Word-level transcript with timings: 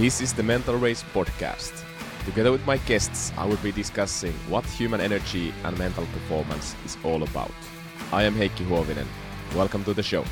This 0.00 0.22
is 0.22 0.32
the 0.32 0.42
Mental 0.42 0.76
Race 0.76 1.04
podcast. 1.12 1.84
Together 2.24 2.50
with 2.50 2.64
my 2.64 2.78
guests, 2.78 3.34
I 3.36 3.44
will 3.44 3.58
be 3.58 3.70
discussing 3.70 4.32
what 4.48 4.64
human 4.64 4.98
energy 4.98 5.52
and 5.62 5.76
mental 5.76 6.06
performance 6.06 6.74
is 6.86 6.96
all 7.04 7.22
about. 7.22 7.52
I 8.10 8.22
am 8.22 8.34
Heikki 8.34 8.64
Huovinen. 8.66 9.06
Welcome 9.54 9.84
to 9.84 9.92
the 9.92 10.02
show. 10.02 10.24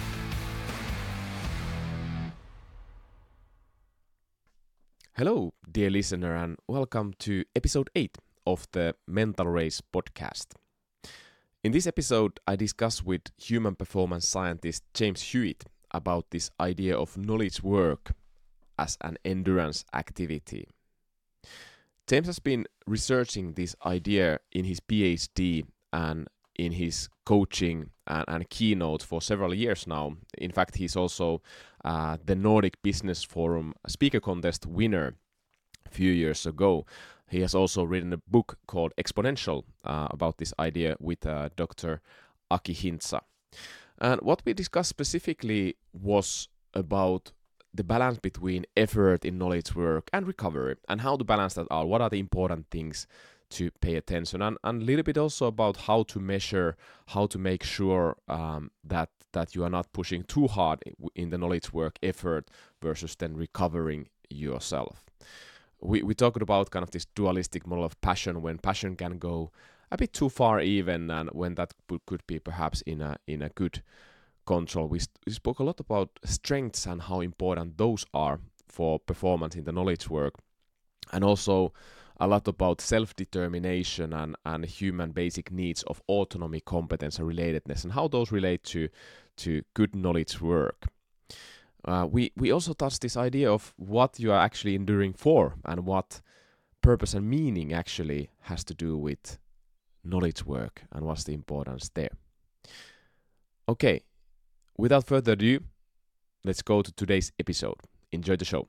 Hello, 5.15 5.52
dear 5.71 5.91
listener, 5.91 6.35
and 6.35 6.57
welcome 6.66 7.12
to 7.19 7.45
episode 7.55 7.91
8 7.95 8.16
of 8.47 8.66
the 8.73 8.95
Mental 9.06 9.48
Race 9.48 9.83
podcast. 9.92 10.47
In 11.62 11.73
this 11.73 11.87
episode, 11.87 12.41
I 12.47 12.56
discuss 12.56 13.05
with 13.05 13.20
human 13.37 13.75
performance 13.75 14.27
scientist 14.27 14.84
James 14.95 15.20
Hewitt 15.20 15.64
about 15.91 16.30
this 16.30 16.50
idea 16.59 16.97
of 16.97 17.19
knowledge 17.19 17.62
work 17.62 18.12
as 18.78 18.96
an 19.00 19.18
endurance 19.24 19.84
activity. 19.92 20.68
James 22.06 22.27
has 22.27 22.38
been 22.38 22.66
researching 22.86 23.52
this 23.52 23.77
idea 23.84 24.38
in 24.52 24.64
his 24.64 24.80
PhD 24.80 25.66
and 25.92 26.28
in 26.59 26.73
his 26.73 27.09
coaching 27.24 27.91
and, 28.06 28.24
and 28.27 28.50
keynote 28.50 29.02
for 29.02 29.20
several 29.22 29.55
years 29.55 29.86
now. 29.86 30.16
In 30.38 30.50
fact, 30.50 30.77
he's 30.77 30.96
also 30.96 31.42
uh, 31.84 32.16
the 32.24 32.34
Nordic 32.34 32.80
Business 32.83 33.22
Forum 33.22 33.74
speaker 33.86 34.20
contest 34.20 34.66
winner 34.66 35.14
a 35.86 35.91
few 35.91 36.10
years 36.10 36.47
ago. 36.47 36.86
He 37.30 37.41
has 37.42 37.55
also 37.55 37.84
written 37.84 38.12
a 38.12 38.22
book 38.27 38.58
called 38.66 38.92
Exponential 38.97 39.64
uh, 39.84 40.08
about 40.10 40.38
this 40.38 40.55
idea 40.58 40.97
with 40.98 41.27
uh, 41.27 41.50
Dr. 41.56 42.00
Aki 42.50 42.75
Hintsa. 42.75 43.20
And 43.98 44.20
what 44.22 44.42
we 44.44 44.55
discussed 44.55 44.88
specifically 44.88 45.77
was 45.92 46.48
about 46.75 47.33
the 47.74 47.84
balance 47.84 48.19
between 48.19 48.64
effort 48.77 49.24
in 49.24 49.38
knowledge 49.38 49.74
work 49.74 50.08
and 50.12 50.27
recovery 50.27 50.77
and 50.88 51.00
how 51.00 51.16
to 51.16 51.24
balance 51.24 51.55
that 51.55 51.66
out. 51.70 51.88
What 51.88 52.00
are 52.00 52.10
the 52.10 52.19
important 52.19 52.66
things 52.70 53.06
to 53.50 53.70
pay 53.80 53.97
attention 53.97 54.42
and, 54.42 54.58
a 54.62 54.72
little 54.72 55.02
bit 55.02 55.16
also 55.16 55.47
about 55.47 55.77
how 55.77 56.02
to 56.05 56.20
measure, 56.20 56.77
how 57.06 57.27
to 57.27 57.38
make 57.38 57.62
sure 57.62 58.16
um, 58.28 58.70
that 58.84 59.10
that 59.33 59.55
you 59.55 59.62
are 59.62 59.70
not 59.70 59.92
pushing 59.92 60.22
too 60.22 60.47
hard 60.47 60.83
in 61.14 61.30
the 61.30 61.38
knowledge 61.38 61.72
work 61.72 61.98
effort 62.02 62.50
versus 62.80 63.14
then 63.16 63.36
recovering 63.36 64.08
yourself. 64.30 65.05
We, 65.80 66.03
we 66.03 66.14
talked 66.14 66.41
about 66.41 66.70
kind 66.70 66.82
of 66.82 66.91
this 66.91 67.05
dualistic 67.05 67.66
model 67.66 67.84
of 67.84 68.00
passion 68.00 68.41
when 68.42 68.58
passion 68.58 68.97
can 68.97 69.19
go 69.19 69.53
a 69.91 69.97
bit 69.97 70.12
too 70.12 70.28
far 70.28 70.60
even 70.60 71.10
and 71.10 71.30
when 71.30 71.55
that 71.55 71.75
could 72.06 72.27
be 72.27 72.38
perhaps 72.38 72.80
in 72.82 73.00
a 73.00 73.16
in 73.27 73.42
a 73.42 73.48
good 73.50 73.82
control 74.54 74.86
we, 74.88 75.00
we 75.27 75.32
spoke 75.32 75.58
a 75.60 75.64
lot 75.64 75.80
about 75.80 76.10
strengths 76.24 76.86
and 76.86 77.02
how 77.02 77.20
important 77.20 77.77
those 77.77 78.04
are 78.12 78.38
for 78.77 78.98
performance 78.98 79.54
in 79.58 79.64
the 79.64 79.72
knowledge 79.72 80.08
work 80.10 80.34
and 81.12 81.22
also 81.24 81.72
a 82.20 82.27
lot 82.27 82.48
about 82.48 82.80
self-determination 82.80 84.12
and, 84.12 84.36
and 84.44 84.64
human 84.64 85.12
basic 85.12 85.52
needs 85.52 85.82
of 85.84 86.02
autonomy 86.08 86.60
competence 86.60 87.19
and 87.19 87.28
relatedness 87.28 87.84
and 87.84 87.92
how 87.92 88.08
those 88.08 88.32
relate 88.32 88.62
to 88.64 88.88
to 89.36 89.62
good 89.74 89.94
knowledge 89.94 90.41
work 90.41 90.86
uh, 91.84 92.06
we 92.10 92.32
we 92.36 92.52
also 92.52 92.72
touched 92.72 93.00
this 93.02 93.16
idea 93.16 93.50
of 93.50 93.74
what 93.76 94.19
you 94.19 94.32
are 94.32 94.44
actually 94.48 94.74
enduring 94.74 95.12
for 95.12 95.54
and 95.64 95.86
what 95.86 96.20
purpose 96.82 97.14
and 97.14 97.28
meaning 97.28 97.72
actually 97.72 98.30
has 98.41 98.64
to 98.64 98.74
do 98.74 98.96
with 98.96 99.38
knowledge 100.04 100.44
work 100.44 100.82
and 100.92 101.04
what's 101.04 101.24
the 101.24 101.34
importance 101.34 101.91
there. 101.94 102.10
Okay, 103.69 104.03
without 104.78 105.05
further 105.05 105.33
ado, 105.33 105.61
let's 106.44 106.62
go 106.62 106.81
to 106.81 106.93
today's 106.93 107.33
episode. 107.39 107.75
Enjoy 108.12 108.37
the 108.37 108.44
show. 108.44 108.69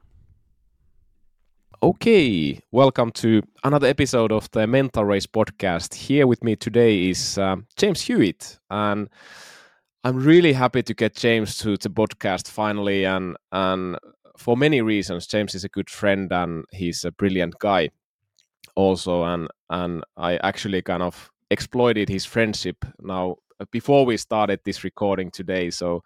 Okay, 1.81 2.59
welcome 2.72 3.12
to 3.12 3.42
another 3.64 3.88
episode 3.88 4.34
of 4.34 4.52
the 4.52 4.68
Mental 4.68 5.06
Race 5.06 5.28
podcast. 5.28 5.94
Here 5.94 6.28
with 6.28 6.44
me 6.44 6.58
today 6.58 7.09
is 7.09 7.38
um, 7.38 7.68
James 7.78 8.02
Hewitt, 8.02 8.59
and 8.69 9.08
I'm 10.03 10.18
really 10.18 10.52
happy 10.52 10.84
to 10.84 10.94
get 10.94 11.16
James 11.16 11.58
to 11.59 11.78
the 11.78 11.90
podcast 11.90 12.50
finally, 12.50 13.06
and 13.06 13.38
and 13.53 13.98
for 14.38 14.58
many 14.58 14.81
reasons. 14.81 15.25
James 15.25 15.56
is 15.56 15.64
a 15.64 15.69
good 15.69 15.90
friend 15.90 16.30
and 16.34 16.66
he's 16.74 17.06
a 17.06 17.12
brilliant 17.12 17.58
guy, 17.59 17.92
also, 18.75 19.24
and 19.24 19.48
and 19.69 20.03
I 20.18 20.36
actually 20.38 20.81
kind 20.81 21.03
of 21.03 21.31
exploited 21.50 22.09
his 22.09 22.25
friendship 22.25 22.84
now 23.00 23.31
uh, 23.31 23.49
before 23.72 24.06
we 24.06 24.18
started 24.18 24.59
this 24.64 24.84
recording 24.84 25.31
today. 25.31 25.70
So 25.70 26.03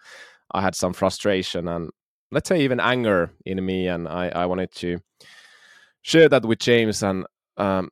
I 0.51 0.61
had 0.61 0.75
some 0.75 0.93
frustration 0.93 1.67
and 1.67 1.89
let's 2.33 2.49
say 2.49 2.61
even 2.61 2.79
anger 2.79 3.31
in 3.45 3.63
me, 3.63 3.87
and 3.87 4.07
I, 4.07 4.29
I 4.29 4.45
wanted 4.45 4.71
to 4.75 4.97
share 6.01 6.27
that 6.29 6.45
with 6.45 6.59
James, 6.59 7.03
and 7.03 7.25
um, 7.57 7.89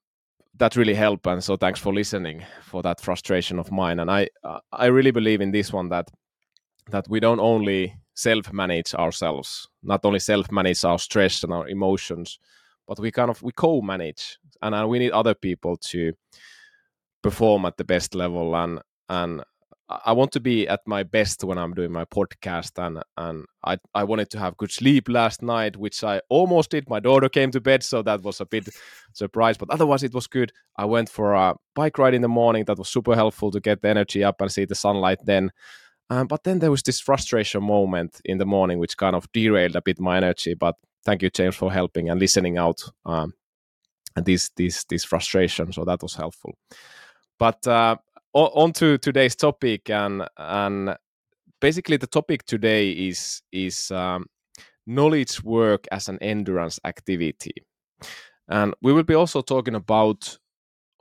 that 0.58 0.76
really 0.76 0.96
helped. 0.96 1.28
And 1.28 1.44
so 1.44 1.56
thanks 1.56 1.80
for 1.80 1.94
listening 1.94 2.44
for 2.64 2.82
that 2.82 3.00
frustration 3.00 3.60
of 3.60 3.72
mine. 3.72 4.00
And 4.00 4.10
I 4.12 4.28
I 4.72 4.88
really 4.88 5.12
believe 5.12 5.42
in 5.42 5.52
this 5.52 5.72
one 5.72 5.90
that 5.90 6.10
that 6.90 7.08
we 7.08 7.20
don't 7.20 7.40
only 7.40 7.96
self 8.16 8.52
manage 8.52 8.94
ourselves, 8.96 9.68
not 9.84 10.04
only 10.04 10.20
self 10.20 10.52
manage 10.52 10.84
our 10.84 11.00
stress 11.00 11.44
and 11.44 11.54
our 11.54 11.68
emotions, 11.68 12.40
but 12.88 13.00
we 13.00 13.12
kind 13.12 13.30
of 13.30 13.42
we 13.44 13.52
co 13.52 13.82
manage, 13.82 14.40
and 14.62 14.76
uh, 14.76 14.88
we 14.88 15.00
need 15.00 15.12
other 15.12 15.36
people 15.36 15.78
to 15.78 16.14
perform 17.22 17.66
at 17.66 17.78
the 17.78 17.84
best 17.84 18.16
level 18.16 18.56
and 18.56 18.82
and 19.08 19.44
I 20.06 20.12
want 20.14 20.32
to 20.34 20.40
be 20.40 20.68
at 20.68 20.82
my 20.86 21.04
best 21.04 21.44
when 21.44 21.58
I'm 21.58 21.74
doing 21.74 21.92
my 21.92 22.06
podcast 22.06 22.72
and 22.78 23.04
and 23.18 23.46
I 23.64 23.78
I 23.94 24.04
wanted 24.04 24.30
to 24.32 24.40
have 24.40 24.58
good 24.58 24.72
sleep 24.72 25.10
last 25.10 25.42
night 25.42 25.78
which 25.78 26.04
I 26.04 26.22
almost 26.30 26.72
did. 26.72 26.90
My 26.90 27.00
daughter 27.00 27.30
came 27.30 27.52
to 27.52 27.62
bed 27.62 27.84
so 27.84 28.02
that 28.04 28.22
was 28.22 28.42
a 28.42 28.46
bit 28.46 28.70
surprise 29.14 29.58
but 29.58 29.70
otherwise 29.70 30.04
it 30.04 30.14
was 30.14 30.28
good. 30.28 30.52
I 30.78 30.86
went 30.86 31.10
for 31.10 31.34
a 31.34 31.56
bike 31.76 31.98
ride 31.98 32.14
in 32.14 32.22
the 32.22 32.28
morning. 32.28 32.66
That 32.66 32.78
was 32.78 32.90
super 32.90 33.16
helpful 33.16 33.52
to 33.52 33.60
get 33.60 33.82
the 33.82 33.90
energy 33.90 34.24
up 34.24 34.42
and 34.42 34.52
see 34.52 34.66
the 34.66 34.76
sunlight 34.76 35.20
then. 35.26 35.52
Um, 36.10 36.28
but 36.28 36.44
then 36.44 36.60
there 36.60 36.72
was 36.72 36.84
this 36.84 37.00
frustration 37.00 37.64
moment 37.64 38.20
in 38.26 38.38
the 38.38 38.46
morning 38.46 38.80
which 38.80 38.98
kind 38.98 39.16
of 39.16 39.32
derailed 39.32 39.76
a 39.76 39.82
bit 39.82 40.00
my 40.00 40.18
energy 40.18 40.54
but 40.54 40.76
thank 41.06 41.22
you 41.22 41.30
James 41.30 41.56
for 41.56 41.72
helping 41.72 42.10
and 42.10 42.20
listening 42.20 42.58
out 42.58 42.82
um, 43.06 43.34
and 44.16 44.26
this 44.26 44.50
this 44.58 44.84
this 44.86 45.04
frustration 45.04 45.72
so 45.72 45.86
that 45.86 46.02
was 46.02 46.16
helpful. 46.16 46.56
But 47.40 47.66
uh, 47.66 47.96
on 48.34 48.74
to 48.74 48.98
today's 48.98 49.36
topic, 49.36 49.90
and 49.90 50.28
and 50.38 50.96
basically 51.60 51.98
the 51.98 52.08
topic 52.08 52.46
today 52.46 52.92
is 52.92 53.42
is 53.52 53.92
um, 53.92 54.26
knowledge 54.86 55.44
work 55.44 55.88
as 55.92 56.10
an 56.10 56.18
endurance 56.22 56.80
activity, 56.86 57.54
and 58.48 58.74
we 58.82 58.94
will 58.94 59.04
be 59.04 59.16
also 59.16 59.42
talking 59.42 59.76
about 59.76 60.38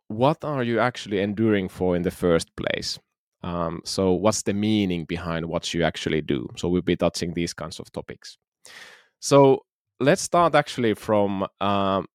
what 0.08 0.44
are 0.44 0.64
you 0.64 0.80
actually 0.80 1.20
enduring 1.20 1.68
for 1.68 1.96
in 1.96 2.02
the 2.02 2.10
first 2.10 2.54
place. 2.56 2.98
Um, 3.42 3.80
so 3.84 4.12
what's 4.12 4.42
the 4.42 4.52
meaning 4.52 5.04
behind 5.04 5.46
what 5.46 5.72
you 5.72 5.84
actually 5.84 6.20
do? 6.20 6.48
So 6.56 6.68
we'll 6.68 6.82
be 6.82 6.96
touching 6.96 7.32
these 7.32 7.54
kinds 7.54 7.78
of 7.78 7.90
topics. 7.92 8.36
So 9.20 9.62
let's 10.00 10.22
start 10.22 10.54
actually 10.54 10.94
from 10.94 11.46
um, 11.60 12.06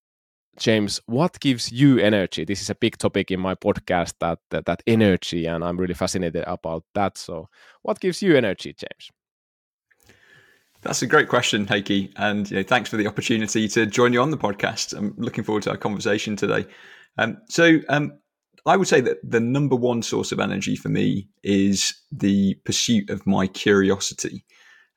James, 0.58 1.02
what 1.06 1.40
gives 1.40 1.72
you 1.72 2.00
energy? 2.00 2.46
This 2.46 2.62
is 2.62 2.70
a 2.70 2.76
big 2.76 2.98
topic 2.98 3.30
in 3.30 3.40
my 3.40 3.56
podcast 3.56 4.14
that, 4.20 4.40
that, 4.52 4.66
that 4.66 4.82
energy, 4.88 5.46
and 5.46 5.64
I'm 5.64 5.78
really 5.78 5.94
fascinated 5.94 6.44
about 6.48 6.84
that. 6.94 7.18
So, 7.18 7.50
what 7.82 8.00
gives 8.00 8.22
you 8.22 8.36
energy, 8.36 8.74
James? 8.74 9.12
That's 10.82 11.02
a 11.02 11.08
great 11.08 11.30
question, 11.30 11.66
Heikki, 11.66 12.14
and 12.16 12.50
you 12.50 12.58
know, 12.58 12.64
thanks 12.64 12.90
for 12.90 12.96
the 12.96 13.08
opportunity 13.08 13.68
to 13.70 13.86
join 13.86 14.14
you 14.14 14.22
on 14.22 14.32
the 14.32 14.38
podcast. 14.38 14.96
I'm 14.96 15.14
looking 15.18 15.44
forward 15.44 15.64
to 15.64 15.72
our 15.72 15.78
conversation 15.78 16.36
today. 16.36 16.66
Um, 17.18 17.38
so, 17.50 17.80
um, 17.90 18.14
I 18.66 18.78
would 18.78 18.88
say 18.88 19.02
that 19.02 19.18
the 19.24 19.40
number 19.40 19.76
one 19.76 20.02
source 20.02 20.32
of 20.32 20.40
energy 20.40 20.76
for 20.76 20.90
me 20.90 21.28
is 21.44 21.94
the 22.12 22.56
pursuit 22.66 23.10
of 23.10 23.28
my 23.28 23.46
curiosity. 23.46 24.46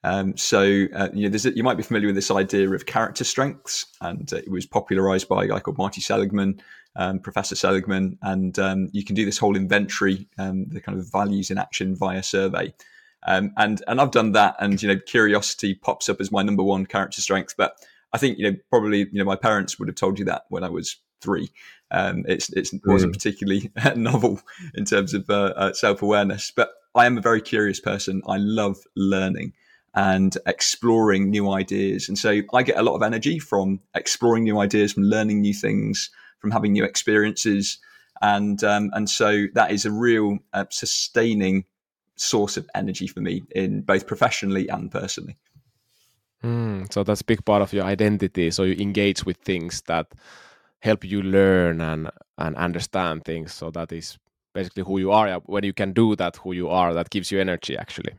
Um, 0.05 0.37
so 0.37 0.87
uh, 0.95 1.09
you, 1.13 1.29
know, 1.29 1.37
a, 1.37 1.51
you 1.51 1.63
might 1.63 1.77
be 1.77 1.83
familiar 1.83 2.09
with 2.09 2.15
this 2.15 2.31
idea 2.31 2.71
of 2.71 2.87
character 2.87 3.25
strengths, 3.25 3.87
and 4.01 4.33
uh, 4.33 4.37
it 4.37 4.51
was 4.51 4.67
popularized 4.67 5.29
by 5.29 5.45
a 5.45 5.49
guy 5.49 5.61
called 5.61 5.79
Marty 5.79 6.01
Seligman, 6.01 6.61
um, 6.97 7.19
Professor 7.19 7.55
Seligman, 7.55 8.19
and 8.23 8.59
um, 8.59 8.89
you 8.93 9.05
can 9.05 9.15
do 9.15 9.25
this 9.25 9.39
whole 9.39 9.57
inventory, 9.57 10.29
um, 10.39 10.67
the 10.69 10.81
kind 10.81 10.99
of 10.99 11.11
values 11.11 11.51
in 11.51 11.59
action 11.59 11.97
VIA 11.97 12.23
survey. 12.23 12.73
Um, 13.27 13.53
and 13.57 13.83
and 13.89 14.01
I've 14.01 14.13
done 14.13 14.33
that, 14.33 14.57
and 14.61 14.81
you 14.81 14.89
know, 14.89 14.99
curiosity 14.99 15.75
pops 15.75 16.09
up 16.09 16.21
as 16.21 16.31
my 16.31 16.43
number 16.43 16.63
one 16.63 16.87
character 16.87 17.21
strength. 17.21 17.55
But 17.57 17.77
I 18.13 18.19
think 18.19 18.39
you 18.39 18.51
know 18.51 18.57
probably 18.71 19.01
you 19.01 19.19
know 19.19 19.25
my 19.25 19.37
parents 19.37 19.79
would 19.79 19.89
have 19.89 19.97
told 19.97 20.19
you 20.19 20.25
that 20.27 20.45
when 20.49 20.63
I 20.63 20.69
was 20.69 20.97
three. 21.21 21.51
Um, 21.91 22.25
it's, 22.29 22.51
it's 22.51 22.73
it 22.73 22.83
wasn't 22.85 23.13
mm. 23.13 23.17
particularly 23.17 23.73
novel 23.97 24.41
in 24.75 24.85
terms 24.85 25.15
of 25.15 25.29
uh, 25.29 25.53
uh, 25.57 25.73
self 25.73 26.03
awareness, 26.03 26.53
but 26.55 26.71
I 26.95 27.07
am 27.07 27.19
a 27.19 27.23
very 27.23 27.41
curious 27.41 27.81
person. 27.81 28.23
I 28.27 28.37
love 28.37 28.77
learning 28.95 29.55
and 29.99 30.39
exploring 30.47 31.29
new 31.29 31.51
ideas. 31.51 32.09
And 32.09 32.17
so 32.17 32.41
I 32.55 32.63
get 32.63 32.79
a 32.79 32.83
lot 32.83 32.95
of 32.95 33.03
energy 33.03 33.41
from 33.41 33.81
exploring 33.97 34.45
new 34.45 34.61
ideas, 34.61 34.93
from 34.93 35.03
learning 35.03 35.41
new 35.41 35.53
things, 35.53 36.11
from 36.39 36.53
having 36.53 36.73
new 36.73 36.85
experiences. 36.85 37.79
And, 38.23 38.63
um, 38.63 38.91
and 38.95 39.11
so 39.11 39.47
that 39.55 39.73
is 39.73 39.85
a 39.85 39.91
real 39.91 40.39
uh, 40.53 40.67
sustaining 40.71 41.65
source 42.15 42.57
of 42.57 42.71
energy 42.77 43.09
for 43.09 43.21
me 43.21 43.43
in 43.51 43.81
both 43.81 44.07
professionally 44.07 44.69
and 44.69 44.89
personally. 44.89 45.37
Mm, 46.45 46.93
so 46.93 47.03
that's 47.03 47.23
a 47.23 47.25
big 47.25 47.45
part 47.45 47.63
of 47.63 47.73
your 47.73 47.85
identity. 47.85 48.53
So 48.53 48.63
you 48.63 48.77
engage 48.79 49.25
with 49.25 49.39
things 49.39 49.83
that 49.89 50.07
help 50.79 51.03
you 51.05 51.23
learn 51.23 51.81
and 51.81 52.09
and 52.37 52.55
understand 52.55 53.25
things. 53.25 53.53
So 53.53 53.73
that 53.73 53.91
is 53.91 54.17
basically 54.55 54.85
who 54.85 54.99
you 55.01 55.11
are. 55.11 55.41
When 55.47 55.65
you 55.65 55.73
can 55.73 55.93
do 55.93 56.15
that, 56.15 56.37
who 56.37 56.53
you 56.53 56.69
are, 56.69 56.95
that 56.95 57.11
gives 57.11 57.33
you 57.33 57.41
energy 57.41 57.77
actually. 57.77 58.15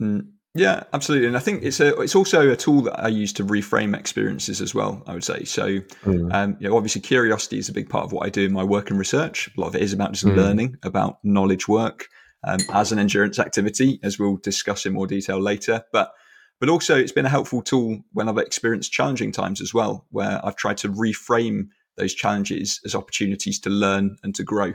Mm, 0.00 0.28
yeah, 0.54 0.82
absolutely. 0.92 1.28
And 1.28 1.36
I 1.36 1.40
think 1.40 1.62
it's 1.62 1.80
a 1.80 1.98
it's 2.00 2.14
also 2.14 2.50
a 2.50 2.56
tool 2.56 2.82
that 2.82 3.02
I 3.02 3.08
use 3.08 3.32
to 3.34 3.44
reframe 3.44 3.96
experiences 3.98 4.60
as 4.60 4.74
well. 4.74 5.02
I 5.06 5.14
would 5.14 5.24
say 5.24 5.44
so. 5.44 5.80
Mm. 6.04 6.32
Um, 6.32 6.56
you 6.60 6.68
know, 6.68 6.76
obviously, 6.76 7.00
curiosity 7.00 7.58
is 7.58 7.70
a 7.70 7.72
big 7.72 7.88
part 7.88 8.04
of 8.04 8.12
what 8.12 8.26
I 8.26 8.28
do 8.28 8.44
in 8.44 8.52
my 8.52 8.62
work 8.62 8.90
and 8.90 8.98
research. 8.98 9.48
A 9.56 9.60
lot 9.60 9.68
of 9.68 9.76
it 9.76 9.82
is 9.82 9.94
about 9.94 10.12
just 10.12 10.26
mm. 10.26 10.36
learning 10.36 10.76
about 10.82 11.18
knowledge 11.24 11.68
work 11.68 12.08
um, 12.44 12.60
as 12.74 12.92
an 12.92 12.98
endurance 12.98 13.38
activity, 13.38 13.98
as 14.02 14.18
we'll 14.18 14.36
discuss 14.36 14.84
in 14.84 14.92
more 14.92 15.06
detail 15.06 15.40
later. 15.40 15.84
But 15.90 16.12
but 16.60 16.68
also, 16.68 16.96
it's 16.96 17.12
been 17.12 17.26
a 17.26 17.30
helpful 17.30 17.62
tool 17.62 18.02
when 18.12 18.28
I've 18.28 18.36
experienced 18.36 18.92
challenging 18.92 19.32
times 19.32 19.62
as 19.62 19.72
well, 19.72 20.06
where 20.10 20.38
I've 20.44 20.56
tried 20.56 20.76
to 20.78 20.88
reframe 20.88 21.68
those 21.96 22.14
challenges 22.14 22.78
as 22.84 22.94
opportunities 22.94 23.58
to 23.60 23.70
learn 23.70 24.16
and 24.22 24.34
to 24.34 24.44
grow. 24.44 24.74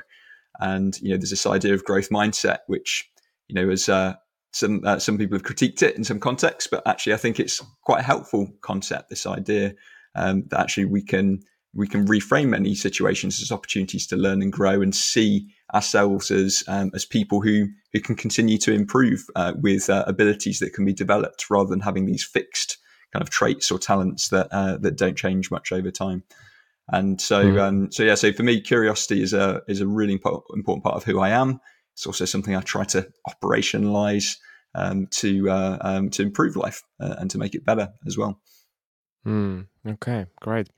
And 0.59 0.99
you 1.01 1.09
know, 1.09 1.17
there's 1.17 1.29
this 1.29 1.45
idea 1.45 1.75
of 1.75 1.83
growth 1.83 2.09
mindset, 2.09 2.59
which 2.65 3.07
you 3.47 3.53
know, 3.53 3.69
as 3.69 3.87
uh, 3.87 4.15
some 4.57 4.81
uh, 4.85 4.99
some 4.99 5.17
people 5.17 5.37
have 5.37 5.45
critiqued 5.45 5.83
it 5.83 5.95
in 5.95 6.03
some 6.03 6.19
contexts, 6.19 6.67
but 6.69 6.85
actually, 6.85 7.13
I 7.13 7.17
think 7.17 7.39
it's 7.39 7.61
quite 7.83 8.01
a 8.01 8.03
helpful 8.03 8.49
concept. 8.61 9.09
This 9.09 9.25
idea 9.25 9.73
um, 10.15 10.45
that 10.49 10.59
actually 10.59 10.85
we 10.85 11.03
can 11.03 11.39
we 11.73 11.87
can 11.87 12.07
reframe 12.07 12.49
many 12.49 12.73
situations 12.73 13.41
as 13.41 13.51
opportunities 13.51 14.07
to 14.07 14.15
learn 14.15 14.41
and 14.41 14.51
grow 14.51 14.81
and 14.81 14.95
see 14.95 15.47
ourselves 15.73 16.31
as 16.31 16.63
um, 16.67 16.91
as 16.93 17.05
people 17.05 17.41
who 17.41 17.67
who 17.93 17.99
can 17.99 18.15
continue 18.15 18.57
to 18.57 18.73
improve 18.73 19.23
uh, 19.35 19.53
with 19.61 19.89
uh, 19.89 20.03
abilities 20.07 20.59
that 20.59 20.73
can 20.73 20.85
be 20.85 20.93
developed 20.93 21.49
rather 21.49 21.69
than 21.69 21.81
having 21.81 22.05
these 22.05 22.23
fixed 22.23 22.77
kind 23.13 23.21
of 23.21 23.29
traits 23.29 23.71
or 23.71 23.79
talents 23.79 24.29
that 24.29 24.47
uh, 24.51 24.77
that 24.77 24.97
don't 24.97 25.17
change 25.17 25.51
much 25.51 25.71
over 25.71 25.91
time. 25.91 26.23
And 26.89 27.19
so, 27.19 27.43
mm. 27.43 27.59
um, 27.59 27.91
so 27.91 28.03
yeah, 28.03 28.15
so 28.15 28.31
for 28.31 28.43
me, 28.43 28.61
curiosity 28.61 29.21
is 29.21 29.33
a 29.33 29.61
is 29.67 29.81
a 29.81 29.87
really 29.87 30.13
important 30.13 30.57
important 30.57 30.83
part 30.83 30.95
of 30.95 31.03
who 31.03 31.19
I 31.19 31.29
am. 31.29 31.59
It's 31.93 32.07
also 32.07 32.25
something 32.25 32.55
I 32.55 32.61
try 32.61 32.85
to 32.85 33.07
operationalize 33.27 34.37
um, 34.77 35.07
to 35.07 35.49
uh, 35.49 35.77
um, 35.81 36.09
to 36.11 36.21
improve 36.23 36.55
life 36.55 36.83
uh, 36.99 37.15
and 37.17 37.29
to 37.31 37.37
make 37.37 37.55
it 37.55 37.65
better 37.65 37.89
as 38.05 38.17
well. 38.17 38.39
Mm, 39.25 39.67
okay, 39.85 40.25
great. 40.39 40.69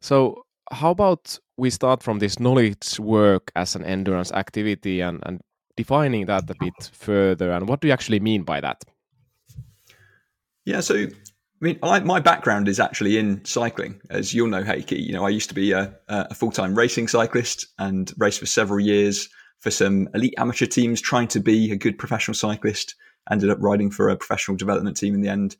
So, 0.00 0.44
how 0.72 0.90
about 0.90 1.38
we 1.56 1.70
start 1.70 2.02
from 2.02 2.18
this 2.18 2.40
knowledge 2.40 2.98
work 2.98 3.52
as 3.54 3.76
an 3.76 3.84
endurance 3.84 4.32
activity 4.32 5.00
and, 5.00 5.22
and 5.24 5.40
defining 5.76 6.26
that 6.26 6.50
a 6.50 6.54
bit 6.58 6.90
further? 6.92 7.52
And 7.52 7.68
what 7.68 7.80
do 7.80 7.88
you 7.88 7.92
actually 7.94 8.20
mean 8.20 8.42
by 8.42 8.60
that? 8.60 8.82
Yeah, 10.64 10.80
so 10.80 10.94
I 10.96 11.64
mean, 11.64 11.78
I, 11.82 12.00
my 12.00 12.20
background 12.20 12.68
is 12.68 12.80
actually 12.80 13.16
in 13.16 13.44
cycling, 13.44 14.00
as 14.10 14.34
you'll 14.34 14.48
know, 14.48 14.62
Heikki. 14.62 15.00
You 15.00 15.12
know, 15.12 15.24
I 15.24 15.30
used 15.30 15.48
to 15.48 15.54
be 15.54 15.72
a, 15.72 15.94
a 16.08 16.34
full 16.34 16.50
time 16.50 16.76
racing 16.76 17.08
cyclist 17.08 17.66
and 17.78 18.12
raced 18.18 18.40
for 18.40 18.46
several 18.46 18.80
years 18.80 19.28
for 19.60 19.70
some 19.70 20.08
elite 20.14 20.34
amateur 20.36 20.66
teams, 20.66 21.00
trying 21.00 21.28
to 21.28 21.40
be 21.40 21.72
a 21.72 21.76
good 21.76 21.98
professional 21.98 22.34
cyclist. 22.34 22.94
Ended 23.30 23.50
up 23.50 23.58
riding 23.60 23.90
for 23.90 24.08
a 24.08 24.16
professional 24.16 24.56
development 24.56 24.96
team 24.96 25.14
in 25.14 25.20
the 25.20 25.28
end, 25.28 25.56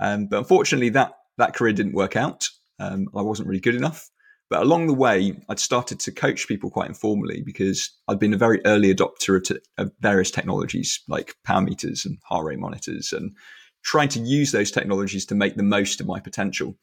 um, 0.00 0.26
but 0.26 0.38
unfortunately, 0.38 0.90
that 0.90 1.12
that 1.38 1.54
career 1.54 1.72
didn't 1.72 1.94
work 1.94 2.16
out. 2.16 2.48
Um, 2.78 3.08
I 3.14 3.22
wasn't 3.22 3.48
really 3.48 3.60
good 3.60 3.74
enough. 3.74 4.10
But 4.50 4.62
along 4.62 4.86
the 4.86 4.94
way, 4.94 5.34
I'd 5.48 5.58
started 5.58 5.98
to 6.00 6.12
coach 6.12 6.46
people 6.46 6.70
quite 6.70 6.88
informally 6.88 7.42
because 7.42 7.90
I'd 8.08 8.18
been 8.18 8.34
a 8.34 8.38
very 8.38 8.60
early 8.66 8.94
adopter 8.94 9.36
of, 9.36 9.58
of 9.78 9.92
various 10.00 10.30
technologies 10.30 11.00
like 11.08 11.34
power 11.44 11.62
meters 11.62 12.04
and 12.04 12.18
heart 12.24 12.44
rate 12.44 12.58
monitors 12.58 13.12
and 13.12 13.34
trying 13.82 14.08
to 14.10 14.20
use 14.20 14.52
those 14.52 14.70
technologies 14.70 15.26
to 15.26 15.34
make 15.34 15.56
the 15.56 15.62
most 15.62 16.00
of 16.00 16.06
my 16.06 16.20
potential. 16.20 16.76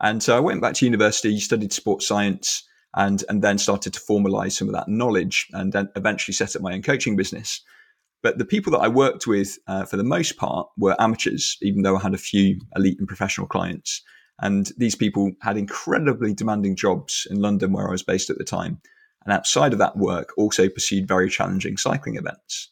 And 0.00 0.22
so 0.22 0.36
I 0.36 0.40
went 0.40 0.60
back 0.60 0.74
to 0.74 0.84
university, 0.84 1.38
studied 1.40 1.72
sports 1.72 2.06
science, 2.06 2.62
and 2.94 3.22
and 3.28 3.42
then 3.42 3.58
started 3.58 3.92
to 3.94 4.00
formalize 4.00 4.52
some 4.52 4.68
of 4.68 4.74
that 4.74 4.88
knowledge, 4.88 5.48
and 5.52 5.72
then 5.72 5.88
eventually 5.96 6.34
set 6.34 6.56
up 6.56 6.62
my 6.62 6.72
own 6.72 6.82
coaching 6.82 7.16
business. 7.16 7.60
But 8.22 8.38
the 8.38 8.44
people 8.44 8.72
that 8.72 8.80
I 8.80 8.88
worked 8.88 9.26
with, 9.26 9.58
uh, 9.66 9.84
for 9.84 9.96
the 9.96 10.04
most 10.04 10.36
part, 10.36 10.68
were 10.76 11.00
amateurs, 11.00 11.56
even 11.62 11.82
though 11.82 11.96
I 11.96 12.02
had 12.02 12.14
a 12.14 12.18
few 12.18 12.60
elite 12.74 12.98
and 12.98 13.06
professional 13.06 13.46
clients. 13.46 14.02
And 14.40 14.70
these 14.76 14.94
people 14.94 15.32
had 15.42 15.56
incredibly 15.56 16.34
demanding 16.34 16.76
jobs 16.76 17.26
in 17.30 17.40
London, 17.40 17.72
where 17.72 17.88
I 17.88 17.92
was 17.92 18.02
based 18.02 18.30
at 18.30 18.38
the 18.38 18.44
time. 18.44 18.80
And 19.24 19.32
outside 19.32 19.72
of 19.72 19.78
that 19.78 19.96
work, 19.96 20.32
also 20.36 20.68
pursued 20.68 21.08
very 21.08 21.28
challenging 21.28 21.76
cycling 21.76 22.16
events. 22.16 22.70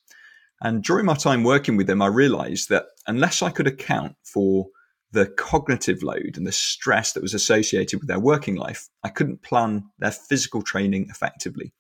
And 0.63 0.83
during 0.83 1.07
my 1.07 1.15
time 1.15 1.45
working 1.45 1.77
with 1.77 1.87
them, 1.87 2.01
I 2.01 2.07
realized 2.07 2.71
that 2.71 2.87
unless 3.07 3.43
I 3.43 3.51
could 3.51 3.67
account 3.67 4.17
for 4.25 4.67
the 5.13 5.27
cognitive 5.27 6.03
load 6.03 6.35
and 6.37 6.47
the 6.47 6.53
stress 6.53 7.13
that 7.13 7.23
was 7.23 7.35
associated 7.35 8.01
with 8.01 8.09
their 8.09 8.21
working 8.21 8.57
life, 8.57 8.89
I 9.05 9.09
couldn't 9.09 9.43
plan 9.43 9.85
their 9.99 10.11
physical 10.11 10.63
training 10.63 11.09
effectively 11.11 11.73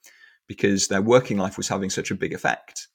because 0.46 0.88
their 0.88 1.02
working 1.02 1.36
life 1.36 1.56
was 1.56 1.68
having 1.68 1.90
such 1.90 2.10
a 2.10 2.14
big 2.14 2.32
effect. 2.32 2.88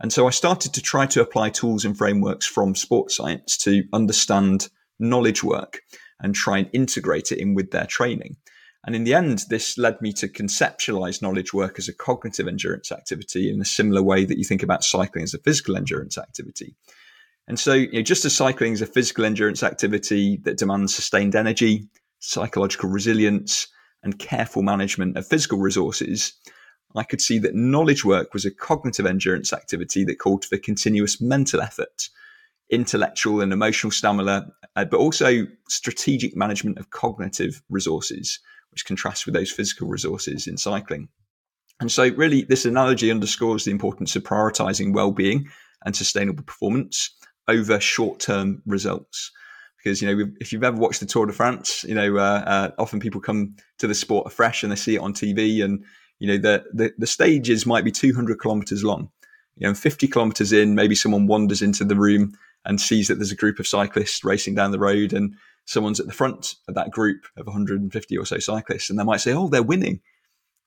And 0.00 0.12
so 0.12 0.26
I 0.26 0.30
started 0.30 0.74
to 0.74 0.82
try 0.82 1.06
to 1.06 1.20
apply 1.20 1.50
tools 1.50 1.84
and 1.84 1.96
frameworks 1.96 2.46
from 2.46 2.74
sports 2.74 3.16
science 3.16 3.56
to 3.58 3.82
understand 3.92 4.68
knowledge 5.00 5.42
work 5.42 5.80
and 6.20 6.34
try 6.34 6.58
and 6.58 6.70
integrate 6.72 7.32
it 7.32 7.38
in 7.38 7.54
with 7.54 7.70
their 7.70 7.86
training. 7.86 8.36
And 8.86 8.94
in 8.94 9.04
the 9.04 9.14
end, 9.14 9.44
this 9.50 9.76
led 9.76 10.00
me 10.00 10.12
to 10.14 10.28
conceptualize 10.28 11.20
knowledge 11.20 11.52
work 11.52 11.78
as 11.78 11.88
a 11.88 11.94
cognitive 11.94 12.46
endurance 12.46 12.92
activity 12.92 13.50
in 13.50 13.60
a 13.60 13.64
similar 13.64 14.02
way 14.02 14.24
that 14.24 14.38
you 14.38 14.44
think 14.44 14.62
about 14.62 14.84
cycling 14.84 15.24
as 15.24 15.34
a 15.34 15.38
physical 15.38 15.76
endurance 15.76 16.16
activity. 16.16 16.76
And 17.48 17.58
so, 17.58 17.72
you 17.72 17.92
know, 17.92 18.02
just 18.02 18.24
as 18.24 18.36
cycling 18.36 18.72
is 18.72 18.82
a 18.82 18.86
physical 18.86 19.24
endurance 19.24 19.62
activity 19.62 20.38
that 20.44 20.58
demands 20.58 20.94
sustained 20.94 21.34
energy, 21.34 21.88
psychological 22.20 22.88
resilience, 22.88 23.66
and 24.02 24.18
careful 24.18 24.62
management 24.62 25.16
of 25.16 25.26
physical 25.26 25.58
resources, 25.58 26.34
I 26.96 27.02
could 27.04 27.20
see 27.20 27.38
that 27.40 27.54
knowledge 27.54 28.04
work 28.04 28.32
was 28.32 28.44
a 28.44 28.50
cognitive 28.50 29.06
endurance 29.06 29.52
activity 29.52 30.04
that 30.04 30.18
called 30.18 30.44
for 30.44 30.56
continuous 30.56 31.20
mental 31.20 31.60
effort, 31.60 32.08
intellectual 32.70 33.40
and 33.40 33.52
emotional 33.52 33.90
stamina, 33.90 34.48
uh, 34.76 34.84
but 34.84 34.98
also 34.98 35.46
strategic 35.68 36.36
management 36.36 36.78
of 36.78 36.90
cognitive 36.90 37.62
resources 37.68 38.40
which 38.70 38.84
contrasts 38.84 39.26
with 39.26 39.34
those 39.34 39.50
physical 39.50 39.88
resources 39.88 40.46
in 40.46 40.56
cycling. 40.56 41.08
And 41.80 41.90
so, 41.90 42.08
really, 42.10 42.42
this 42.42 42.64
analogy 42.64 43.10
underscores 43.10 43.64
the 43.64 43.70
importance 43.70 44.16
of 44.16 44.24
prioritizing 44.24 44.92
well 44.92 45.12
being 45.12 45.48
and 45.84 45.94
sustainable 45.94 46.42
performance 46.42 47.10
over 47.46 47.80
short 47.80 48.20
term 48.20 48.62
results. 48.66 49.30
Because, 49.78 50.02
you 50.02 50.08
know, 50.08 50.32
if 50.40 50.52
you've 50.52 50.64
ever 50.64 50.76
watched 50.76 51.00
the 51.00 51.06
Tour 51.06 51.26
de 51.26 51.32
France, 51.32 51.84
you 51.84 51.94
know, 51.94 52.16
uh, 52.16 52.42
uh, 52.46 52.70
often 52.78 52.98
people 52.98 53.20
come 53.20 53.54
to 53.78 53.86
the 53.86 53.94
sport 53.94 54.26
afresh 54.26 54.62
and 54.62 54.72
they 54.72 54.76
see 54.76 54.96
it 54.96 55.00
on 55.00 55.14
TV 55.14 55.64
and, 55.64 55.84
you 56.18 56.28
know, 56.28 56.38
the, 56.38 56.64
the, 56.72 56.92
the 56.98 57.06
stages 57.06 57.66
might 57.66 57.84
be 57.84 57.92
200 57.92 58.40
kilometers 58.40 58.84
long. 58.84 59.10
You 59.56 59.68
know, 59.68 59.74
50 59.74 60.08
kilometers 60.08 60.52
in, 60.52 60.74
maybe 60.74 60.94
someone 60.94 61.26
wanders 61.26 61.62
into 61.62 61.84
the 61.84 61.96
room 61.96 62.36
and 62.64 62.80
sees 62.80 63.08
that 63.08 63.16
there's 63.16 63.32
a 63.32 63.36
group 63.36 63.58
of 63.58 63.66
cyclists 63.66 64.24
racing 64.24 64.54
down 64.54 64.70
the 64.70 64.78
road 64.78 65.12
and 65.12 65.34
someone's 65.68 66.00
at 66.00 66.06
the 66.06 66.12
front 66.12 66.54
of 66.66 66.74
that 66.74 66.90
group 66.90 67.26
of 67.36 67.46
150 67.46 68.18
or 68.18 68.24
so 68.24 68.38
cyclists, 68.38 68.88
and 68.88 68.98
they 68.98 69.04
might 69.04 69.20
say, 69.20 69.32
"Oh, 69.32 69.48
they're 69.48 69.62
winning." 69.62 70.00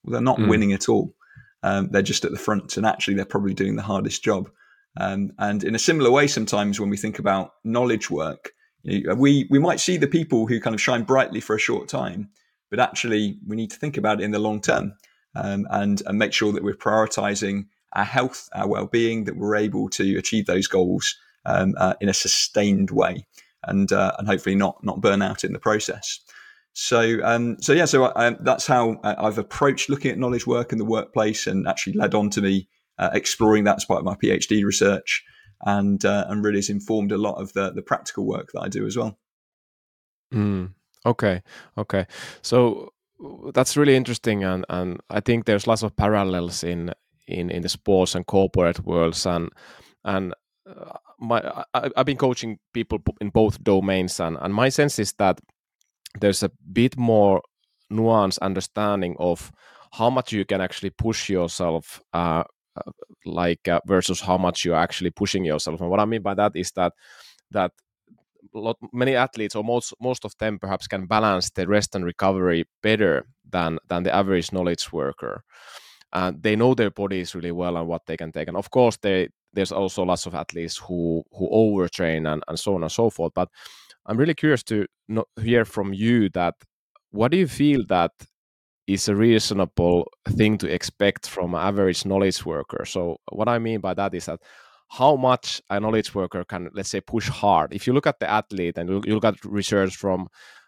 Well, 0.04 0.14
they're 0.14 0.22
not 0.22 0.38
mm. 0.38 0.48
winning 0.48 0.74
at 0.74 0.88
all. 0.88 1.16
Um, 1.64 1.90
they're 1.92 2.02
just 2.02 2.24
at 2.24 2.32
the 2.32 2.38
front, 2.38 2.78
and 2.78 2.86
actually, 2.86 3.16
they're 3.16 3.26
probably 3.26 3.54
doing 3.54 3.76
the 3.76 3.82
hardest 3.82 4.24
job. 4.24 4.50
Um, 5.00 5.32
and 5.40 5.64
in 5.64 5.76
a 5.76 5.80
similar 5.80 6.12
way, 6.12 6.28
sometimes 6.28 6.80
when 6.80 6.90
we 6.90 6.98
think 6.98 7.18
about 7.18 7.54
knowledge 7.64 8.10
work, 8.10 8.52
you 8.84 9.04
know, 9.04 9.16
we 9.16 9.48
we 9.50 9.60
might 9.60 9.80
see 9.80 9.98
the 9.98 10.08
people 10.08 10.48
who 10.48 10.60
kind 10.60 10.74
of 10.74 10.82
shine 10.82 11.04
brightly 11.04 11.42
for 11.42 11.56
a 11.56 11.60
short 11.60 11.88
time, 11.90 12.30
but 12.70 12.80
actually, 12.80 13.40
we 13.48 13.56
need 13.56 13.72
to 13.72 13.78
think 13.78 13.98
about 13.98 14.22
it 14.22 14.24
in 14.24 14.32
the 14.32 14.40
long 14.40 14.62
term 14.62 14.94
um, 15.36 15.68
and 15.70 16.02
and 16.06 16.18
make 16.18 16.34
sure 16.34 16.52
that 16.52 16.64
we're 16.64 16.76
prioritizing 16.76 17.66
our 17.94 18.06
health, 18.06 18.50
our 18.54 18.68
well-being, 18.68 19.26
that 19.26 19.36
we're 19.36 19.56
able 19.56 19.90
to 19.90 20.18
achieve 20.18 20.46
those 20.46 20.68
goals 20.68 21.16
um, 21.46 21.74
uh, 21.78 21.94
in 22.00 22.10
a 22.10 22.14
sustained 22.14 22.92
way 22.92 23.26
and 23.64 23.92
uh, 23.92 24.14
and 24.18 24.28
hopefully 24.28 24.56
not 24.56 24.84
not 24.84 25.02
burn 25.02 25.22
out 25.22 25.44
in 25.44 25.54
the 25.54 25.60
process. 25.60 26.20
So 26.74 27.20
um, 27.24 27.58
so 27.62 27.74
yeah, 27.74 27.86
so 27.86 28.12
I, 28.16 28.32
that's 28.40 28.66
how 28.68 29.00
I've 29.04 29.38
approached 29.38 29.90
looking 29.90 30.12
at 30.12 30.18
knowledge 30.18 30.48
work 30.48 30.72
in 30.72 30.78
the 30.78 30.86
workplace, 30.86 31.48
and 31.48 31.68
actually 31.68 31.94
led 31.94 32.16
on 32.16 32.30
to 32.32 32.42
me 32.42 32.68
uh, 32.98 33.10
exploring 33.14 33.66
that 33.66 33.78
as 33.78 33.86
part 33.86 34.00
of 34.00 34.06
my 34.06 34.16
PhD 34.16 34.64
research, 34.64 35.24
and 35.66 36.04
uh, 36.06 36.26
and 36.30 36.44
really 36.44 36.58
has 36.58 36.70
informed 36.70 37.12
a 37.12 37.18
lot 37.18 37.36
of 37.36 37.54
the 37.54 37.72
the 37.72 37.82
practical 37.82 38.26
work 38.26 38.52
that 38.54 38.62
I 38.62 38.70
do 38.70 38.86
as 38.86 38.98
well. 38.98 39.18
Mm, 40.34 40.74
okay, 41.06 41.44
okay, 41.78 42.08
so 42.42 42.94
that's 43.54 43.78
really 43.78 43.96
interesting, 43.96 44.44
and 44.44 44.66
and 44.70 45.00
I 45.10 45.20
think 45.20 45.46
there's 45.46 45.68
lots 45.68 45.84
of 45.84 45.96
parallels 45.96 46.64
in 46.64 46.94
in 47.28 47.50
in 47.50 47.62
the 47.62 47.70
sports 47.70 48.16
and 48.16 48.26
corporate 48.26 48.80
worlds, 48.86 49.26
and 49.26 49.50
and 50.04 50.34
uh, 50.68 50.98
my 51.20 51.42
I, 51.74 51.90
have 51.96 52.06
been 52.06 52.18
coaching 52.18 52.60
people 52.74 53.00
in 53.20 53.30
both 53.30 53.64
domains, 53.64 54.20
and, 54.20 54.38
and 54.42 54.54
my 54.54 54.70
sense 54.70 55.00
is 55.00 55.14
that 55.14 55.40
there's 56.20 56.44
a 56.44 56.52
bit 56.72 56.98
more 56.98 57.42
nuanced 57.92 58.40
understanding 58.42 59.16
of 59.20 59.52
how 59.94 60.10
much 60.10 60.32
you 60.32 60.46
can 60.46 60.62
actually 60.62 60.90
push 60.90 61.30
yourself, 61.30 62.02
uh, 62.14 62.44
uh, 62.76 62.92
like 63.26 63.68
uh, 63.68 63.82
versus 63.86 64.22
how 64.22 64.38
much 64.38 64.66
you're 64.66 64.76
actually 64.76 65.12
pushing 65.12 65.46
yourself. 65.46 65.82
And 65.82 65.90
what 65.90 66.00
I 66.00 66.06
mean 66.06 66.22
by 66.22 66.34
that 66.36 66.54
is 66.56 66.72
that 66.72 66.94
that 67.52 67.72
lot, 68.54 68.78
many 68.94 69.16
athletes 69.16 69.56
or 69.56 69.64
most 69.64 69.94
most 70.02 70.26
of 70.26 70.34
them 70.40 70.60
perhaps 70.60 70.88
can 70.88 71.06
balance 71.08 71.50
the 71.52 71.68
rest 71.68 71.96
and 71.96 72.06
recovery 72.06 72.66
better 72.84 73.26
than 73.50 73.80
than 73.90 74.04
the 74.04 74.14
average 74.16 74.52
knowledge 74.52 74.92
worker. 74.92 75.44
And 76.14 76.42
they 76.44 76.56
know 76.56 76.74
their 76.74 76.92
bodies 76.92 77.36
really 77.36 77.52
well 77.52 77.78
and 77.78 77.88
what 77.88 78.06
they 78.06 78.18
can 78.18 78.32
take. 78.32 78.48
And 78.48 78.58
of 78.58 78.70
course 78.72 78.98
they 78.98 79.30
there's 79.54 79.72
also 79.72 80.04
lots 80.04 80.26
of 80.26 80.36
athletes 80.36 80.78
who 80.78 81.24
who 81.32 81.50
overtrain 81.50 82.32
and, 82.32 82.44
and 82.48 82.60
so 82.60 82.76
on 82.76 82.84
and 82.84 82.92
so 82.92 83.10
forth. 83.10 83.34
But 83.36 83.50
i'm 84.08 84.18
really 84.18 84.34
curious 84.36 84.64
to 84.64 84.86
know, 85.10 85.26
hear 85.42 85.66
from 85.66 85.94
you 85.94 86.30
that 86.30 86.56
what 87.12 87.32
do 87.32 87.38
you 87.38 87.48
feel 87.48 87.82
that 87.90 88.12
is 88.88 89.08
a 89.08 89.16
reasonable 89.16 90.10
thing 90.30 90.58
to 90.58 90.68
expect 90.74 91.28
from 91.30 91.54
an 91.56 91.62
average 91.62 92.06
knowledge 92.06 92.46
worker? 92.46 92.86
So 92.86 93.18
what 93.32 93.48
i 93.50 93.60
mean 93.60 93.80
by 93.82 93.94
that 93.96 94.14
is 94.16 94.26
that 94.28 94.42
how 94.92 95.16
much 95.16 95.62
a 95.70 95.80
knowledge 95.80 96.14
worker 96.14 96.44
can 96.44 96.70
let's 96.74 96.90
say 96.90 97.00
push 97.00 97.30
hard. 97.30 97.74
If 97.74 97.88
you 97.88 97.94
look 97.94 98.08
at 98.08 98.20
the 98.20 98.30
athlete 98.30 98.78
and 98.78 98.90
you 98.90 99.16
look 99.16 99.26
at 99.26 99.44
research 99.46 99.96
from 99.96 100.28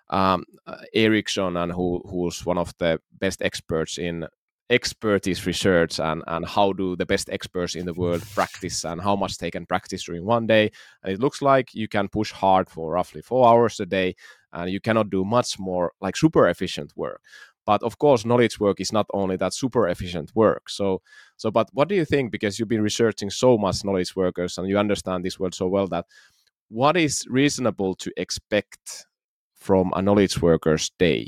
um, 0.10 0.46
uh, 0.65 0.77
Ericsson 0.94 1.58
and 1.58 1.72
who 1.74 2.01
who's 2.10 2.46
one 2.46 2.58
of 2.58 2.74
the 2.77 3.00
best 3.20 3.42
experts 3.42 3.98
in 3.98 4.25
expertise 4.70 5.46
research 5.46 6.00
and 6.00 6.24
and 6.27 6.46
how 6.46 6.72
do 6.72 6.96
the 6.96 7.06
best 7.06 7.30
experts 7.30 7.75
in 7.75 7.86
the 7.86 7.94
world 7.94 8.24
practice 8.34 8.86
and 8.86 9.01
how 9.01 9.15
much 9.15 9.38
they 9.39 9.51
can 9.51 9.65
practice 9.65 10.06
during 10.06 10.25
one 10.25 10.48
day. 10.48 10.72
And 11.03 11.12
it 11.12 11.20
looks 11.20 11.42
like 11.42 11.74
you 11.74 11.89
can 11.89 12.08
push 12.08 12.32
hard 12.32 12.70
for 12.70 12.92
roughly 12.92 13.22
four 13.22 13.46
hours 13.50 13.80
a 13.82 13.86
day 13.86 14.15
and 14.53 14.72
you 14.72 14.80
cannot 14.80 15.10
do 15.10 15.25
much 15.25 15.60
more 15.60 15.92
like 16.00 16.15
super 16.15 16.48
efficient 16.48 16.94
work 16.96 17.22
but 17.65 17.82
of 17.84 17.98
course 17.98 18.25
knowledge 18.25 18.60
work 18.60 18.79
is 18.79 18.91
not 18.91 19.05
only 19.13 19.36
that 19.36 19.53
super 19.53 19.88
efficient 19.88 20.32
work 20.36 20.70
so 20.70 21.01
so 21.38 21.51
but 21.51 21.70
what 21.74 21.88
do 21.88 21.96
you 21.96 22.05
think 22.05 22.32
because 22.32 22.58
you've 22.58 22.67
been 22.67 22.82
researching 22.82 23.29
so 23.29 23.58
much 23.58 23.84
knowledge 23.84 24.15
workers 24.15 24.58
and 24.58 24.67
you 24.67 24.77
understand 24.77 25.24
this 25.24 25.39
world 25.39 25.53
so 25.53 25.67
well 25.67 25.88
that 25.88 26.05
what 26.70 26.98
is 26.98 27.25
reasonable 27.29 27.96
to 27.96 28.12
expect 28.17 29.05
from 29.53 29.91
a 29.96 30.01
knowledge 30.01 30.41
worker's 30.41 30.91
day 31.00 31.27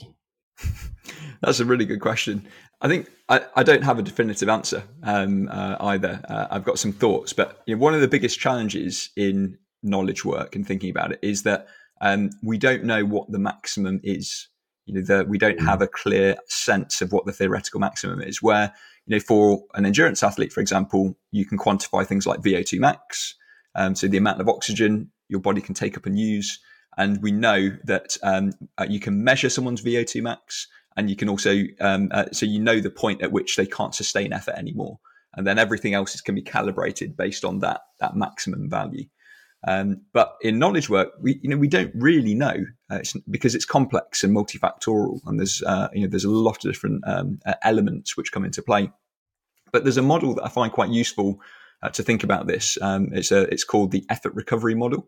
that's 1.41 1.59
a 1.59 1.65
really 1.65 1.85
good 1.85 2.01
question 2.01 2.45
I 2.81 2.87
think 2.87 3.09
I, 3.29 3.41
I 3.55 3.63
don't 3.63 3.83
have 3.83 3.99
a 3.99 4.03
definitive 4.03 4.49
answer 4.49 4.83
um, 5.03 5.49
uh, 5.51 5.77
either. 5.79 6.21
Uh, 6.27 6.47
I've 6.51 6.65
got 6.65 6.77
some 6.77 6.91
thoughts, 6.91 7.33
but 7.33 7.63
you 7.65 7.75
know, 7.75 7.81
one 7.81 7.93
of 7.93 8.01
the 8.01 8.07
biggest 8.07 8.39
challenges 8.39 9.09
in 9.15 9.57
knowledge 9.81 10.25
work 10.25 10.55
and 10.55 10.67
thinking 10.67 10.89
about 10.89 11.11
it 11.11 11.19
is 11.21 11.43
that 11.43 11.67
um, 12.01 12.29
we 12.43 12.57
don't 12.57 12.83
know 12.83 13.05
what 13.05 13.31
the 13.31 13.39
maximum 13.39 14.01
is. 14.03 14.49
You 14.85 14.95
know, 14.95 15.01
the, 15.01 15.25
we 15.25 15.37
don't 15.37 15.59
have 15.61 15.81
a 15.81 15.87
clear 15.87 16.35
sense 16.47 17.01
of 17.01 17.11
what 17.11 17.25
the 17.25 17.31
theoretical 17.31 17.79
maximum 17.79 18.21
is. 18.21 18.41
Where 18.41 18.73
you 19.05 19.15
know, 19.15 19.19
for 19.19 19.63
an 19.73 19.85
endurance 19.85 20.23
athlete, 20.23 20.53
for 20.53 20.61
example, 20.61 21.17
you 21.31 21.45
can 21.45 21.57
quantify 21.57 22.05
things 22.05 22.25
like 22.25 22.41
VO2 22.41 22.79
max, 22.79 23.35
um, 23.75 23.95
so 23.95 24.07
the 24.07 24.17
amount 24.17 24.41
of 24.41 24.49
oxygen 24.49 25.11
your 25.27 25.41
body 25.41 25.61
can 25.61 25.73
take 25.73 25.97
up 25.97 26.05
and 26.05 26.19
use. 26.19 26.59
And 26.97 27.21
we 27.21 27.31
know 27.31 27.71
that 27.83 28.15
um, 28.23 28.53
uh, 28.77 28.85
you 28.87 28.99
can 28.99 29.23
measure 29.23 29.49
someone's 29.49 29.81
VO2 29.81 30.21
max 30.21 30.67
and 30.95 31.09
you 31.09 31.15
can 31.15 31.29
also 31.29 31.63
um, 31.79 32.09
uh, 32.11 32.25
so 32.31 32.45
you 32.45 32.59
know 32.59 32.79
the 32.79 32.89
point 32.89 33.21
at 33.21 33.31
which 33.31 33.55
they 33.55 33.65
can't 33.65 33.93
sustain 33.93 34.33
effort 34.33 34.55
anymore, 34.55 34.99
and 35.33 35.45
then 35.45 35.59
everything 35.59 35.93
else 35.93 36.15
is, 36.15 36.21
can 36.21 36.35
be 36.35 36.41
calibrated 36.41 37.17
based 37.17 37.43
on 37.43 37.59
that 37.59 37.81
that 37.99 38.15
maximum 38.15 38.69
value. 38.69 39.05
Um, 39.67 40.01
but 40.13 40.35
in 40.41 40.59
knowledge 40.59 40.89
work, 40.89 41.09
we 41.21 41.39
you 41.41 41.49
know 41.49 41.57
we 41.57 41.67
don't 41.67 41.91
really 41.95 42.35
know 42.35 42.65
uh, 42.91 42.97
it's, 42.97 43.13
because 43.29 43.55
it's 43.55 43.65
complex 43.65 44.23
and 44.23 44.35
multifactorial, 44.35 45.19
and 45.25 45.39
there's 45.39 45.63
uh, 45.63 45.89
you 45.93 46.01
know 46.01 46.07
there's 46.07 46.25
a 46.25 46.29
lot 46.29 46.63
of 46.63 46.71
different 46.71 47.03
um, 47.07 47.39
uh, 47.45 47.55
elements 47.63 48.15
which 48.15 48.31
come 48.31 48.45
into 48.45 48.61
play. 48.61 48.91
But 49.71 49.83
there's 49.83 49.97
a 49.97 50.03
model 50.03 50.35
that 50.35 50.45
I 50.45 50.49
find 50.49 50.71
quite 50.71 50.89
useful 50.89 51.39
uh, 51.81 51.89
to 51.89 52.03
think 52.03 52.23
about 52.23 52.47
this. 52.47 52.77
Um, 52.81 53.09
it's 53.11 53.31
a, 53.31 53.41
it's 53.51 53.63
called 53.63 53.91
the 53.91 54.05
effort 54.09 54.33
recovery 54.35 54.75
model, 54.75 55.07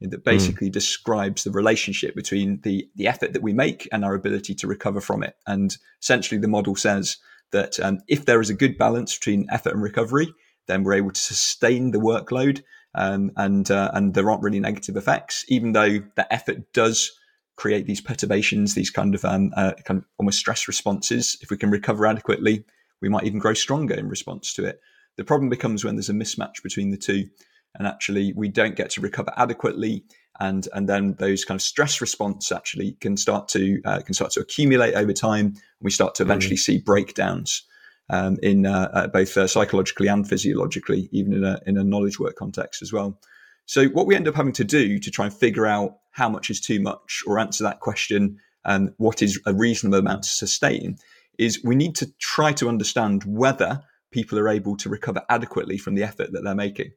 that 0.00 0.16
hmm. 0.16 0.22
basically 0.22 0.68
mm. 0.70 0.72
describes 0.72 1.44
the 1.44 1.50
relationship 1.50 2.14
between 2.14 2.60
the 2.62 2.88
the 2.94 3.08
effort 3.08 3.32
that 3.32 3.42
we 3.42 3.52
make 3.52 3.88
and 3.92 4.04
our 4.04 4.14
ability 4.14 4.54
to 4.54 4.66
recover 4.66 5.00
from 5.00 5.22
it. 5.22 5.34
And 5.46 5.76
essentially, 6.00 6.40
the 6.40 6.48
model 6.48 6.76
says 6.76 7.18
that 7.50 7.80
um, 7.80 7.98
if 8.08 8.24
there 8.24 8.40
is 8.40 8.50
a 8.50 8.54
good 8.54 8.78
balance 8.78 9.16
between 9.16 9.48
effort 9.50 9.72
and 9.72 9.82
recovery, 9.82 10.32
then 10.66 10.82
we're 10.82 10.94
able 10.94 11.10
to 11.10 11.20
sustain 11.20 11.90
the 11.90 11.98
workload, 11.98 12.62
um, 12.98 13.30
and 13.36 13.70
uh, 13.70 13.90
and 13.94 14.14
there 14.14 14.30
aren't 14.30 14.42
really 14.42 14.60
negative 14.60 14.96
effects, 14.96 15.44
even 15.48 15.72
though 15.72 16.00
that 16.16 16.26
effort 16.30 16.72
does 16.72 17.10
create 17.56 17.86
these 17.86 18.00
perturbations, 18.00 18.74
these 18.74 18.90
kind 18.90 19.14
of 19.14 19.24
um, 19.24 19.52
uh, 19.56 19.72
kind 19.84 19.98
of 19.98 20.04
almost 20.18 20.38
stress 20.38 20.68
responses. 20.68 21.36
If 21.40 21.50
we 21.50 21.56
can 21.56 21.70
recover 21.70 22.06
adequately, 22.06 22.64
we 23.00 23.08
might 23.08 23.24
even 23.24 23.38
grow 23.38 23.54
stronger 23.54 23.94
in 23.94 24.08
response 24.08 24.52
to 24.54 24.64
it. 24.64 24.80
The 25.16 25.24
problem 25.24 25.48
becomes 25.48 25.84
when 25.84 25.96
there's 25.96 26.10
a 26.10 26.12
mismatch 26.12 26.62
between 26.62 26.90
the 26.90 26.96
two 26.96 27.28
and 27.76 27.86
actually 27.86 28.32
we 28.34 28.48
don't 28.48 28.76
get 28.76 28.90
to 28.90 29.00
recover 29.00 29.32
adequately 29.36 30.04
and 30.40 30.68
and 30.72 30.88
then 30.88 31.14
those 31.18 31.44
kind 31.44 31.58
of 31.58 31.62
stress 31.62 32.00
response 32.00 32.52
actually 32.52 32.92
can 33.00 33.16
start 33.16 33.48
to 33.48 33.80
uh, 33.84 34.00
can 34.00 34.14
start 34.14 34.30
to 34.32 34.40
accumulate 34.40 34.94
over 34.94 35.12
time 35.12 35.46
and 35.46 35.62
we 35.80 35.90
start 35.90 36.14
to 36.14 36.22
eventually 36.22 36.56
mm. 36.56 36.60
see 36.60 36.78
breakdowns 36.78 37.64
um, 38.10 38.38
in 38.42 38.66
uh, 38.66 38.88
uh, 38.92 39.06
both 39.08 39.36
uh, 39.36 39.46
psychologically 39.46 40.08
and 40.08 40.28
physiologically 40.28 41.08
even 41.12 41.32
in 41.32 41.44
a 41.44 41.60
in 41.66 41.76
a 41.76 41.84
knowledge 41.84 42.18
work 42.18 42.36
context 42.36 42.82
as 42.82 42.92
well 42.92 43.18
so 43.66 43.86
what 43.88 44.06
we 44.06 44.14
end 44.14 44.28
up 44.28 44.34
having 44.34 44.52
to 44.52 44.64
do 44.64 44.98
to 44.98 45.10
try 45.10 45.26
and 45.26 45.34
figure 45.34 45.66
out 45.66 45.98
how 46.12 46.28
much 46.28 46.50
is 46.50 46.60
too 46.60 46.80
much 46.80 47.22
or 47.26 47.38
answer 47.38 47.64
that 47.64 47.80
question 47.80 48.38
and 48.64 48.92
what 48.96 49.22
is 49.22 49.40
a 49.46 49.54
reasonable 49.54 49.98
amount 49.98 50.22
to 50.22 50.28
sustain 50.28 50.96
is 51.38 51.62
we 51.64 51.76
need 51.76 51.94
to 51.94 52.10
try 52.18 52.52
to 52.52 52.68
understand 52.68 53.22
whether 53.24 53.82
people 54.10 54.38
are 54.38 54.48
able 54.48 54.76
to 54.76 54.88
recover 54.88 55.22
adequately 55.28 55.78
from 55.78 55.94
the 55.94 56.02
effort 56.02 56.32
that 56.32 56.42
they're 56.42 56.54
making 56.54 56.90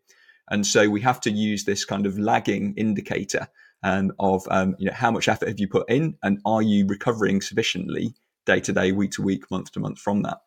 and 0.49 0.65
so 0.65 0.89
we 0.89 1.01
have 1.01 1.21
to 1.21 1.31
use 1.31 1.65
this 1.65 1.85
kind 1.85 2.05
of 2.05 2.17
lagging 2.17 2.73
indicator 2.75 3.47
um, 3.83 4.11
of 4.19 4.45
um, 4.51 4.75
you 4.77 4.87
know 4.87 4.93
how 4.93 5.11
much 5.11 5.27
effort 5.27 5.47
have 5.47 5.59
you 5.59 5.67
put 5.67 5.89
in, 5.89 6.15
and 6.23 6.39
are 6.45 6.61
you 6.61 6.85
recovering 6.85 7.41
sufficiently 7.41 8.13
day 8.45 8.59
to 8.59 8.73
day, 8.73 8.91
week 8.91 9.11
to 9.11 9.21
week, 9.21 9.49
month 9.51 9.71
to 9.71 9.79
month 9.79 9.99
from 9.99 10.23
that. 10.23 10.39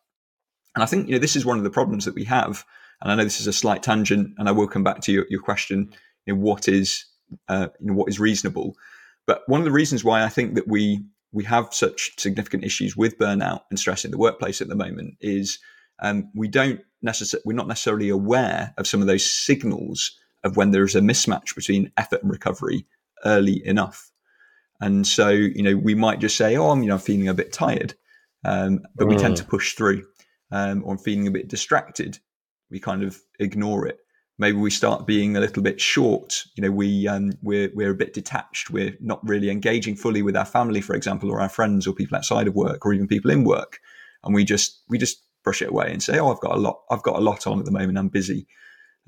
And 0.75 0.83
I 0.83 0.85
think 0.85 1.07
you 1.07 1.13
know 1.13 1.19
this 1.19 1.35
is 1.35 1.45
one 1.45 1.57
of 1.57 1.63
the 1.63 1.69
problems 1.69 2.05
that 2.05 2.15
we 2.15 2.25
have. 2.25 2.65
And 3.01 3.11
I 3.11 3.15
know 3.15 3.23
this 3.23 3.41
is 3.41 3.47
a 3.47 3.53
slight 3.53 3.83
tangent, 3.83 4.33
and 4.37 4.47
I 4.47 4.51
will 4.51 4.67
come 4.67 4.83
back 4.83 5.01
to 5.01 5.11
your, 5.11 5.25
your 5.29 5.41
question. 5.41 5.89
You 6.25 6.33
know, 6.33 6.39
what 6.39 6.67
is 6.67 7.05
uh, 7.47 7.67
you 7.79 7.87
know 7.87 7.93
what 7.93 8.09
is 8.09 8.19
reasonable? 8.19 8.75
But 9.25 9.41
one 9.47 9.59
of 9.59 9.65
the 9.65 9.71
reasons 9.71 10.03
why 10.03 10.23
I 10.23 10.29
think 10.29 10.55
that 10.55 10.67
we 10.67 11.03
we 11.31 11.43
have 11.43 11.73
such 11.73 12.11
significant 12.17 12.63
issues 12.63 12.95
with 12.95 13.17
burnout 13.17 13.61
and 13.69 13.79
stress 13.79 14.05
in 14.05 14.11
the 14.11 14.17
workplace 14.17 14.61
at 14.61 14.69
the 14.69 14.75
moment 14.75 15.15
is 15.19 15.59
um, 15.99 16.29
we 16.33 16.47
don't 16.47 16.81
necessarily 17.01 17.43
we're 17.45 17.53
not 17.53 17.67
necessarily 17.67 18.09
aware 18.09 18.73
of 18.77 18.87
some 18.87 19.01
of 19.01 19.07
those 19.07 19.29
signals 19.29 20.17
of 20.43 20.57
when 20.57 20.71
there 20.71 20.83
is 20.83 20.95
a 20.95 21.01
mismatch 21.01 21.55
between 21.55 21.91
effort 21.97 22.21
and 22.21 22.31
recovery 22.31 22.85
early 23.25 23.65
enough. 23.65 24.11
And 24.79 25.07
so, 25.07 25.29
you 25.29 25.63
know, 25.63 25.75
we 25.75 25.95
might 25.95 26.19
just 26.19 26.37
say, 26.37 26.55
"Oh, 26.57 26.69
I'm, 26.69 26.83
you 26.83 26.89
know, 26.89 26.97
feeling 26.97 27.27
a 27.27 27.33
bit 27.33 27.53
tired," 27.53 27.95
um, 28.43 28.81
but 28.95 29.07
mm. 29.07 29.11
we 29.11 29.17
tend 29.17 29.37
to 29.37 29.43
mm. 29.43 29.49
push 29.49 29.73
through. 29.73 30.05
Um, 30.55 30.83
or 30.85 30.97
feeling 30.97 31.27
a 31.27 31.31
bit 31.31 31.49
distracted. 31.49 32.19
We 32.71 32.79
kind 32.79 33.03
of 33.03 33.19
ignore 33.39 33.85
it. 33.85 33.99
Maybe 34.37 34.57
we 34.57 34.69
start 34.71 35.05
being 35.05 35.35
a 35.35 35.41
little 35.41 35.61
bit 35.61 35.81
short. 35.81 36.43
You 36.55 36.63
know, 36.63 36.71
we 36.71 37.07
um, 37.09 37.33
we're 37.41 37.71
we're 37.73 37.91
a 37.91 38.01
bit 38.03 38.13
detached. 38.13 38.69
We're 38.69 38.95
not 39.01 39.19
really 39.27 39.49
engaging 39.49 39.97
fully 39.97 40.21
with 40.21 40.37
our 40.37 40.45
family, 40.45 40.79
for 40.79 40.95
example, 40.95 41.29
or 41.29 41.41
our 41.41 41.49
friends, 41.49 41.85
or 41.85 41.93
people 41.93 42.17
outside 42.17 42.47
of 42.47 42.55
work, 42.55 42.85
or 42.85 42.93
even 42.93 43.07
people 43.07 43.31
in 43.31 43.43
work. 43.43 43.79
And 44.23 44.33
we 44.33 44.45
just 44.45 44.81
we 44.87 44.97
just 44.97 45.17
brush 45.43 45.61
it 45.61 45.69
away 45.69 45.91
and 45.91 46.01
say, 46.01 46.19
"Oh, 46.19 46.31
I've 46.31 46.39
got 46.39 46.55
a 46.55 46.59
lot. 46.59 46.77
I've 46.89 47.03
got 47.03 47.17
a 47.17 47.27
lot 47.29 47.47
on 47.47 47.59
at 47.59 47.65
the 47.65 47.71
moment. 47.71 47.97
I'm 47.97 48.07
busy." 48.07 48.47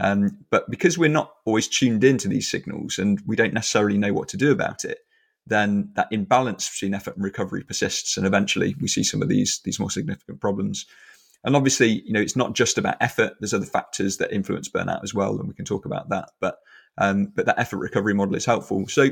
Um, 0.02 0.46
but 0.52 0.70
because 0.70 0.98
we're 0.98 1.10
not 1.20 1.32
always 1.46 1.68
tuned 1.68 2.04
into 2.04 2.28
these 2.28 2.52
signals 2.52 3.00
and 3.00 3.22
we 3.26 3.36
don't 3.36 3.54
necessarily 3.54 3.98
know 3.98 4.14
what 4.14 4.28
to 4.30 4.38
do 4.38 4.52
about 4.52 4.84
it, 4.86 5.00
then 5.48 5.92
that 5.96 6.10
imbalance 6.12 6.70
between 6.70 6.94
effort 6.94 7.16
and 7.16 7.24
recovery 7.24 7.64
persists, 7.64 8.18
and 8.18 8.28
eventually 8.28 8.76
we 8.82 8.88
see 8.88 9.04
some 9.04 9.22
of 9.22 9.30
these 9.30 9.62
these 9.64 9.80
more 9.80 9.92
significant 9.92 10.42
problems. 10.42 10.86
And 11.44 11.56
obviously, 11.56 12.02
you 12.06 12.14
know, 12.14 12.20
it's 12.20 12.36
not 12.36 12.54
just 12.54 12.78
about 12.78 12.98
effort. 13.00 13.34
There's 13.40 13.54
other 13.54 13.66
factors 13.66 14.18
that 14.18 14.34
influence 14.34 14.70
burnout 14.70 15.04
as 15.04 15.14
well, 15.14 15.38
and 15.38 15.48
we 15.48 15.54
can 15.54 15.66
talk 15.66 15.86
about 15.86 16.10
that. 16.10 16.30
But 16.42 16.58
um, 16.98 17.32
but 17.36 17.46
that 17.46 17.60
effort 17.60 17.78
recovery 17.78 18.16
model 18.16 18.36
is 18.36 18.46
helpful. 18.46 18.88
So 18.88 19.10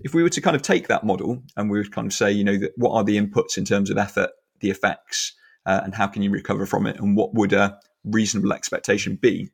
if 0.00 0.14
we 0.14 0.22
were 0.22 0.30
to 0.30 0.40
kind 0.40 0.56
of 0.56 0.62
take 0.62 0.88
that 0.88 1.04
model 1.04 1.42
and 1.56 1.70
we 1.70 1.78
would 1.78 1.92
kind 1.92 2.06
of 2.06 2.14
say, 2.14 2.32
you 2.32 2.42
know, 2.42 2.56
that 2.56 2.72
what 2.76 2.92
are 2.92 3.04
the 3.04 3.18
inputs 3.18 3.58
in 3.58 3.66
terms 3.66 3.90
of 3.90 3.98
effort, 3.98 4.30
the 4.60 4.70
effects, 4.70 5.34
uh, 5.66 5.80
and 5.84 5.94
how 5.94 6.06
can 6.06 6.22
you 6.22 6.30
recover 6.30 6.64
from 6.64 6.86
it 6.86 6.98
and 6.98 7.16
what 7.16 7.34
would 7.34 7.52
a 7.52 7.78
reasonable 8.04 8.52
expectation 8.52 9.16
be 9.16 9.50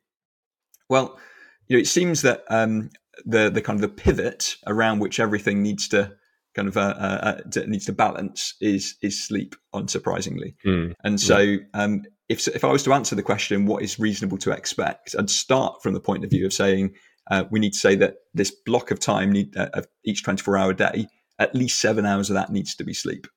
well 0.89 1.19
you 1.67 1.75
know 1.75 1.81
it 1.81 1.87
seems 1.87 2.21
that 2.21 2.43
um, 2.49 2.89
the 3.25 3.49
the 3.49 3.61
kind 3.61 3.77
of 3.77 3.81
the 3.81 3.89
pivot 3.89 4.55
around 4.67 4.99
which 4.99 5.19
everything 5.19 5.61
needs 5.61 5.87
to 5.87 6.11
kind 6.55 6.67
of 6.67 6.77
uh, 6.77 6.95
uh, 6.97 7.41
uh 7.55 7.59
needs 7.67 7.85
to 7.85 7.93
balance 7.93 8.55
is 8.61 8.95
is 9.01 9.25
sleep 9.25 9.55
unsurprisingly 9.73 10.55
mm. 10.65 10.93
and 11.03 11.19
so 11.19 11.39
yeah. 11.39 11.57
um, 11.73 12.03
if 12.29 12.47
if 12.47 12.63
I 12.63 12.71
was 12.71 12.83
to 12.83 12.93
answer 12.93 13.15
the 13.15 13.23
question 13.23 13.65
what 13.65 13.83
is 13.83 13.99
reasonable 13.99 14.37
to 14.39 14.51
expect 14.51 15.15
I'd 15.17 15.29
start 15.29 15.81
from 15.81 15.93
the 15.93 15.99
point 15.99 16.23
of 16.23 16.29
view 16.29 16.45
of 16.45 16.53
saying 16.53 16.93
uh, 17.31 17.45
we 17.51 17.59
need 17.59 17.73
to 17.73 17.79
say 17.79 17.95
that 17.95 18.17
this 18.33 18.51
block 18.51 18.91
of 18.91 18.99
time 18.99 19.31
need, 19.31 19.55
uh, 19.55 19.69
of 19.73 19.87
each 20.03 20.23
24 20.23 20.57
hour 20.57 20.73
day 20.73 21.07
at 21.39 21.55
least 21.55 21.79
seven 21.79 22.05
hours 22.05 22.29
of 22.29 22.35
that 22.35 22.51
needs 22.51 22.75
to 22.75 22.83
be 22.83 22.93
sleep 22.93 23.27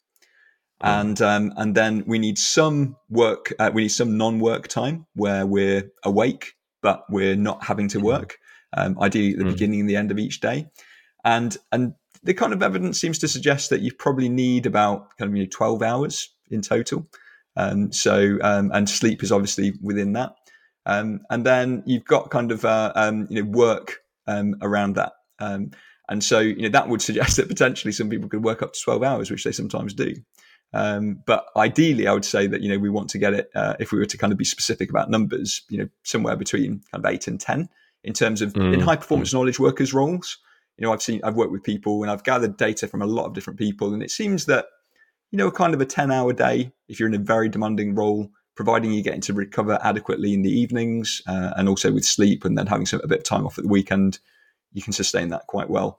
and 0.80 1.23
um, 1.23 1.52
and 1.56 1.75
then 1.75 2.04
we 2.06 2.18
need 2.18 2.38
some 2.38 2.96
work. 3.08 3.52
Uh, 3.58 3.70
we 3.73 3.82
need 3.82 3.88
some 3.88 4.18
non-work 4.18 4.68
time 4.68 5.06
where 5.14 5.46
we're 5.46 5.90
awake, 6.04 6.52
but 6.82 7.04
we're 7.08 7.37
not 7.37 7.64
having 7.64 7.88
to 7.88 7.99
mm-hmm. 7.99 8.06
work. 8.06 8.38
Um, 8.76 8.99
ideally, 9.00 9.32
at 9.32 9.38
the 9.38 9.44
mm. 9.44 9.52
beginning 9.52 9.80
and 9.80 9.88
the 9.88 9.96
end 9.96 10.11
of 10.11 10.18
each 10.18 10.40
day. 10.40 10.66
and 11.25 11.56
and 11.73 11.94
the 12.26 12.35
kind 12.35 12.52
of 12.52 12.62
evidence 12.62 13.00
seems 13.00 13.18
to 13.21 13.28
suggest 13.28 13.71
that 13.71 13.80
you 13.80 13.92
probably 13.92 14.28
need 14.28 14.66
about 14.66 15.16
kind 15.16 15.30
of 15.30 15.37
you 15.37 15.45
know, 15.45 15.49
12 15.50 15.83
hours 15.83 16.35
in 16.50 16.61
total. 16.61 17.06
Um, 17.56 17.92
so 17.92 18.38
um, 18.42 18.71
and 18.75 18.88
sleep 18.88 19.23
is 19.23 19.33
obviously 19.33 19.75
within 19.80 20.12
that. 20.12 20.35
Um, 20.85 21.21
and 21.30 21.47
then 21.47 21.83
you've 21.87 22.04
got 22.04 22.30
kind 22.30 22.52
of 22.52 22.64
uh, 22.64 22.92
um, 22.95 23.26
you 23.30 23.42
know 23.42 23.50
work 23.50 24.00
um, 24.26 24.56
around 24.61 24.97
that. 24.97 25.12
Um, 25.38 25.71
and 26.09 26.23
so 26.23 26.40
you 26.40 26.62
know 26.62 26.68
that 26.68 26.88
would 26.88 27.02
suggest 27.02 27.37
that 27.37 27.49
potentially 27.49 27.92
some 27.92 28.11
people 28.11 28.28
could 28.28 28.45
work 28.45 28.62
up 28.62 28.75
to 28.75 28.80
12 28.80 29.02
hours, 29.02 29.30
which 29.30 29.45
they 29.45 29.52
sometimes 29.52 29.95
do. 29.95 30.14
but 30.73 31.47
ideally, 31.56 32.06
I 32.06 32.12
would 32.12 32.25
say 32.25 32.47
that 32.47 32.61
you 32.61 32.68
know 32.68 32.78
we 32.78 32.90
want 32.90 33.09
to 33.11 33.18
get 33.18 33.33
it 33.33 33.50
uh, 33.54 33.75
if 33.80 33.90
we 33.90 33.99
were 33.99 34.06
to 34.06 34.18
kind 34.18 34.33
of 34.33 34.38
be 34.38 34.45
specific 34.45 34.90
about 34.90 35.11
numbers, 35.11 35.62
you 35.68 35.78
know 35.78 35.88
somewhere 36.02 36.37
between 36.37 36.83
kind 36.92 37.04
of 37.04 37.11
eight 37.11 37.26
and 37.26 37.40
ten 37.40 37.68
in 38.04 38.12
terms 38.12 38.42
of 38.42 38.52
mm. 38.52 38.75
in 38.75 38.80
high 38.80 38.97
performance 38.97 39.33
knowledge 39.33 39.59
workers 39.59 39.95
roles. 39.95 40.38
You 40.78 40.87
know, 40.87 40.92
I've 40.92 41.02
seen 41.02 41.21
I've 41.25 41.37
worked 41.37 41.52
with 41.52 41.62
people 41.62 42.02
and 42.02 42.11
I've 42.11 42.25
gathered 42.25 42.56
data 42.56 42.87
from 42.87 43.02
a 43.02 43.06
lot 43.06 43.26
of 43.26 43.35
different 43.35 43.59
people, 43.59 43.95
and 43.95 44.02
it 44.02 44.11
seems 44.11 44.47
that 44.47 44.66
you 45.30 45.38
know, 45.38 45.50
kind 45.50 45.75
of 45.75 45.80
a 45.80 45.87
10 45.87 46.11
hour 46.11 46.33
day 46.33 46.73
if 46.88 46.99
you're 46.99 47.09
in 47.09 47.14
a 47.14 47.18
very 47.18 47.49
demanding 47.49 47.95
role, 47.95 48.30
providing 48.54 48.92
you're 48.92 49.02
getting 49.02 49.21
to 49.21 49.35
recover 49.35 49.78
adequately 49.83 50.33
in 50.33 50.42
the 50.42 50.50
evenings 50.50 51.21
uh, 51.26 51.52
and 51.56 51.68
also 51.68 51.92
with 51.92 52.04
sleep 52.04 52.45
and 52.45 52.56
then 52.56 52.66
having 52.66 52.87
some, 52.87 53.00
a 53.02 53.09
bit 53.09 53.18
of 53.18 53.25
time 53.25 53.47
off 53.47 53.59
at 53.59 53.64
the 53.64 53.71
weekend, 53.71 54.18
you 54.73 54.83
can 54.83 54.92
sustain 54.92 55.28
that 55.28 55.47
quite 55.47 55.68
well. 55.68 55.99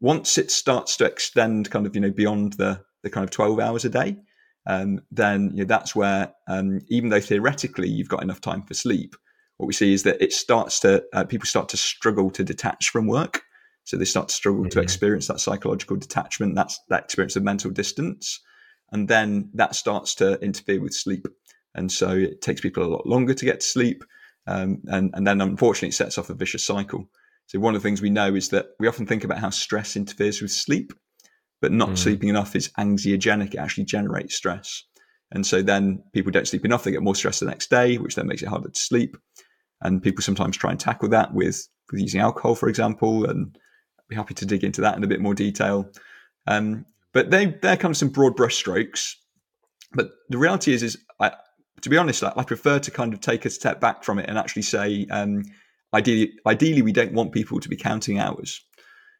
Once 0.00 0.38
it 0.38 0.50
starts 0.50 0.96
to 0.96 1.04
extend 1.04 1.70
kind 1.70 1.86
of, 1.86 1.94
you 1.94 2.00
know, 2.00 2.10
beyond 2.10 2.54
the, 2.54 2.80
the 3.02 3.10
kind 3.10 3.24
of 3.24 3.30
12 3.30 3.58
hours 3.58 3.84
a 3.84 3.88
day, 3.88 4.16
um, 4.66 5.00
then 5.10 5.50
you 5.50 5.58
know, 5.58 5.64
that's 5.64 5.96
where, 5.96 6.32
um, 6.46 6.80
even 6.88 7.10
though 7.10 7.20
theoretically 7.20 7.88
you've 7.88 8.08
got 8.08 8.22
enough 8.22 8.40
time 8.40 8.62
for 8.62 8.74
sleep, 8.74 9.16
what 9.56 9.66
we 9.66 9.72
see 9.72 9.92
is 9.92 10.04
that 10.04 10.22
it 10.22 10.32
starts 10.32 10.78
to, 10.80 11.04
uh, 11.12 11.24
people 11.24 11.46
start 11.46 11.68
to 11.70 11.76
struggle 11.76 12.30
to 12.30 12.44
detach 12.44 12.90
from 12.90 13.08
work. 13.08 13.42
So 13.88 13.96
they 13.96 14.04
start 14.04 14.28
to 14.28 14.34
struggle 14.34 14.64
mm-hmm. 14.64 14.70
to 14.70 14.80
experience 14.80 15.28
that 15.28 15.40
psychological 15.40 15.96
detachment, 15.96 16.54
that's 16.54 16.78
that 16.90 17.04
experience 17.04 17.36
of 17.36 17.42
mental 17.42 17.70
distance 17.70 18.38
and 18.92 19.08
then 19.08 19.50
that 19.54 19.74
starts 19.74 20.14
to 20.16 20.38
interfere 20.40 20.80
with 20.80 20.94
sleep. 20.94 21.26
And 21.74 21.90
so 21.90 22.10
it 22.10 22.40
takes 22.40 22.60
people 22.60 22.82
a 22.82 22.88
lot 22.88 23.06
longer 23.06 23.34
to 23.34 23.44
get 23.44 23.60
to 23.60 23.66
sleep. 23.66 24.04
Um, 24.46 24.82
and, 24.86 25.10
and 25.14 25.26
then 25.26 25.40
unfortunately, 25.40 25.88
it 25.88 25.94
sets 25.94 26.16
off 26.16 26.30
a 26.30 26.34
vicious 26.34 26.64
cycle. 26.64 27.08
So, 27.46 27.58
one 27.58 27.74
of 27.74 27.82
the 27.82 27.86
things 27.86 28.00
we 28.00 28.10
know 28.10 28.34
is 28.34 28.48
that 28.50 28.68
we 28.78 28.88
often 28.88 29.06
think 29.06 29.24
about 29.24 29.38
how 29.38 29.50
stress 29.50 29.96
interferes 29.96 30.40
with 30.40 30.50
sleep, 30.50 30.92
but 31.60 31.72
not 31.72 31.90
mm. 31.90 31.98
sleeping 31.98 32.28
enough 32.28 32.56
is 32.56 32.70
anxiogenic. 32.78 33.54
It 33.54 33.58
actually 33.58 33.84
generates 33.84 34.34
stress. 34.34 34.84
And 35.30 35.46
so 35.46 35.60
then 35.60 36.02
people 36.14 36.32
don't 36.32 36.48
sleep 36.48 36.64
enough, 36.64 36.84
they 36.84 36.90
get 36.90 37.02
more 37.02 37.14
stress 37.14 37.40
the 37.40 37.46
next 37.46 37.68
day, 37.68 37.98
which 37.98 38.14
then 38.14 38.26
makes 38.26 38.42
it 38.42 38.48
harder 38.48 38.70
to 38.70 38.80
sleep. 38.80 39.16
And 39.82 40.02
people 40.02 40.22
sometimes 40.22 40.56
try 40.56 40.70
and 40.70 40.80
tackle 40.80 41.10
that 41.10 41.34
with, 41.34 41.68
with 41.92 42.00
using 42.00 42.22
alcohol, 42.22 42.54
for 42.54 42.70
example. 42.70 43.26
And 43.26 43.56
be 44.08 44.16
happy 44.16 44.34
to 44.34 44.46
dig 44.46 44.64
into 44.64 44.80
that 44.80 44.96
in 44.96 45.04
a 45.04 45.06
bit 45.06 45.20
more 45.20 45.34
detail. 45.34 45.90
Um, 46.46 46.86
but 47.12 47.30
they, 47.30 47.46
there 47.46 47.76
comes 47.76 47.98
some 47.98 48.08
broad 48.08 48.36
brushstrokes. 48.36 49.14
But 49.92 50.10
the 50.28 50.38
reality 50.38 50.72
is, 50.72 50.82
is 50.82 50.98
I, 51.20 51.32
to 51.82 51.90
be 51.90 51.96
honest, 51.96 52.22
I, 52.22 52.32
I, 52.36 52.42
prefer 52.42 52.78
to 52.78 52.90
kind 52.90 53.12
of 53.12 53.20
take 53.20 53.44
a 53.44 53.50
step 53.50 53.80
back 53.80 54.04
from 54.04 54.18
it 54.18 54.28
and 54.28 54.38
actually 54.38 54.62
say, 54.62 55.06
um, 55.10 55.42
ideally, 55.94 56.32
ideally, 56.46 56.82
we 56.82 56.92
don't 56.92 57.12
want 57.12 57.32
people 57.32 57.60
to 57.60 57.68
be 57.68 57.76
counting 57.76 58.18
hours 58.18 58.60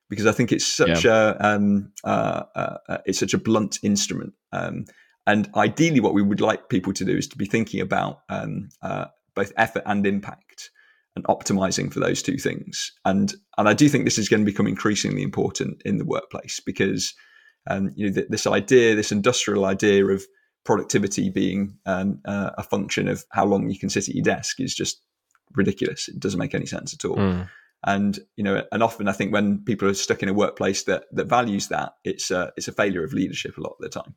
because 0.08 0.26
I 0.26 0.32
think 0.32 0.52
it's 0.52 0.66
such 0.66 1.04
yeah. 1.04 1.34
a 1.38 1.46
um, 1.46 1.92
uh, 2.04 2.42
uh, 2.54 2.76
uh, 2.88 2.98
it's 3.06 3.18
such 3.18 3.34
a 3.34 3.38
blunt 3.38 3.78
instrument. 3.82 4.34
Um, 4.52 4.86
and 5.26 5.50
ideally, 5.54 6.00
what 6.00 6.14
we 6.14 6.22
would 6.22 6.40
like 6.40 6.68
people 6.68 6.92
to 6.94 7.04
do 7.04 7.16
is 7.16 7.28
to 7.28 7.36
be 7.36 7.44
thinking 7.44 7.80
about 7.80 8.20
um, 8.30 8.70
uh, 8.82 9.06
both 9.34 9.52
effort 9.56 9.82
and 9.84 10.06
impact 10.06 10.70
and 11.18 11.26
optimizing 11.26 11.92
for 11.92 12.00
those 12.00 12.22
two 12.22 12.38
things. 12.38 12.92
And 13.04 13.34
and 13.56 13.68
I 13.68 13.74
do 13.74 13.88
think 13.88 14.04
this 14.04 14.18
is 14.18 14.28
going 14.28 14.44
to 14.44 14.50
become 14.50 14.66
increasingly 14.66 15.22
important 15.22 15.82
in 15.84 15.98
the 15.98 16.04
workplace 16.04 16.60
because 16.64 17.14
um, 17.68 17.92
you 17.96 18.06
know, 18.06 18.14
th- 18.14 18.28
this 18.28 18.46
idea, 18.46 18.94
this 18.94 19.12
industrial 19.12 19.64
idea 19.64 20.06
of 20.06 20.24
productivity 20.64 21.28
being 21.28 21.76
um, 21.86 22.20
uh, 22.24 22.50
a 22.56 22.62
function 22.62 23.08
of 23.08 23.24
how 23.32 23.44
long 23.44 23.68
you 23.68 23.78
can 23.78 23.90
sit 23.90 24.08
at 24.08 24.14
your 24.14 24.24
desk 24.24 24.60
is 24.60 24.74
just 24.74 25.02
ridiculous. 25.54 26.08
It 26.08 26.20
doesn't 26.20 26.38
make 26.38 26.54
any 26.54 26.66
sense 26.66 26.94
at 26.94 27.04
all. 27.04 27.16
Mm. 27.16 27.48
And 27.86 28.18
you 28.36 28.42
know, 28.42 28.64
and 28.72 28.82
often 28.82 29.08
I 29.08 29.12
think 29.12 29.32
when 29.32 29.64
people 29.64 29.88
are 29.88 29.94
stuck 29.94 30.22
in 30.22 30.28
a 30.28 30.34
workplace 30.34 30.84
that 30.84 31.04
that 31.12 31.26
values 31.26 31.68
that, 31.68 31.92
it's 32.04 32.30
a, 32.30 32.52
it's 32.56 32.68
a 32.68 32.72
failure 32.72 33.04
of 33.04 33.12
leadership 33.12 33.56
a 33.56 33.60
lot 33.60 33.76
of 33.78 33.80
the 33.80 33.88
time. 33.88 34.14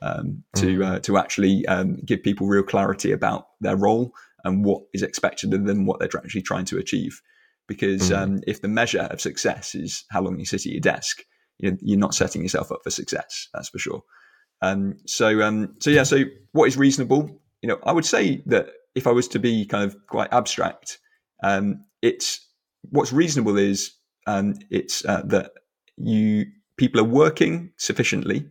Um, 0.00 0.42
to 0.56 0.78
mm. 0.78 0.84
uh, 0.84 0.98
to 1.00 1.16
actually 1.16 1.64
um, 1.66 1.96
give 2.04 2.24
people 2.24 2.48
real 2.48 2.64
clarity 2.64 3.12
about 3.12 3.46
their 3.60 3.76
role 3.76 4.12
and 4.44 4.64
what 4.64 4.82
is 4.92 5.02
expected 5.02 5.54
of 5.54 5.64
them, 5.64 5.86
what 5.86 5.98
they're 5.98 6.08
actually 6.16 6.42
trying 6.42 6.64
to 6.66 6.78
achieve. 6.78 7.20
Because 7.68 8.10
mm. 8.10 8.16
um, 8.16 8.40
if 8.46 8.60
the 8.60 8.68
measure 8.68 9.08
of 9.10 9.20
success 9.20 9.74
is 9.74 10.04
how 10.10 10.20
long 10.22 10.38
you 10.38 10.44
sit 10.44 10.66
at 10.66 10.72
your 10.72 10.80
desk, 10.80 11.22
you're, 11.58 11.76
you're 11.80 11.98
not 11.98 12.14
setting 12.14 12.42
yourself 12.42 12.72
up 12.72 12.80
for 12.82 12.90
success. 12.90 13.48
That's 13.54 13.68
for 13.68 13.78
sure. 13.78 14.02
Um, 14.60 14.96
so, 15.06 15.42
um, 15.42 15.74
so 15.80 15.90
yeah. 15.90 16.02
So, 16.02 16.24
what 16.52 16.66
is 16.66 16.76
reasonable? 16.76 17.40
You 17.62 17.68
know, 17.68 17.78
I 17.84 17.92
would 17.92 18.04
say 18.04 18.42
that 18.46 18.68
if 18.94 19.06
I 19.06 19.10
was 19.10 19.28
to 19.28 19.38
be 19.38 19.64
kind 19.64 19.84
of 19.84 19.96
quite 20.08 20.32
abstract, 20.32 20.98
um, 21.42 21.84
it's 22.00 22.46
what's 22.90 23.12
reasonable 23.12 23.56
is 23.58 23.92
um, 24.26 24.54
it's 24.70 25.04
uh, 25.04 25.22
that 25.26 25.52
you 25.96 26.46
people 26.76 27.00
are 27.00 27.04
working 27.04 27.72
sufficiently 27.76 28.48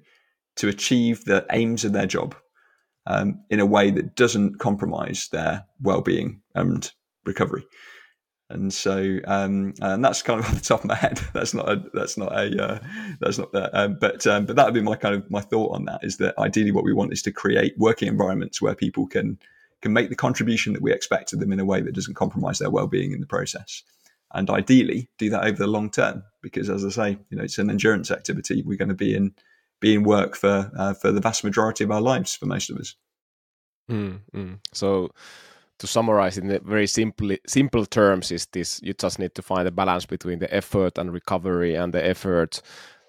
to 0.58 0.68
achieve 0.68 1.26
the 1.26 1.46
aims 1.52 1.86
of 1.86 1.94
their 1.94 2.06
job 2.06 2.36
um, 3.08 3.42
in 3.50 3.60
a 3.60 3.66
way 3.66 3.92
that 3.92 4.16
doesn't 4.16 4.60
compromise 4.60 5.30
their 5.32 5.66
well-being 5.82 6.42
and 6.56 6.92
recovery 7.26 7.66
and 8.52 8.74
so 8.74 9.20
um, 9.26 9.74
and 9.82 10.04
that's 10.04 10.22
kind 10.22 10.40
of 10.40 10.46
off 10.50 10.56
the 10.56 10.62
top 10.62 10.82
of 10.82 10.86
my 10.86 10.96
head. 10.96 11.20
That's 11.34 11.54
not 11.54 11.70
a 11.70 11.84
that's 11.94 12.18
not 12.18 12.32
a 12.34 12.64
uh, 12.64 12.80
that's 13.20 13.38
not 13.38 13.52
that. 13.54 13.72
Um, 13.74 13.98
but 14.00 14.28
um, 14.28 14.46
but 14.46 14.56
that 14.56 14.66
would 14.66 14.74
be 14.74 14.82
my 14.82 14.96
kind 14.96 15.16
of 15.16 15.30
my 15.32 15.42
thought 15.42 15.74
on 15.74 15.86
that 15.86 16.04
is 16.04 16.18
that 16.18 16.38
ideally 16.38 16.72
what 16.72 16.84
we 16.84 16.94
want 16.94 17.14
is 17.14 17.22
to 17.24 17.32
create 17.32 17.74
working 17.78 18.08
environments 18.08 18.62
where 18.62 18.76
people 18.76 19.08
can 19.08 19.40
can 19.82 19.94
make 19.94 20.10
the 20.10 20.16
contribution 20.16 20.74
that 20.74 20.82
we 20.82 20.94
expect 20.94 21.34
of 21.34 21.40
them 21.40 21.52
in 21.52 21.60
a 21.60 21.66
way 21.66 21.82
that 21.82 21.96
doesn't 21.96 22.14
compromise 22.14 22.60
their 22.60 22.70
well-being 22.70 23.14
in 23.14 23.22
the 23.22 23.26
process, 23.26 23.84
and 24.34 24.50
ideally 24.50 25.10
do 25.18 25.30
that 25.30 25.46
over 25.46 25.58
the 25.58 25.68
long 25.68 25.90
term 25.90 26.24
because 26.42 26.70
as 26.70 26.86
I 26.86 26.90
say, 26.90 27.18
you 27.30 27.38
know, 27.38 27.44
it's 27.44 27.58
an 27.58 27.70
endurance 27.70 28.12
activity. 28.12 28.64
We're 28.64 28.78
going 28.78 28.90
to 28.90 28.96
be 28.96 29.16
in 29.16 29.34
be 29.82 29.96
in 29.96 30.04
work 30.04 30.36
for 30.38 30.72
uh, 30.78 30.94
for 30.94 31.12
the 31.12 31.20
vast 31.20 31.44
majority 31.44 31.84
of 31.84 31.91
our 31.91 32.02
lives 32.02 32.36
for 32.36 32.46
most 32.46 32.70
of 32.70 32.78
us. 32.78 32.96
Mm. 33.89 34.60
So 34.74 35.10
to 35.82 35.88
summarize 35.88 36.38
in 36.38 36.60
very 36.63 36.88
simple 36.88 37.36
simple 37.48 37.86
terms 37.86 38.32
is 38.32 38.46
this 38.54 38.80
you 38.84 38.94
just 38.94 39.17
need 39.20 39.34
to 39.34 39.41
find 39.41 39.67
a 39.67 39.72
balance 39.72 40.06
between 40.06 40.39
the 40.39 40.54
effort 40.54 40.98
and 40.98 41.12
recovery 41.12 41.76
and 41.76 41.91
the 41.91 42.06
effort 42.06 42.62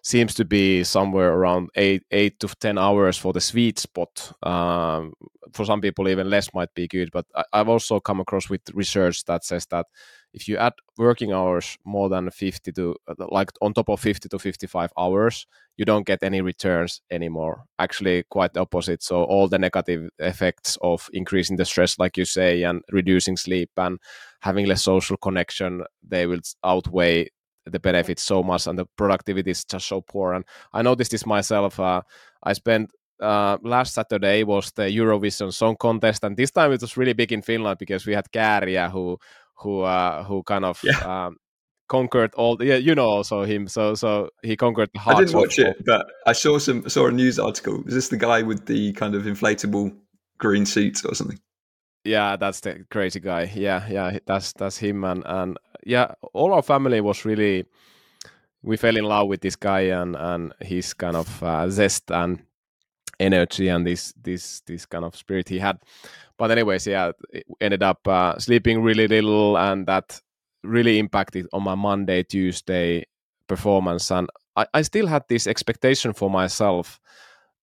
seems 0.03 0.35
to 0.35 0.45
be 0.45 0.83
somewhere 0.83 1.35
around 1.35 1.69
eight 1.77 2.03
eight 2.11 2.41
to 2.41 2.49
ten 2.61 2.79
hours 2.79 3.19
for 3.19 3.35
the 3.35 3.41
sweet 3.41 3.79
spot 3.79 4.33
um, 4.43 5.13
for 5.53 5.67
some 5.67 5.83
people 5.83 6.09
even 6.09 6.31
less 6.31 6.55
might 6.55 6.73
be 6.75 6.89
good 6.89 7.11
but 7.13 7.27
I, 7.35 7.45
i've 7.53 7.69
also 7.69 8.01
come 8.01 8.21
across 8.21 8.49
with 8.49 8.63
research 8.73 9.25
that 9.27 9.45
says 9.45 9.67
that 9.67 9.87
if 10.35 10.49
you 10.49 10.57
add 10.57 10.73
working 10.99 11.33
hours 11.33 11.79
more 11.85 12.09
than 12.09 12.31
50 12.31 12.73
to 12.73 12.97
like 13.31 13.51
on 13.61 13.75
top 13.75 13.89
of 13.89 14.01
50 14.01 14.29
to 14.29 14.39
55 14.39 14.93
hours 14.99 15.47
you 15.77 15.85
don't 15.85 16.07
get 16.07 16.23
any 16.23 16.41
returns 16.41 17.01
anymore. 17.11 17.65
Actually 17.79 18.25
quite 18.31 18.53
the 18.53 18.61
opposite. 18.61 19.03
So 19.03 19.25
all 19.25 19.49
the 19.49 19.59
negative 19.59 20.11
effects 20.19 20.79
of 20.83 21.09
increasing 21.13 21.57
the 21.57 21.65
stress 21.65 21.99
like 21.99 22.17
you 22.17 22.25
say 22.25 22.63
and 22.63 22.83
reducing 22.91 23.37
sleep 23.37 23.71
and 23.77 23.99
having 24.41 24.67
less 24.67 24.83
social 24.83 25.17
connection 25.17 25.85
they 26.07 26.27
will 26.27 26.41
outweigh 26.65 27.29
the 27.65 27.79
benefits 27.79 28.23
so 28.23 28.43
much 28.43 28.67
and 28.67 28.79
the 28.79 28.87
productivity 28.97 29.51
is 29.51 29.65
just 29.65 29.87
so 29.87 30.01
poor. 30.01 30.33
And 30.35 30.45
i 30.73 30.83
noticed 30.83 31.13
this 31.13 31.27
myself 31.27 31.79
uh, 31.79 32.03
i 32.43 32.53
spent 32.53 32.91
uh, 33.23 33.57
last 33.63 33.95
Saturday 33.95 34.43
was 34.43 34.73
the 34.73 34.83
Eurovision 34.83 35.53
Song 35.53 35.77
Contest, 35.77 36.25
and 36.25 36.37
this 36.37 36.51
time 36.51 36.73
it 36.73 36.81
was 36.81 36.97
really 36.97 37.13
big 37.13 37.33
in 37.33 37.41
Finland 37.41 37.79
because 37.79 38.05
we 38.05 38.15
had 38.15 38.29
Käärijä 38.33 38.91
who 38.91 39.17
who 39.63 39.83
uh, 39.83 40.25
who 40.25 40.43
kind 40.43 40.65
of 40.65 40.81
yeah. 40.83 40.99
um, 41.27 41.37
conquered 41.89 42.35
all. 42.35 42.57
The, 42.57 42.67
yeah, 42.67 42.77
you 42.77 42.95
know 42.95 43.07
also 43.07 43.43
him. 43.43 43.69
So 43.69 43.95
so 43.95 44.31
he 44.43 44.57
conquered 44.57 44.91
the 44.93 45.01
hearts. 45.01 45.21
I 45.21 45.25
didn't 45.25 45.37
watch 45.37 45.59
of, 45.59 45.69
it, 45.69 45.85
but 45.85 46.07
I 46.27 46.33
saw 46.33 46.59
some 46.59 46.89
saw 46.89 47.07
a 47.07 47.13
news 47.13 47.39
article. 47.39 47.83
Is 47.87 47.95
this 47.95 48.09
the 48.09 48.17
guy 48.17 48.43
with 48.43 48.67
the 48.67 48.93
kind 48.95 49.15
of 49.15 49.25
inflatable 49.25 49.95
green 50.39 50.67
suit 50.67 51.05
or 51.05 51.15
something? 51.15 51.39
Yeah, 52.05 52.37
that's 52.37 52.61
the 52.61 52.85
crazy 52.91 53.21
guy. 53.21 53.51
Yeah, 53.55 53.87
yeah, 53.89 54.19
that's 54.27 54.53
that's 54.55 54.79
him, 54.79 55.05
and 55.05 55.23
and 55.27 55.59
yeah, 55.85 56.15
all 56.33 56.53
our 56.53 56.63
family 56.63 57.01
was 57.01 57.25
really. 57.25 57.67
We 58.65 58.77
fell 58.77 58.97
in 58.97 59.05
love 59.05 59.27
with 59.27 59.41
this 59.41 59.57
guy 59.57 59.81
and 59.81 60.15
and 60.15 60.53
his 60.61 60.95
kind 60.95 61.17
of 61.17 61.43
uh, 61.43 61.69
zest 61.69 62.13
and 62.13 62.45
energy 63.19 63.69
and 63.69 63.87
this 63.87 64.13
this 64.23 64.61
this 64.67 64.87
kind 64.87 65.05
of 65.05 65.17
spirit 65.17 65.49
he 65.49 65.59
had 65.59 65.79
but 66.39 66.51
anyways, 66.51 66.87
yeah, 66.87 67.13
ended 67.61 67.83
up 67.83 68.07
uh, 68.07 68.39
sleeping 68.39 68.83
really 68.83 69.09
little, 69.09 69.57
and 69.59 69.87
that 69.87 70.21
really 70.63 70.99
impacted 70.99 71.47
on 71.53 71.63
my 71.63 71.75
Monday, 71.75 72.23
Tuesday 72.23 73.05
performance. 73.49 74.11
And 74.11 74.29
I, 74.57 74.67
I 74.75 74.83
still 74.83 75.07
had 75.07 75.25
this 75.29 75.47
expectation 75.47 76.13
for 76.13 76.31
myself 76.31 77.01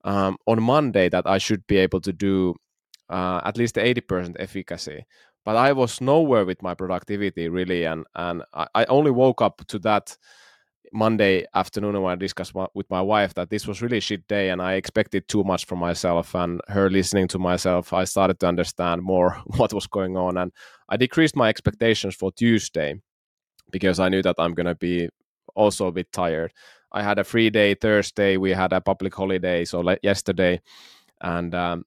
um, 0.04 0.38
on 0.46 0.62
Monday 0.62 1.10
that 1.10 1.28
I 1.28 1.38
should 1.38 1.66
be 1.68 1.78
able 1.78 2.02
to 2.02 2.14
do 2.14 2.56
uh, 3.10 3.42
at 3.44 3.58
least 3.58 3.76
80% 3.76 4.36
efficacy. 4.40 5.06
But 5.46 5.56
I 5.56 5.72
was 5.72 6.02
nowhere 6.02 6.46
with 6.46 6.62
my 6.62 6.74
productivity 6.76 7.50
really, 7.50 7.86
and 7.86 8.06
and 8.16 8.44
I, 8.54 8.68
I 8.76 8.86
only 8.86 9.12
woke 9.12 9.42
up 9.42 9.66
to 9.68 9.80
that 9.80 10.18
Monday 10.92 11.46
afternoon 11.54 12.02
when 12.02 12.12
I 12.12 12.16
discussed 12.16 12.54
with 12.74 12.90
my 12.90 13.02
wife 13.02 13.34
that 13.36 13.50
this 13.50 13.68
was 13.68 13.82
really 13.82 14.00
shit 14.00 14.28
day 14.28 14.50
and 14.50 14.62
I 14.62 14.74
expected 14.74 15.28
too 15.28 15.44
much 15.44 15.66
from 15.66 15.80
myself. 15.80 16.36
And 16.36 16.62
her 16.68 16.90
listening 16.90 17.28
to 17.30 17.40
myself, 17.40 17.94
I 17.94 18.04
started 18.04 18.40
to 18.40 18.48
understand 18.48 19.02
more 19.02 19.42
what 19.58 19.74
was 19.74 19.88
going 19.88 20.18
on. 20.18 20.38
And 20.38 20.52
I 20.90 20.98
decreased 20.98 21.36
my 21.36 21.50
expectations 21.50 22.16
for 22.16 22.32
Tuesday 22.32 23.00
because 23.72 24.00
I 24.00 24.10
knew 24.10 24.22
that 24.24 24.36
I'm 24.40 24.54
going 24.54 24.66
to 24.66 24.76
be 24.76 25.10
also 25.56 25.88
a 25.88 25.92
bit 25.92 26.12
tired. 26.12 26.54
I 26.92 27.04
had 27.04 27.20
a 27.20 27.24
free 27.24 27.50
day 27.50 27.76
Thursday. 27.76 28.38
We 28.38 28.52
had 28.52 28.74
a 28.74 28.82
public 28.82 29.14
holiday, 29.14 29.66
so 29.66 29.80
like 29.80 30.00
yesterday, 30.02 30.62
and 31.22 31.54
um, 31.54 31.86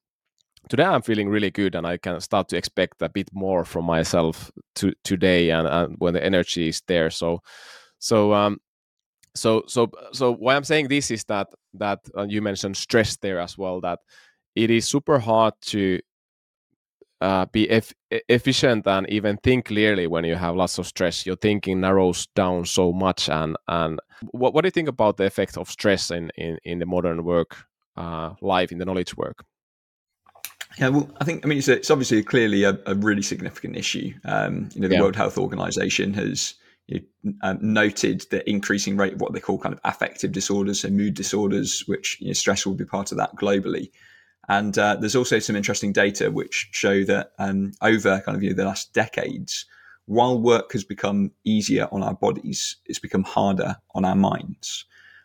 today 0.69 0.85
I'm 0.85 1.03
feeling 1.03 1.29
really 1.29 1.51
good, 1.51 1.75
and 1.75 1.87
I 1.87 1.97
can 1.97 2.21
start 2.21 2.49
to 2.51 2.57
expect 2.57 3.03
a 3.03 3.09
bit 3.09 3.29
more 3.33 3.65
from 3.65 3.85
myself 3.85 4.51
to, 4.77 4.93
today, 5.03 5.51
and, 5.51 5.67
and 5.67 5.97
when 5.99 6.15
the 6.15 6.25
energy 6.25 6.69
is 6.69 6.83
there. 6.87 7.11
So, 7.11 7.43
so 7.99 8.33
um, 8.33 8.61
so 9.35 9.63
so 9.67 9.91
so 10.13 10.33
why 10.33 10.55
i'm 10.55 10.65
saying 10.65 10.89
this 10.89 11.11
is 11.11 11.25
that 11.25 11.49
that 11.75 11.99
uh, 12.17 12.27
you 12.29 12.43
mentioned 12.43 12.77
stress 12.77 13.17
there 13.17 13.39
as 13.39 13.57
well 13.57 13.81
that 13.81 13.99
it 14.55 14.71
is 14.71 14.87
super 14.87 15.19
hard 15.19 15.55
to 15.63 15.99
uh, 17.23 17.47
be 17.47 17.71
eff- 17.71 17.95
efficient 18.29 18.87
and 18.87 19.09
even 19.09 19.37
think 19.39 19.67
clearly 19.67 20.09
when 20.09 20.25
you 20.25 20.35
have 20.35 20.57
lots 20.57 20.79
of 20.79 20.87
stress 20.87 21.25
your 21.25 21.37
thinking 21.37 21.81
narrows 21.81 22.27
down 22.35 22.65
so 22.65 22.93
much 22.93 23.29
and 23.29 23.57
and 23.69 24.01
what, 24.33 24.53
what 24.53 24.63
do 24.63 24.67
you 24.67 24.73
think 24.73 24.89
about 24.89 25.17
the 25.17 25.25
effect 25.25 25.57
of 25.57 25.71
stress 25.71 26.11
in 26.11 26.31
in, 26.37 26.59
in 26.65 26.79
the 26.79 26.87
modern 26.87 27.25
work 27.25 27.65
uh, 27.97 28.35
life 28.41 28.73
in 28.73 28.79
the 28.79 28.85
knowledge 28.85 29.17
work 29.17 29.45
yeah, 30.79 30.89
well, 30.89 31.11
I 31.21 31.25
think 31.25 31.45
I 31.45 31.49
mean 31.49 31.59
it's, 31.59 31.69
it's 31.69 31.91
obviously 31.91 32.23
clearly 32.23 32.65
a, 32.65 32.79
a, 32.87 32.95
really 32.95 33.21
significant 33.21 33.77
issue. 33.77 34.15
Um, 34.25 34.71
you 34.75 34.81
know, 34.81 34.89
the 34.89 34.95
yeah. 34.95 35.03
World 35.03 35.17
Health 35.17 35.37
Organization 35.37 36.15
has 36.15 36.55
you 36.87 37.01
know, 37.23 37.33
um, 37.43 37.59
noted 37.61 38.27
the 38.31 38.49
increasing 38.49 38.97
rate 38.97 39.15
of 39.15 39.21
what 39.21 39.33
they 39.33 39.41
call 39.41 39.59
kind 39.59 39.75
of 39.75 39.81
affective 39.85 40.33
disorders, 40.33 40.81
so 40.81 40.89
mood 40.89 41.15
disorders, 41.15 41.85
which 41.87 42.19
you 42.21 42.29
know, 42.29 42.33
stress 42.33 42.67
will 42.67 42.75
be 42.75 42.85
part 42.85 43.13
of 43.13 43.19
that 43.19 43.35
globally. 43.37 43.91
And 44.49 44.77
uh, 44.77 44.97
there's 44.97 45.17
also 45.17 45.39
some 45.39 45.57
interesting 45.57 45.93
data 45.93 46.31
which 46.31 46.69
show 46.73 47.05
that 47.05 47.33
um, 47.39 47.73
over 47.81 48.21
kind 48.25 48.37
of 48.37 48.43
you 48.43 48.51
know, 48.51 48.57
the 48.57 48.65
last 48.65 48.93
decades, 48.93 49.67
while 50.07 50.41
work 50.41 50.73
has 50.73 50.83
become 50.83 51.31
easier 51.45 51.89
on 51.93 52.03
our 52.03 52.15
bodies, 52.15 52.77
it's 52.87 52.99
become 52.99 53.23
harder 53.23 53.77
on 53.95 54.05
our 54.05 54.17
minds. 54.17 54.85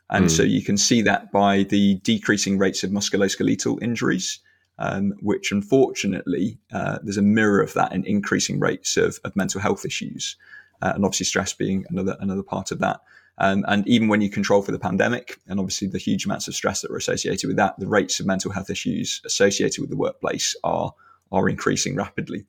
And 0.10 0.26
mm. 0.26 0.32
so 0.32 0.44
you 0.44 0.64
can 0.64 0.78
see 0.78 1.02
that 1.02 1.32
by 1.32 1.64
the 1.64 1.96
decreasing 1.96 2.58
rates 2.58 2.84
of 2.84 2.92
musculoskeletal 2.92 3.82
injuries, 3.82 4.40
um, 4.80 5.14
which 5.22 5.52
unfortunately, 5.52 6.60
uh, 6.72 7.00
there's 7.02 7.18
a 7.18 7.24
mirror 7.24 7.62
of 7.62 7.74
that 7.74 7.92
in 7.92 8.06
increasing 8.06 8.60
rates 8.60 8.96
of, 8.96 9.20
of 9.24 9.36
mental 9.36 9.60
health 9.60 9.84
issues 9.84 10.38
uh, 10.82 10.94
and 10.96 11.06
obviously 11.06 11.26
stress 11.26 11.54
being 11.54 11.86
another 11.90 12.18
another 12.20 12.44
part 12.44 12.72
of 12.72 12.80
that. 12.80 13.02
Um, 13.40 13.66
and 13.68 13.88
even 13.88 14.08
when 14.08 14.22
you 14.22 14.30
control 14.30 14.64
for 14.64 14.72
the 14.72 14.80
pandemic 14.80 15.40
and 15.48 15.60
obviously 15.60 15.88
the 15.88 16.00
huge 16.00 16.26
amounts 16.26 16.48
of 16.48 16.56
stress 16.56 16.82
that 16.82 16.90
are 16.90 16.98
associated 16.98 17.48
with 17.48 17.58
that, 17.58 17.78
the 17.78 17.88
rates 17.88 18.20
of 18.20 18.26
mental 18.26 18.52
health 18.52 18.72
issues 18.72 19.22
associated 19.26 19.80
with 19.80 19.92
the 19.92 19.98
workplace 19.98 20.56
are 20.64 20.94
are 21.32 21.50
increasing 21.50 21.96
rapidly. 21.96 22.46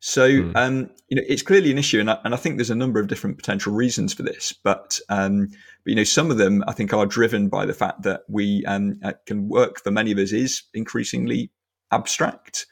So 0.00 0.28
mm. 0.28 0.56
um, 0.56 0.90
you 1.08 1.16
know 1.16 1.22
it's 1.28 1.42
clearly 1.42 1.70
an 1.70 1.78
issue, 1.78 2.00
and 2.00 2.10
I, 2.10 2.18
and 2.24 2.34
I 2.34 2.38
think 2.38 2.56
there's 2.56 2.70
a 2.70 2.74
number 2.74 2.98
of 2.98 3.06
different 3.06 3.36
potential 3.36 3.72
reasons 3.72 4.14
for 4.14 4.22
this. 4.22 4.52
But, 4.52 4.98
um, 5.08 5.48
but 5.48 5.90
you 5.90 5.94
know 5.94 6.04
some 6.04 6.30
of 6.30 6.38
them 6.38 6.64
I 6.66 6.72
think 6.72 6.92
are 6.92 7.06
driven 7.06 7.48
by 7.48 7.66
the 7.66 7.74
fact 7.74 8.02
that 8.02 8.22
we 8.28 8.64
um, 8.64 8.98
uh, 9.04 9.12
can 9.26 9.48
work 9.48 9.80
for 9.80 9.90
many 9.90 10.10
of 10.10 10.18
us 10.18 10.32
is 10.32 10.62
increasingly 10.72 11.50
abstract 11.92 12.66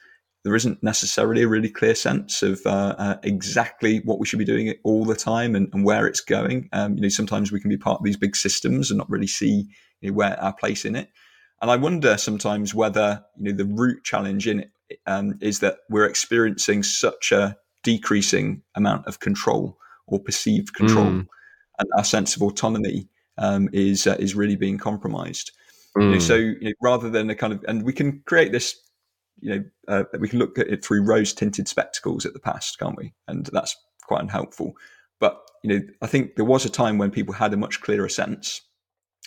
there 0.49 0.57
isn't 0.57 0.83
necessarily 0.83 1.43
a 1.43 1.49
really 1.49 1.69
clear 1.69 1.95
sense 1.95 2.43
of 2.43 2.63
uh, 2.65 2.95
uh, 2.97 3.17
exactly 3.23 3.99
what 3.99 4.19
we 4.19 4.25
should 4.25 4.39
be 4.39 4.47
doing 4.47 4.73
all 4.83 5.05
the 5.05 5.15
time 5.15 5.55
and, 5.55 5.69
and 5.75 5.85
where 5.85 6.07
it's 6.07 6.23
going. 6.23 6.71
Um, 6.73 6.95
you 6.95 7.03
know, 7.03 7.11
sometimes 7.11 7.53
we 7.53 7.61
can 7.61 7.69
be 7.69 7.77
part 7.77 8.01
of 8.01 8.05
these 8.05 8.17
big 8.17 8.35
systems 8.35 8.91
and 8.91 8.97
not 8.97 9.11
really 9.11 9.27
see 9.27 9.69
you 10.01 10.11
know, 10.11 10.17
where 10.17 10.43
our 10.43 10.55
place 10.55 10.87
in 10.87 10.97
it. 10.97 11.11
And 11.61 11.71
I 11.71 11.77
wonder 11.77 12.17
sometimes 12.17 12.75
whether 12.75 13.23
you 13.37 13.53
know 13.53 13.59
the 13.59 13.67
root 13.67 14.05
challenge 14.05 14.49
in 14.49 14.61
it 14.61 15.01
um, 15.07 15.35
is 15.43 15.59
that 15.59 15.81
we're 15.91 16.07
experiencing 16.07 16.83
such 16.83 17.31
a 17.31 17.55
decreasing 17.83 18.63
amount 18.75 19.07
of 19.07 19.21
control 19.21 19.77
or 20.07 20.19
perceived 20.19 20.73
control, 20.73 21.09
mm. 21.09 21.27
and 21.79 21.89
our 21.99 22.05
sense 22.05 22.37
of 22.37 22.43
autonomy 22.43 23.07
um, 23.37 23.69
is 23.75 24.07
uh, 24.07 24.17
is 24.19 24.35
really 24.35 24.57
being 24.57 24.79
compromised. 24.79 25.53
Mm. 25.95 26.03
You 26.05 26.11
know, 26.13 26.19
so 26.21 26.37
you 26.37 26.59
know, 26.63 26.73
rather 26.81 27.11
than 27.11 27.29
a 27.29 27.35
kind 27.35 27.53
of, 27.53 27.63
and 27.69 27.83
we 27.83 27.93
can 27.93 28.23
create 28.25 28.51
this 28.51 28.75
you 29.41 29.55
know, 29.55 29.65
uh, 29.89 30.05
we 30.19 30.29
can 30.29 30.39
look 30.39 30.59
at 30.59 30.69
it 30.69 30.85
through 30.85 31.03
rose 31.03 31.33
tinted 31.33 31.69
spectacles 31.69 32.27
at 32.27 32.33
the 32.33 32.41
past, 32.41 32.79
can't 32.79 32.97
we? 32.97 33.13
And 33.27 33.47
that's 33.53 33.77
quite 34.03 34.23
unhelpful. 34.23 34.75
But, 35.21 35.41
you 35.63 35.71
know, 35.71 35.87
I 36.03 36.07
think 36.07 36.37
there 36.37 36.45
was 36.45 36.65
a 36.65 36.71
time 36.71 36.99
when 36.99 37.11
people 37.11 37.35
had 37.35 37.53
a 37.53 37.57
much 37.57 37.81
clearer 37.81 38.09
sense 38.09 38.61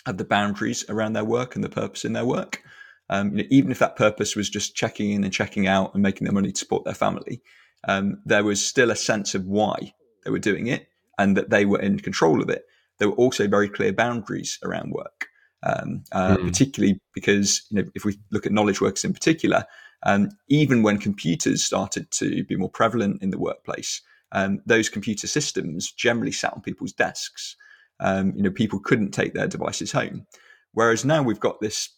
of 0.06 0.18
the 0.18 0.24
boundaries 0.24 0.84
around 0.88 1.12
their 1.12 1.24
work 1.24 1.54
and 1.54 1.62
the 1.62 1.68
purpose 1.68 2.04
in 2.04 2.12
their 2.12 2.24
work. 2.24 2.62
Um, 3.10 3.36
you 3.36 3.42
know, 3.42 3.48
even 3.50 3.70
if 3.70 3.78
that 3.78 3.96
purpose 3.96 4.34
was 4.36 4.48
just 4.48 4.74
checking 4.74 5.10
in 5.10 5.24
and 5.24 5.32
checking 5.32 5.66
out 5.66 5.92
and 5.94 6.02
making 6.02 6.24
their 6.24 6.32
money 6.32 6.50
to 6.50 6.58
support 6.58 6.84
their 6.84 6.94
family, 6.94 7.42
um, 7.86 8.22
there 8.24 8.44
was 8.44 8.64
still 8.64 8.90
a 8.90 8.96
sense 8.96 9.34
of 9.34 9.46
why 9.46 9.92
they 10.24 10.30
were 10.30 10.38
doing 10.38 10.66
it 10.66 10.88
and 11.18 11.36
that 11.36 11.50
they 11.50 11.64
were 11.64 11.80
in 11.80 11.98
control 11.98 12.42
of 12.42 12.48
it. 12.48 12.64
There 12.98 13.08
were 13.08 13.16
also 13.16 13.48
very 13.48 13.68
clear 13.68 13.92
boundaries 13.92 14.58
around 14.62 14.92
work, 14.92 15.26
um, 15.62 16.04
uh, 16.12 16.36
mm. 16.36 16.46
particularly 16.46 17.00
because 17.14 17.62
you 17.70 17.82
know 17.82 17.90
if 17.94 18.04
we 18.04 18.18
look 18.30 18.46
at 18.46 18.52
knowledge 18.52 18.80
workers 18.80 19.04
in 19.04 19.12
particular, 19.12 19.64
um, 20.04 20.30
even 20.48 20.82
when 20.82 20.98
computers 20.98 21.62
started 21.62 22.10
to 22.12 22.44
be 22.44 22.56
more 22.56 22.70
prevalent 22.70 23.22
in 23.22 23.30
the 23.30 23.38
workplace, 23.38 24.00
um, 24.32 24.60
those 24.66 24.88
computer 24.88 25.26
systems 25.26 25.92
generally 25.92 26.32
sat 26.32 26.52
on 26.54 26.62
people's 26.62 26.92
desks. 26.92 27.56
Um, 28.00 28.32
you 28.34 28.42
know, 28.42 28.50
people 28.50 28.80
couldn't 28.80 29.12
take 29.12 29.34
their 29.34 29.46
devices 29.46 29.92
home. 29.92 30.26
Whereas 30.72 31.04
now 31.04 31.22
we've 31.22 31.40
got 31.40 31.60
this 31.60 31.90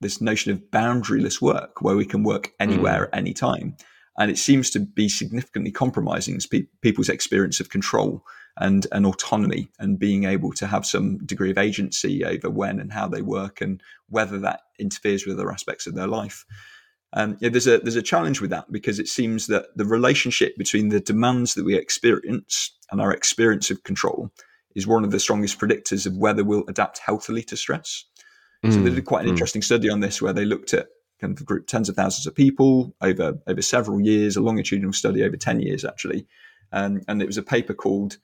this 0.00 0.20
notion 0.20 0.50
of 0.50 0.58
boundaryless 0.72 1.40
work 1.40 1.80
where 1.80 1.94
we 1.94 2.04
can 2.04 2.24
work 2.24 2.52
anywhere 2.58 3.02
mm. 3.02 3.04
at 3.04 3.18
any 3.18 3.32
time. 3.32 3.76
And 4.18 4.30
it 4.30 4.38
seems 4.38 4.68
to 4.70 4.80
be 4.80 5.08
significantly 5.08 5.70
compromising 5.70 6.40
pe- 6.50 6.66
people's 6.82 7.08
experience 7.08 7.60
of 7.60 7.70
control 7.70 8.24
and, 8.58 8.86
and 8.92 9.06
autonomy 9.06 9.70
and 9.78 9.98
being 9.98 10.24
able 10.24 10.52
to 10.54 10.66
have 10.66 10.84
some 10.84 11.18
degree 11.24 11.50
of 11.50 11.56
agency 11.56 12.24
over 12.24 12.50
when 12.50 12.78
and 12.78 12.92
how 12.92 13.08
they 13.08 13.22
work 13.22 13.60
and 13.60 13.80
whether 14.08 14.38
that 14.40 14.62
interferes 14.78 15.24
with 15.24 15.38
other 15.38 15.52
aspects 15.52 15.86
of 15.86 15.94
their 15.94 16.08
life. 16.08 16.44
Um, 17.14 17.36
yeah, 17.40 17.50
there's 17.50 17.66
a 17.66 17.78
there's 17.78 17.96
a 17.96 18.02
challenge 18.02 18.40
with 18.40 18.50
that 18.50 18.70
because 18.72 18.98
it 18.98 19.08
seems 19.08 19.46
that 19.48 19.66
the 19.76 19.84
relationship 19.84 20.56
between 20.56 20.88
the 20.88 21.00
demands 21.00 21.54
that 21.54 21.64
we 21.64 21.74
experience 21.76 22.74
and 22.90 23.00
our 23.00 23.12
experience 23.12 23.70
of 23.70 23.82
control 23.82 24.30
is 24.74 24.86
one 24.86 25.04
of 25.04 25.10
the 25.10 25.20
strongest 25.20 25.58
predictors 25.58 26.06
of 26.06 26.16
whether 26.16 26.44
we'll 26.44 26.64
adapt 26.68 26.98
healthily 26.98 27.42
to 27.42 27.56
stress. 27.56 28.04
Mm, 28.64 28.72
so 28.72 28.80
they 28.80 28.90
did 28.90 29.04
quite 29.04 29.22
an 29.22 29.26
mm. 29.26 29.30
interesting 29.30 29.60
study 29.60 29.90
on 29.90 30.00
this 30.00 30.22
where 30.22 30.32
they 30.32 30.46
looked 30.46 30.72
at 30.72 30.88
kind 31.20 31.38
of 31.38 31.44
group 31.44 31.66
tens 31.66 31.88
of 31.88 31.96
thousands 31.96 32.26
of 32.26 32.34
people 32.34 32.94
over 33.00 33.38
over 33.46 33.62
several 33.62 34.00
years, 34.00 34.36
a 34.36 34.40
longitudinal 34.40 34.92
study 34.92 35.22
over 35.22 35.36
ten 35.36 35.60
years 35.60 35.84
actually, 35.84 36.26
um, 36.72 37.00
and 37.08 37.20
it 37.20 37.26
was 37.26 37.38
a 37.38 37.42
paper 37.42 37.74
called. 37.74 38.18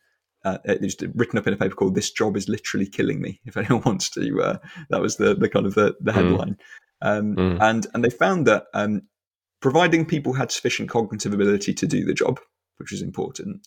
Uh, 0.44 0.58
it 0.64 0.80
was 0.80 0.96
written 1.16 1.36
up 1.36 1.48
in 1.48 1.52
a 1.52 1.56
paper 1.56 1.74
called 1.74 1.94
"This 1.94 2.12
Job 2.12 2.36
Is 2.36 2.48
Literally 2.48 2.86
Killing 2.86 3.20
Me." 3.20 3.40
If 3.44 3.56
anyone 3.56 3.82
wants 3.84 4.08
to, 4.10 4.40
uh, 4.40 4.58
that 4.90 5.00
was 5.00 5.16
the 5.16 5.34
the 5.34 5.48
kind 5.48 5.66
of 5.66 5.74
the, 5.74 5.96
the 6.00 6.12
mm. 6.12 6.14
headline. 6.14 6.56
Um, 7.02 7.36
mm. 7.36 7.58
And 7.60 7.86
and 7.94 8.04
they 8.04 8.10
found 8.10 8.46
that 8.46 8.66
um, 8.74 9.02
providing 9.60 10.04
people 10.04 10.32
had 10.32 10.50
sufficient 10.50 10.88
cognitive 10.88 11.32
ability 11.32 11.74
to 11.74 11.86
do 11.86 12.04
the 12.04 12.14
job, 12.14 12.40
which 12.78 12.92
is 12.92 13.02
important, 13.02 13.66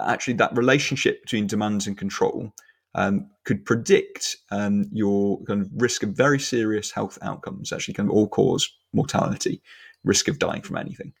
actually 0.00 0.34
that 0.34 0.56
relationship 0.56 1.22
between 1.22 1.46
demands 1.46 1.86
and 1.86 1.96
control 1.96 2.52
um, 2.94 3.28
could 3.44 3.64
predict 3.64 4.36
um, 4.50 4.86
your 4.92 5.42
kind 5.44 5.62
of 5.62 5.70
risk 5.76 6.02
of 6.02 6.10
very 6.10 6.40
serious 6.40 6.90
health 6.90 7.18
outcomes, 7.22 7.72
actually 7.72 7.94
kind 7.94 8.08
of 8.08 8.14
all 8.14 8.28
cause 8.28 8.68
mortality, 8.92 9.62
risk 10.04 10.28
of 10.28 10.38
dying 10.38 10.62
from 10.62 10.76
anything. 10.76 11.12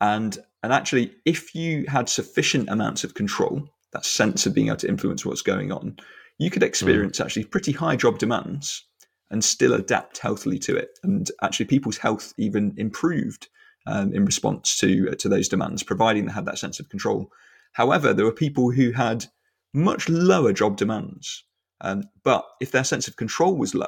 And 0.00 0.38
and 0.62 0.72
actually, 0.72 1.12
if 1.24 1.54
you 1.54 1.84
had 1.88 2.08
sufficient 2.08 2.68
amounts 2.68 3.04
of 3.04 3.14
control, 3.14 3.66
that 3.92 4.04
sense 4.04 4.46
of 4.46 4.54
being 4.54 4.68
able 4.68 4.76
to 4.78 4.88
influence 4.88 5.24
what's 5.24 5.42
going 5.42 5.72
on, 5.72 5.96
you 6.38 6.50
could 6.50 6.62
mm. 6.62 6.66
experience 6.66 7.18
mm. 7.18 7.24
actually 7.24 7.44
pretty 7.44 7.72
high 7.72 7.96
job 7.96 8.18
demands 8.18 8.84
and 9.30 9.44
still 9.44 9.72
adapt 9.74 10.18
healthily 10.18 10.58
to 10.58 10.76
it. 10.76 10.98
And 11.02 11.30
actually, 11.42 11.66
people's 11.66 11.98
health 11.98 12.34
even 12.36 12.74
improved 12.76 13.48
um, 13.86 14.12
in 14.12 14.24
response 14.24 14.78
to 14.78 15.10
uh, 15.10 15.14
to 15.16 15.28
those 15.28 15.48
demands, 15.48 15.82
providing 15.82 16.26
they 16.26 16.32
had 16.32 16.46
that 16.46 16.58
sense 16.58 16.80
of 16.80 16.88
control. 16.88 17.30
However, 17.72 18.12
there 18.12 18.24
were 18.24 18.32
people 18.32 18.70
who 18.70 18.92
had 18.92 19.26
much 19.72 20.08
lower 20.08 20.52
job 20.52 20.76
demands, 20.76 21.44
um, 21.80 22.04
but 22.24 22.44
if 22.60 22.72
their 22.72 22.84
sense 22.84 23.08
of 23.08 23.16
control 23.16 23.56
was 23.56 23.74
low, 23.74 23.86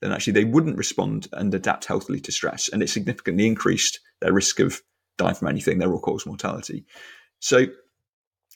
then 0.00 0.12
actually 0.12 0.32
they 0.32 0.44
wouldn't 0.44 0.78
respond 0.78 1.28
and 1.32 1.54
adapt 1.54 1.84
healthily 1.84 2.20
to 2.20 2.32
stress, 2.32 2.68
and 2.68 2.82
it 2.82 2.88
significantly 2.88 3.46
increased 3.46 4.00
their 4.20 4.32
risk 4.32 4.60
of 4.60 4.80
dying 5.18 5.34
from 5.34 5.48
anything, 5.48 5.78
their 5.78 5.92
all 5.92 6.00
cause 6.00 6.26
mortality. 6.26 6.84
So 7.40 7.66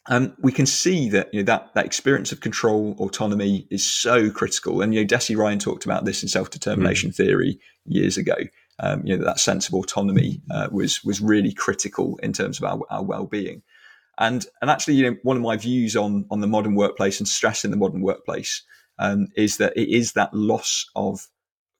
um, 0.06 0.34
we 0.40 0.52
can 0.52 0.66
see 0.66 1.08
that 1.10 1.32
you 1.32 1.40
know, 1.40 1.44
that 1.46 1.74
that 1.74 1.86
experience 1.86 2.30
of 2.30 2.40
control, 2.40 2.94
autonomy 2.98 3.66
is 3.70 3.90
so 3.90 4.30
critical. 4.30 4.82
And 4.82 4.94
you 4.94 5.00
know, 5.00 5.06
Deci 5.06 5.36
Ryan 5.36 5.58
talked 5.58 5.84
about 5.84 6.04
this 6.04 6.22
in 6.22 6.28
self 6.28 6.50
determination 6.50 7.10
mm. 7.10 7.16
theory 7.16 7.58
years 7.86 8.16
ago. 8.16 8.36
Um, 8.80 9.06
you 9.06 9.16
know, 9.16 9.24
that 9.24 9.40
sense 9.40 9.68
of 9.68 9.74
autonomy 9.74 10.42
uh, 10.50 10.68
was 10.70 11.02
was 11.04 11.20
really 11.20 11.52
critical 11.52 12.18
in 12.22 12.32
terms 12.32 12.58
of 12.58 12.64
our, 12.64 12.80
our 12.90 13.02
well 13.02 13.26
being. 13.26 13.62
And 14.18 14.46
and 14.60 14.70
actually, 14.70 14.94
you 14.94 15.10
know, 15.10 15.16
one 15.22 15.36
of 15.36 15.42
my 15.42 15.56
views 15.56 15.96
on 15.96 16.26
on 16.30 16.40
the 16.40 16.46
modern 16.46 16.74
workplace 16.74 17.18
and 17.18 17.26
stress 17.26 17.64
in 17.64 17.70
the 17.70 17.76
modern 17.76 18.02
workplace 18.02 18.62
um, 18.98 19.28
is 19.36 19.56
that 19.56 19.76
it 19.76 19.88
is 19.88 20.12
that 20.12 20.34
loss 20.34 20.86
of 20.94 21.28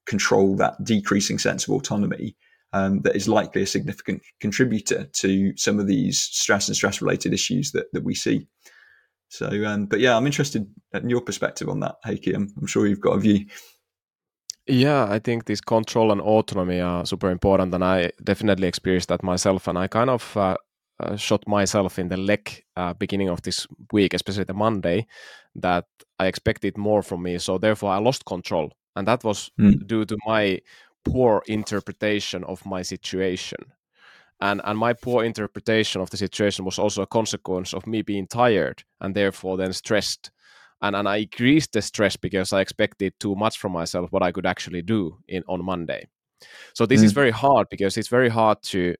control, 0.05 0.55
that 0.55 0.83
decreasing 0.83 1.37
sense 1.37 1.67
of 1.67 1.73
autonomy, 1.73 2.35
um, 2.73 3.01
that 3.01 3.15
is 3.15 3.27
likely 3.27 3.61
a 3.61 3.67
significant 3.67 4.21
contributor 4.39 5.05
to 5.13 5.55
some 5.57 5.79
of 5.79 5.87
these 5.87 6.19
stress 6.19 6.67
and 6.67 6.75
stress 6.75 7.01
related 7.01 7.33
issues 7.33 7.71
that 7.71 7.85
that 7.93 8.03
we 8.03 8.15
see. 8.15 8.47
So, 9.29 9.47
um, 9.65 9.85
but 9.87 9.99
yeah, 9.99 10.15
I'm 10.15 10.25
interested 10.25 10.67
in 10.93 11.09
your 11.09 11.21
perspective 11.21 11.67
on 11.67 11.79
that, 11.81 11.95
Heikki. 12.05 12.35
I'm, 12.35 12.47
I'm 12.59 12.67
sure 12.67 12.87
you've 12.87 13.01
got 13.01 13.17
a 13.17 13.19
view. 13.19 13.45
Yeah, 14.67 15.07
I 15.09 15.19
think 15.19 15.45
this 15.45 15.61
control 15.61 16.11
and 16.11 16.21
autonomy 16.21 16.79
are 16.79 17.05
super 17.05 17.29
important, 17.29 17.73
and 17.73 17.83
I 17.83 18.11
definitely 18.23 18.67
experienced 18.67 19.09
that 19.09 19.23
myself. 19.23 19.67
And 19.67 19.77
I 19.77 19.87
kind 19.87 20.09
of 20.09 20.37
uh, 20.37 20.57
uh, 20.99 21.15
shot 21.15 21.47
myself 21.47 21.99
in 21.99 22.09
the 22.09 22.17
leg 22.17 22.63
uh, 22.75 22.93
beginning 22.93 23.29
of 23.29 23.41
this 23.43 23.67
week, 23.91 24.13
especially 24.13 24.45
the 24.45 24.53
Monday, 24.53 25.05
that 25.55 25.85
I 26.19 26.27
expected 26.27 26.77
more 26.77 27.03
from 27.03 27.23
me. 27.23 27.37
So 27.37 27.57
therefore, 27.57 27.91
I 27.91 27.97
lost 27.97 28.25
control, 28.25 28.71
and 28.95 29.07
that 29.07 29.23
was 29.23 29.51
mm. 29.59 29.85
due 29.85 30.05
to 30.05 30.17
my 30.25 30.61
poor 31.05 31.43
interpretation 31.47 32.43
of 32.43 32.65
my 32.65 32.81
situation. 32.81 33.59
And 34.41 34.61
and 34.65 34.77
my 34.77 34.93
poor 34.93 35.23
interpretation 35.23 36.01
of 36.01 36.09
the 36.09 36.17
situation 36.17 36.65
was 36.65 36.79
also 36.79 37.01
a 37.01 37.07
consequence 37.07 37.73
of 37.73 37.87
me 37.87 38.01
being 38.01 38.27
tired 38.27 38.83
and 38.99 39.15
therefore 39.15 39.57
then 39.57 39.73
stressed. 39.73 40.31
And 40.81 40.95
and 40.95 41.07
I 41.07 41.17
increased 41.17 41.71
the 41.71 41.81
stress 41.81 42.17
because 42.17 42.51
I 42.51 42.61
expected 42.61 43.13
too 43.19 43.35
much 43.35 43.57
from 43.57 43.71
myself 43.71 44.11
what 44.11 44.23
I 44.23 44.31
could 44.31 44.45
actually 44.45 44.81
do 44.81 45.17
in 45.27 45.43
on 45.47 45.63
Monday. 45.63 46.07
So 46.73 46.85
this 46.85 47.01
mm. 47.01 47.05
is 47.05 47.13
very 47.13 47.31
hard 47.31 47.67
because 47.69 47.97
it's 47.97 48.09
very 48.09 48.29
hard 48.29 48.61
to 48.63 48.95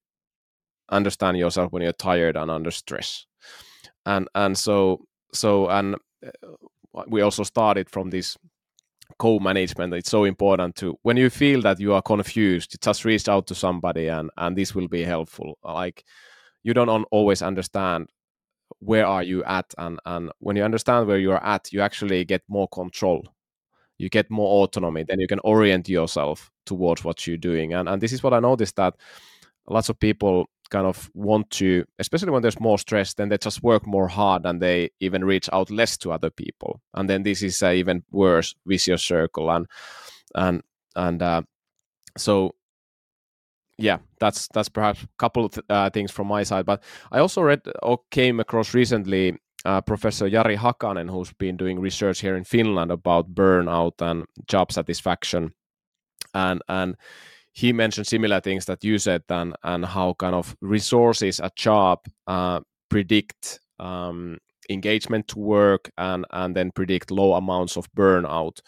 understand 0.89 1.37
yourself 1.37 1.73
when 1.73 1.81
you're 1.81 1.91
tired 1.91 2.37
and 2.37 2.49
under 2.49 2.71
stress 2.71 3.25
and 4.05 4.27
and 4.35 4.57
so 4.57 5.05
so 5.33 5.69
and 5.69 5.95
uh, 6.25 6.29
we 7.07 7.21
also 7.21 7.43
started 7.43 7.89
from 7.89 8.09
this 8.09 8.37
co-management 9.17 9.93
it's 9.93 10.09
so 10.09 10.25
important 10.25 10.75
to 10.75 10.97
when 11.03 11.15
you 11.15 11.29
feel 11.29 11.61
that 11.61 11.79
you 11.79 11.93
are 11.93 12.01
confused 12.01 12.81
just 12.81 13.05
reach 13.05 13.29
out 13.29 13.47
to 13.47 13.55
somebody 13.55 14.07
and 14.07 14.29
and 14.37 14.57
this 14.57 14.75
will 14.75 14.87
be 14.87 15.03
helpful. 15.03 15.57
Like 15.63 16.03
you 16.63 16.73
don't 16.73 16.89
always 17.11 17.41
understand 17.41 18.07
where 18.79 19.05
are 19.05 19.23
you 19.23 19.43
at 19.45 19.73
and 19.77 19.99
and 20.05 20.31
when 20.39 20.55
you 20.55 20.63
understand 20.63 21.07
where 21.07 21.19
you 21.19 21.31
are 21.31 21.43
at 21.43 21.71
you 21.71 21.81
actually 21.81 22.25
get 22.25 22.41
more 22.47 22.67
control. 22.69 23.25
You 23.97 24.09
get 24.09 24.29
more 24.29 24.63
autonomy 24.63 25.03
then 25.03 25.19
you 25.21 25.27
can 25.27 25.39
orient 25.43 25.87
yourself 25.87 26.51
towards 26.65 27.03
what 27.03 27.25
you're 27.25 27.37
doing. 27.37 27.73
And 27.73 27.87
and 27.87 28.01
this 28.01 28.11
is 28.11 28.21
what 28.23 28.33
i 28.33 28.39
noticed 28.39 28.75
that 28.75 28.95
lots 29.69 29.89
of 29.89 29.99
people 29.99 30.47
kind 30.69 30.87
of 30.87 31.09
want 31.13 31.49
to, 31.51 31.85
especially 31.99 32.31
when 32.31 32.41
there's 32.41 32.59
more 32.59 32.77
stress, 32.77 33.13
then 33.13 33.29
they 33.29 33.37
just 33.37 33.63
work 33.63 33.85
more 33.85 34.07
hard 34.07 34.45
and 34.45 34.61
they 34.61 34.89
even 34.99 35.23
reach 35.23 35.49
out 35.53 35.69
less 35.69 35.97
to 35.97 36.11
other 36.11 36.29
people. 36.29 36.81
And 36.93 37.09
then 37.09 37.23
this 37.23 37.43
is 37.43 37.61
an 37.61 37.75
even 37.75 38.03
worse 38.11 38.55
vicious 38.65 39.03
circle. 39.03 39.49
And 39.51 39.67
and 40.33 40.61
and 40.95 41.21
uh, 41.21 41.41
so 42.17 42.51
yeah, 43.77 43.97
that's 44.19 44.47
that's 44.53 44.69
perhaps 44.69 45.03
a 45.03 45.07
couple 45.17 45.45
of 45.45 45.59
uh, 45.69 45.89
things 45.89 46.11
from 46.11 46.27
my 46.27 46.43
side. 46.43 46.65
But 46.65 46.83
I 47.11 47.19
also 47.19 47.41
read 47.41 47.61
or 47.83 47.99
came 48.11 48.39
across 48.39 48.73
recently 48.73 49.37
uh, 49.65 49.81
Professor 49.81 50.29
Jari 50.29 50.57
Hakanen, 50.57 51.09
who's 51.09 51.33
been 51.33 51.57
doing 51.57 51.79
research 51.79 52.21
here 52.21 52.35
in 52.35 52.43
Finland 52.43 52.91
about 52.91 53.33
burnout 53.33 54.01
and 54.01 54.25
job 54.47 54.71
satisfaction, 54.71 55.53
and 56.33 56.61
and 56.69 56.95
he 57.55 57.71
mentioned 57.71 58.05
similar 58.05 58.41
things 58.41 58.65
that 58.65 58.83
you 58.83 58.97
said 58.97 59.23
and 59.29 59.55
and 59.63 59.85
how 59.85 60.13
kind 60.19 60.35
of 60.35 60.55
resources 60.61 61.39
at 61.39 61.55
job 61.55 61.99
uh, 62.27 62.59
predict 62.89 63.61
um, 63.79 64.37
engagement 64.69 65.27
to 65.29 65.39
work 65.39 65.89
and 65.97 66.25
and 66.31 66.53
then 66.53 66.69
predict 66.71 67.11
low 67.11 67.33
amounts 67.33 67.77
of 67.77 67.89
burnout. 67.93 68.59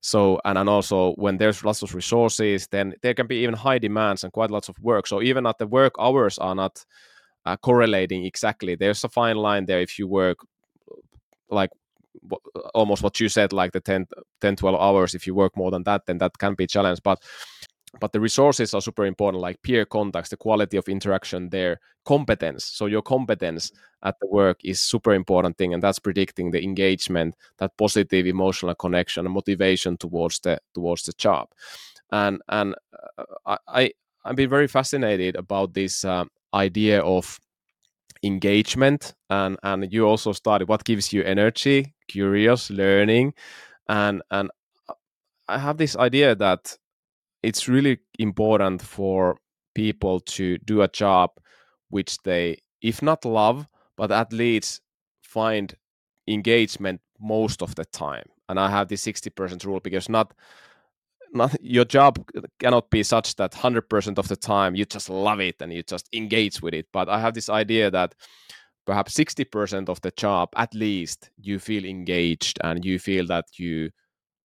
So 0.00 0.40
and, 0.46 0.56
and 0.56 0.70
also 0.70 1.12
when 1.16 1.36
there's 1.36 1.62
lots 1.62 1.82
of 1.82 1.94
resources 1.94 2.66
then 2.70 2.94
there 3.02 3.12
can 3.12 3.26
be 3.26 3.36
even 3.36 3.54
high 3.54 3.78
demands 3.78 4.24
and 4.24 4.32
quite 4.32 4.50
lots 4.50 4.70
of 4.70 4.76
work. 4.80 5.06
So 5.06 5.20
even 5.20 5.46
at 5.46 5.58
the 5.58 5.66
work 5.66 5.92
hours 6.00 6.38
are 6.38 6.54
not 6.54 6.82
uh, 7.44 7.58
correlating 7.58 8.24
exactly. 8.24 8.74
There's 8.74 9.04
a 9.04 9.10
fine 9.10 9.36
line 9.36 9.66
there 9.66 9.82
if 9.82 9.98
you 9.98 10.08
work 10.08 10.38
like 11.50 11.70
almost 12.74 13.02
what 13.02 13.20
you 13.20 13.28
said 13.28 13.52
like 13.52 13.72
the 13.72 13.80
10, 13.80 14.06
10 14.40 14.56
12 14.56 14.80
hours. 14.80 15.14
If 15.14 15.26
you 15.26 15.34
work 15.34 15.58
more 15.58 15.70
than 15.70 15.82
that 15.82 16.06
then 16.06 16.16
that 16.18 16.38
can 16.38 16.54
be 16.54 16.64
a 16.64 16.68
challenge. 16.68 17.00
But 17.04 17.22
but 17.98 18.12
the 18.12 18.20
resources 18.20 18.72
are 18.72 18.80
super 18.80 19.04
important 19.04 19.40
like 19.42 19.60
peer 19.62 19.84
contacts 19.84 20.30
the 20.30 20.36
quality 20.36 20.76
of 20.76 20.88
interaction 20.88 21.48
there 21.50 21.80
competence. 22.04 22.64
So 22.64 22.86
your 22.86 23.02
competence 23.02 23.72
at 24.02 24.16
the 24.20 24.26
work 24.28 24.60
is 24.64 24.80
super 24.80 25.12
important 25.12 25.58
thing 25.58 25.74
and 25.74 25.82
that's 25.82 25.98
predicting 25.98 26.50
the 26.50 26.62
engagement 26.62 27.34
that 27.58 27.76
positive 27.76 28.26
emotional 28.26 28.74
connection 28.74 29.26
and 29.26 29.34
motivation 29.34 29.96
towards 29.96 30.38
the 30.40 30.58
towards 30.74 31.02
the 31.02 31.12
job. 31.14 31.48
And 32.12 32.40
and 32.48 32.74
uh, 33.46 33.56
i 33.68 33.92
i've 34.24 34.36
been 34.36 34.50
very 34.50 34.68
fascinated 34.68 35.36
about 35.36 35.74
this 35.74 36.04
uh, 36.04 36.24
idea 36.54 37.00
of 37.02 37.38
engagement 38.22 39.14
and 39.30 39.56
and 39.62 39.92
you 39.92 40.06
also 40.06 40.32
started 40.32 40.68
what 40.68 40.84
gives 40.84 41.12
you 41.12 41.22
energy 41.22 41.94
curious 42.08 42.70
learning 42.70 43.32
and 43.88 44.22
and 44.30 44.50
i 45.48 45.58
have 45.58 45.78
this 45.78 45.96
idea 45.96 46.34
that 46.34 46.76
it's 47.42 47.68
really 47.68 47.98
important 48.18 48.82
for 48.82 49.36
people 49.74 50.20
to 50.20 50.58
do 50.58 50.82
a 50.82 50.88
job 50.88 51.30
which 51.88 52.18
they 52.22 52.58
if 52.82 53.02
not 53.02 53.24
love 53.24 53.66
but 53.96 54.10
at 54.10 54.32
least 54.32 54.80
find 55.22 55.74
engagement 56.26 57.00
most 57.20 57.62
of 57.62 57.74
the 57.74 57.84
time. 57.84 58.24
And 58.48 58.58
i 58.58 58.68
have 58.68 58.88
this 58.88 59.04
60% 59.04 59.64
rule 59.64 59.80
because 59.80 60.08
not 60.08 60.34
not 61.32 61.54
your 61.62 61.84
job 61.84 62.18
cannot 62.58 62.90
be 62.90 63.04
such 63.04 63.36
that 63.36 63.52
100% 63.52 64.18
of 64.18 64.26
the 64.26 64.36
time 64.36 64.74
you 64.74 64.84
just 64.84 65.08
love 65.08 65.38
it 65.38 65.56
and 65.60 65.72
you 65.72 65.84
just 65.84 66.08
engage 66.12 66.60
with 66.60 66.74
it. 66.74 66.86
But 66.92 67.08
i 67.08 67.20
have 67.20 67.34
this 67.34 67.48
idea 67.48 67.90
that 67.90 68.14
perhaps 68.86 69.14
60% 69.14 69.88
of 69.88 70.00
the 70.00 70.10
job 70.12 70.48
at 70.56 70.74
least 70.74 71.30
you 71.40 71.58
feel 71.58 71.84
engaged 71.84 72.58
and 72.64 72.84
you 72.84 72.98
feel 72.98 73.26
that 73.26 73.44
you 73.58 73.90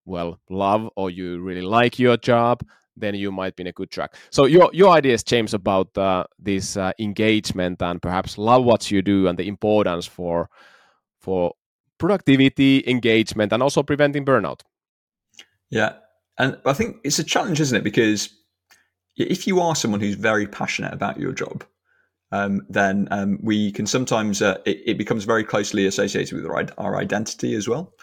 well 0.04 0.38
love 0.50 0.88
or 0.96 1.10
you 1.10 1.40
really 1.40 1.62
like 1.62 1.98
your 1.98 2.16
job 2.16 2.62
then 2.96 3.14
you 3.14 3.30
might 3.30 3.56
be 3.56 3.62
in 3.62 3.66
a 3.66 3.72
good 3.72 3.90
track. 3.90 4.14
So 4.30 4.44
your 4.44 4.70
your 4.72 4.90
ideas, 4.90 5.22
James, 5.22 5.54
about 5.54 5.96
uh, 5.96 6.24
this 6.38 6.76
uh, 6.76 6.92
engagement 6.98 7.82
and 7.82 8.00
perhaps 8.00 8.38
love 8.38 8.64
what 8.64 8.90
you 8.90 9.02
do 9.02 9.28
and 9.28 9.38
the 9.38 9.48
importance 9.48 10.06
for 10.06 10.48
for 11.20 11.54
productivity, 11.98 12.84
engagement, 12.86 13.52
and 13.52 13.62
also 13.62 13.82
preventing 13.82 14.24
burnout. 14.24 14.60
Yeah, 15.70 15.94
and 16.38 16.58
I 16.64 16.72
think 16.72 16.98
it's 17.04 17.18
a 17.18 17.24
challenge, 17.24 17.60
isn't 17.60 17.76
it? 17.76 17.84
Because 17.84 18.30
if 19.16 19.46
you 19.46 19.60
are 19.60 19.74
someone 19.74 20.00
who's 20.00 20.14
very 20.14 20.46
passionate 20.46 20.92
about 20.92 21.18
your 21.18 21.32
job, 21.32 21.64
um, 22.32 22.62
then 22.68 23.08
um, 23.10 23.38
we 23.42 23.72
can 23.72 23.86
sometimes 23.86 24.42
uh, 24.42 24.58
it, 24.64 24.82
it, 24.84 24.98
becomes 24.98 25.24
very 25.24 25.44
closely 25.44 25.86
associated 25.86 26.34
with 26.34 26.46
our, 26.46 26.66
our 26.76 26.96
identity 26.96 27.54
as 27.54 27.68
well. 27.68 27.94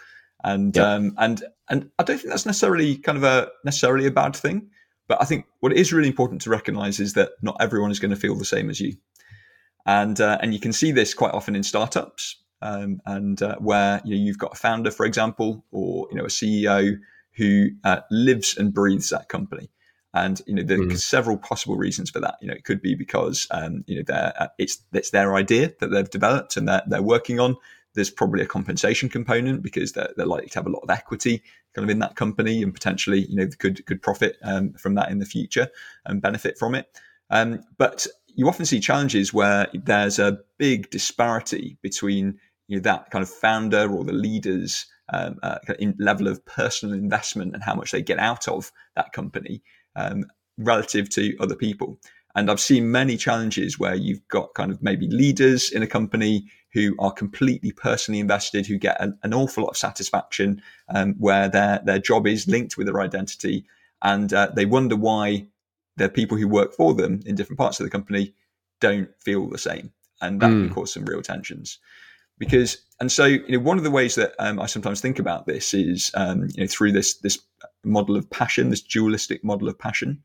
And 0.42 0.76
yeah. 0.76 0.94
um, 0.94 1.14
and 1.18 1.42
and 1.68 1.90
I 1.98 2.02
don't 2.02 2.18
think 2.18 2.30
that's 2.30 2.46
necessarily 2.46 2.96
kind 2.96 3.18
of 3.18 3.24
a 3.24 3.48
necessarily 3.64 4.06
a 4.06 4.10
bad 4.10 4.34
thing. 4.34 4.70
But 5.06 5.20
I 5.20 5.24
think 5.24 5.46
what 5.60 5.72
is 5.72 5.92
really 5.92 6.08
important 6.08 6.42
to 6.42 6.50
recognize 6.50 7.00
is 7.00 7.12
that 7.14 7.32
not 7.42 7.56
everyone 7.60 7.90
is 7.90 8.00
going 8.00 8.10
to 8.10 8.16
feel 8.16 8.36
the 8.36 8.44
same 8.44 8.70
as 8.70 8.80
you. 8.80 8.96
And, 9.86 10.18
uh, 10.20 10.38
and 10.40 10.54
you 10.54 10.60
can 10.60 10.72
see 10.72 10.92
this 10.92 11.12
quite 11.12 11.34
often 11.34 11.54
in 11.54 11.62
startups 11.62 12.36
um, 12.64 13.00
and 13.04 13.40
uh, 13.42 13.56
where 13.56 14.00
you 14.04 14.16
know, 14.16 14.24
you've 14.24 14.38
got 14.38 14.54
a 14.54 14.56
founder, 14.56 14.90
for 14.90 15.06
example, 15.06 15.64
or 15.70 16.08
you 16.10 16.16
know 16.16 16.24
a 16.24 16.28
CEO 16.28 16.96
who 17.36 17.68
uh, 17.84 18.00
lives 18.10 18.56
and 18.56 18.72
breathes 18.72 19.10
that 19.10 19.28
company. 19.28 19.70
And 20.14 20.40
you 20.46 20.54
know 20.54 20.62
there 20.62 20.78
mm. 20.78 20.92
are 20.92 20.96
several 20.96 21.36
possible 21.36 21.76
reasons 21.76 22.10
for 22.10 22.20
that. 22.20 22.36
You 22.40 22.48
know 22.48 22.54
it 22.54 22.64
could 22.64 22.80
be 22.80 22.94
because 22.94 23.46
um, 23.50 23.84
you 23.86 24.02
know 24.02 24.14
uh, 24.14 24.48
it's 24.58 24.82
it's 24.92 25.10
their 25.10 25.34
idea 25.34 25.72
that 25.80 25.88
they've 25.88 26.08
developed 26.08 26.56
and 26.56 26.66
they're, 26.66 26.82
they're 26.86 27.02
working 27.02 27.38
on. 27.38 27.56
There's 27.94 28.10
probably 28.10 28.42
a 28.42 28.46
compensation 28.46 29.08
component 29.08 29.62
because 29.62 29.92
they're, 29.92 30.12
they're 30.16 30.26
likely 30.26 30.48
to 30.48 30.58
have 30.58 30.66
a 30.66 30.70
lot 30.70 30.82
of 30.82 30.90
equity 30.90 31.42
kind 31.74 31.84
of 31.84 31.90
in 31.90 31.98
that 32.00 32.16
company 32.16 32.62
and 32.62 32.72
potentially, 32.72 33.26
you 33.26 33.36
know, 33.36 33.48
could 33.58 33.84
could 33.86 34.02
profit 34.02 34.36
um, 34.42 34.72
from 34.74 34.94
that 34.94 35.10
in 35.10 35.18
the 35.18 35.26
future 35.26 35.68
and 36.06 36.22
benefit 36.22 36.58
from 36.58 36.74
it. 36.74 36.88
Um, 37.30 37.60
but 37.78 38.06
you 38.26 38.48
often 38.48 38.66
see 38.66 38.80
challenges 38.80 39.32
where 39.32 39.68
there's 39.72 40.18
a 40.18 40.38
big 40.58 40.90
disparity 40.90 41.78
between 41.82 42.38
you 42.68 42.76
know 42.76 42.82
that 42.82 43.10
kind 43.10 43.22
of 43.22 43.28
founder 43.28 43.90
or 43.90 44.04
the 44.04 44.12
leaders 44.12 44.86
um, 45.12 45.38
uh, 45.42 45.58
level 45.98 46.28
of 46.28 46.44
personal 46.46 46.94
investment 46.94 47.54
and 47.54 47.62
how 47.62 47.74
much 47.74 47.90
they 47.90 48.02
get 48.02 48.18
out 48.18 48.48
of 48.48 48.72
that 48.96 49.12
company 49.12 49.62
um, 49.96 50.24
relative 50.58 51.08
to 51.10 51.36
other 51.40 51.54
people. 51.54 51.98
And 52.34 52.50
I've 52.50 52.60
seen 52.60 52.90
many 52.90 53.16
challenges 53.16 53.78
where 53.78 53.94
you've 53.94 54.26
got 54.28 54.54
kind 54.54 54.72
of 54.72 54.82
maybe 54.82 55.06
leaders 55.08 55.70
in 55.70 55.82
a 55.82 55.86
company 55.86 56.50
who 56.74 56.94
are 56.98 57.12
completely 57.12 57.72
personally 57.72 58.20
invested, 58.20 58.66
who 58.66 58.76
get 58.76 59.00
an, 59.00 59.16
an 59.22 59.32
awful 59.32 59.62
lot 59.62 59.70
of 59.70 59.76
satisfaction, 59.76 60.60
um, 60.88 61.14
where 61.18 61.48
their 61.48 61.80
their 61.84 62.00
job 62.00 62.26
is 62.26 62.48
linked 62.48 62.76
with 62.76 62.86
their 62.86 63.00
identity, 63.00 63.64
and 64.02 64.34
uh, 64.34 64.50
they 64.54 64.66
wonder 64.66 64.96
why 64.96 65.46
the 65.96 66.08
people 66.08 66.36
who 66.36 66.48
work 66.48 66.74
for 66.74 66.92
them 66.92 67.20
in 67.24 67.36
different 67.36 67.58
parts 67.58 67.78
of 67.78 67.84
the 67.84 67.90
company 67.90 68.34
don't 68.80 69.08
feel 69.20 69.48
the 69.48 69.58
same. 69.58 69.92
and 70.20 70.40
that 70.40 70.50
mm. 70.50 70.66
can 70.66 70.74
cause 70.74 70.92
some 70.92 71.04
real 71.04 71.22
tensions. 71.22 71.78
Because 72.38 72.78
and 73.00 73.10
so 73.12 73.24
you 73.26 73.44
know 73.48 73.60
one 73.60 73.78
of 73.78 73.84
the 73.84 73.90
ways 73.90 74.16
that 74.16 74.34
um, 74.40 74.58
I 74.58 74.66
sometimes 74.66 75.00
think 75.00 75.18
about 75.18 75.46
this 75.46 75.72
is 75.72 76.10
um, 76.14 76.48
you 76.54 76.62
know 76.62 76.66
through 76.66 76.92
this 76.92 77.14
this 77.18 77.38
model 77.84 78.16
of 78.16 78.28
passion, 78.30 78.70
this 78.70 78.82
dualistic 78.82 79.44
model 79.44 79.68
of 79.68 79.78
passion. 79.78 80.22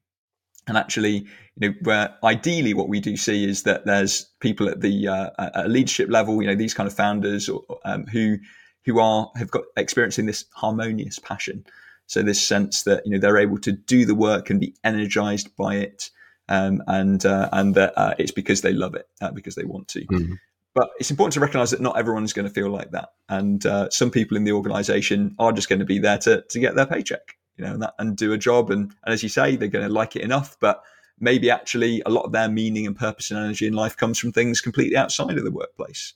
And 0.70 0.78
actually, 0.78 1.26
you 1.58 1.70
know, 1.70 1.74
where 1.82 2.16
ideally 2.24 2.74
what 2.74 2.88
we 2.88 3.00
do 3.00 3.18
see 3.18 3.50
is 3.50 3.64
that 3.64 3.86
there's 3.86 4.26
people 4.40 4.70
at 4.70 4.82
the 4.82 5.08
uh, 5.08 5.30
at 5.40 5.70
leadership 5.70 6.10
level, 6.10 6.42
you 6.42 6.48
know, 6.48 6.56
these 6.56 6.76
kind 6.76 6.88
of 6.88 6.94
founders 6.94 7.50
or, 7.50 7.64
um, 7.84 8.06
who 8.06 8.38
who 8.86 9.00
are 9.00 9.32
have 9.36 9.52
got 9.52 9.64
experiencing 9.76 10.28
this 10.28 10.46
harmonious 10.54 11.20
passion. 11.20 11.66
So 12.06 12.22
this 12.22 12.42
sense 12.42 12.84
that 12.84 13.06
you 13.06 13.12
know 13.12 13.20
they're 13.20 13.38
able 13.38 13.58
to 13.60 13.72
do 13.72 14.06
the 14.06 14.16
work 14.16 14.50
and 14.50 14.60
be 14.60 14.76
energized 14.84 15.56
by 15.58 15.76
it, 15.76 16.12
um, 16.48 16.84
and 16.88 17.26
uh, 17.26 17.50
and 17.52 17.74
that 17.76 17.94
uh, 17.98 18.14
it's 18.20 18.32
because 18.32 18.62
they 18.62 18.74
love 18.74 18.94
it, 18.94 19.08
uh, 19.20 19.32
because 19.32 19.56
they 19.56 19.66
want 19.66 19.88
to. 19.90 20.02
Mm-hmm. 20.06 20.34
But 20.76 20.92
it's 21.00 21.10
important 21.10 21.34
to 21.34 21.40
recognize 21.40 21.72
that 21.72 21.82
not 21.82 21.98
everyone's 21.98 22.32
going 22.32 22.48
to 22.48 22.54
feel 22.54 22.70
like 22.70 22.92
that, 22.92 23.10
and 23.28 23.66
uh, 23.66 23.90
some 23.90 24.12
people 24.12 24.38
in 24.38 24.44
the 24.44 24.52
organization 24.52 25.36
are 25.40 25.52
just 25.52 25.68
going 25.68 25.80
to 25.80 25.86
be 25.86 25.98
there 25.98 26.20
to 26.20 26.44
to 26.44 26.60
get 26.60 26.76
their 26.76 26.86
paycheck 26.86 27.39
you 27.60 27.66
know, 27.66 27.74
and, 27.74 27.82
that, 27.84 27.94
and 28.00 28.16
do 28.16 28.34
a 28.34 28.38
job. 28.38 28.72
And, 28.72 28.96
and 29.04 29.14
as 29.14 29.22
you 29.22 29.30
say, 29.30 29.56
they're 29.56 29.68
going 29.68 29.88
to 29.88 29.94
like 29.94 30.16
it 30.16 30.22
enough, 30.22 30.58
but 30.60 30.82
maybe 31.20 31.52
actually 31.52 32.02
a 32.06 32.10
lot 32.10 32.24
of 32.24 32.32
their 32.32 32.50
meaning 32.50 32.88
and 32.88 32.96
purpose 32.96 33.30
and 33.30 33.40
energy 33.40 33.68
in 33.68 33.74
life 33.74 33.98
comes 33.98 34.18
from 34.18 34.32
things 34.32 34.62
completely 34.62 34.96
outside 34.96 35.38
of 35.38 35.44
the 35.44 35.52
workplace. 35.52 36.14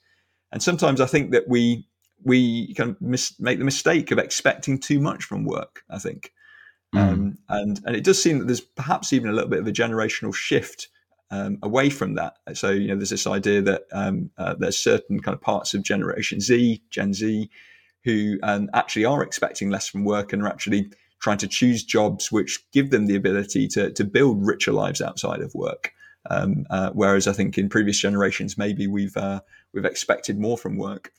And 0.51 0.63
sometimes 0.63 1.01
I 1.01 1.05
think 1.05 1.31
that 1.31 1.47
we 1.47 1.87
we 2.25 2.73
kind 2.75 2.91
of 2.91 3.01
mis- 3.01 3.37
make 3.37 3.59
the 3.59 3.65
mistake 3.65 4.11
of 4.11 4.17
expecting 4.17 4.79
too 4.79 4.99
much 4.99 5.25
from 5.25 5.43
work. 5.43 5.83
I 5.89 5.99
think, 5.99 6.31
mm. 6.95 6.99
um, 6.99 7.37
and 7.49 7.81
and 7.85 7.95
it 7.95 8.03
does 8.03 8.21
seem 8.21 8.39
that 8.39 8.45
there's 8.45 8.61
perhaps 8.61 9.11
even 9.11 9.29
a 9.29 9.33
little 9.33 9.49
bit 9.49 9.59
of 9.59 9.67
a 9.67 9.73
generational 9.73 10.33
shift 10.33 10.87
um, 11.31 11.57
away 11.63 11.89
from 11.89 12.13
that. 12.13 12.37
So 12.53 12.69
you 12.69 12.87
know, 12.87 12.95
there's 12.95 13.09
this 13.09 13.27
idea 13.27 13.61
that 13.63 13.83
um, 13.91 14.29
uh, 14.37 14.53
there's 14.57 14.77
certain 14.77 15.19
kind 15.19 15.35
of 15.35 15.41
parts 15.41 15.73
of 15.73 15.83
Generation 15.83 16.39
Z, 16.39 16.81
Gen 16.91 17.13
Z, 17.13 17.49
who 18.03 18.37
um, 18.43 18.69
actually 18.73 19.05
are 19.05 19.23
expecting 19.23 19.69
less 19.69 19.87
from 19.87 20.05
work 20.05 20.33
and 20.33 20.43
are 20.43 20.47
actually 20.47 20.91
trying 21.23 21.37
to 21.37 21.47
choose 21.47 21.83
jobs 21.83 22.31
which 22.33 22.59
give 22.73 22.89
them 22.89 23.07
the 23.07 23.15
ability 23.15 23.65
to, 23.69 23.89
to 23.93 24.03
build 24.03 24.45
richer 24.45 24.73
lives 24.73 25.01
outside 25.01 25.39
of 25.39 25.55
work. 25.55 25.93
Um, 26.29 26.65
uh, 26.69 26.91
whereas 26.91 27.27
I 27.27 27.33
think 27.33 27.57
in 27.57 27.69
previous 27.69 27.97
generations, 27.97 28.57
maybe 28.57 28.87
we've 28.87 29.15
uh, 29.15 29.39
we've 29.73 29.85
expected 29.85 30.37
more 30.37 30.57
from 30.57 30.77
work. 30.77 31.11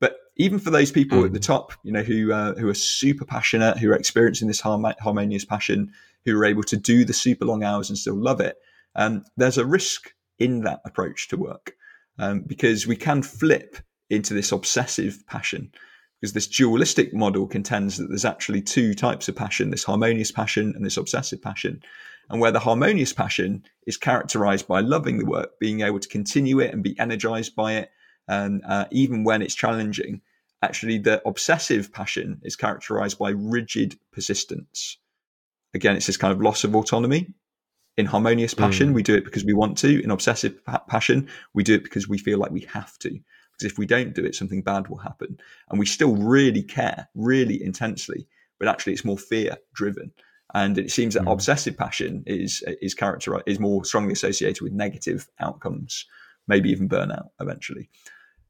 But 0.00 0.16
even 0.36 0.58
for 0.58 0.70
those 0.70 0.90
people 0.90 1.18
mm. 1.18 1.26
at 1.26 1.32
the 1.32 1.38
hmm. 1.38 1.52
top, 1.52 1.72
you 1.84 1.92
know, 1.92 2.02
who 2.02 2.32
uh, 2.32 2.54
who 2.54 2.68
are 2.68 2.74
super 2.74 3.24
passionate, 3.24 3.78
who 3.78 3.90
are 3.90 3.96
experiencing 3.96 4.48
this 4.48 4.60
harmonious 4.60 5.44
passion, 5.44 5.92
who 6.24 6.38
are 6.38 6.44
able 6.44 6.64
to 6.64 6.76
do 6.76 7.04
the 7.04 7.12
super 7.12 7.44
long 7.44 7.62
hours 7.62 7.88
and 7.88 7.98
still 7.98 8.16
love 8.16 8.40
it, 8.40 8.56
um, 8.94 9.24
there's 9.36 9.58
a 9.58 9.66
risk 9.66 10.12
in 10.38 10.62
that 10.62 10.80
approach 10.84 11.28
to 11.28 11.36
work 11.36 11.74
um, 12.18 12.40
because 12.40 12.86
we 12.86 12.96
can 12.96 13.22
flip 13.22 13.76
into 14.10 14.34
this 14.34 14.52
obsessive 14.52 15.24
passion 15.26 15.72
because 16.22 16.34
this 16.34 16.46
dualistic 16.46 17.12
model 17.12 17.48
contends 17.48 17.96
that 17.96 18.06
there's 18.06 18.24
actually 18.24 18.62
two 18.62 18.94
types 18.94 19.28
of 19.28 19.34
passion 19.34 19.70
this 19.70 19.82
harmonious 19.82 20.30
passion 20.30 20.72
and 20.76 20.86
this 20.86 20.96
obsessive 20.96 21.42
passion. 21.42 21.82
And 22.30 22.40
where 22.40 22.52
the 22.52 22.60
harmonious 22.60 23.12
passion 23.12 23.64
is 23.88 23.96
characterized 23.96 24.68
by 24.68 24.80
loving 24.80 25.18
the 25.18 25.26
work, 25.26 25.58
being 25.58 25.80
able 25.80 25.98
to 25.98 26.08
continue 26.08 26.60
it 26.60 26.72
and 26.72 26.82
be 26.82 26.96
energized 26.98 27.56
by 27.56 27.74
it, 27.74 27.90
and 28.28 28.62
uh, 28.64 28.84
even 28.92 29.24
when 29.24 29.42
it's 29.42 29.56
challenging, 29.56 30.20
actually 30.62 30.98
the 30.98 31.20
obsessive 31.26 31.92
passion 31.92 32.40
is 32.44 32.54
characterized 32.54 33.18
by 33.18 33.30
rigid 33.30 33.98
persistence. 34.12 34.98
Again, 35.74 35.96
it's 35.96 36.06
this 36.06 36.16
kind 36.16 36.32
of 36.32 36.40
loss 36.40 36.62
of 36.62 36.76
autonomy. 36.76 37.34
In 37.96 38.06
harmonious 38.06 38.54
passion, 38.54 38.92
mm. 38.92 38.94
we 38.94 39.02
do 39.02 39.16
it 39.16 39.24
because 39.24 39.44
we 39.44 39.54
want 39.54 39.76
to. 39.78 40.02
In 40.02 40.12
obsessive 40.12 40.64
pa- 40.64 40.84
passion, 40.88 41.28
we 41.52 41.64
do 41.64 41.74
it 41.74 41.82
because 41.82 42.08
we 42.08 42.16
feel 42.16 42.38
like 42.38 42.52
we 42.52 42.66
have 42.72 42.96
to. 43.00 43.18
Because 43.62 43.72
if 43.72 43.78
we 43.78 43.86
don't 43.86 44.14
do 44.14 44.24
it, 44.24 44.34
something 44.34 44.62
bad 44.62 44.88
will 44.88 44.98
happen. 44.98 45.38
And 45.70 45.78
we 45.78 45.86
still 45.86 46.16
really 46.16 46.62
care, 46.62 47.08
really 47.14 47.62
intensely, 47.62 48.26
but 48.58 48.68
actually 48.68 48.92
it's 48.92 49.04
more 49.04 49.18
fear 49.18 49.56
driven. 49.72 50.12
And 50.54 50.76
it 50.78 50.90
seems 50.90 51.14
that 51.14 51.22
mm. 51.22 51.32
obsessive 51.32 51.76
passion 51.76 52.24
is 52.26 52.62
is 52.82 52.94
characterized 52.94 53.44
is 53.46 53.60
more 53.60 53.84
strongly 53.84 54.12
associated 54.12 54.60
with 54.62 54.72
negative 54.72 55.28
outcomes, 55.40 56.04
maybe 56.46 56.70
even 56.70 56.88
burnout 56.88 57.28
eventually. 57.40 57.88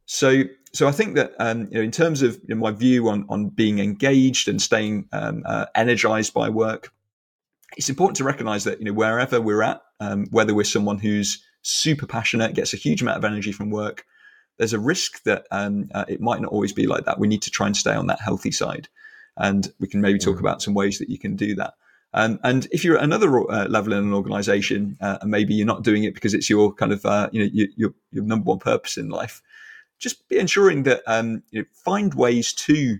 So, 0.07 0.45
so 0.73 0.89
I 0.89 0.93
think 0.93 1.15
that 1.15 1.33
um, 1.39 1.69
you 1.71 1.79
know, 1.79 1.83
in 1.83 1.93
terms 1.93 2.23
of 2.23 2.35
you 2.49 2.55
know, 2.55 2.61
my 2.61 2.73
view 2.73 3.09
on 3.09 3.27
on 3.29 3.51
being 3.51 3.79
engaged 3.79 4.49
and 4.49 4.61
staying 4.61 5.09
um, 5.13 5.43
uh, 5.45 5.67
energized 5.75 6.35
by 6.35 6.49
work, 6.49 6.91
it's 7.77 7.91
important 7.91 8.17
to 8.17 8.25
recognize 8.25 8.65
that 8.65 8.81
you 8.81 8.87
know 8.87 8.95
wherever 8.95 9.41
we're 9.41 9.63
at, 9.63 9.83
um, 10.01 10.27
whether 10.31 10.55
we're 10.55 10.65
someone 10.65 10.99
who's 10.99 11.45
super 11.63 12.07
passionate, 12.07 12.55
gets 12.55 12.73
a 12.73 12.77
huge 12.77 13.01
amount 13.03 13.19
of 13.19 13.25
energy 13.25 13.53
from 13.53 13.71
work, 13.71 14.05
there's 14.63 14.73
a 14.73 14.79
risk 14.79 15.25
that 15.25 15.45
um, 15.51 15.91
uh, 15.93 16.05
it 16.07 16.21
might 16.21 16.41
not 16.41 16.53
always 16.53 16.73
be 16.73 16.87
like 16.87 17.05
that. 17.05 17.19
We 17.19 17.27
need 17.27 17.43
to 17.43 17.51
try 17.51 17.67
and 17.67 17.77
stay 17.77 17.95
on 17.95 18.07
that 18.07 18.21
healthy 18.21 18.53
side, 18.53 18.89
and 19.37 19.73
we 19.81 19.89
can 19.89 20.01
maybe 20.01 20.21
talk 20.21 20.37
mm. 20.37 20.41
about 20.41 20.63
some 20.63 20.73
ways 20.73 21.01
that 21.01 21.11
you 21.11 21.19
can 21.19 21.35
do 21.35 21.57
that. 21.57 21.75
Um, 22.15 22.39
and 22.45 22.69
if 22.71 22.85
you're 22.85 22.97
at 22.97 23.03
another 23.03 23.41
uh, 23.51 23.67
level 23.67 23.93
in 23.93 23.99
an 23.99 24.15
organization, 24.15 24.97
uh, 25.01 25.19
and 25.21 25.33
maybe 25.33 25.53
you're 25.53 25.67
not 25.67 25.83
doing 25.83 26.05
it 26.05 26.15
because 26.15 26.33
it's 26.33 26.49
your 26.49 26.73
kind 26.73 26.93
of 26.93 27.05
uh, 27.05 27.29
you 27.33 27.43
know 27.43 27.51
your, 27.53 27.69
your, 27.77 27.95
your 28.13 28.23
number 28.23 28.45
one 28.45 28.61
purpose 28.61 28.97
in 28.97 29.09
life, 29.09 29.43
just 29.99 30.29
be 30.29 30.39
ensuring 30.39 30.85
that 30.85 31.03
um, 31.09 31.43
you 31.51 31.63
know, 31.63 31.67
find 31.73 32.15
ways 32.15 32.53
to 32.53 32.99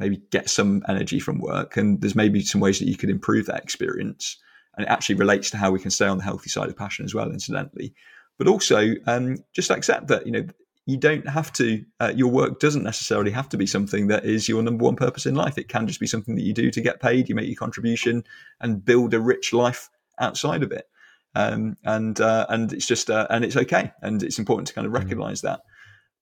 maybe 0.00 0.20
get 0.32 0.50
some 0.50 0.82
energy 0.88 1.20
from 1.20 1.38
work, 1.38 1.76
and 1.76 2.00
there's 2.00 2.16
maybe 2.16 2.42
some 2.42 2.60
ways 2.60 2.80
that 2.80 2.88
you 2.88 2.96
could 2.96 3.10
improve 3.10 3.46
that 3.46 3.62
experience. 3.62 4.38
And 4.76 4.84
it 4.84 4.90
actually 4.90 5.14
relates 5.14 5.50
to 5.50 5.56
how 5.56 5.70
we 5.70 5.78
can 5.78 5.92
stay 5.92 6.06
on 6.06 6.18
the 6.18 6.24
healthy 6.24 6.50
side 6.50 6.68
of 6.68 6.76
passion 6.76 7.04
as 7.04 7.14
well, 7.14 7.30
incidentally. 7.30 7.94
But 8.38 8.48
also, 8.48 8.94
um, 9.06 9.36
just 9.52 9.70
accept 9.70 10.08
that 10.08 10.26
you 10.26 10.32
know 10.32 10.46
you 10.86 10.96
don't 10.96 11.28
have 11.28 11.52
to 11.52 11.84
uh, 12.00 12.12
your 12.14 12.30
work 12.30 12.58
doesn't 12.58 12.82
necessarily 12.82 13.30
have 13.30 13.48
to 13.48 13.56
be 13.56 13.66
something 13.66 14.08
that 14.08 14.24
is 14.24 14.48
your 14.48 14.62
number 14.62 14.84
one 14.84 14.96
purpose 14.96 15.26
in 15.26 15.34
life 15.34 15.58
it 15.58 15.68
can 15.68 15.86
just 15.86 16.00
be 16.00 16.06
something 16.06 16.34
that 16.34 16.42
you 16.42 16.52
do 16.52 16.70
to 16.70 16.80
get 16.80 17.00
paid 17.00 17.28
you 17.28 17.34
make 17.34 17.46
your 17.46 17.56
contribution 17.56 18.24
and 18.60 18.84
build 18.84 19.14
a 19.14 19.20
rich 19.20 19.52
life 19.52 19.88
outside 20.18 20.62
of 20.62 20.72
it 20.72 20.86
um, 21.34 21.76
and 21.84 22.20
uh, 22.20 22.46
and 22.48 22.72
it's 22.72 22.86
just 22.86 23.10
uh, 23.10 23.26
and 23.30 23.44
it's 23.44 23.56
okay 23.56 23.92
and 24.02 24.22
it's 24.22 24.38
important 24.38 24.66
to 24.68 24.74
kind 24.74 24.86
of 24.86 24.92
mm-hmm. 24.92 25.02
recognize 25.02 25.38
mm-hmm. 25.38 25.48
that 25.48 25.60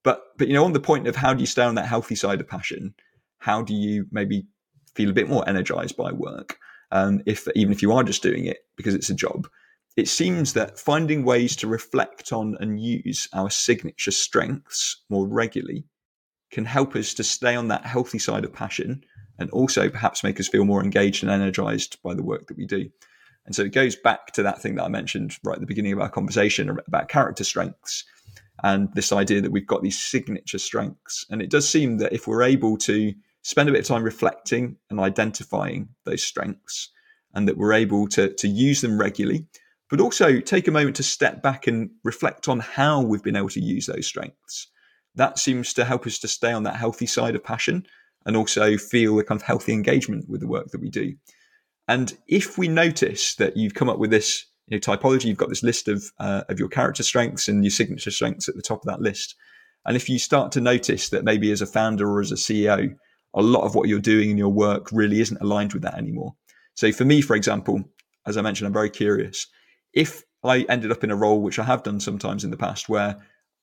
but 0.03 0.23
but 0.37 0.49
you 0.49 0.55
know 0.55 0.65
on 0.65 0.73
the 0.73 0.81
point 0.81 1.07
of 1.07 1.17
how 1.17 1.33
do 1.33 1.41
you 1.41 1.47
stay 1.47 1.63
on 1.63 1.77
that 1.77 1.87
healthy 1.87 2.15
side 2.15 2.41
of 2.41 2.49
passion 2.49 2.95
how 3.39 3.63
do 3.63 3.75
you 3.75 4.07
maybe 4.11 4.47
feel 4.95 5.11
a 5.11 5.15
bit 5.15 5.29
more 5.29 5.49
energized 5.49 5.97
by 5.97 6.13
work 6.13 6.59
um, 6.91 7.23
if 7.27 7.47
even 7.55 7.73
if 7.73 7.83
you 7.83 7.93
are 7.93 8.03
just 8.03 8.23
doing 8.23 8.45
it 8.45 8.59
because 8.77 8.95
it's 8.95 9.11
a 9.11 9.15
job 9.15 9.47
it 9.97 10.09
seems 10.09 10.53
that 10.53 10.79
finding 10.79 11.25
ways 11.25 11.57
to 11.57 11.67
reflect 11.67 12.33
on 12.33 12.57
and 12.61 12.81
use 12.81 13.29
our 13.33 13.51
signature 13.51 14.11
strengths 14.11 15.03
more 15.09 15.27
regularly 15.27 15.85
can 16.51 16.65
help 16.65 16.95
us 16.97 17.15
to 17.15 17.25
stay 17.25 17.55
on 17.55 17.69
that 17.69 17.85
healthy 17.85 18.19
side 18.19 18.45
of 18.45 18.53
passion 18.53 19.03
and 19.39 19.51
also 19.51 19.89
perhaps 19.89 20.25
make 20.25 20.41
us 20.41 20.49
feel 20.49 20.65
more 20.65 20.83
engaged 20.83 21.23
and 21.23 21.31
energized 21.31 22.01
by 22.03 22.15
the 22.15 22.23
work 22.23 22.47
that 22.47 22.57
we 22.57 22.67
do. 22.67 22.89
And 23.47 23.55
so 23.55 23.63
it 23.63 23.73
goes 23.73 23.97
back 23.97 24.33
to 24.33 24.43
that 24.43 24.61
thing 24.61 24.75
that 24.75 24.85
I 24.85 24.89
mentioned 24.89 25.37
right 25.43 25.55
at 25.55 25.61
the 25.61 25.67
beginning 25.67 25.93
of 25.93 26.01
our 26.01 26.11
conversation 26.11 26.69
about 26.87 27.09
character 27.09 27.45
strengths 27.45 28.05
and 28.63 28.93
this 28.95 29.13
idea 29.13 29.41
that 29.41 29.53
we've 29.53 29.67
got 29.67 29.83
these 29.83 29.99
signature 29.99 30.59
strengths. 30.59 31.25
And 31.31 31.41
it 31.41 31.51
does 31.51 31.69
seem 31.69 31.99
that 31.99 32.13
if 32.13 32.27
we're 32.27 32.43
able 32.43 32.77
to 32.79 33.15
spend 33.43 33.69
a 33.69 33.73
bit 33.73 33.81
of 33.83 33.87
time 33.87 34.03
reflecting 34.03 34.77
and 34.91 35.01
identifying 35.01 35.89
those 36.05 36.23
strengths 36.23 36.91
and 37.35 37.47
that 37.49 37.57
we're 37.57 37.73
able 37.73 38.09
to, 38.09 38.35
to 38.35 38.49
use 38.49 38.81
them 38.81 38.99
regularly, 38.99 39.47
but 39.91 40.01
also 40.01 40.41
take 40.41 40.69
a 40.69 40.73
moment 40.73 40.97
to 40.97 41.03
step 41.03 41.43
back 41.43 41.67
and 41.67 41.91
reflect 42.05 42.49
on 42.49 42.61
how 42.61 43.01
we've 43.01 43.23
been 43.23 43.37
able 43.37 43.49
to 43.49 43.61
use 43.61 43.87
those 43.87 44.07
strengths. 44.07 44.69
That 45.15 45.39
seems 45.39 45.73
to 45.75 45.85
help 45.85 46.07
us 46.07 46.19
to 46.21 46.29
stay 46.29 46.53
on 46.53 46.65
that 46.65 46.77
healthy 46.77 47.07
side 47.07 47.35
of 47.35 47.43
passion 47.43 47.87
and 48.27 48.37
also 48.37 48.77
feel 48.77 49.19
a 49.19 49.25
kind 49.25 49.41
of 49.41 49.47
healthy 49.47 49.73
engagement 49.73 50.29
with 50.29 50.41
the 50.41 50.47
work 50.47 50.69
that 50.69 50.81
we 50.81 50.91
do. 50.91 51.15
And 51.89 52.17
if 52.27 52.59
we 52.59 52.69
notice 52.69 53.35
that 53.37 53.57
you've 53.57 53.75
come 53.75 53.89
up 53.89 53.99
with 53.99 54.11
this 54.11 54.45
you 54.67 54.77
know, 54.77 54.81
typology, 54.81 55.25
you've 55.25 55.39
got 55.39 55.49
this 55.49 55.63
list 55.63 55.89
of 55.89 56.05
uh, 56.21 56.43
of 56.51 56.59
your 56.59 56.69
character 56.69 57.03
strengths 57.03 57.49
and 57.49 57.65
your 57.65 57.71
signature 57.71 58.11
strengths 58.11 58.49
at 58.49 58.55
the 58.55 58.63
top 58.63 58.81
of 58.81 58.87
that 58.87 59.01
list. 59.01 59.35
And 59.87 59.97
if 59.97 60.09
you 60.11 60.19
start 60.19 60.53
to 60.53 60.61
notice 60.61 61.09
that 61.09 61.25
maybe 61.25 61.51
as 61.51 61.63
a 61.63 61.67
founder 61.67 62.07
or 62.07 62.21
as 62.21 62.31
a 62.31 62.35
CEO, 62.35 62.95
a 63.33 63.43
lot 63.43 63.65
of 63.65 63.75
what 63.75 63.89
you're 63.89 64.01
doing 64.01 64.31
in 64.31 64.37
your 64.37 64.51
work 64.51 64.93
really 64.93 65.21
isn't 65.21 65.41
aligned 65.41 65.73
with 65.73 65.83
that 65.83 65.97
anymore. 65.97 66.35
So 66.75 66.93
for 66.93 67.07
me, 67.07 67.23
for 67.23 67.35
example, 67.35 67.83
as 68.27 68.37
I 68.37 68.43
mentioned, 68.43 68.67
I'm 68.67 68.75
very 68.75 68.91
curious 68.91 69.47
if 69.93 70.23
I 70.45 70.61
ended 70.63 70.93
up 70.93 71.05
in 71.05 71.11
a 71.11 71.17
role, 71.17 71.43
which 71.43 71.59
I 71.59 71.65
have 71.65 71.83
done 71.83 72.01
sometimes 72.01 72.45
in 72.45 72.51
the 72.51 72.57
past, 72.57 72.89
where 72.89 73.17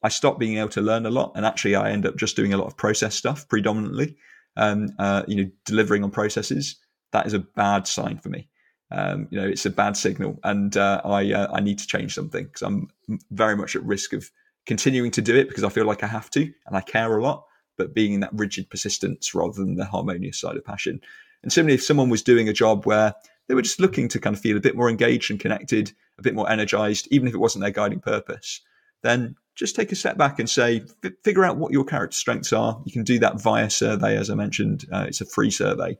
I 0.04 0.10
stop 0.10 0.40
being 0.40 0.58
able 0.58 0.70
to 0.70 0.82
learn 0.82 1.06
a 1.06 1.12
lot, 1.12 1.32
and 1.36 1.46
actually 1.46 1.76
I 1.76 1.92
end 1.92 2.06
up 2.06 2.16
just 2.16 2.36
doing 2.36 2.54
a 2.54 2.58
lot 2.58 2.68
of 2.68 2.78
process 2.78 3.16
stuff 3.16 3.48
predominantly, 3.48 4.18
um, 4.58 4.90
uh, 5.00 5.24
you 5.28 5.36
know, 5.36 5.50
delivering 5.66 6.04
on 6.04 6.12
processes. 6.12 6.76
That 7.12 7.26
is 7.26 7.34
a 7.34 7.40
bad 7.40 7.88
sign 7.88 8.18
for 8.18 8.30
me. 8.30 8.50
Um, 8.92 9.28
you 9.32 9.40
know, 9.40 9.48
it's 9.48 9.66
a 9.66 9.72
bad 9.72 9.98
signal, 9.98 10.40
and 10.44 10.76
uh, 10.78 11.02
I 11.04 11.32
uh, 11.32 11.48
I 11.52 11.60
need 11.60 11.80
to 11.80 11.88
change 11.88 12.14
something 12.14 12.46
because 12.46 12.62
I'm 12.62 12.90
very 13.32 13.56
much 13.56 13.76
at 13.76 13.84
risk 13.84 14.14
of 14.14 14.30
continuing 14.66 15.12
to 15.12 15.22
do 15.22 15.36
it 15.36 15.48
because 15.48 15.64
I 15.64 15.70
feel 15.70 15.86
like 15.86 16.04
I 16.04 16.08
have 16.08 16.30
to 16.32 16.42
and 16.42 16.76
I 16.76 16.82
care 16.82 17.18
a 17.18 17.24
lot, 17.24 17.46
but 17.78 17.94
being 17.94 18.14
in 18.14 18.20
that 18.20 18.34
rigid 18.34 18.70
persistence 18.70 19.34
rather 19.34 19.54
than 19.54 19.76
the 19.76 19.86
harmonious 19.86 20.40
side 20.40 20.58
of 20.58 20.66
passion. 20.66 21.02
And 21.44 21.52
similarly, 21.52 21.76
if 21.76 21.84
someone 21.84 22.10
was 22.10 22.24
doing 22.24 22.50
a 22.50 22.54
job 22.54 22.86
where 22.86 23.14
they 23.48 23.56
were 23.56 23.62
just 23.62 23.80
looking 23.80 24.08
to 24.10 24.20
kind 24.20 24.36
of 24.36 24.42
feel 24.42 24.58
a 24.58 24.62
bit 24.62 24.76
more 24.76 24.90
engaged 24.90 25.30
and 25.32 25.40
connected, 25.40 25.92
a 26.18 26.22
bit 26.22 26.36
more 26.36 26.50
energized, 26.50 27.08
even 27.12 27.28
if 27.28 27.34
it 27.34 27.40
wasn't 27.40 27.62
their 27.62 27.72
guiding 27.72 28.00
purpose, 28.00 28.62
then 29.04 29.36
just 29.56 29.76
take 29.76 29.92
a 29.92 29.96
step 29.96 30.18
back 30.18 30.40
and 30.40 30.50
say, 30.50 30.84
f- 31.04 31.12
figure 31.24 31.46
out 31.46 31.58
what 31.58 31.72
your 31.72 31.86
character 31.86 32.18
strengths 32.18 32.52
are. 32.52 32.82
You 32.86 32.92
can 32.92 33.04
do 33.04 33.20
that 33.20 33.42
via 33.42 33.70
survey, 33.70 34.18
as 34.18 34.30
I 34.30 34.36
mentioned. 34.36 34.86
Uh, 34.92 35.06
it's 35.08 35.22
a 35.22 35.26
free 35.26 35.52
survey. 35.52 35.98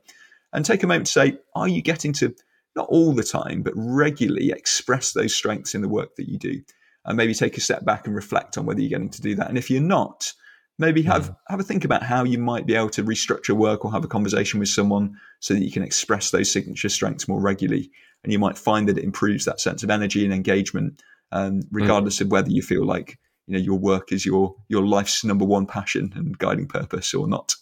And 0.52 0.64
take 0.64 0.82
a 0.82 0.86
moment 0.86 1.06
to 1.06 1.12
say, 1.12 1.38
are 1.54 1.68
you 1.68 1.82
getting 1.82 2.12
to, 2.14 2.34
not 2.74 2.88
all 2.88 3.12
the 3.12 3.22
time, 3.22 3.62
but 3.62 3.72
regularly 3.76 4.50
express 4.50 5.12
those 5.12 5.34
strengths 5.34 5.74
in 5.74 5.82
the 5.82 5.88
work 5.88 6.16
that 6.16 6.28
you 6.28 6.38
do? 6.38 6.60
And 7.04 7.16
maybe 7.16 7.34
take 7.34 7.56
a 7.56 7.60
step 7.60 7.84
back 7.84 8.06
and 8.06 8.16
reflect 8.16 8.58
on 8.58 8.66
whether 8.66 8.80
you're 8.80 8.90
getting 8.90 9.10
to 9.10 9.22
do 9.22 9.34
that. 9.36 9.48
And 9.48 9.56
if 9.56 9.70
you're 9.70 9.80
not, 9.80 10.32
maybe 10.78 11.02
have 11.02 11.30
mm. 11.30 11.36
have 11.48 11.60
a 11.60 11.64
think 11.64 11.84
about 11.84 12.02
how 12.02 12.24
you 12.24 12.38
might 12.38 12.66
be 12.66 12.74
able 12.74 12.90
to 12.90 13.04
restructure 13.04 13.54
work 13.54 13.84
or 13.84 13.92
have 13.92 14.04
a 14.04 14.08
conversation 14.08 14.60
with 14.60 14.68
someone 14.68 15.16
so 15.40 15.54
that 15.54 15.64
you 15.64 15.72
can 15.72 15.82
express 15.82 16.30
those 16.30 16.50
signature 16.50 16.88
strengths 16.88 17.28
more 17.28 17.40
regularly 17.40 17.90
and 18.22 18.32
you 18.32 18.38
might 18.38 18.58
find 18.58 18.88
that 18.88 18.98
it 18.98 19.04
improves 19.04 19.44
that 19.44 19.60
sense 19.60 19.82
of 19.82 19.90
energy 19.90 20.24
and 20.24 20.34
engagement 20.34 21.02
um, 21.32 21.62
regardless 21.70 22.18
mm. 22.18 22.22
of 22.22 22.30
whether 22.30 22.50
you 22.50 22.62
feel 22.62 22.84
like 22.84 23.18
you 23.46 23.54
know 23.54 23.60
your 23.60 23.78
work 23.78 24.12
is 24.12 24.26
your 24.26 24.54
your 24.68 24.86
life's 24.86 25.24
number 25.24 25.44
one 25.44 25.66
passion 25.66 26.12
and 26.14 26.38
guiding 26.38 26.66
purpose 26.66 27.14
or 27.14 27.26
not 27.26 27.54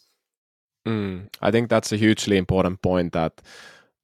mm. 0.87 1.27
i 1.41 1.51
think 1.51 1.69
that's 1.69 1.93
a 1.93 1.97
hugely 1.97 2.37
important 2.37 2.81
point 2.83 3.13
that 3.13 3.41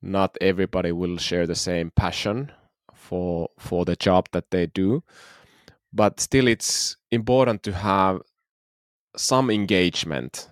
not 0.02 0.36
everybody 0.40 0.92
will 0.92 1.18
share 1.18 1.46
the 1.46 1.54
same 1.54 1.90
passion 1.90 2.50
for 2.94 3.48
for 3.58 3.84
the 3.84 3.96
job 3.96 4.28
that 4.32 4.50
they 4.50 4.66
do 4.66 5.02
but 5.92 6.20
still 6.20 6.46
it's 6.46 6.96
important 7.11 7.62
to 7.62 7.72
have 7.72 8.20
some 9.16 9.50
engagement 9.50 10.48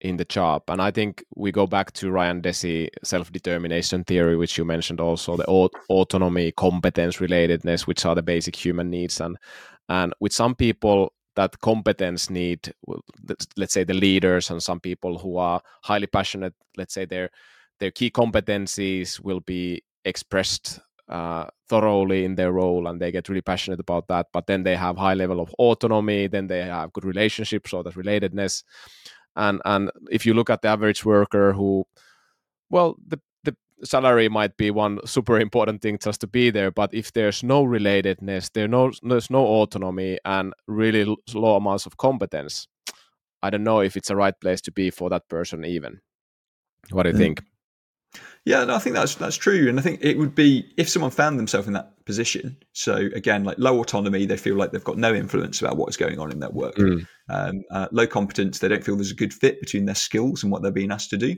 in 0.00 0.16
the 0.16 0.24
job. 0.24 0.62
And 0.68 0.80
I 0.80 0.90
think 0.90 1.24
we 1.34 1.50
go 1.50 1.66
back 1.66 1.92
to 1.94 2.10
Ryan 2.10 2.40
Deci 2.40 2.88
self-determination 3.02 4.04
theory, 4.04 4.36
which 4.36 4.56
you 4.56 4.64
mentioned 4.64 5.00
also, 5.00 5.36
the 5.36 5.46
aut- 5.46 5.74
autonomy, 5.88 6.52
competence, 6.52 7.16
relatedness, 7.16 7.86
which 7.86 8.04
are 8.04 8.14
the 8.14 8.22
basic 8.22 8.54
human 8.54 8.90
needs. 8.90 9.20
And 9.20 9.36
and 9.88 10.14
with 10.20 10.32
some 10.32 10.54
people, 10.54 11.12
that 11.34 11.60
competence 11.60 12.30
need, 12.30 12.72
let's 13.56 13.72
say 13.72 13.84
the 13.84 13.94
leaders 13.94 14.50
and 14.50 14.62
some 14.62 14.80
people 14.80 15.18
who 15.18 15.36
are 15.36 15.60
highly 15.82 16.08
passionate, 16.08 16.54
let's 16.76 16.94
say 16.94 17.04
their 17.04 17.30
their 17.80 17.92
key 17.92 18.10
competencies 18.10 19.20
will 19.20 19.40
be 19.40 19.82
expressed 20.04 20.80
uh, 21.08 21.46
thoroughly 21.68 22.24
in 22.24 22.34
their 22.34 22.52
role 22.52 22.86
and 22.86 23.00
they 23.00 23.10
get 23.10 23.28
really 23.28 23.40
passionate 23.40 23.80
about 23.80 24.08
that 24.08 24.26
but 24.32 24.46
then 24.46 24.62
they 24.62 24.76
have 24.76 24.96
high 24.96 25.14
level 25.14 25.40
of 25.40 25.54
autonomy 25.58 26.26
then 26.26 26.46
they 26.46 26.62
have 26.62 26.92
good 26.92 27.04
relationships 27.04 27.72
or 27.72 27.82
that 27.82 27.94
relatedness. 27.94 28.62
And 29.36 29.60
and 29.64 29.90
if 30.10 30.26
you 30.26 30.34
look 30.34 30.50
at 30.50 30.62
the 30.62 30.68
average 30.68 31.04
worker 31.04 31.52
who 31.52 31.86
well 32.70 32.96
the 33.06 33.20
the 33.44 33.56
salary 33.84 34.28
might 34.28 34.56
be 34.56 34.70
one 34.70 34.98
super 35.06 35.38
important 35.38 35.80
thing 35.80 35.98
just 36.02 36.20
to 36.20 36.26
be 36.26 36.50
there 36.50 36.70
but 36.70 36.92
if 36.92 37.12
there's 37.12 37.42
no 37.42 37.64
relatedness 37.64 38.50
there 38.52 38.68
no 38.68 38.90
there's 39.02 39.30
no 39.30 39.46
autonomy 39.46 40.18
and 40.24 40.52
really 40.66 41.16
low 41.34 41.56
amounts 41.56 41.86
of 41.86 41.96
competence 41.96 42.66
i 43.42 43.50
don't 43.50 43.64
know 43.64 43.80
if 43.80 43.96
it's 43.96 44.10
a 44.10 44.16
right 44.16 44.38
place 44.40 44.60
to 44.60 44.72
be 44.72 44.90
for 44.90 45.08
that 45.08 45.28
person 45.28 45.64
even. 45.64 46.00
What 46.90 47.04
do 47.04 47.10
you 47.10 47.14
mm. 47.14 47.18
think 47.18 47.42
yeah, 48.48 48.64
no, 48.64 48.74
I 48.74 48.78
think 48.78 48.96
that's 48.96 49.14
that's 49.16 49.36
true, 49.36 49.68
and 49.68 49.78
I 49.78 49.82
think 49.82 49.98
it 50.02 50.16
would 50.16 50.34
be 50.34 50.72
if 50.78 50.88
someone 50.88 51.10
found 51.10 51.38
themselves 51.38 51.66
in 51.66 51.74
that 51.74 52.02
position. 52.06 52.56
So 52.72 52.94
again, 53.14 53.44
like 53.44 53.58
low 53.58 53.78
autonomy, 53.78 54.24
they 54.24 54.38
feel 54.38 54.56
like 54.56 54.72
they've 54.72 54.82
got 54.82 54.96
no 54.96 55.12
influence 55.12 55.60
about 55.60 55.76
what's 55.76 55.98
going 55.98 56.18
on 56.18 56.32
in 56.32 56.40
their 56.40 56.48
work. 56.48 56.74
Mm. 56.76 57.06
Um, 57.28 57.62
uh, 57.70 57.88
low 57.92 58.06
competence, 58.06 58.60
they 58.60 58.68
don't 58.68 58.82
feel 58.82 58.96
there's 58.96 59.10
a 59.10 59.14
good 59.14 59.34
fit 59.34 59.60
between 59.60 59.84
their 59.84 59.94
skills 59.94 60.42
and 60.42 60.50
what 60.50 60.62
they're 60.62 60.72
being 60.72 60.90
asked 60.90 61.10
to 61.10 61.18
do. 61.18 61.36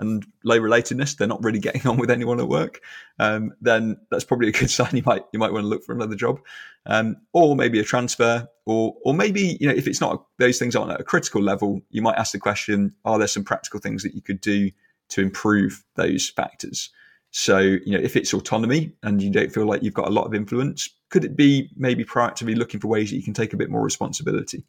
And 0.00 0.26
low 0.44 0.60
relatedness, 0.60 1.16
they're 1.16 1.26
not 1.26 1.42
really 1.42 1.58
getting 1.66 1.86
on 1.86 1.96
with 1.96 2.10
anyone 2.10 2.40
at 2.40 2.48
work. 2.48 2.82
Um, 3.18 3.54
then 3.62 3.96
that's 4.10 4.24
probably 4.24 4.48
a 4.48 4.52
good 4.52 4.70
sign. 4.78 4.94
You 4.94 5.02
might 5.06 5.24
you 5.32 5.38
might 5.38 5.54
want 5.54 5.64
to 5.64 5.68
look 5.68 5.82
for 5.82 5.94
another 5.94 6.14
job, 6.14 6.40
um, 6.84 7.16
or 7.32 7.56
maybe 7.56 7.80
a 7.80 7.84
transfer, 7.84 8.46
or 8.66 8.96
or 9.02 9.14
maybe 9.14 9.56
you 9.60 9.66
know 9.66 9.74
if 9.74 9.86
it's 9.86 10.02
not 10.02 10.26
those 10.38 10.58
things 10.58 10.76
aren't 10.76 10.92
at 10.92 11.00
a 11.00 11.04
critical 11.04 11.40
level, 11.40 11.80
you 11.88 12.02
might 12.02 12.18
ask 12.18 12.32
the 12.32 12.38
question: 12.38 12.94
Are 13.06 13.18
there 13.18 13.28
some 13.28 13.44
practical 13.44 13.80
things 13.80 14.02
that 14.02 14.14
you 14.14 14.20
could 14.20 14.42
do? 14.42 14.70
To 15.10 15.20
improve 15.20 15.84
those 15.96 16.30
factors. 16.30 16.90
So, 17.32 17.58
you 17.58 17.92
know, 17.92 18.00
if 18.02 18.16
it's 18.16 18.34
autonomy 18.34 18.92
and 19.02 19.22
you 19.22 19.30
don't 19.30 19.52
feel 19.52 19.66
like 19.66 19.82
you've 19.82 19.94
got 19.94 20.08
a 20.08 20.12
lot 20.12 20.26
of 20.26 20.34
influence, 20.34 20.88
could 21.10 21.24
it 21.24 21.36
be 21.36 21.70
maybe 21.76 22.04
proactively 22.04 22.56
looking 22.56 22.80
for 22.80 22.88
ways 22.88 23.10
that 23.10 23.16
you 23.16 23.22
can 23.22 23.34
take 23.34 23.52
a 23.52 23.56
bit 23.56 23.70
more 23.70 23.82
responsibility 23.82 24.64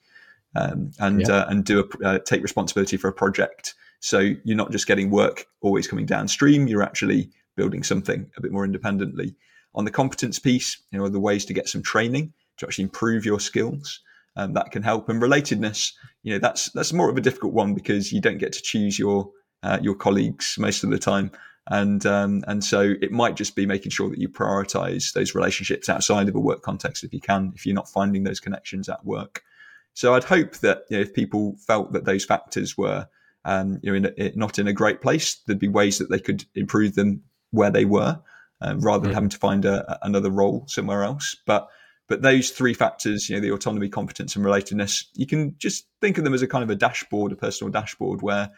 um, 0.55 0.91
and 0.99 1.21
yeah. 1.21 1.33
uh, 1.33 1.45
and 1.49 1.65
do 1.65 1.79
a, 1.79 2.05
uh, 2.05 2.19
take 2.19 2.43
responsibility 2.43 2.97
for 2.97 3.07
a 3.07 3.13
project? 3.13 3.73
So 3.99 4.19
you're 4.19 4.57
not 4.57 4.71
just 4.71 4.87
getting 4.87 5.09
work 5.09 5.47
always 5.61 5.87
coming 5.87 6.05
downstream; 6.05 6.67
you're 6.67 6.83
actually 6.83 7.29
building 7.55 7.83
something 7.83 8.29
a 8.37 8.41
bit 8.41 8.51
more 8.51 8.65
independently. 8.65 9.35
On 9.73 9.85
the 9.85 9.91
competence 9.91 10.37
piece, 10.37 10.77
you 10.91 10.99
know, 10.99 11.09
the 11.09 11.19
ways 11.19 11.45
to 11.45 11.53
get 11.53 11.69
some 11.69 11.81
training 11.81 12.33
to 12.57 12.67
actually 12.67 12.83
improve 12.83 13.25
your 13.25 13.39
skills. 13.39 14.01
Um, 14.37 14.53
that 14.53 14.71
can 14.71 14.81
help. 14.81 15.09
And 15.09 15.21
relatedness, 15.21 15.91
you 16.23 16.31
know, 16.31 16.39
that's 16.39 16.71
that's 16.71 16.93
more 16.93 17.09
of 17.09 17.17
a 17.17 17.21
difficult 17.21 17.53
one 17.53 17.73
because 17.73 18.13
you 18.13 18.21
don't 18.21 18.37
get 18.37 18.53
to 18.53 18.61
choose 18.61 18.97
your 18.97 19.29
uh, 19.63 19.79
your 19.81 19.95
colleagues 19.95 20.55
most 20.57 20.83
of 20.83 20.89
the 20.89 20.99
time. 20.99 21.31
And 21.67 22.05
um, 22.05 22.43
and 22.47 22.63
so 22.63 22.95
it 23.01 23.11
might 23.11 23.35
just 23.35 23.55
be 23.55 23.65
making 23.65 23.91
sure 23.91 24.09
that 24.09 24.17
you 24.17 24.27
prioritize 24.27 25.13
those 25.13 25.35
relationships 25.35 25.89
outside 25.89 26.27
of 26.27 26.35
a 26.35 26.39
work 26.39 26.63
context 26.63 27.03
if 27.03 27.13
you 27.13 27.21
can, 27.21 27.53
if 27.55 27.65
you're 27.65 27.75
not 27.75 27.89
finding 27.89 28.23
those 28.23 28.39
connections 28.39 28.89
at 28.89 29.05
work. 29.05 29.43
So 29.93 30.15
I'd 30.15 30.23
hope 30.23 30.57
that 30.57 30.85
you 30.89 30.97
know, 30.97 31.01
if 31.01 31.13
people 31.13 31.55
felt 31.59 31.93
that 31.93 32.05
those 32.05 32.25
factors 32.25 32.77
were 32.77 33.07
um, 33.45 33.79
you 33.83 33.91
know 33.91 33.95
in 33.95 34.13
a, 34.17 34.31
not 34.35 34.57
in 34.57 34.67
a 34.67 34.73
great 34.73 35.01
place, 35.01 35.35
there'd 35.45 35.59
be 35.59 35.67
ways 35.67 35.99
that 35.99 36.09
they 36.09 36.19
could 36.19 36.45
improve 36.55 36.95
them 36.95 37.23
where 37.51 37.69
they 37.69 37.85
were, 37.85 38.19
um, 38.61 38.79
rather 38.79 39.01
than 39.01 39.09
mm-hmm. 39.09 39.15
having 39.15 39.29
to 39.29 39.37
find 39.37 39.65
a, 39.65 39.99
another 40.05 40.31
role 40.31 40.65
somewhere 40.67 41.03
else. 41.03 41.35
But 41.45 41.69
but 42.07 42.23
those 42.23 42.49
three 42.49 42.73
factors, 42.73 43.29
you 43.29 43.35
know, 43.35 43.41
the 43.41 43.51
autonomy, 43.51 43.87
competence, 43.87 44.35
and 44.35 44.43
relatedness, 44.43 45.05
you 45.13 45.25
can 45.25 45.55
just 45.59 45.87
think 46.01 46.17
of 46.17 46.23
them 46.23 46.33
as 46.33 46.41
a 46.41 46.47
kind 46.47 46.63
of 46.63 46.69
a 46.69 46.75
dashboard, 46.75 47.31
a 47.31 47.35
personal 47.35 47.71
dashboard, 47.71 48.21
where 48.21 48.49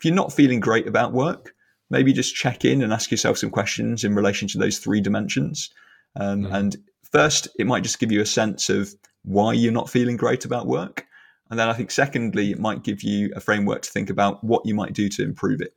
if 0.00 0.06
you're 0.06 0.14
not 0.14 0.32
feeling 0.32 0.60
great 0.60 0.86
about 0.86 1.12
work, 1.12 1.54
maybe 1.90 2.14
just 2.14 2.34
check 2.34 2.64
in 2.64 2.80
and 2.80 2.90
ask 2.90 3.10
yourself 3.10 3.36
some 3.36 3.50
questions 3.50 4.02
in 4.02 4.14
relation 4.14 4.48
to 4.48 4.56
those 4.56 4.78
three 4.78 5.02
dimensions. 5.02 5.68
Um, 6.16 6.44
mm. 6.44 6.54
And 6.54 6.76
first, 7.12 7.48
it 7.58 7.66
might 7.66 7.82
just 7.82 7.98
give 7.98 8.10
you 8.10 8.22
a 8.22 8.26
sense 8.26 8.70
of 8.70 8.94
why 9.24 9.52
you're 9.52 9.72
not 9.72 9.90
feeling 9.90 10.16
great 10.16 10.46
about 10.46 10.66
work. 10.66 11.06
And 11.50 11.58
then 11.58 11.68
I 11.68 11.74
think, 11.74 11.90
secondly, 11.90 12.50
it 12.50 12.58
might 12.58 12.82
give 12.82 13.02
you 13.02 13.30
a 13.36 13.40
framework 13.40 13.82
to 13.82 13.90
think 13.90 14.08
about 14.08 14.42
what 14.42 14.64
you 14.64 14.74
might 14.74 14.94
do 14.94 15.10
to 15.10 15.22
improve 15.22 15.60
it. 15.60 15.74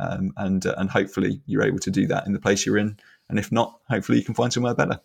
Um, 0.00 0.32
and 0.36 0.64
uh, 0.64 0.74
and 0.78 0.88
hopefully 0.88 1.42
you're 1.44 1.64
able 1.64 1.80
to 1.80 1.90
do 1.90 2.06
that 2.06 2.26
in 2.26 2.32
the 2.32 2.40
place 2.40 2.64
you're 2.64 2.78
in. 2.78 2.96
And 3.28 3.38
if 3.38 3.52
not, 3.52 3.78
hopefully 3.90 4.18
you 4.18 4.24
can 4.24 4.34
find 4.34 4.52
somewhere 4.52 4.74
better. 4.74 5.00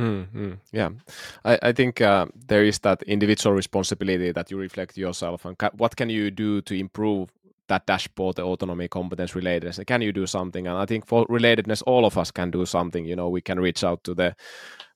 Mm-hmm. 0.00 0.52
Yeah, 0.72 0.90
I, 1.44 1.58
I 1.62 1.72
think 1.72 2.00
uh, 2.00 2.26
there 2.46 2.64
is 2.64 2.78
that 2.80 3.02
individual 3.02 3.54
responsibility 3.54 4.32
that 4.32 4.50
you 4.50 4.56
reflect 4.56 4.96
yourself 4.96 5.44
and 5.44 5.56
ca- 5.58 5.70
what 5.76 5.96
can 5.96 6.10
you 6.10 6.30
do 6.30 6.62
to 6.62 6.74
improve 6.74 7.30
that 7.68 7.86
dashboard, 7.86 8.36
the 8.36 8.42
autonomy, 8.42 8.88
competence, 8.88 9.32
relatedness. 9.32 9.84
Can 9.86 10.02
you 10.02 10.12
do 10.12 10.26
something? 10.26 10.66
And 10.66 10.76
I 10.76 10.86
think 10.86 11.06
for 11.06 11.26
relatedness, 11.26 11.82
all 11.86 12.04
of 12.04 12.18
us 12.18 12.30
can 12.30 12.50
do 12.50 12.66
something. 12.66 13.04
You 13.04 13.16
know, 13.16 13.28
we 13.28 13.40
can 13.40 13.58
reach 13.60 13.84
out 13.84 14.04
to 14.04 14.14
the 14.14 14.36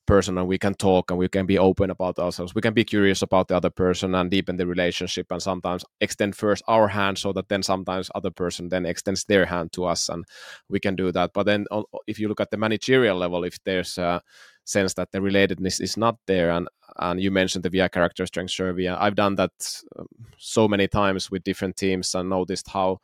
person 0.07 0.39
and 0.39 0.49
we 0.49 0.59
can 0.59 0.75
talk 0.75 1.11
and 1.11 1.19
we 1.19 1.29
can 1.29 1.47
be 1.47 1.59
open 1.59 1.91
about 1.91 2.19
ourselves. 2.19 2.55
We 2.55 2.63
can 2.63 2.75
be 2.75 2.85
curious 2.85 3.23
about 3.23 3.49
the 3.49 3.57
other 3.57 3.71
person 3.71 4.15
and 4.15 4.31
deepen 4.31 4.57
the 4.57 4.67
relationship 4.67 5.27
and 5.31 5.41
sometimes 5.41 5.85
extend 6.01 6.35
first 6.35 6.63
our 6.67 6.89
hand 6.89 7.19
so 7.19 7.33
that 7.35 7.49
then 7.49 7.63
sometimes 7.63 8.11
other 8.15 8.31
person 8.31 8.71
then 8.71 8.87
extends 8.87 9.25
their 9.27 9.45
hand 9.45 9.73
to 9.73 9.85
us 9.85 10.09
and 10.09 10.25
we 10.69 10.81
can 10.81 10.97
do 10.97 11.13
that. 11.13 11.33
But 11.35 11.45
then 11.45 11.67
if 12.07 12.19
you 12.19 12.29
look 12.29 12.41
at 12.41 12.51
the 12.51 12.57
managerial 12.57 13.19
level, 13.19 13.45
if 13.45 13.63
there's 13.65 13.99
a 13.99 14.23
sense 14.69 14.95
that 14.95 15.11
the 15.13 15.19
relatedness 15.19 15.81
is 15.81 15.97
not 15.97 16.17
there 16.27 16.51
and 16.51 16.69
and 16.99 17.21
you 17.21 17.31
mentioned 17.31 17.65
the 17.65 17.71
VIA 17.71 17.89
character 17.89 18.27
strength 18.27 18.51
survey. 18.51 18.89
I've 18.89 19.15
done 19.15 19.37
that 19.37 19.83
um, 19.99 20.09
so 20.37 20.67
many 20.67 20.89
times 20.89 21.31
with 21.31 21.45
different 21.45 21.77
teams 21.77 22.15
and 22.15 22.29
noticed 22.29 22.69
how 22.69 23.01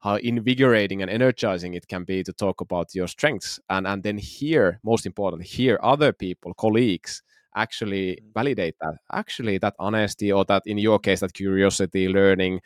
how 0.00 0.16
invigorating 0.16 1.02
and 1.02 1.10
energizing 1.10 1.74
it 1.74 1.88
can 1.88 2.04
be 2.04 2.22
to 2.22 2.32
talk 2.32 2.60
about 2.60 2.94
your 2.94 3.08
strengths 3.08 3.60
and 3.70 3.86
and 3.86 4.02
then 4.02 4.18
hear 4.18 4.78
most 4.84 5.06
important 5.06 5.42
hear 5.42 5.78
other 5.82 6.12
people 6.12 6.52
colleagues 6.54 7.22
actually 7.54 8.06
mm-hmm. 8.12 8.32
validate 8.34 8.76
that 8.80 8.94
actually 9.12 9.58
that 9.58 9.74
honesty 9.78 10.30
or 10.30 10.44
that 10.44 10.62
in 10.66 10.78
your 10.78 10.98
case 10.98 11.20
that 11.20 11.32
curiosity 11.32 12.08
learning 12.08 12.60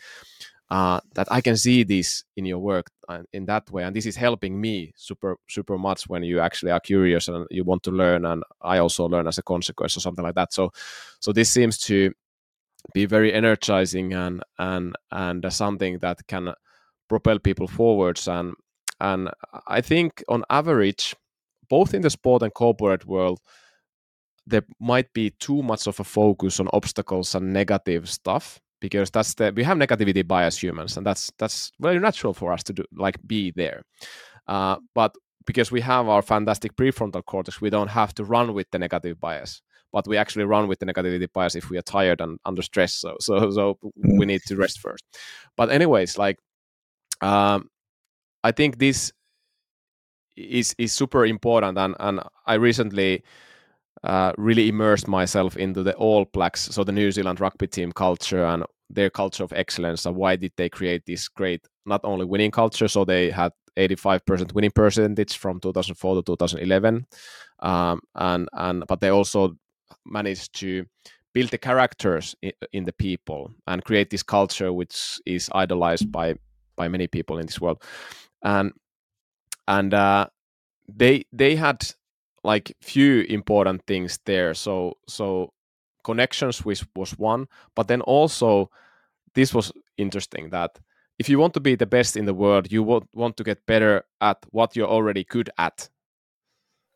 uh, 0.70 1.00
that 1.14 1.26
I 1.30 1.40
can 1.40 1.56
see 1.56 1.82
this 1.82 2.22
in 2.36 2.44
your 2.44 2.58
work 2.60 2.90
in 3.32 3.44
that 3.46 3.68
way, 3.72 3.82
and 3.82 3.94
this 3.94 4.06
is 4.06 4.14
helping 4.14 4.60
me 4.60 4.92
super 4.96 5.36
super 5.48 5.76
much 5.76 6.08
when 6.08 6.22
you 6.22 6.38
actually 6.40 6.70
are 6.70 6.80
curious 6.80 7.26
and 7.28 7.46
you 7.50 7.64
want 7.64 7.82
to 7.84 7.90
learn, 7.90 8.24
and 8.24 8.44
I 8.62 8.78
also 8.78 9.06
learn 9.06 9.26
as 9.26 9.38
a 9.38 9.42
consequence 9.42 9.96
or 9.96 10.00
something 10.00 10.24
like 10.24 10.36
that. 10.36 10.52
So, 10.52 10.72
so 11.18 11.32
this 11.32 11.50
seems 11.50 11.78
to 11.78 12.12
be 12.94 13.04
very 13.06 13.32
energizing 13.32 14.12
and 14.14 14.42
and 14.58 14.94
and 15.10 15.52
something 15.52 15.98
that 15.98 16.26
can 16.28 16.54
propel 17.08 17.40
people 17.40 17.66
forwards 17.66 18.28
and 18.28 18.54
and 19.00 19.30
I 19.66 19.80
think 19.80 20.22
on 20.28 20.44
average, 20.50 21.16
both 21.68 21.94
in 21.94 22.02
the 22.02 22.10
sport 22.10 22.42
and 22.42 22.52
corporate 22.52 23.06
world, 23.06 23.40
there 24.46 24.62
might 24.78 25.12
be 25.14 25.30
too 25.30 25.62
much 25.62 25.86
of 25.86 25.98
a 25.98 26.04
focus 26.04 26.60
on 26.60 26.68
obstacles 26.72 27.34
and 27.34 27.52
negative 27.52 28.08
stuff 28.08 28.60
because 28.80 29.10
that's 29.10 29.34
the 29.34 29.52
we 29.54 29.62
have 29.64 29.78
negativity 29.78 30.26
bias 30.26 30.62
humans 30.62 30.96
and 30.96 31.06
that's 31.06 31.30
that's 31.38 31.72
very 31.80 31.98
natural 31.98 32.34
for 32.34 32.52
us 32.52 32.62
to 32.62 32.72
do 32.72 32.84
like 32.96 33.16
be 33.26 33.50
there 33.52 33.82
uh, 34.48 34.76
but 34.94 35.14
because 35.46 35.70
we 35.72 35.80
have 35.80 36.08
our 36.08 36.22
fantastic 36.22 36.76
prefrontal 36.76 37.24
cortex, 37.24 37.60
we 37.60 37.70
don't 37.70 37.88
have 37.88 38.14
to 38.14 38.24
run 38.24 38.54
with 38.54 38.70
the 38.70 38.78
negative 38.78 39.20
bias, 39.20 39.62
but 39.92 40.06
we 40.06 40.16
actually 40.16 40.44
run 40.44 40.68
with 40.68 40.78
the 40.78 40.86
negativity 40.86 41.26
bias 41.32 41.54
if 41.54 41.70
we 41.70 41.78
are 41.78 41.82
tired 41.82 42.20
and 42.20 42.38
under 42.44 42.62
stress. 42.62 42.94
So, 42.94 43.16
so, 43.20 43.50
so 43.50 43.78
we 43.96 44.26
need 44.26 44.42
to 44.46 44.56
rest 44.56 44.80
first. 44.80 45.04
But 45.56 45.70
anyways, 45.70 46.18
like, 46.18 46.38
um, 47.20 47.68
I 48.44 48.52
think 48.52 48.78
this 48.78 49.12
is 50.36 50.74
is 50.78 50.92
super 50.92 51.26
important, 51.26 51.78
and 51.78 51.94
and 52.00 52.20
I 52.46 52.54
recently. 52.54 53.22
Uh, 54.02 54.32
really 54.38 54.68
immersed 54.68 55.06
myself 55.06 55.58
into 55.58 55.82
the 55.82 55.94
All 55.96 56.24
Blacks, 56.32 56.62
so 56.62 56.84
the 56.84 56.92
New 56.92 57.12
Zealand 57.12 57.38
rugby 57.38 57.66
team 57.66 57.92
culture 57.92 58.44
and 58.44 58.64
their 58.88 59.10
culture 59.10 59.44
of 59.44 59.52
excellence. 59.52 60.06
Why 60.06 60.36
did 60.36 60.52
they 60.56 60.70
create 60.70 61.04
this 61.06 61.28
great, 61.28 61.66
not 61.84 62.00
only 62.02 62.24
winning 62.24 62.50
culture, 62.50 62.88
so 62.88 63.04
they 63.04 63.30
had 63.30 63.52
85% 63.76 64.52
winning 64.52 64.70
percentage 64.70 65.36
from 65.36 65.60
2004 65.60 66.16
to 66.16 66.22
2011 66.22 67.06
um, 67.60 68.00
and 68.14 68.48
and 68.52 68.84
but 68.86 69.00
they 69.00 69.08
also 69.08 69.56
managed 70.04 70.54
to 70.54 70.84
build 71.32 71.50
the 71.50 71.58
characters 71.58 72.34
in, 72.42 72.52
in, 72.72 72.84
the 72.84 72.92
people 72.92 73.52
and 73.66 73.84
create 73.84 74.10
this 74.10 74.22
culture 74.22 74.72
which 74.72 75.20
is 75.26 75.48
idolized 75.54 76.10
by 76.10 76.34
by 76.76 76.88
many 76.88 77.06
people 77.06 77.38
in 77.38 77.46
this 77.46 77.60
world 77.60 77.82
and 78.42 78.72
and 79.68 79.94
uh, 79.94 80.26
they 80.88 81.24
they 81.32 81.54
had 81.54 81.80
like 82.42 82.74
few 82.80 83.22
important 83.28 83.82
things 83.86 84.18
there 84.24 84.54
so 84.54 84.96
so 85.06 85.52
connections 86.04 86.64
which 86.64 86.84
was 86.96 87.18
one 87.18 87.46
but 87.76 87.88
then 87.88 88.00
also 88.02 88.70
this 89.34 89.54
was 89.54 89.72
interesting 89.98 90.50
that 90.50 90.78
if 91.20 91.28
you 91.28 91.38
want 91.38 91.52
to 91.52 91.60
be 91.60 91.74
the 91.74 91.86
best 91.86 92.16
in 92.16 92.24
the 92.24 92.32
world, 92.32 92.72
you 92.72 92.82
want, 92.82 93.06
want 93.12 93.36
to 93.36 93.44
get 93.44 93.66
better 93.66 94.04
at 94.22 94.38
what 94.52 94.74
you're 94.74 94.88
already 94.88 95.22
good 95.24 95.50
at. 95.58 95.90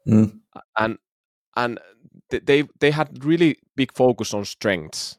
Mm. 0.09 0.41
And 0.79 0.99
and 1.57 1.79
they 2.31 2.65
they 2.81 2.91
had 2.91 3.23
really 3.23 3.59
big 3.77 3.93
focus 3.93 4.33
on 4.33 4.47
strengths 4.47 5.19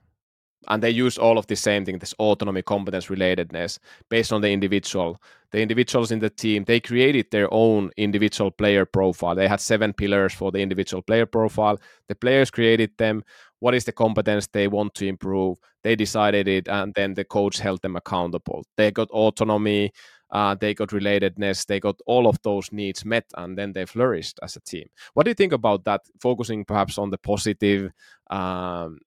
and 0.67 0.81
they 0.81 0.89
use 0.89 1.17
all 1.17 1.37
of 1.37 1.47
the 1.47 1.55
same 1.55 1.85
thing 1.85 1.99
this 1.99 2.13
autonomy 2.19 2.61
competence 2.61 3.07
relatedness 3.07 3.79
based 4.09 4.33
on 4.33 4.41
the 4.41 4.49
individual. 4.49 5.21
The 5.51 5.61
individuals 5.61 6.11
in 6.11 6.19
the 6.19 6.29
team 6.29 6.63
they 6.65 6.79
created 6.79 7.27
their 7.31 7.53
own 7.53 7.91
individual 7.97 8.51
player 8.51 8.85
profile. 8.85 9.35
They 9.35 9.47
had 9.47 9.61
seven 9.61 9.93
pillars 9.93 10.33
for 10.33 10.51
the 10.51 10.59
individual 10.59 11.01
player 11.01 11.25
profile. 11.25 11.79
The 12.07 12.15
players 12.15 12.51
created 12.51 12.91
them. 12.97 13.23
What 13.59 13.73
is 13.73 13.85
the 13.85 13.91
competence 13.91 14.47
they 14.47 14.67
want 14.67 14.95
to 14.95 15.07
improve? 15.07 15.57
They 15.83 15.95
decided 15.95 16.47
it 16.47 16.67
and 16.67 16.93
then 16.93 17.13
the 17.13 17.23
coach 17.23 17.59
held 17.59 17.81
them 17.81 17.95
accountable. 17.95 18.65
They 18.75 18.91
got 18.91 19.09
autonomy 19.11 19.91
uh, 20.31 20.55
they 20.55 20.73
got 20.73 20.89
relatedness 20.89 21.65
they 21.65 21.79
got 21.79 21.99
all 22.05 22.27
of 22.27 22.41
those 22.41 22.71
needs 22.71 23.05
met 23.05 23.25
and 23.37 23.57
then 23.57 23.73
they 23.73 23.85
flourished 23.85 24.39
as 24.43 24.55
a 24.55 24.59
team. 24.61 24.87
What 25.13 25.23
do 25.23 25.29
you 25.29 25.35
think 25.35 25.53
about 25.53 25.85
that? 25.85 26.01
Focusing 26.19 26.65
perhaps 26.65 26.97
on 26.97 27.09
the 27.09 27.17
positive 27.17 27.91
um, 28.29 28.99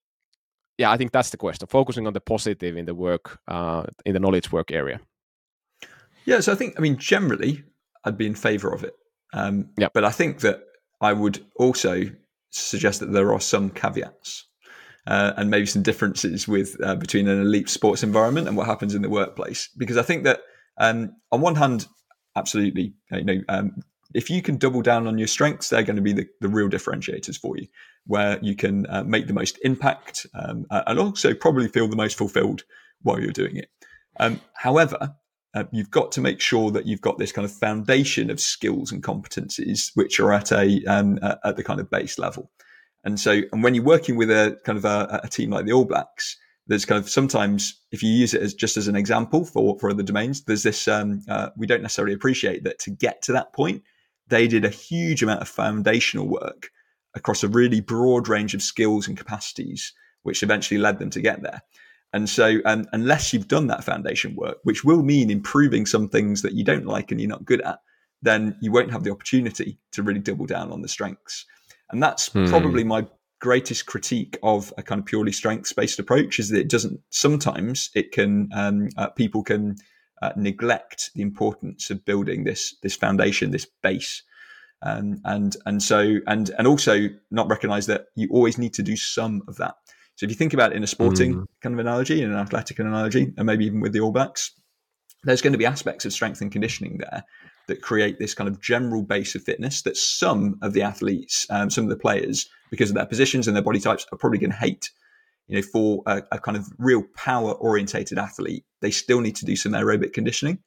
yeah, 0.78 0.90
I 0.90 0.96
think 0.96 1.12
that's 1.12 1.30
the 1.30 1.36
question. 1.36 1.66
Focusing 1.66 2.06
on 2.06 2.12
the 2.12 2.20
positive 2.20 2.76
in 2.76 2.86
the 2.86 2.94
work, 2.94 3.38
uh, 3.48 3.84
in 4.06 4.14
the 4.14 4.20
knowledge 4.20 4.52
work 4.52 4.70
area. 4.70 5.00
Yeah, 6.24 6.40
so 6.40 6.52
I 6.52 6.54
think, 6.54 6.74
I 6.78 6.80
mean, 6.80 6.96
generally, 6.96 7.64
I'd 8.04 8.16
be 8.16 8.26
in 8.26 8.34
favor 8.34 8.72
of 8.72 8.84
it. 8.84 8.94
Um, 9.32 9.70
yeah. 9.76 9.88
But 9.92 10.04
I 10.04 10.10
think 10.10 10.40
that 10.40 10.60
I 11.00 11.12
would 11.12 11.44
also 11.56 12.04
suggest 12.50 13.00
that 13.00 13.12
there 13.12 13.32
are 13.32 13.40
some 13.40 13.70
caveats 13.70 14.46
uh, 15.06 15.32
and 15.36 15.50
maybe 15.50 15.66
some 15.66 15.82
differences 15.82 16.46
with 16.46 16.76
uh, 16.82 16.94
between 16.94 17.28
an 17.28 17.40
elite 17.40 17.68
sports 17.68 18.02
environment 18.02 18.46
and 18.46 18.56
what 18.56 18.66
happens 18.66 18.94
in 18.94 19.02
the 19.02 19.10
workplace. 19.10 19.68
Because 19.76 19.96
I 19.96 20.02
think 20.02 20.24
that 20.24 20.40
um, 20.78 21.12
on 21.32 21.40
one 21.40 21.56
hand, 21.56 21.86
absolutely, 22.36 22.94
you 23.10 23.24
know, 23.24 23.40
um, 23.48 23.82
if 24.14 24.30
you 24.30 24.42
can 24.42 24.56
double 24.56 24.82
down 24.82 25.06
on 25.06 25.18
your 25.18 25.28
strengths, 25.28 25.68
they're 25.68 25.82
going 25.82 25.96
to 25.96 26.02
be 26.02 26.12
the, 26.12 26.26
the 26.40 26.48
real 26.48 26.68
differentiators 26.68 27.38
for 27.38 27.56
you, 27.56 27.66
where 28.06 28.38
you 28.40 28.56
can 28.56 28.86
uh, 28.86 29.04
make 29.04 29.26
the 29.26 29.34
most 29.34 29.58
impact 29.62 30.26
um, 30.34 30.66
and 30.70 30.98
also 30.98 31.34
probably 31.34 31.68
feel 31.68 31.88
the 31.88 31.96
most 31.96 32.16
fulfilled 32.16 32.64
while 33.02 33.20
you're 33.20 33.32
doing 33.32 33.56
it. 33.56 33.70
Um, 34.18 34.40
however, 34.54 35.14
uh, 35.54 35.64
you've 35.72 35.90
got 35.90 36.12
to 36.12 36.20
make 36.20 36.40
sure 36.40 36.70
that 36.70 36.86
you've 36.86 37.00
got 37.00 37.18
this 37.18 37.32
kind 37.32 37.44
of 37.44 37.52
foundation 37.52 38.30
of 38.30 38.40
skills 38.40 38.92
and 38.92 39.02
competencies 39.02 39.90
which 39.94 40.20
are 40.20 40.32
at 40.32 40.52
a 40.52 40.84
um, 40.86 41.18
at 41.22 41.56
the 41.56 41.64
kind 41.64 41.80
of 41.80 41.90
base 41.90 42.18
level. 42.18 42.50
And 43.04 43.18
so, 43.18 43.42
and 43.52 43.62
when 43.62 43.74
you're 43.74 43.84
working 43.84 44.16
with 44.16 44.30
a 44.30 44.58
kind 44.64 44.76
of 44.76 44.84
a, 44.84 45.20
a 45.24 45.28
team 45.28 45.50
like 45.50 45.64
the 45.64 45.72
All 45.72 45.84
Blacks, 45.84 46.36
there's 46.66 46.84
kind 46.84 47.02
of 47.02 47.08
sometimes 47.08 47.80
if 47.92 48.02
you 48.02 48.10
use 48.10 48.34
it 48.34 48.42
as 48.42 48.52
just 48.52 48.76
as 48.76 48.88
an 48.88 48.96
example 48.96 49.44
for 49.44 49.78
for 49.78 49.90
other 49.90 50.02
domains, 50.02 50.44
there's 50.44 50.62
this 50.62 50.88
um, 50.88 51.22
uh, 51.28 51.50
we 51.56 51.66
don't 51.66 51.82
necessarily 51.82 52.14
appreciate 52.14 52.64
that 52.64 52.78
to 52.80 52.90
get 52.90 53.22
to 53.22 53.32
that 53.32 53.52
point 53.52 53.82
they 54.28 54.48
did 54.48 54.64
a 54.64 54.70
huge 54.70 55.22
amount 55.22 55.42
of 55.42 55.48
foundational 55.48 56.28
work 56.28 56.70
across 57.14 57.42
a 57.42 57.48
really 57.48 57.80
broad 57.80 58.28
range 58.28 58.54
of 58.54 58.62
skills 58.62 59.08
and 59.08 59.16
capacities, 59.16 59.92
which 60.22 60.42
eventually 60.42 60.78
led 60.78 60.98
them 60.98 61.10
to 61.10 61.20
get 61.20 61.42
there. 61.42 61.62
And 62.12 62.28
so, 62.28 62.58
um, 62.64 62.86
unless 62.92 63.32
you've 63.32 63.48
done 63.48 63.66
that 63.66 63.84
foundation 63.84 64.34
work, 64.34 64.58
which 64.62 64.82
will 64.84 65.02
mean 65.02 65.30
improving 65.30 65.84
some 65.84 66.08
things 66.08 66.42
that 66.42 66.54
you 66.54 66.64
don't 66.64 66.86
like 66.86 67.10
and 67.10 67.20
you're 67.20 67.28
not 67.28 67.44
good 67.44 67.60
at, 67.62 67.80
then 68.22 68.56
you 68.60 68.72
won't 68.72 68.92
have 68.92 69.04
the 69.04 69.10
opportunity 69.10 69.78
to 69.92 70.02
really 70.02 70.20
double 70.20 70.46
down 70.46 70.72
on 70.72 70.80
the 70.80 70.88
strengths. 70.88 71.44
And 71.90 72.02
that's 72.02 72.32
hmm. 72.32 72.46
probably 72.46 72.82
my 72.82 73.06
greatest 73.40 73.86
critique 73.86 74.38
of 74.42 74.72
a 74.78 74.82
kind 74.82 75.00
of 75.00 75.06
purely 75.06 75.32
strengths 75.32 75.72
based 75.72 75.98
approach 75.98 76.38
is 76.38 76.48
that 76.48 76.60
it 76.60 76.70
doesn't, 76.70 77.00
sometimes 77.10 77.90
it 77.94 78.10
can, 78.10 78.48
um, 78.54 78.88
uh, 78.96 79.10
people 79.10 79.42
can 79.42 79.76
uh, 80.22 80.32
neglect 80.36 81.10
the 81.14 81.22
importance 81.22 81.90
of 81.90 82.04
building 82.04 82.44
this 82.44 82.74
this 82.82 82.96
foundation, 82.96 83.50
this 83.50 83.66
base, 83.82 84.22
um, 84.82 85.20
and 85.24 85.56
and 85.66 85.82
so 85.82 86.18
and 86.26 86.50
and 86.58 86.66
also 86.66 87.08
not 87.30 87.48
recognize 87.48 87.86
that 87.86 88.06
you 88.14 88.28
always 88.30 88.58
need 88.58 88.74
to 88.74 88.82
do 88.82 88.96
some 88.96 89.42
of 89.48 89.56
that. 89.56 89.74
So 90.16 90.24
if 90.24 90.30
you 90.30 90.36
think 90.36 90.52
about 90.52 90.72
it 90.72 90.76
in 90.76 90.82
a 90.82 90.88
sporting 90.88 91.34
mm. 91.34 91.46
kind 91.62 91.74
of 91.74 91.78
analogy, 91.78 92.22
in 92.22 92.30
an 92.30 92.36
athletic 92.36 92.80
analogy, 92.80 93.32
and 93.36 93.46
maybe 93.46 93.66
even 93.66 93.80
with 93.80 93.92
the 93.92 94.00
All 94.00 94.10
Blacks, 94.10 94.52
there's 95.22 95.42
going 95.42 95.52
to 95.52 95.58
be 95.58 95.66
aspects 95.66 96.04
of 96.04 96.12
strength 96.12 96.40
and 96.40 96.50
conditioning 96.50 96.98
there 96.98 97.24
that 97.68 97.82
create 97.82 98.18
this 98.18 98.34
kind 98.34 98.48
of 98.48 98.60
general 98.60 99.02
base 99.02 99.34
of 99.34 99.44
fitness 99.44 99.82
that 99.82 99.96
some 99.96 100.58
of 100.62 100.72
the 100.72 100.82
athletes, 100.82 101.46
um, 101.50 101.70
some 101.70 101.84
of 101.84 101.90
the 101.90 101.96
players, 101.96 102.48
because 102.70 102.90
of 102.90 102.96
their 102.96 103.06
positions 103.06 103.46
and 103.46 103.54
their 103.54 103.62
body 103.62 103.78
types, 103.78 104.06
are 104.10 104.18
probably 104.18 104.38
going 104.38 104.50
to 104.50 104.56
hate 104.56 104.90
you 105.48 105.56
know, 105.56 105.62
for 105.62 106.02
a, 106.06 106.22
a 106.32 106.38
kind 106.38 106.56
of 106.56 106.68
real 106.78 107.02
power 107.16 107.52
orientated 107.52 108.18
athlete, 108.18 108.64
they 108.80 108.90
still 108.90 109.20
need 109.20 109.36
to 109.36 109.46
do 109.46 109.56
some 109.56 109.72
aerobic 109.72 110.12
conditioning, 110.12 110.58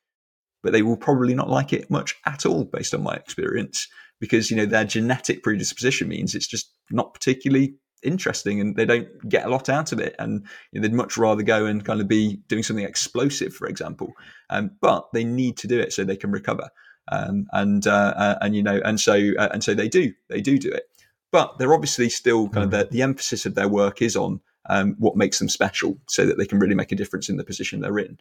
but 0.63 0.73
they 0.73 0.81
will 0.81 0.97
probably 0.97 1.33
not 1.33 1.49
like 1.49 1.71
it 1.71 1.89
much 1.89 2.15
at 2.25 2.45
all, 2.45 2.65
based 2.65 2.93
on 2.93 3.03
my 3.03 3.13
experience, 3.13 3.87
because 4.19 4.49
you 4.49 4.57
know 4.57 4.65
their 4.65 4.85
genetic 4.85 5.43
predisposition 5.43 6.07
means 6.07 6.35
it's 6.35 6.47
just 6.47 6.73
not 6.89 7.13
particularly 7.13 7.75
interesting 8.03 8.59
and 8.59 8.75
they 8.75 8.85
don't 8.85 9.07
get 9.29 9.45
a 9.45 9.49
lot 9.49 9.69
out 9.69 9.91
of 9.91 9.99
it 9.99 10.15
and 10.17 10.43
you 10.71 10.79
know, 10.79 10.87
they'd 10.87 10.95
much 10.95 11.17
rather 11.17 11.43
go 11.43 11.65
and 11.65 11.85
kind 11.85 12.01
of 12.01 12.07
be 12.07 12.37
doing 12.47 12.63
something 12.63 12.83
explosive 12.83 13.53
for 13.53 13.67
example 13.67 14.11
um, 14.49 14.71
but 14.81 15.05
they 15.13 15.23
need 15.23 15.55
to 15.55 15.67
do 15.67 15.79
it 15.79 15.93
so 15.93 16.03
they 16.03 16.17
can 16.17 16.31
recover 16.31 16.67
um, 17.11 17.45
and 17.51 17.85
uh, 17.85 18.13
uh, 18.17 18.37
and 18.41 18.55
you 18.55 18.63
know 18.63 18.81
and 18.83 18.99
so 18.99 19.13
uh, 19.37 19.49
and 19.53 19.63
so 19.63 19.75
they 19.75 19.87
do 19.87 20.11
they 20.29 20.41
do 20.41 20.57
do 20.57 20.71
it 20.71 20.85
but 21.31 21.57
they're 21.57 21.75
obviously 21.75 22.09
still 22.09 22.49
kind 22.49 22.63
of 22.63 22.71
mm. 22.71 22.89
the, 22.89 22.95
the 22.95 23.01
emphasis 23.03 23.45
of 23.45 23.53
their 23.53 23.67
work 23.67 24.01
is 24.01 24.15
on 24.15 24.41
um, 24.69 24.95
what 24.99 25.15
makes 25.15 25.39
them 25.39 25.49
special 25.49 25.97
so 26.07 26.25
that 26.25 26.37
they 26.37 26.45
can 26.45 26.59
really 26.59 26.75
make 26.75 26.91
a 26.91 26.95
difference 26.95 27.29
in 27.29 27.37
the 27.37 27.43
position 27.43 27.79
they're 27.79 27.99
in. 27.99 28.17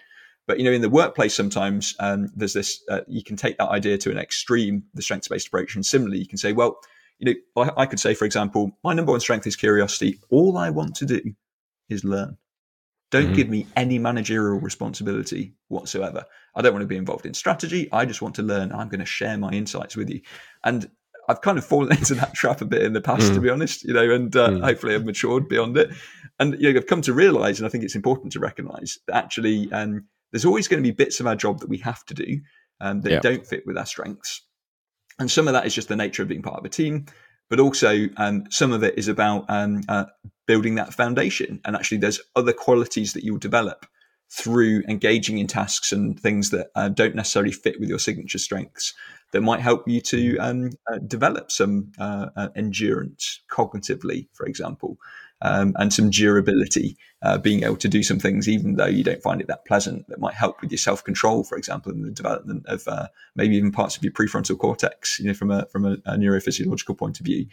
But 0.47 0.59
you 0.59 0.65
know, 0.65 0.73
in 0.73 0.83
the 0.83 0.91
workplace, 0.91 1.35
sometimes 1.35 1.95
um, 2.01 2.31
there's 2.35 2.55
this. 2.55 2.83
Uh, 2.89 3.03
you 3.07 3.23
can 3.23 3.37
take 3.37 3.59
that 3.59 3.69
idea 3.69 3.99
to 3.99 4.11
an 4.11 4.19
extreme, 4.19 4.83
the 4.95 5.03
strengths-based 5.03 5.49
approach, 5.49 5.75
and 5.75 5.85
similarly, 5.85 6.19
you 6.19 6.27
can 6.27 6.39
say, 6.39 6.53
well, 6.53 6.79
you 7.19 7.35
know, 7.57 7.63
I, 7.63 7.83
I 7.83 7.87
could 7.87 8.01
say, 8.01 8.15
for 8.15 8.25
example, 8.25 8.73
my 8.83 8.95
number 8.95 9.13
one 9.13 9.21
strength 9.21 9.47
is 9.47 9.55
curiosity. 9.55 10.19
All 10.31 10.57
I 10.57 10.71
want 10.71 10.97
to 10.97 11.07
do 11.07 11.21
is 11.89 12.05
learn. 12.05 12.37
Don't 13.11 13.27
mm-hmm. 13.27 13.35
give 13.35 13.49
me 13.49 13.67
any 13.77 13.99
managerial 13.99 14.61
responsibility 14.61 15.55
whatsoever. 15.69 16.25
I 16.55 16.63
don't 16.63 16.73
want 16.73 16.83
to 16.83 16.89
be 16.89 16.97
involved 16.97 17.27
in 17.27 17.35
strategy. 17.35 17.89
I 17.93 18.05
just 18.05 18.23
want 18.23 18.37
to 18.37 18.43
learn. 18.43 18.73
I'm 18.73 18.89
going 18.89 19.01
to 19.01 19.07
share 19.07 19.37
my 19.37 19.51
insights 19.51 19.97
with 19.97 20.09
you. 20.09 20.21
And 20.65 20.91
I've 21.31 21.41
kind 21.41 21.59
of 21.59 21.65
fallen 21.65 21.93
into 21.97 22.15
that 22.15 22.35
trap 22.35 22.61
a 22.61 22.65
bit 22.65 22.83
in 22.83 22.93
the 22.93 23.01
past, 23.01 23.31
mm. 23.31 23.35
to 23.35 23.41
be 23.41 23.51
honest, 23.51 23.85
you 23.85 23.95
know, 23.95 24.11
and 24.11 24.35
uh, 24.35 24.49
mm. 24.49 24.65
hopefully 24.65 24.95
I've 24.95 25.05
matured 25.05 25.49
beyond 25.49 25.77
it. 25.77 25.91
And 26.39 26.61
you 26.61 26.73
know, 26.73 26.79
I've 26.79 26.87
come 26.87 27.03
to 27.03 27.13
realize, 27.13 27.61
and 27.61 27.67
I 27.67 27.71
think 27.71 27.85
it's 27.85 27.95
important 27.95 28.33
to 28.33 28.41
recognize 28.41 28.99
that 29.07 29.17
actually 29.17 29.71
um, 29.73 30.07
there's 30.33 30.45
always 30.45 30.69
going 30.69 30.83
to 30.83 30.87
be 30.87 30.95
bits 30.95 31.21
of 31.21 31.27
our 31.27 31.37
job 31.37 31.61
that 31.61 31.69
we 31.69 31.79
have 31.79 32.05
to 32.07 32.15
do 32.15 32.41
um, 32.81 33.03
that 33.03 33.11
yeah. 33.11 33.21
don't 33.21 33.47
fit 33.47 33.67
with 33.67 33.79
our 33.79 33.87
strengths. 33.87 34.43
And 35.19 35.31
some 35.31 35.49
of 35.49 35.55
that 35.55 35.67
is 35.67 35.75
just 35.75 35.89
the 35.89 35.97
nature 35.97 36.23
of 36.23 36.29
being 36.29 36.43
part 36.43 36.59
of 36.59 36.65
a 36.65 36.71
team, 36.71 37.07
but 37.51 37.61
also 37.61 38.09
um, 38.17 38.45
some 38.51 38.73
of 38.73 38.83
it 38.83 38.97
is 38.97 39.09
about 39.09 39.45
um, 39.49 39.83
uh, 39.89 40.07
building 40.47 40.77
that 40.77 40.95
foundation. 40.95 41.61
And 41.65 41.77
actually, 41.77 41.99
there's 41.99 42.21
other 42.35 42.53
qualities 42.53 43.13
that 43.13 43.23
you'll 43.23 43.39
develop 43.39 43.87
through 44.31 44.83
engaging 44.89 45.39
in 45.39 45.47
tasks 45.47 45.93
and 45.93 46.19
things 46.19 46.51
that 46.51 46.71
uh, 46.77 46.89
don't 46.89 47.17
necessarily 47.17 47.51
fit 47.51 47.81
with 47.81 47.89
your 47.89 47.99
signature 47.99 48.39
strengths 48.39 48.95
that 49.33 49.41
might 49.41 49.61
help 49.61 49.87
you 49.89 50.01
to 50.01 50.37
um, 50.39 50.71
uh, 50.93 50.99
develop 50.99 51.51
some 51.51 51.93
uh, 51.99 52.29
uh 52.37 52.49
endurance 52.57 53.41
cognitively, 53.51 54.29
for 54.33 54.47
example, 54.47 54.99
um, 55.43 55.75
and 55.79 55.93
some 55.93 56.11
durability, 56.11 56.97
uh, 57.23 57.39
being 57.39 57.65
able 57.65 57.77
to 57.77 57.89
do 57.89 58.03
some 58.03 58.19
things 58.19 58.49
even 58.49 58.77
though 58.77 58.87
you 58.87 59.03
don't 59.03 59.23
find 59.23 59.41
it 59.41 59.47
that 59.47 59.65
pleasant. 59.67 60.07
That 60.09 60.21
might 60.21 60.35
help 60.35 60.61
with 60.61 60.71
your 60.71 60.79
self 60.79 61.03
control, 61.03 61.45
for 61.45 61.57
example, 61.57 61.93
in 61.93 62.03
the 62.03 62.11
development 62.11 62.67
of 62.67 62.87
uh, 62.87 63.09
maybe 63.35 63.57
even 63.57 63.73
parts 63.73 63.97
of 63.97 64.05
your 64.05 64.13
prefrontal 64.13 64.59
cortex. 64.59 65.19
You 65.19 65.27
know, 65.27 65.35
from 65.35 65.51
a 65.51 65.67
from 65.67 65.85
a, 65.85 65.93
a 66.05 66.17
neurophysiological 66.17 66.97
point 66.97 67.21
of 67.21 67.27
view, 67.27 67.47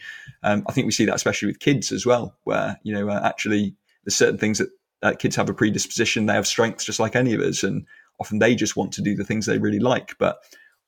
um, 0.43 0.63
I 0.67 0.73
think 0.73 0.85
we 0.85 0.91
see 0.91 1.05
that 1.05 1.15
especially 1.15 1.47
with 1.47 1.59
kids 1.59 1.91
as 1.91 2.05
well, 2.05 2.35
where 2.43 2.79
you 2.83 2.93
know 2.93 3.09
actually 3.09 3.75
there's 4.03 4.15
certain 4.15 4.37
things 4.37 4.59
that 4.59 4.69
uh, 5.03 5.13
kids 5.13 5.35
have 5.35 5.49
a 5.49 5.53
predisposition, 5.53 6.25
they 6.25 6.33
have 6.33 6.47
strengths 6.47 6.85
just 6.85 6.99
like 6.99 7.15
any 7.15 7.33
of 7.33 7.41
us, 7.41 7.63
and 7.63 7.85
often 8.19 8.39
they 8.39 8.55
just 8.55 8.75
want 8.75 8.91
to 8.93 9.01
do 9.01 9.15
the 9.15 9.23
things 9.23 9.45
they 9.45 9.57
really 9.57 9.79
like. 9.79 10.17
But 10.17 10.37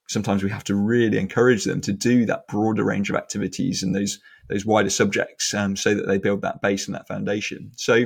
sometimes 0.07 0.43
we 0.43 0.49
have 0.49 0.64
to 0.66 0.76
really 0.76 1.18
encourage 1.18 1.64
them 1.66 1.82
to 1.82 1.93
do 1.93 2.26
that 2.26 2.47
broader 2.47 2.84
range 2.84 3.10
of 3.10 3.16
activities 3.16 3.84
and 3.84 3.95
those 3.95 4.20
those 4.49 4.66
wider 4.66 4.89
subjects, 4.89 5.53
um, 5.53 5.76
so 5.76 5.93
that 5.93 6.07
they 6.07 6.18
build 6.18 6.41
that 6.41 6.62
base 6.62 6.88
and 6.88 6.95
that 6.95 7.07
foundation. 7.07 7.72
So, 7.76 8.05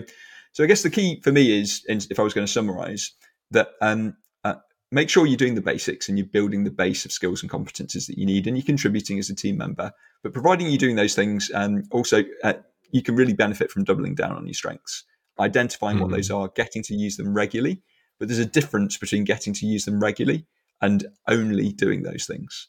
so 0.51 0.63
I 0.63 0.67
guess 0.67 0.83
the 0.83 0.89
key 0.89 1.21
for 1.23 1.31
me 1.31 1.57
is, 1.57 1.85
if 1.87 2.19
I 2.19 2.23
was 2.23 2.33
going 2.33 2.45
to 2.45 2.51
summarize, 2.51 3.13
that 3.51 3.69
um, 3.81 4.17
uh, 4.43 4.55
make 4.91 5.09
sure 5.09 5.25
you're 5.25 5.37
doing 5.37 5.55
the 5.55 5.61
basics 5.61 6.09
and 6.09 6.17
you're 6.17 6.27
building 6.27 6.65
the 6.65 6.71
base 6.71 7.05
of 7.05 7.13
skills 7.13 7.41
and 7.41 7.49
competences 7.49 8.07
that 8.07 8.17
you 8.17 8.25
need, 8.25 8.45
and 8.45 8.57
you're 8.57 8.65
contributing 8.65 9.19
as 9.19 9.29
a 9.29 9.35
team 9.35 9.57
member. 9.57 9.91
But 10.21 10.33
providing 10.33 10.67
you're 10.67 10.77
doing 10.77 10.97
those 10.97 11.15
things, 11.15 11.49
um, 11.53 11.83
also 11.91 12.23
uh, 12.43 12.53
you 12.91 13.01
can 13.01 13.15
really 13.15 13.33
benefit 13.33 13.71
from 13.71 13.85
doubling 13.85 14.15
down 14.15 14.33
on 14.33 14.45
your 14.45 14.53
strengths 14.53 15.05
identifying 15.39 15.97
mm-hmm. 15.97 16.03
what 16.03 16.11
those 16.11 16.29
mm. 16.29 16.35
are, 16.35 16.49
getting 16.55 16.83
to 16.83 16.95
use 16.95 17.17
them 17.17 17.33
regularly. 17.33 17.81
But 18.19 18.27
there's 18.27 18.39
a 18.39 18.45
difference 18.45 18.97
between 18.97 19.23
getting 19.23 19.53
to 19.53 19.65
use 19.65 19.85
them 19.85 19.99
regularly 19.99 20.45
and 20.81 21.05
only 21.27 21.71
doing 21.73 22.03
those 22.03 22.25
things, 22.25 22.67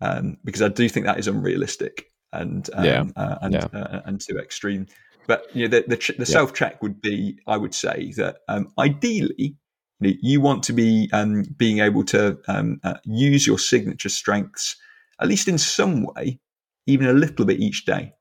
um, 0.00 0.36
because 0.44 0.62
I 0.62 0.68
do 0.68 0.88
think 0.88 1.06
that 1.06 1.18
is 1.18 1.28
unrealistic 1.28 2.06
and 2.32 2.68
um, 2.74 2.84
yeah. 2.84 3.04
uh, 3.16 3.38
and 3.42 3.54
yeah. 3.54 3.66
Uh, 3.72 4.00
and 4.04 4.20
too 4.20 4.38
extreme. 4.38 4.86
But 5.26 5.54
you 5.54 5.68
know, 5.68 5.78
the 5.78 5.96
the, 5.96 6.14
the 6.18 6.26
self 6.26 6.54
check 6.54 6.82
would 6.82 7.00
be, 7.00 7.38
I 7.46 7.56
would 7.56 7.74
say 7.74 8.12
that 8.16 8.38
um, 8.48 8.72
ideally, 8.78 9.56
you, 10.00 10.10
know, 10.10 10.14
you, 10.20 10.40
want 10.40 10.62
to 10.64 10.72
be 10.72 11.08
um, 11.12 11.44
being 11.56 11.78
able 11.78 12.04
to 12.06 12.38
um, 12.48 12.80
uh, 12.82 12.94
use 13.04 13.46
your 13.46 13.58
signature 13.58 14.08
strengths 14.08 14.76
at 15.20 15.28
least 15.28 15.48
in 15.48 15.58
some 15.58 16.02
way, 16.02 16.40
even 16.86 17.06
a 17.06 17.12
little 17.12 17.44
bit 17.44 17.60
each 17.60 17.84
day 17.84 18.12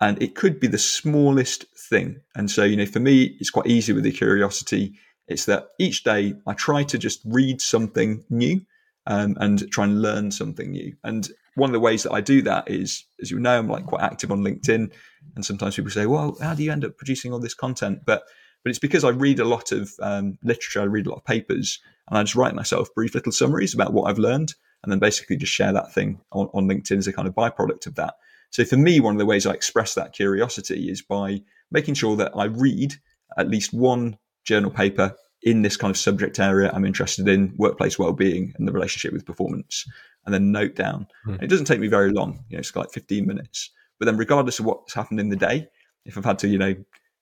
and 0.00 0.20
it 0.22 0.34
could 0.34 0.60
be 0.60 0.66
the 0.66 0.78
smallest 0.78 1.64
thing. 1.90 2.20
And 2.34 2.50
so, 2.50 2.64
you 2.64 2.76
know, 2.76 2.86
for 2.86 3.00
me, 3.00 3.36
it's 3.40 3.50
quite 3.50 3.66
easy 3.66 3.92
with 3.92 4.04
the 4.04 4.12
curiosity. 4.12 4.94
It's 5.26 5.46
that 5.46 5.68
each 5.78 6.04
day 6.04 6.34
I 6.46 6.54
try 6.54 6.84
to 6.84 6.98
just 6.98 7.20
read 7.24 7.60
something 7.60 8.24
new 8.30 8.60
um, 9.06 9.36
and 9.40 9.70
try 9.70 9.84
and 9.84 10.00
learn 10.00 10.30
something 10.30 10.70
new. 10.70 10.94
And 11.02 11.28
one 11.54 11.70
of 11.70 11.74
the 11.74 11.80
ways 11.80 12.04
that 12.04 12.12
I 12.12 12.20
do 12.20 12.42
that 12.42 12.70
is, 12.70 13.04
as 13.20 13.30
you 13.30 13.38
know, 13.40 13.58
I'm 13.58 13.68
like 13.68 13.86
quite 13.86 14.02
active 14.02 14.30
on 14.30 14.44
LinkedIn. 14.44 14.92
And 15.34 15.44
sometimes 15.44 15.76
people 15.76 15.90
say, 15.90 16.06
well, 16.06 16.36
how 16.40 16.54
do 16.54 16.62
you 16.62 16.70
end 16.70 16.84
up 16.84 16.96
producing 16.96 17.32
all 17.32 17.40
this 17.40 17.54
content? 17.54 18.00
But 18.06 18.22
but 18.64 18.70
it's 18.70 18.78
because 18.78 19.04
I 19.04 19.10
read 19.10 19.38
a 19.38 19.44
lot 19.44 19.70
of 19.70 19.92
um, 20.00 20.36
literature, 20.42 20.80
I 20.80 20.84
read 20.84 21.06
a 21.06 21.10
lot 21.10 21.18
of 21.18 21.24
papers, 21.24 21.80
and 22.08 22.18
I 22.18 22.22
just 22.22 22.34
write 22.34 22.54
myself 22.54 22.92
brief 22.94 23.14
little 23.14 23.32
summaries 23.32 23.72
about 23.72 23.92
what 23.92 24.10
I've 24.10 24.18
learned, 24.18 24.54
and 24.82 24.90
then 24.90 24.98
basically 24.98 25.36
just 25.36 25.52
share 25.52 25.72
that 25.72 25.92
thing 25.92 26.20
on, 26.32 26.48
on 26.52 26.68
LinkedIn 26.68 26.98
as 26.98 27.06
a 27.06 27.12
kind 27.12 27.28
of 27.28 27.34
byproduct 27.34 27.86
of 27.86 27.94
that. 27.94 28.14
So 28.50 28.64
for 28.64 28.76
me, 28.76 29.00
one 29.00 29.14
of 29.14 29.18
the 29.18 29.26
ways 29.26 29.46
I 29.46 29.52
express 29.52 29.94
that 29.94 30.12
curiosity 30.12 30.90
is 30.90 31.02
by 31.02 31.42
making 31.70 31.94
sure 31.94 32.16
that 32.16 32.32
I 32.34 32.44
read 32.44 32.94
at 33.36 33.48
least 33.48 33.72
one 33.72 34.18
journal 34.44 34.70
paper 34.70 35.14
in 35.42 35.62
this 35.62 35.76
kind 35.76 35.90
of 35.90 35.96
subject 35.96 36.38
area 36.38 36.70
I'm 36.72 36.84
interested 36.84 37.28
in, 37.28 37.54
workplace 37.56 37.98
well-being 37.98 38.54
and 38.56 38.66
the 38.66 38.72
relationship 38.72 39.12
with 39.12 39.26
performance, 39.26 39.84
and 40.24 40.34
then 40.34 40.50
note 40.50 40.74
down. 40.74 41.06
Mm. 41.26 41.42
It 41.42 41.48
doesn't 41.48 41.66
take 41.66 41.80
me 41.80 41.88
very 41.88 42.10
long, 42.10 42.44
you 42.48 42.56
know, 42.56 42.60
it's 42.60 42.74
like 42.74 42.90
15 42.90 43.26
minutes. 43.26 43.70
But 43.98 44.06
then 44.06 44.16
regardless 44.16 44.58
of 44.58 44.64
what's 44.64 44.94
happened 44.94 45.20
in 45.20 45.28
the 45.28 45.36
day, 45.36 45.68
if 46.04 46.16
I've 46.16 46.24
had 46.24 46.38
to, 46.40 46.48
you 46.48 46.58
know, 46.58 46.74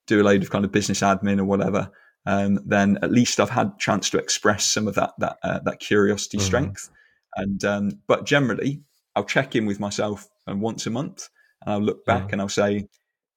do 0.06 0.20
a 0.20 0.24
load 0.24 0.42
of 0.42 0.50
kind 0.50 0.64
of 0.64 0.72
business 0.72 1.00
admin 1.00 1.38
or 1.38 1.44
whatever, 1.44 1.90
um, 2.26 2.58
then 2.64 2.98
at 3.02 3.12
least 3.12 3.40
I've 3.40 3.50
had 3.50 3.78
chance 3.78 4.10
to 4.10 4.18
express 4.18 4.64
some 4.64 4.88
of 4.88 4.94
that 4.94 5.12
that 5.18 5.38
uh, 5.42 5.60
that 5.60 5.80
curiosity 5.80 6.38
mm-hmm. 6.38 6.46
strength. 6.46 6.90
And 7.36 7.64
um, 7.64 7.90
but 8.06 8.24
generally, 8.24 8.82
I'll 9.16 9.24
check 9.24 9.56
in 9.56 9.66
with 9.66 9.80
myself 9.80 10.28
and 10.46 10.60
once 10.60 10.86
a 10.86 10.90
month, 10.90 11.28
and 11.62 11.72
I'll 11.72 11.80
look 11.80 12.04
back 12.04 12.24
yeah. 12.24 12.32
and 12.32 12.40
I'll 12.40 12.48
say, 12.48 12.88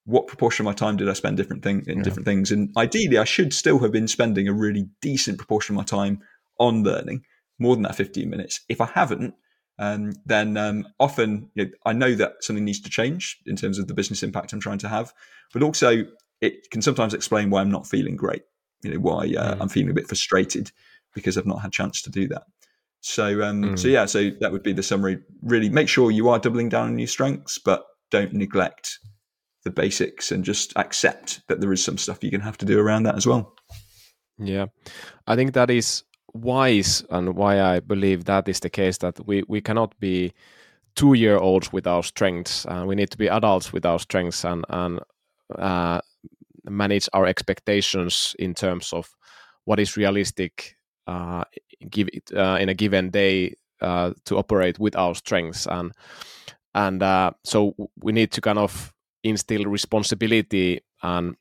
what 0.05 0.27
proportion 0.27 0.65
of 0.65 0.71
my 0.71 0.73
time 0.73 0.97
did 0.97 1.09
I 1.09 1.13
spend 1.13 1.37
different 1.37 1.63
thing 1.63 1.83
in 1.87 1.97
yeah. 1.97 2.03
different 2.03 2.25
things? 2.25 2.51
And 2.51 2.71
ideally, 2.77 3.17
I 3.17 3.23
should 3.23 3.53
still 3.53 3.79
have 3.79 3.91
been 3.91 4.07
spending 4.07 4.47
a 4.47 4.53
really 4.53 4.87
decent 5.01 5.37
proportion 5.37 5.75
of 5.75 5.77
my 5.77 5.85
time 5.85 6.19
on 6.59 6.83
learning, 6.83 7.23
more 7.57 7.75
than 7.75 7.83
that 7.83 7.95
15 7.95 8.29
minutes. 8.29 8.61
If 8.67 8.81
I 8.81 8.87
haven't, 8.87 9.33
um, 9.77 10.11
then 10.25 10.57
um, 10.57 10.85
often 10.99 11.49
you 11.55 11.65
know, 11.65 11.71
I 11.85 11.93
know 11.93 12.13
that 12.15 12.43
something 12.43 12.65
needs 12.65 12.81
to 12.81 12.89
change 12.89 13.39
in 13.45 13.55
terms 13.55 13.79
of 13.79 13.87
the 13.87 13.93
business 13.93 14.23
impact 14.23 14.51
I'm 14.51 14.59
trying 14.59 14.79
to 14.79 14.89
have, 14.89 15.13
but 15.53 15.63
also 15.63 16.03
it 16.41 16.69
can 16.69 16.81
sometimes 16.81 17.13
explain 17.13 17.49
why 17.49 17.61
I'm 17.61 17.71
not 17.71 17.87
feeling 17.87 18.17
great. 18.17 18.43
You 18.83 18.93
know 18.93 18.99
why 18.99 19.33
uh, 19.37 19.55
mm. 19.55 19.57
I'm 19.61 19.69
feeling 19.69 19.91
a 19.91 19.93
bit 19.93 20.07
frustrated 20.07 20.71
because 21.13 21.37
I've 21.37 21.45
not 21.45 21.61
had 21.61 21.71
chance 21.71 22.01
to 22.03 22.09
do 22.09 22.27
that. 22.27 22.43
So, 23.01 23.41
um, 23.43 23.63
mm. 23.63 23.79
so 23.79 23.87
yeah, 23.87 24.05
so 24.05 24.29
that 24.41 24.51
would 24.51 24.63
be 24.63 24.73
the 24.73 24.83
summary. 24.83 25.19
Really, 25.41 25.69
make 25.69 25.87
sure 25.87 26.11
you 26.11 26.29
are 26.29 26.39
doubling 26.39 26.69
down 26.69 26.89
on 26.89 26.99
your 26.99 27.07
strengths, 27.07 27.57
but 27.57 27.85
don't 28.11 28.33
neglect 28.33 28.99
the 29.63 29.71
basics 29.71 30.31
and 30.31 30.43
just 30.43 30.73
accept 30.75 31.41
that 31.47 31.61
there 31.61 31.71
is 31.71 31.83
some 31.83 31.97
stuff 31.97 32.19
you're 32.21 32.31
going 32.31 32.41
to 32.41 32.45
have 32.45 32.57
to 32.57 32.65
do 32.65 32.79
around 32.79 33.03
that 33.03 33.15
as 33.15 33.27
well. 33.27 33.53
Yeah, 34.37 34.67
I 35.27 35.35
think 35.35 35.53
that 35.53 35.69
is 35.69 36.03
wise, 36.33 37.03
and 37.09 37.35
why 37.35 37.61
I 37.61 37.79
believe 37.79 38.25
that 38.25 38.47
is 38.47 38.59
the 38.59 38.69
case. 38.69 38.97
That 38.99 39.25
we 39.25 39.43
we 39.47 39.61
cannot 39.61 39.97
be 39.99 40.33
two 40.95 41.13
year 41.13 41.37
olds 41.37 41.71
with 41.71 41.87
our 41.87 42.03
strengths, 42.03 42.65
and 42.65 42.87
we 42.87 42.95
need 42.95 43.11
to 43.11 43.17
be 43.17 43.29
adults 43.29 43.71
with 43.71 43.85
our 43.85 43.99
strengths, 43.99 44.43
and 44.43 44.65
and 44.69 44.99
uh, 45.57 46.01
manage 46.65 47.09
our 47.13 47.25
expectations 47.25 48.35
in 48.39 48.53
terms 48.53 48.93
of 48.93 49.09
what 49.65 49.79
is 49.79 49.97
realistic 49.97 50.75
uh, 51.09 51.43
give 51.89 52.09
it 52.13 52.31
uh, 52.35 52.57
in 52.59 52.69
a 52.69 52.73
given 52.73 53.09
day 53.09 53.55
uh, 53.81 54.13
to 54.25 54.37
operate 54.37 54.79
with 54.79 54.95
our 54.95 55.15
strengths. 55.15 55.65
And 55.67 55.91
and 56.75 57.01
uh, 57.01 57.31
so 57.43 57.75
we 58.03 58.11
need 58.11 58.31
to 58.33 58.41
kind 58.41 58.59
of 58.59 58.93
instill 59.23 59.65
responsibility 59.65 60.81
and 61.01 61.35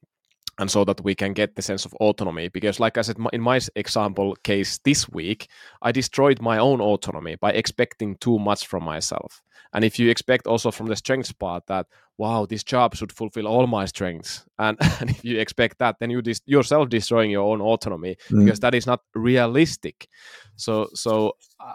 and 0.60 0.68
so 0.70 0.84
that 0.84 1.00
we 1.04 1.14
can 1.14 1.34
get 1.34 1.54
the 1.54 1.62
sense 1.62 1.84
of 1.84 1.94
autonomy. 1.94 2.48
Because 2.48 2.80
like 2.80 2.98
i 2.98 3.02
said 3.02 3.16
in 3.32 3.40
my 3.40 3.60
example 3.76 4.34
case 4.42 4.80
this 4.84 5.08
week 5.08 5.48
i 5.82 5.92
destroyed 5.92 6.40
my 6.40 6.58
own 6.58 6.80
autonomy 6.80 7.36
by 7.36 7.52
expecting 7.52 8.16
too 8.16 8.38
much 8.38 8.66
from 8.66 8.84
myself 8.84 9.42
and 9.72 9.84
if 9.84 9.98
you 9.98 10.10
expect 10.10 10.46
also 10.46 10.70
from 10.70 10.86
the 10.86 10.96
strengths 10.96 11.32
part 11.32 11.66
that 11.66 11.86
wow 12.16 12.46
this 12.46 12.64
job 12.64 12.94
should 12.94 13.12
fulfill 13.12 13.46
all 13.46 13.66
my 13.66 13.84
strengths 13.84 14.44
and, 14.58 14.76
and 15.00 15.10
if 15.10 15.24
you 15.24 15.38
expect 15.38 15.78
that 15.78 15.96
then 16.00 16.10
you 16.10 16.22
dis- 16.22 16.42
yourself 16.46 16.88
destroying 16.88 17.30
your 17.30 17.44
own 17.44 17.60
autonomy 17.60 18.16
mm. 18.30 18.44
because 18.44 18.60
that 18.60 18.74
is 18.74 18.86
not 18.86 19.00
realistic. 19.14 20.08
So 20.56 20.88
so 20.94 21.32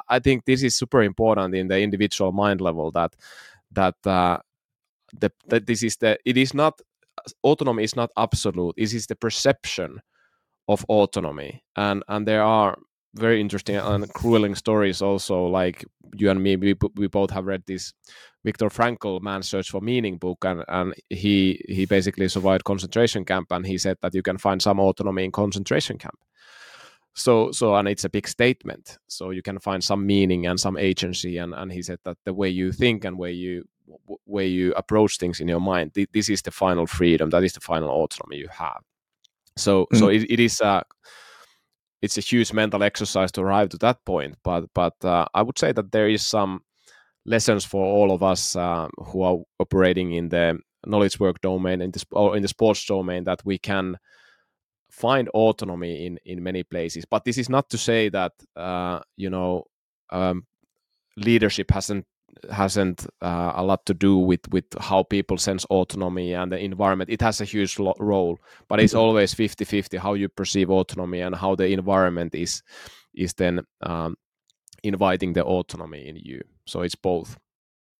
i 0.09 0.19
think 0.19 0.45
this 0.45 0.63
is 0.63 0.75
super 0.75 1.03
important 1.03 1.53
in 1.55 1.67
the 1.67 1.79
individual 1.79 2.31
mind 2.31 2.61
level 2.61 2.91
that 2.91 3.15
that 3.71 3.95
uh, 4.05 4.37
the, 5.19 5.31
that 5.47 5.65
this 5.67 5.83
is 5.83 5.97
the 5.97 6.17
it 6.25 6.37
is 6.37 6.53
not 6.53 6.81
autonomy 7.43 7.83
is 7.83 7.95
not 7.95 8.11
absolute. 8.17 8.75
It 8.77 8.93
is 8.93 9.07
the 9.07 9.15
perception 9.15 10.01
of 10.67 10.85
autonomy. 10.89 11.63
And 11.75 12.03
and 12.07 12.27
there 12.27 12.43
are 12.43 12.77
very 13.15 13.39
interesting 13.39 13.75
and 13.75 14.11
grueling 14.13 14.55
stories 14.55 15.01
also 15.01 15.45
like 15.45 15.85
you 16.15 16.29
and 16.29 16.41
me 16.41 16.55
we, 16.55 16.75
we 16.95 17.07
both 17.07 17.29
have 17.29 17.45
read 17.45 17.63
this 17.67 17.93
Viktor 18.43 18.69
Frankl 18.69 19.21
Man's 19.21 19.47
Search 19.47 19.69
for 19.69 19.81
Meaning 19.81 20.17
book 20.17 20.43
and, 20.43 20.63
and 20.67 20.93
he 21.09 21.63
he 21.67 21.85
basically 21.85 22.27
survived 22.27 22.63
concentration 22.63 23.23
camp 23.23 23.51
and 23.51 23.65
he 23.65 23.77
said 23.77 23.97
that 24.01 24.13
you 24.13 24.21
can 24.21 24.37
find 24.37 24.61
some 24.61 24.79
autonomy 24.79 25.25
in 25.25 25.31
concentration 25.31 25.97
camp. 25.97 26.19
So 27.13 27.51
so 27.51 27.75
and 27.75 27.87
it's 27.87 28.03
a 28.03 28.09
big 28.09 28.27
statement. 28.27 28.97
So 29.07 29.29
you 29.29 29.41
can 29.41 29.59
find 29.59 29.83
some 29.83 30.05
meaning 30.05 30.45
and 30.47 30.59
some 30.59 30.77
agency 30.77 31.37
and 31.37 31.53
and 31.53 31.71
he 31.71 31.81
said 31.81 31.99
that 32.03 32.17
the 32.25 32.33
way 32.33 32.49
you 32.49 32.71
think 32.71 33.05
and 33.05 33.17
way 33.17 33.31
you 33.31 33.63
way 34.25 34.47
you 34.47 34.73
approach 34.75 35.17
things 35.17 35.39
in 35.39 35.47
your 35.47 35.59
mind 35.59 35.91
this 36.13 36.29
is 36.29 36.41
the 36.41 36.51
final 36.51 36.87
freedom 36.87 37.29
that 37.29 37.43
is 37.43 37.53
the 37.53 37.59
final 37.59 37.89
autonomy 37.89 38.37
you 38.37 38.49
have. 38.49 38.81
So 39.55 39.87
mm. 39.93 39.99
so 39.99 40.09
it, 40.09 40.23
it 40.29 40.39
is 40.39 40.59
a 40.59 40.83
it's 42.03 42.17
a 42.17 42.21
huge 42.21 42.51
mental 42.51 42.83
exercise 42.83 43.31
to 43.31 43.41
arrive 43.41 43.69
to 43.69 43.77
that 43.77 44.03
point. 44.03 44.35
But 44.43 44.65
but 44.75 44.93
uh, 45.05 45.25
I 45.33 45.41
would 45.41 45.57
say 45.57 45.71
that 45.71 45.93
there 45.93 46.09
is 46.09 46.21
some 46.21 46.61
lessons 47.25 47.63
for 47.63 47.85
all 47.85 48.11
of 48.11 48.21
us 48.21 48.57
uh, 48.57 48.89
who 48.97 49.21
are 49.21 49.37
operating 49.59 50.11
in 50.11 50.27
the 50.27 50.59
knowledge 50.85 51.17
work 51.17 51.39
domain 51.39 51.93
or 52.11 52.35
in 52.35 52.41
the 52.41 52.47
sports 52.49 52.85
domain 52.85 53.23
that 53.23 53.41
we 53.45 53.57
can 53.57 53.97
find 54.91 55.29
autonomy 55.29 56.05
in 56.05 56.19
in 56.25 56.43
many 56.43 56.63
places. 56.63 57.05
But 57.09 57.23
this 57.23 57.37
is 57.37 57.49
not 57.49 57.69
to 57.69 57.77
say 57.77 58.09
that 58.09 58.33
uh, 58.57 58.99
you 59.15 59.29
know 59.29 59.63
um, 60.09 60.45
leadership 61.15 61.71
hasn't 61.71 62.05
hasn't 62.51 63.05
uh, 63.21 63.53
a 63.55 63.63
lot 63.63 63.85
to 63.85 63.93
do 63.93 64.17
with 64.17 64.41
with 64.51 64.65
how 64.79 65.03
people 65.03 65.37
sense 65.37 65.65
autonomy 65.65 66.33
and 66.33 66.51
the 66.51 66.57
environment 66.59 67.09
it 67.09 67.21
has 67.21 67.41
a 67.41 67.45
huge 67.45 67.79
lo- 67.79 67.95
role 67.99 68.37
but 68.67 68.79
it's 68.79 68.93
always 68.93 69.33
50-50 69.33 69.99
how 69.99 70.13
you 70.13 70.29
perceive 70.29 70.69
autonomy 70.69 71.21
and 71.21 71.35
how 71.35 71.55
the 71.55 71.67
environment 71.67 72.35
is 72.35 72.63
is 73.13 73.33
then 73.33 73.61
um, 73.81 74.15
inviting 74.83 75.33
the 75.33 75.43
autonomy 75.43 76.07
in 76.07 76.15
you 76.15 76.41
so 76.65 76.81
it's 76.81 76.95
both 76.95 77.37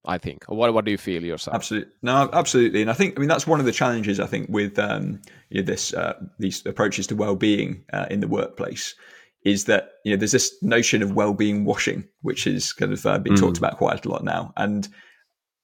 I 0.06 0.18
think. 0.18 0.44
What 0.48 0.74
what 0.74 0.84
do 0.84 0.92
you 0.92 0.98
feel 0.98 1.24
yourself? 1.24 1.56
Absolutely, 1.56 1.94
no, 2.02 2.30
absolutely, 2.34 2.82
and 2.82 2.92
I 2.92 2.94
think 2.94 3.18
I 3.18 3.20
mean 3.20 3.30
that's 3.30 3.48
one 3.48 3.62
of 3.62 3.66
the 3.66 3.72
challenges 3.72 4.20
I 4.20 4.26
think 4.28 4.50
with 4.50 4.78
um, 4.78 5.22
you 5.50 5.62
know, 5.62 5.66
this 5.66 5.94
uh, 5.94 6.16
these 6.40 6.66
approaches 6.66 7.08
to 7.08 7.16
well-being 7.16 7.86
uh, 7.94 8.08
in 8.12 8.20
the 8.20 8.28
workplace 8.28 8.96
is 9.46 9.66
that 9.66 9.92
you 10.06 10.12
know 10.12 10.18
there's 10.18 10.32
this 10.32 10.56
notion 10.62 11.02
of 11.02 11.14
well-being 11.14 11.66
washing, 11.66 12.08
which 12.22 12.48
is 12.48 12.74
kind 12.74 12.94
of 12.94 13.06
uh, 13.06 13.20
being 13.20 13.36
mm. 13.36 13.40
talked 13.40 13.58
about 13.58 13.78
quite 13.78 14.06
a 14.06 14.10
lot 14.10 14.24
now, 14.24 14.54
and 14.58 14.88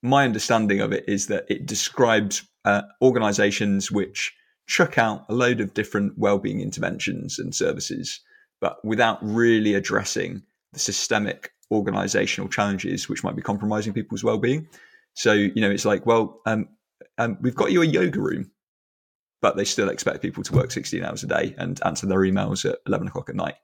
my 0.01 0.23
understanding 0.23 0.80
of 0.80 0.93
it 0.93 1.03
is 1.07 1.27
that 1.27 1.45
it 1.49 1.65
describes 1.65 2.43
uh, 2.65 2.82
organisations 3.01 3.91
which 3.91 4.34
chuck 4.67 4.97
out 4.97 5.25
a 5.30 5.34
load 5.34 5.59
of 5.59 5.73
different 5.73 6.17
well-being 6.17 6.61
interventions 6.61 7.39
and 7.39 7.55
services, 7.55 8.19
but 8.61 8.77
without 8.86 9.17
really 9.21 9.73
addressing 9.73 10.41
the 10.73 10.80
systemic 10.80 11.51
organizational 11.71 12.49
challenges 12.49 13.07
which 13.07 13.23
might 13.23 13.36
be 13.36 13.41
compromising 13.41 13.93
people's 13.93 14.23
well-being. 14.23 14.67
So 15.13 15.34
you 15.34 15.61
know 15.61 15.71
it's 15.71 15.86
like 15.86 16.05
well 16.05 16.41
um, 16.45 16.67
um, 17.17 17.38
we've 17.41 17.55
got 17.55 17.71
you 17.71 17.82
a 17.82 17.86
yoga 17.86 18.19
room 18.19 18.51
but 19.42 19.56
they 19.56 19.66
still 19.66 19.90
expect 19.90 20.22
people 20.22 20.44
to 20.44 20.54
work 20.54 20.72
16 20.72 21.04
hours 21.04 21.24
a 21.24 21.28
day 21.28 21.56
and 21.58 21.80
answer 21.86 22.06
their 22.06 22.20
emails 22.20 22.70
at 22.70 22.80
11 22.88 23.08
o'clock 23.08 23.30
at 23.30 23.36
night 23.36 23.56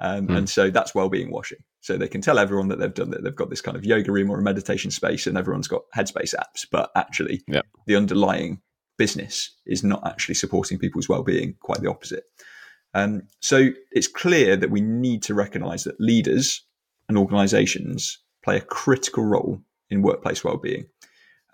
um, 0.00 0.28
mm. 0.28 0.36
and 0.36 0.48
so 0.48 0.70
that's 0.70 0.94
well-being 0.94 1.30
washing 1.30 1.58
so 1.80 1.96
they 1.96 2.08
can 2.08 2.20
tell 2.20 2.38
everyone 2.38 2.68
that 2.68 2.78
they've 2.78 2.94
done 2.94 3.10
that 3.10 3.24
they've 3.24 3.34
got 3.34 3.50
this 3.50 3.60
kind 3.60 3.76
of 3.76 3.84
yoga 3.84 4.12
room 4.12 4.30
or 4.30 4.38
a 4.38 4.42
meditation 4.42 4.90
space 4.90 5.26
and 5.26 5.36
everyone's 5.36 5.68
got 5.68 5.82
headspace 5.96 6.34
apps 6.34 6.66
but 6.70 6.90
actually 6.96 7.42
yeah. 7.48 7.62
the 7.86 7.96
underlying 7.96 8.60
business 8.96 9.54
is 9.66 9.84
not 9.84 10.04
actually 10.06 10.34
supporting 10.34 10.78
people's 10.78 11.08
well-being 11.08 11.54
quite 11.60 11.80
the 11.80 11.90
opposite 11.90 12.24
um, 12.94 13.22
so 13.40 13.68
it's 13.92 14.08
clear 14.08 14.56
that 14.56 14.70
we 14.70 14.80
need 14.80 15.22
to 15.24 15.34
recognize 15.34 15.84
that 15.84 16.00
leaders 16.00 16.64
and 17.08 17.18
organizations 17.18 18.18
play 18.44 18.56
a 18.56 18.62
critical 18.62 19.24
role 19.24 19.60
in 19.90 20.02
workplace 20.02 20.44
well-being. 20.44 20.86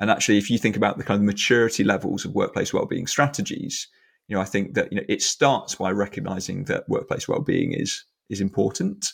And 0.00 0.10
actually, 0.10 0.38
if 0.38 0.50
you 0.50 0.58
think 0.58 0.76
about 0.76 0.98
the 0.98 1.04
kind 1.04 1.20
of 1.20 1.24
maturity 1.24 1.84
levels 1.84 2.24
of 2.24 2.34
workplace 2.34 2.72
well-being 2.72 3.06
strategies, 3.06 3.88
you 4.28 4.34
know, 4.34 4.42
I 4.42 4.44
think 4.44 4.74
that 4.74 4.90
you 4.92 4.96
know 4.96 5.04
it 5.08 5.22
starts 5.22 5.74
by 5.74 5.90
recognizing 5.90 6.64
that 6.64 6.88
workplace 6.88 7.28
well-being 7.28 7.72
is 7.72 8.04
is 8.28 8.40
important. 8.40 9.06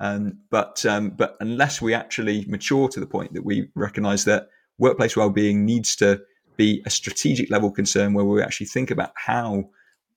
Um, 0.00 0.38
but 0.50 0.84
um, 0.86 1.10
but 1.10 1.36
unless 1.40 1.80
we 1.80 1.94
actually 1.94 2.44
mature 2.46 2.88
to 2.88 3.00
the 3.00 3.06
point 3.06 3.34
that 3.34 3.44
we 3.44 3.68
recognize 3.74 4.24
that 4.24 4.48
workplace 4.78 5.16
well-being 5.16 5.64
needs 5.64 5.94
to 5.96 6.20
be 6.56 6.82
a 6.84 6.90
strategic 6.90 7.50
level 7.50 7.70
concern 7.70 8.12
where 8.12 8.24
we 8.24 8.42
actually 8.42 8.66
think 8.66 8.90
about 8.90 9.12
how 9.14 9.70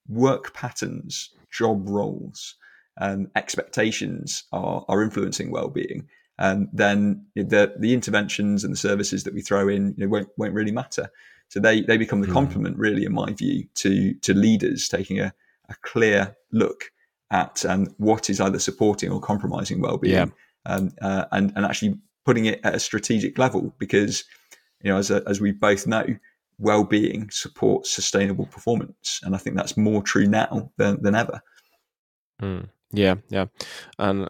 work 0.07 0.53
patterns, 0.53 1.31
job 1.51 1.87
roles, 1.87 2.55
um, 2.99 3.29
expectations 3.35 4.43
are, 4.51 4.85
are 4.87 5.03
influencing 5.03 5.51
well-being, 5.51 6.07
um, 6.39 6.69
then 6.71 7.25
the 7.35 7.73
the 7.79 7.93
interventions 7.93 8.63
and 8.63 8.73
the 8.73 8.77
services 8.77 9.23
that 9.23 9.33
we 9.33 9.41
throw 9.41 9.67
in 9.67 9.95
you 9.97 10.05
know, 10.05 10.09
won't 10.09 10.29
won't 10.37 10.53
really 10.53 10.71
matter. 10.71 11.09
So 11.49 11.59
they 11.59 11.81
they 11.81 11.97
become 11.97 12.21
the 12.21 12.27
mm. 12.27 12.33
complement, 12.33 12.77
really, 12.77 13.05
in 13.05 13.13
my 13.13 13.31
view, 13.33 13.65
to 13.75 14.13
to 14.15 14.33
leaders 14.33 14.87
taking 14.87 15.19
a, 15.19 15.33
a 15.69 15.75
clear 15.81 16.35
look 16.51 16.91
at 17.31 17.65
um, 17.65 17.87
what 17.97 18.29
is 18.29 18.39
either 18.39 18.59
supporting 18.59 19.11
or 19.11 19.19
compromising 19.19 19.81
well-being, 19.81 20.13
yeah. 20.13 20.25
um, 20.65 20.91
uh, 21.01 21.25
and 21.31 21.53
and 21.55 21.65
actually 21.65 21.97
putting 22.25 22.45
it 22.45 22.59
at 22.63 22.75
a 22.75 22.79
strategic 22.79 23.37
level 23.37 23.73
because 23.79 24.25
you 24.83 24.91
know 24.91 24.97
as 24.97 25.09
a, 25.09 25.23
as 25.27 25.41
we 25.41 25.51
both 25.51 25.87
know, 25.87 26.05
well-being 26.59 27.29
supports 27.31 27.91
sustainable 27.91 28.45
performance, 28.45 29.21
and 29.23 29.33
I 29.33 29.37
think 29.39 29.55
that's 29.55 29.77
more 29.77 30.03
true 30.03 30.27
now 30.27 30.71
than 30.77 31.01
than 31.01 31.15
ever. 31.15 31.41
Mm. 32.41 32.69
Yeah, 32.91 33.15
yeah, 33.29 33.45
and 33.99 34.29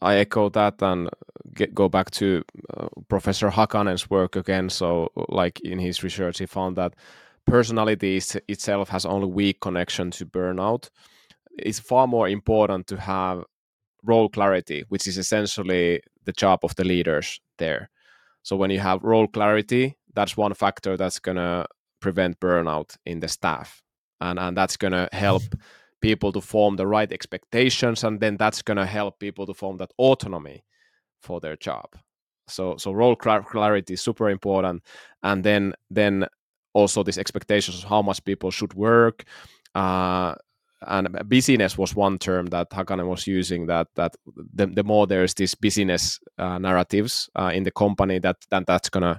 I 0.00 0.16
echo 0.16 0.48
that 0.50 0.82
and 0.82 1.08
get, 1.54 1.74
go 1.74 1.88
back 1.88 2.10
to 2.12 2.42
uh, 2.76 2.88
Professor 3.08 3.50
Hakanen's 3.50 4.10
work 4.10 4.36
again. 4.36 4.68
So, 4.68 5.10
like 5.28 5.60
in 5.60 5.78
his 5.78 6.02
research, 6.02 6.38
he 6.38 6.46
found 6.46 6.76
that 6.76 6.94
personality 7.46 8.20
itself 8.48 8.88
has 8.90 9.04
only 9.06 9.28
weak 9.28 9.60
connection 9.60 10.10
to 10.12 10.26
burnout. 10.26 10.90
It's 11.58 11.78
far 11.78 12.06
more 12.06 12.28
important 12.28 12.86
to 12.88 12.96
have 12.98 13.44
role 14.02 14.28
clarity, 14.28 14.84
which 14.88 15.06
is 15.06 15.18
essentially 15.18 16.00
the 16.24 16.32
job 16.32 16.60
of 16.62 16.74
the 16.76 16.84
leaders 16.84 17.40
there. 17.58 17.90
So, 18.42 18.56
when 18.56 18.70
you 18.70 18.80
have 18.80 19.02
role 19.02 19.26
clarity, 19.28 19.96
that's 20.14 20.36
one 20.36 20.54
factor 20.54 20.96
that's 20.96 21.18
gonna 21.18 21.66
prevent 22.00 22.40
burnout 22.40 22.96
in 23.06 23.20
the 23.20 23.28
staff, 23.28 23.82
and 24.20 24.38
and 24.38 24.56
that's 24.56 24.76
gonna 24.76 25.08
help 25.12 25.42
people 26.04 26.32
to 26.32 26.40
form 26.40 26.76
the 26.76 26.86
right 26.86 27.10
expectations 27.12 28.04
and 28.04 28.20
then 28.20 28.36
that's 28.36 28.60
going 28.60 28.76
to 28.76 28.84
help 28.84 29.18
people 29.18 29.46
to 29.46 29.54
form 29.54 29.78
that 29.78 29.90
autonomy 29.98 30.62
for 31.22 31.40
their 31.40 31.56
job. 31.56 31.86
So 32.46 32.76
so 32.76 32.92
role 32.92 33.16
clarity 33.16 33.94
is 33.94 34.02
super 34.02 34.28
important 34.28 34.82
and 35.22 35.42
then 35.42 35.72
then 35.90 36.26
also 36.74 37.02
these 37.02 37.20
expectations 37.20 37.78
of 37.78 37.88
how 37.88 38.02
much 38.02 38.22
people 38.24 38.50
should 38.50 38.74
work 38.74 39.24
uh, 39.74 40.34
and 40.86 41.08
busyness 41.26 41.78
was 41.78 41.96
one 41.96 42.18
term 42.18 42.46
that 42.46 42.68
Hakanen 42.70 43.08
was 43.08 43.26
using 43.26 43.66
that 43.66 43.86
that 43.94 44.14
the, 44.58 44.66
the 44.66 44.84
more 44.84 45.06
there's 45.06 45.34
this 45.34 45.54
busyness 45.54 46.20
uh, 46.38 46.58
narratives 46.58 47.30
uh, 47.34 47.52
in 47.54 47.62
the 47.62 47.70
company 47.70 48.18
that 48.18 48.36
then 48.50 48.64
that's 48.66 48.90
gonna 48.90 49.18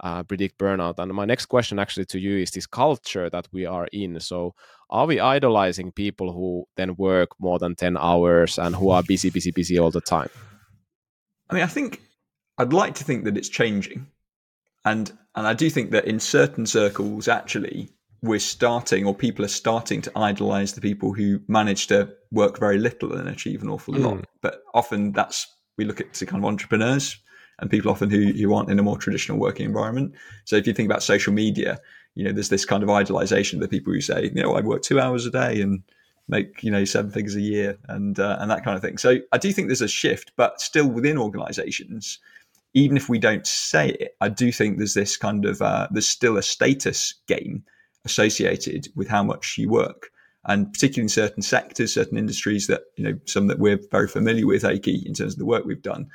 uh, 0.00 0.22
predict 0.22 0.58
burnout. 0.58 0.98
And 0.98 1.12
my 1.12 1.24
next 1.24 1.46
question 1.46 1.78
actually 1.78 2.06
to 2.06 2.18
you 2.18 2.38
is 2.38 2.50
this 2.50 2.66
culture 2.66 3.28
that 3.30 3.48
we 3.52 3.66
are 3.66 3.88
in. 3.92 4.20
So 4.20 4.54
are 4.90 5.06
we 5.06 5.20
idolizing 5.20 5.92
people 5.92 6.32
who 6.32 6.66
then 6.76 6.94
work 6.96 7.30
more 7.38 7.58
than 7.58 7.74
10 7.74 7.96
hours 7.96 8.58
and 8.58 8.74
who 8.74 8.90
are 8.90 9.02
busy, 9.02 9.30
busy, 9.30 9.50
busy 9.50 9.78
all 9.78 9.90
the 9.90 10.00
time? 10.00 10.30
I 11.50 11.54
mean, 11.54 11.62
I 11.62 11.66
think 11.66 12.00
I'd 12.58 12.72
like 12.72 12.94
to 12.96 13.04
think 13.04 13.24
that 13.24 13.36
it's 13.36 13.48
changing. 13.48 14.06
And 14.84 15.12
and 15.34 15.46
I 15.46 15.54
do 15.54 15.70
think 15.70 15.90
that 15.92 16.06
in 16.06 16.18
certain 16.18 16.66
circles, 16.66 17.28
actually, 17.28 17.90
we're 18.22 18.40
starting 18.40 19.06
or 19.06 19.14
people 19.14 19.44
are 19.44 19.48
starting 19.48 20.02
to 20.02 20.12
idolize 20.16 20.72
the 20.72 20.80
people 20.80 21.12
who 21.12 21.40
manage 21.46 21.86
to 21.88 22.12
work 22.32 22.58
very 22.58 22.78
little 22.78 23.12
and 23.14 23.28
achieve 23.28 23.62
an 23.62 23.68
awful 23.68 23.94
mm. 23.94 24.04
lot. 24.04 24.24
But 24.42 24.62
often 24.74 25.12
that's 25.12 25.46
we 25.76 25.84
look 25.84 26.00
at 26.00 26.14
kind 26.26 26.42
of 26.42 26.48
entrepreneurs 26.48 27.16
and 27.58 27.70
people 27.70 27.90
often 27.90 28.10
who, 28.10 28.32
who 28.32 28.54
aren't 28.54 28.70
in 28.70 28.78
a 28.78 28.82
more 28.82 28.98
traditional 28.98 29.38
working 29.38 29.66
environment. 29.66 30.14
So 30.44 30.56
if 30.56 30.66
you 30.66 30.72
think 30.72 30.86
about 30.88 31.02
social 31.02 31.32
media, 31.32 31.78
you 32.14 32.24
know, 32.24 32.32
there's 32.32 32.48
this 32.48 32.64
kind 32.64 32.82
of 32.82 32.88
idolization 32.88 33.54
of 33.54 33.60
the 33.60 33.68
people 33.68 33.92
who 33.92 34.00
say, 34.00 34.30
you 34.34 34.42
know, 34.42 34.54
I 34.54 34.60
work 34.60 34.82
two 34.82 35.00
hours 35.00 35.26
a 35.26 35.30
day 35.30 35.60
and 35.60 35.82
make, 36.28 36.62
you 36.62 36.70
know, 36.70 36.84
seven 36.84 37.10
figures 37.10 37.34
a 37.34 37.40
year 37.40 37.78
and, 37.88 38.18
uh, 38.18 38.36
and 38.40 38.50
that 38.50 38.64
kind 38.64 38.76
of 38.76 38.82
thing. 38.82 38.98
So 38.98 39.18
I 39.32 39.38
do 39.38 39.52
think 39.52 39.68
there's 39.68 39.82
a 39.82 39.88
shift, 39.88 40.32
but 40.36 40.60
still 40.60 40.88
within 40.88 41.18
organizations, 41.18 42.18
even 42.74 42.96
if 42.96 43.08
we 43.08 43.18
don't 43.18 43.46
say 43.46 43.90
it, 43.90 44.16
I 44.20 44.28
do 44.28 44.52
think 44.52 44.76
there's 44.78 44.94
this 44.94 45.16
kind 45.16 45.44
of, 45.44 45.62
uh, 45.62 45.88
there's 45.90 46.08
still 46.08 46.36
a 46.36 46.42
status 46.42 47.14
game 47.26 47.64
associated 48.04 48.88
with 48.94 49.08
how 49.08 49.22
much 49.22 49.58
you 49.58 49.68
work 49.68 50.10
and 50.44 50.72
particularly 50.72 51.04
in 51.04 51.08
certain 51.08 51.42
sectors, 51.42 51.94
certain 51.94 52.16
industries 52.16 52.68
that 52.68 52.82
you 52.96 53.04
know 53.04 53.18
some 53.26 53.48
that 53.48 53.58
we're 53.58 53.80
very 53.90 54.08
familiar 54.08 54.46
with, 54.46 54.64
Aki, 54.64 55.02
in 55.04 55.12
terms 55.12 55.34
of 55.34 55.38
the 55.38 55.44
work 55.44 55.64
we've 55.64 55.82
done 55.82 56.08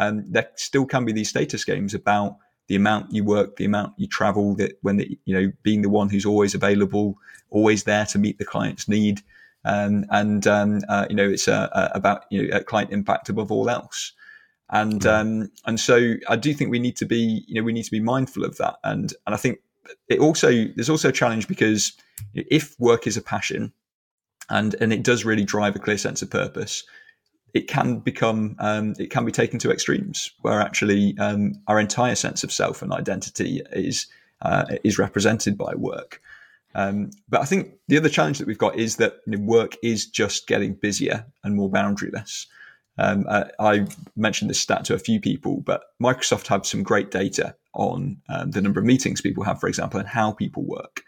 um, 0.00 0.24
there 0.26 0.48
still 0.56 0.86
can 0.86 1.04
be 1.04 1.12
these 1.12 1.28
status 1.28 1.62
games 1.62 1.92
about 1.92 2.38
the 2.68 2.74
amount 2.74 3.12
you 3.12 3.22
work, 3.22 3.56
the 3.56 3.66
amount 3.66 3.92
you 3.98 4.08
travel, 4.08 4.54
that 4.56 4.78
when 4.80 4.96
the, 4.96 5.18
you 5.26 5.34
know 5.34 5.52
being 5.62 5.82
the 5.82 5.90
one 5.90 6.08
who's 6.08 6.24
always 6.24 6.54
available, 6.54 7.16
always 7.50 7.84
there 7.84 8.06
to 8.06 8.18
meet 8.18 8.38
the 8.38 8.44
client's 8.44 8.88
need, 8.88 9.20
um, 9.66 10.06
and 10.10 10.46
um, 10.46 10.80
uh, 10.88 11.06
you 11.10 11.14
know 11.14 11.28
it's 11.28 11.48
uh, 11.48 11.68
uh, 11.72 11.90
about 11.92 12.24
you 12.30 12.48
know 12.48 12.60
client 12.60 12.92
impact 12.92 13.28
above 13.28 13.52
all 13.52 13.68
else, 13.68 14.12
and 14.70 15.02
mm. 15.02 15.12
um, 15.12 15.50
and 15.66 15.78
so 15.78 16.14
I 16.28 16.36
do 16.36 16.54
think 16.54 16.70
we 16.70 16.78
need 16.78 16.96
to 16.96 17.06
be 17.06 17.44
you 17.46 17.56
know 17.56 17.62
we 17.62 17.74
need 17.74 17.84
to 17.84 17.90
be 17.90 18.00
mindful 18.00 18.44
of 18.44 18.56
that, 18.56 18.76
and 18.82 19.12
and 19.26 19.34
I 19.34 19.36
think 19.36 19.58
it 20.08 20.18
also 20.18 20.50
there's 20.76 20.90
also 20.90 21.10
a 21.10 21.12
challenge 21.12 21.46
because 21.46 21.92
if 22.34 22.74
work 22.78 23.06
is 23.06 23.18
a 23.18 23.22
passion, 23.22 23.74
and 24.48 24.74
and 24.80 24.94
it 24.94 25.02
does 25.02 25.26
really 25.26 25.44
drive 25.44 25.76
a 25.76 25.78
clear 25.78 25.98
sense 25.98 26.22
of 26.22 26.30
purpose, 26.30 26.84
it 27.54 27.68
can 27.68 27.98
become 27.98 28.56
um, 28.58 28.94
it 28.98 29.10
can 29.10 29.24
be 29.24 29.32
taken 29.32 29.58
to 29.60 29.70
extremes 29.70 30.30
where 30.42 30.60
actually 30.60 31.16
um, 31.18 31.54
our 31.66 31.80
entire 31.80 32.14
sense 32.14 32.44
of 32.44 32.52
self 32.52 32.82
and 32.82 32.92
identity 32.92 33.62
is 33.72 34.06
uh, 34.42 34.64
is 34.84 34.98
represented 34.98 35.56
by 35.58 35.74
work. 35.74 36.20
Um, 36.74 37.10
but 37.28 37.40
I 37.40 37.44
think 37.44 37.74
the 37.88 37.96
other 37.96 38.08
challenge 38.08 38.38
that 38.38 38.46
we've 38.46 38.56
got 38.56 38.76
is 38.76 38.96
that 38.96 39.16
you 39.26 39.36
know, 39.36 39.44
work 39.44 39.76
is 39.82 40.06
just 40.06 40.46
getting 40.46 40.74
busier 40.74 41.26
and 41.42 41.56
more 41.56 41.70
boundaryless. 41.70 42.46
Um, 42.96 43.24
uh, 43.28 43.44
I 43.58 43.86
mentioned 44.14 44.50
this 44.50 44.60
stat 44.60 44.84
to 44.84 44.94
a 44.94 44.98
few 44.98 45.20
people, 45.20 45.62
but 45.62 45.84
Microsoft 46.02 46.46
have 46.48 46.66
some 46.66 46.82
great 46.82 47.10
data 47.10 47.56
on 47.74 48.18
um, 48.28 48.50
the 48.50 48.60
number 48.60 48.78
of 48.78 48.86
meetings 48.86 49.20
people 49.20 49.42
have, 49.44 49.58
for 49.58 49.68
example, 49.68 49.98
and 49.98 50.08
how 50.08 50.32
people 50.32 50.62
work 50.64 51.02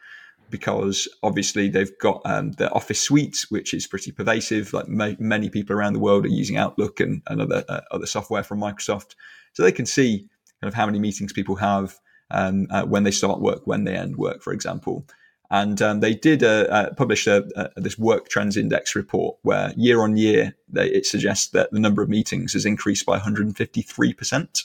because 0.52 1.08
obviously 1.24 1.68
they've 1.68 1.98
got 1.98 2.20
um, 2.24 2.52
the 2.52 2.70
Office 2.70 3.00
suite, 3.00 3.46
which 3.48 3.74
is 3.74 3.88
pretty 3.88 4.12
pervasive. 4.12 4.72
Like 4.72 4.86
ma- 4.86 5.16
many 5.18 5.50
people 5.50 5.74
around 5.74 5.94
the 5.94 5.98
world 5.98 6.24
are 6.26 6.28
using 6.28 6.58
Outlook 6.58 7.00
and, 7.00 7.22
and 7.26 7.40
other 7.40 7.64
uh, 7.68 7.80
other 7.90 8.06
software 8.06 8.44
from 8.44 8.60
Microsoft, 8.60 9.16
so 9.54 9.64
they 9.64 9.72
can 9.72 9.86
see 9.86 10.28
kind 10.60 10.68
of 10.68 10.74
how 10.74 10.86
many 10.86 11.00
meetings 11.00 11.32
people 11.32 11.56
have, 11.56 11.98
um, 12.30 12.68
uh, 12.70 12.84
when 12.84 13.02
they 13.02 13.10
start 13.10 13.40
work, 13.40 13.66
when 13.66 13.82
they 13.82 13.96
end 13.96 14.16
work, 14.16 14.42
for 14.42 14.52
example. 14.52 15.04
And 15.50 15.82
um, 15.82 16.00
they 16.00 16.14
did 16.14 16.42
uh, 16.42 16.90
publish 16.96 17.26
a, 17.26 17.44
a, 17.56 17.80
this 17.80 17.98
work 17.98 18.28
trends 18.28 18.56
index 18.56 18.94
report 18.94 19.36
where 19.42 19.72
year 19.76 20.00
on 20.00 20.16
year 20.16 20.54
they, 20.68 20.88
it 20.88 21.04
suggests 21.04 21.48
that 21.48 21.72
the 21.72 21.80
number 21.80 22.02
of 22.02 22.08
meetings 22.08 22.52
has 22.52 22.64
increased 22.64 23.04
by 23.04 23.12
153 23.12 24.12
percent 24.14 24.64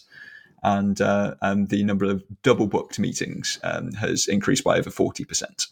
and, 0.63 0.99
uh, 1.01 1.35
and 1.41 1.69
the 1.69 1.83
number 1.83 2.05
of 2.05 2.23
double 2.43 2.67
booked 2.67 2.99
meetings 2.99 3.59
um, 3.63 3.93
has 3.93 4.27
increased 4.27 4.63
by 4.63 4.77
over 4.77 4.89
40%. 4.89 5.67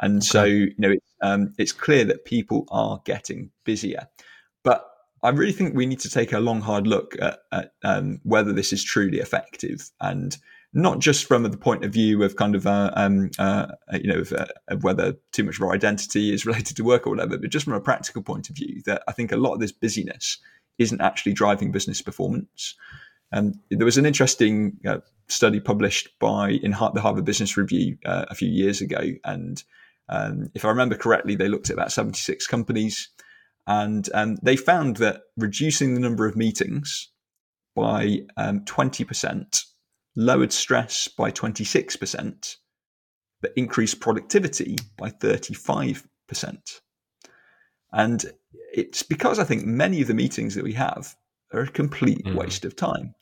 And 0.00 0.16
okay. 0.16 0.26
so, 0.26 0.44
you 0.44 0.74
know, 0.78 0.90
it, 0.90 1.02
um, 1.22 1.54
it's 1.58 1.72
clear 1.72 2.04
that 2.04 2.24
people 2.24 2.66
are 2.70 3.00
getting 3.04 3.50
busier. 3.64 4.08
But 4.62 4.88
I 5.22 5.30
really 5.30 5.52
think 5.52 5.74
we 5.74 5.86
need 5.86 6.00
to 6.00 6.10
take 6.10 6.32
a 6.32 6.40
long, 6.40 6.60
hard 6.60 6.86
look 6.86 7.16
at, 7.20 7.40
at 7.52 7.72
um, 7.82 8.20
whether 8.24 8.52
this 8.52 8.72
is 8.72 8.82
truly 8.82 9.20
effective 9.20 9.90
and 10.00 10.36
not 10.74 10.98
just 10.98 11.26
from 11.26 11.44
the 11.44 11.56
point 11.56 11.84
of 11.84 11.92
view 11.92 12.24
of 12.24 12.34
kind 12.34 12.56
of, 12.56 12.66
uh, 12.66 12.90
um, 12.94 13.30
uh, 13.38 13.68
you 13.92 14.12
know, 14.12 14.18
of, 14.18 14.32
uh, 14.32 14.46
of, 14.68 14.82
whether 14.82 15.14
too 15.30 15.44
much 15.44 15.56
of 15.56 15.62
our 15.62 15.72
identity 15.72 16.34
is 16.34 16.44
related 16.46 16.76
to 16.76 16.84
work 16.84 17.06
or 17.06 17.10
whatever, 17.10 17.38
but 17.38 17.50
just 17.50 17.64
from 17.64 17.74
a 17.74 17.80
practical 17.80 18.22
point 18.22 18.50
of 18.50 18.56
view, 18.56 18.82
that 18.84 19.02
I 19.06 19.12
think 19.12 19.30
a 19.30 19.36
lot 19.36 19.54
of 19.54 19.60
this 19.60 19.72
busyness 19.72 20.38
isn't 20.78 21.00
actually 21.00 21.32
driving 21.32 21.70
business 21.70 22.02
performance. 22.02 22.74
And 23.34 23.58
there 23.68 23.84
was 23.84 23.98
an 23.98 24.06
interesting 24.06 24.78
uh, 24.86 24.98
study 25.26 25.58
published 25.58 26.08
by 26.20 26.50
in 26.50 26.70
the 26.70 27.00
Harvard 27.00 27.24
Business 27.24 27.56
Review 27.56 27.98
uh, 28.06 28.26
a 28.28 28.34
few 28.36 28.48
years 28.48 28.80
ago, 28.80 29.00
and 29.24 29.60
um, 30.08 30.50
if 30.54 30.64
I 30.64 30.68
remember 30.68 30.94
correctly, 30.94 31.34
they 31.34 31.48
looked 31.48 31.68
at 31.68 31.74
about 31.74 31.90
76 31.90 32.46
companies, 32.46 33.08
and 33.66 34.08
um, 34.14 34.36
they 34.40 34.54
found 34.54 34.98
that 34.98 35.22
reducing 35.36 35.94
the 35.94 36.00
number 36.00 36.28
of 36.28 36.36
meetings 36.36 37.10
by 37.74 38.20
um, 38.36 38.60
20% 38.60 39.64
lowered 40.14 40.52
stress 40.52 41.08
by 41.08 41.32
26%, 41.32 42.56
but 43.42 43.52
increased 43.56 43.98
productivity 43.98 44.76
by 44.96 45.10
35%. 45.10 46.04
And 47.92 48.24
it's 48.72 49.02
because 49.02 49.40
I 49.40 49.44
think 49.44 49.64
many 49.64 50.02
of 50.02 50.06
the 50.06 50.14
meetings 50.14 50.54
that 50.54 50.62
we 50.62 50.74
have 50.74 51.16
are 51.54 51.62
a 51.62 51.68
complete 51.68 52.24
mm. 52.24 52.34
waste 52.34 52.64
of 52.64 52.76
time. 52.76 53.14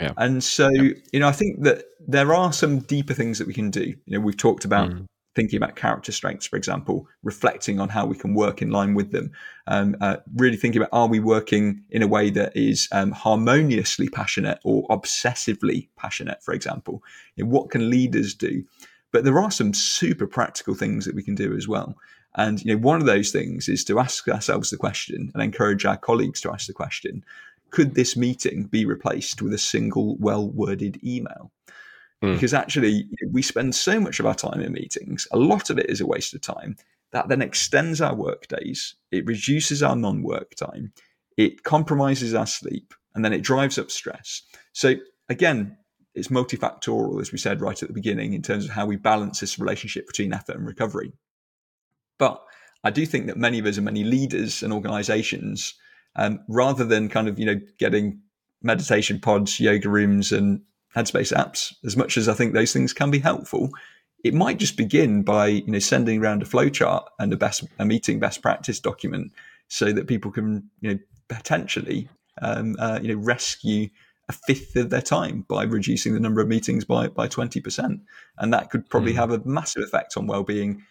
Yeah. 0.00 0.12
And 0.16 0.44
so, 0.44 0.68
yeah. 0.68 0.92
you 1.12 1.20
know, 1.20 1.28
I 1.28 1.32
think 1.32 1.62
that 1.62 1.84
there 2.06 2.34
are 2.34 2.52
some 2.52 2.80
deeper 2.80 3.14
things 3.14 3.38
that 3.38 3.46
we 3.46 3.54
can 3.54 3.70
do. 3.70 3.94
You 4.04 4.18
know, 4.18 4.20
we've 4.20 4.36
talked 4.36 4.64
about 4.64 4.90
mm. 4.90 5.06
thinking 5.34 5.56
about 5.56 5.76
character 5.76 6.12
strengths, 6.12 6.46
for 6.46 6.56
example, 6.56 7.08
reflecting 7.22 7.80
on 7.80 7.88
how 7.88 8.04
we 8.04 8.16
can 8.16 8.34
work 8.34 8.60
in 8.60 8.70
line 8.70 8.94
with 8.94 9.12
them. 9.12 9.32
Um, 9.66 9.96
uh, 10.00 10.18
really 10.34 10.56
thinking 10.56 10.82
about 10.82 10.90
are 10.92 11.08
we 11.08 11.20
working 11.20 11.82
in 11.90 12.02
a 12.02 12.06
way 12.06 12.30
that 12.30 12.54
is 12.54 12.88
um, 12.92 13.12
harmoniously 13.12 14.08
passionate 14.08 14.58
or 14.64 14.86
obsessively 14.88 15.88
passionate, 15.96 16.42
for 16.42 16.52
example? 16.52 17.02
You 17.36 17.44
know, 17.44 17.50
what 17.50 17.70
can 17.70 17.88
leaders 17.88 18.34
do? 18.34 18.64
But 19.12 19.24
there 19.24 19.40
are 19.40 19.50
some 19.50 19.72
super 19.72 20.26
practical 20.26 20.74
things 20.74 21.06
that 21.06 21.14
we 21.14 21.22
can 21.22 21.34
do 21.34 21.56
as 21.56 21.66
well. 21.66 21.96
And 22.36 22.62
you 22.62 22.74
know, 22.74 22.80
one 22.82 23.00
of 23.00 23.06
those 23.06 23.32
things 23.32 23.68
is 23.68 23.82
to 23.84 23.98
ask 23.98 24.28
ourselves 24.28 24.68
the 24.68 24.76
question 24.76 25.30
and 25.32 25.42
encourage 25.42 25.86
our 25.86 25.96
colleagues 25.96 26.40
to 26.42 26.52
ask 26.52 26.66
the 26.66 26.74
question: 26.74 27.24
could 27.70 27.94
this 27.94 28.16
meeting 28.16 28.64
be 28.64 28.84
replaced 28.84 29.42
with 29.42 29.52
a 29.52 29.58
single 29.58 30.16
well 30.16 30.48
worded 30.48 31.00
email? 31.04 31.52
Mm. 32.22 32.34
Because 32.34 32.54
actually, 32.54 33.08
we 33.30 33.42
spend 33.42 33.74
so 33.74 34.00
much 34.00 34.20
of 34.20 34.26
our 34.26 34.34
time 34.34 34.60
in 34.60 34.72
meetings, 34.72 35.28
a 35.32 35.38
lot 35.38 35.70
of 35.70 35.78
it 35.78 35.90
is 35.90 36.00
a 36.00 36.06
waste 36.06 36.34
of 36.34 36.40
time. 36.40 36.76
That 37.12 37.28
then 37.28 37.42
extends 37.42 38.00
our 38.00 38.14
work 38.14 38.48
days, 38.48 38.94
it 39.10 39.26
reduces 39.26 39.82
our 39.82 39.96
non 39.96 40.22
work 40.22 40.54
time, 40.54 40.92
it 41.36 41.62
compromises 41.62 42.34
our 42.34 42.46
sleep, 42.46 42.94
and 43.14 43.24
then 43.24 43.32
it 43.32 43.42
drives 43.42 43.78
up 43.78 43.90
stress. 43.90 44.42
So, 44.72 44.94
again, 45.28 45.76
it's 46.14 46.28
multifactorial, 46.28 47.20
as 47.20 47.30
we 47.30 47.38
said 47.38 47.60
right 47.60 47.80
at 47.80 47.88
the 47.88 47.94
beginning, 47.94 48.32
in 48.32 48.42
terms 48.42 48.64
of 48.64 48.70
how 48.70 48.86
we 48.86 48.96
balance 48.96 49.40
this 49.40 49.58
relationship 49.58 50.06
between 50.06 50.32
effort 50.32 50.56
and 50.56 50.66
recovery. 50.66 51.12
But 52.18 52.42
I 52.82 52.90
do 52.90 53.04
think 53.04 53.26
that 53.26 53.36
many 53.36 53.58
of 53.58 53.66
us 53.66 53.76
and 53.76 53.84
many 53.84 54.04
leaders 54.04 54.62
and 54.62 54.72
organizations 54.72 55.74
um, 56.16 56.40
rather 56.48 56.84
than 56.84 57.08
kind 57.08 57.28
of 57.28 57.38
you 57.38 57.46
know 57.46 57.60
getting 57.78 58.20
meditation 58.62 59.20
pods, 59.20 59.60
yoga 59.60 59.88
rooms, 59.88 60.32
and 60.32 60.60
headspace 60.94 61.32
apps. 61.32 61.74
As 61.84 61.96
much 61.96 62.16
as 62.16 62.28
I 62.28 62.34
think 62.34 62.52
those 62.52 62.72
things 62.72 62.92
can 62.92 63.10
be 63.10 63.18
helpful, 63.18 63.70
it 64.24 64.34
might 64.34 64.58
just 64.58 64.76
begin 64.76 65.22
by 65.22 65.46
you 65.46 65.70
know 65.70 65.78
sending 65.78 66.20
around 66.20 66.42
a 66.42 66.46
flowchart 66.46 67.04
and 67.18 67.32
a 67.32 67.36
best 67.36 67.64
a 67.78 67.84
meeting 67.84 68.18
best 68.18 68.42
practice 68.42 68.80
document 68.80 69.32
so 69.68 69.92
that 69.92 70.06
people 70.06 70.30
can 70.30 70.68
you 70.80 70.94
know 70.94 70.98
potentially 71.28 72.08
um, 72.42 72.76
uh, 72.78 72.98
you 73.02 73.08
know 73.08 73.20
rescue 73.20 73.88
a 74.28 74.32
fifth 74.32 74.74
of 74.74 74.90
their 74.90 75.02
time 75.02 75.44
by 75.48 75.62
reducing 75.62 76.12
the 76.12 76.20
number 76.20 76.40
of 76.40 76.48
meetings 76.48 76.84
by 76.84 77.06
by 77.06 77.28
20% 77.28 78.00
and 78.38 78.52
that 78.52 78.70
could 78.70 78.88
probably 78.90 79.12
mm. 79.12 79.16
have 79.16 79.30
a 79.30 79.40
massive 79.44 79.84
effect 79.84 80.16
on 80.16 80.26
well-being 80.26 80.82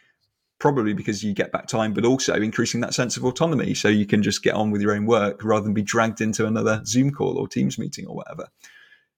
probably 0.59 0.93
because 0.93 1.23
you 1.23 1.33
get 1.33 1.51
back 1.51 1.67
time, 1.67 1.93
but 1.93 2.05
also 2.05 2.33
increasing 2.35 2.81
that 2.81 2.93
sense 2.93 3.17
of 3.17 3.25
autonomy. 3.25 3.73
So 3.73 3.87
you 3.87 4.05
can 4.05 4.23
just 4.23 4.43
get 4.43 4.53
on 4.53 4.71
with 4.71 4.81
your 4.81 4.93
own 4.93 5.05
work 5.05 5.43
rather 5.43 5.63
than 5.63 5.73
be 5.73 5.81
dragged 5.81 6.21
into 6.21 6.45
another 6.45 6.81
Zoom 6.85 7.11
call 7.11 7.37
or 7.37 7.47
Teams 7.47 7.77
meeting 7.77 8.07
or 8.07 8.15
whatever. 8.15 8.47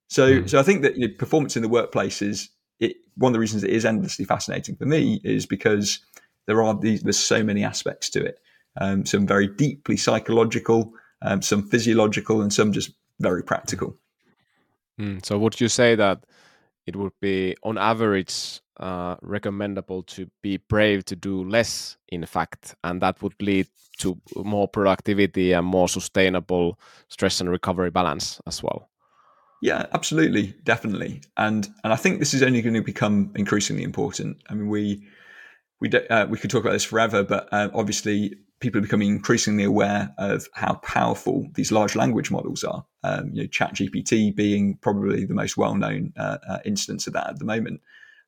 So, 0.10 0.42
mm. 0.42 0.50
so 0.50 0.60
I 0.60 0.64
think 0.64 0.82
that 0.82 0.96
you 0.96 1.08
know, 1.08 1.14
performance 1.18 1.56
in 1.56 1.62
the 1.62 1.70
workplace 1.70 2.22
is 2.22 2.50
it, 2.80 2.98
one 3.16 3.32
of 3.32 3.34
the 3.34 3.40
reasons 3.40 3.64
it 3.64 3.70
is 3.70 3.86
endlessly 3.86 4.26
fascinating 4.26 4.76
for 4.76 4.86
me 4.86 5.22
is 5.24 5.46
because 5.46 6.00
there 6.46 6.64
are 6.64 6.78
these, 6.80 7.04
there's 7.04 7.20
so 7.20 7.44
many 7.44 7.64
aspects 7.64 8.10
to 8.12 8.24
it. 8.24 8.40
Um, 8.80 9.06
some 9.06 9.26
very 9.26 9.48
deeply 9.48 9.98
psychological, 9.98 10.94
um, 11.22 11.42
some 11.42 11.68
physiological, 11.68 12.42
and 12.42 12.54
some 12.54 12.72
just 12.72 12.92
very 13.20 13.44
practical. 13.44 13.98
Mm. 15.00 15.26
So, 15.26 15.38
would 15.40 15.60
you 15.60 15.68
say 15.68 15.96
that 15.96 16.24
it 16.86 16.96
would 16.96 17.14
be, 17.20 17.56
on 17.64 17.78
average, 17.78 18.62
uh, 18.80 19.16
recommendable 19.22 20.04
to 20.04 20.30
be 20.42 20.58
brave 20.58 21.06
to 21.06 21.16
do 21.16 21.44
less, 21.44 21.98
in 22.10 22.26
fact, 22.26 22.76
and 22.84 23.02
that 23.02 23.22
would 23.22 23.36
lead 23.42 23.68
to 24.00 24.20
more 24.36 24.68
productivity 24.68 25.54
and 25.54 25.66
more 25.66 25.90
sustainable 25.90 26.80
stress 27.08 27.42
and 27.42 27.50
recovery 27.50 27.90
balance 27.90 28.40
as 28.46 28.62
well. 28.62 28.90
Yeah, 29.62 29.88
absolutely, 29.94 30.54
definitely, 30.64 31.22
and 31.36 31.68
and 31.84 31.92
I 31.92 31.96
think 31.96 32.20
this 32.20 32.34
is 32.34 32.44
only 32.44 32.62
going 32.62 32.76
to 32.76 32.84
become 32.84 33.32
increasingly 33.36 33.84
important. 33.84 34.38
I 34.50 34.54
mean, 34.54 34.70
we 34.70 35.08
we 35.80 35.90
uh, 35.92 36.28
we 36.28 36.38
could 36.38 36.52
talk 36.52 36.62
about 36.62 36.74
this 36.74 36.84
forever, 36.84 37.24
but 37.24 37.50
uh, 37.52 37.70
obviously 37.74 38.38
people 38.60 38.80
are 38.80 38.84
becoming 38.84 39.10
increasingly 39.10 39.64
aware 39.64 40.14
of 40.18 40.48
how 40.54 40.76
powerful 40.76 41.48
these 41.54 41.72
large 41.72 41.96
language 41.96 42.32
models 42.32 42.64
are. 42.64 42.86
Um, 43.04 43.30
you 43.32 43.44
know, 43.44 43.48
ChatGPT 43.48 44.36
being 44.36 44.78
probably 44.82 45.26
the 45.26 45.34
most 45.34 45.58
well-known 45.58 46.14
uh, 46.18 46.38
uh, 46.48 46.58
instance 46.66 47.06
of 47.06 47.14
that 47.14 47.30
at 47.30 47.40
the 47.40 47.46
moment. 47.46 47.82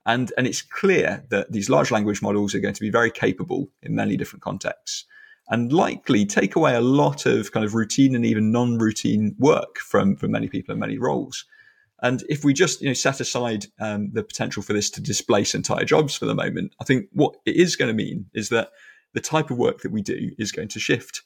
And, 0.06 0.32
and 0.38 0.48
it's 0.48 0.62
clear 0.62 1.26
that 1.30 1.52
these 1.52 1.70
large 1.70 1.92
language 1.92 2.22
models 2.22 2.56
are 2.56 2.60
going 2.60 2.74
to 2.74 2.82
be 2.82 2.90
very 2.90 3.12
capable 3.12 3.68
in 3.84 3.96
many 3.96 4.18
different 4.18 4.42
contexts 4.42 5.06
and 5.50 5.74
likely 5.74 6.26
take 6.26 6.56
away 6.56 6.76
a 6.76 6.82
lot 6.82 7.26
of 7.26 7.52
kind 7.52 7.66
of 7.66 7.74
routine 7.74 8.16
and 8.16 8.26
even 8.26 8.52
non-routine 8.52 9.36
work 9.40 9.78
from, 9.80 10.16
from 10.16 10.32
many 10.32 10.48
people 10.48 10.74
in 10.74 10.80
many 10.80 10.98
roles. 10.98 11.46
And 12.02 12.24
if 12.30 12.44
we 12.44 12.54
just 12.54 12.82
you 12.82 12.88
know 12.88 12.94
set 12.94 13.20
aside 13.20 13.66
um, 13.80 14.12
the 14.14 14.24
potential 14.24 14.64
for 14.64 14.74
this 14.74 14.90
to 14.92 15.02
displace 15.02 15.54
entire 15.54 15.84
jobs 15.84 16.16
for 16.16 16.26
the 16.26 16.36
moment, 16.36 16.74
I 16.80 16.84
think 16.86 17.08
what 17.12 17.36
it 17.46 17.56
is 17.56 17.76
going 17.76 17.90
to 17.90 18.04
mean 18.04 18.28
is 18.34 18.50
that 18.50 18.70
the 19.14 19.20
type 19.20 19.52
of 19.52 19.58
work 19.58 19.82
that 19.82 19.92
we 19.92 20.02
do 20.02 20.32
is 20.38 20.52
going 20.52 20.70
to 20.70 20.80
shift. 20.80 21.24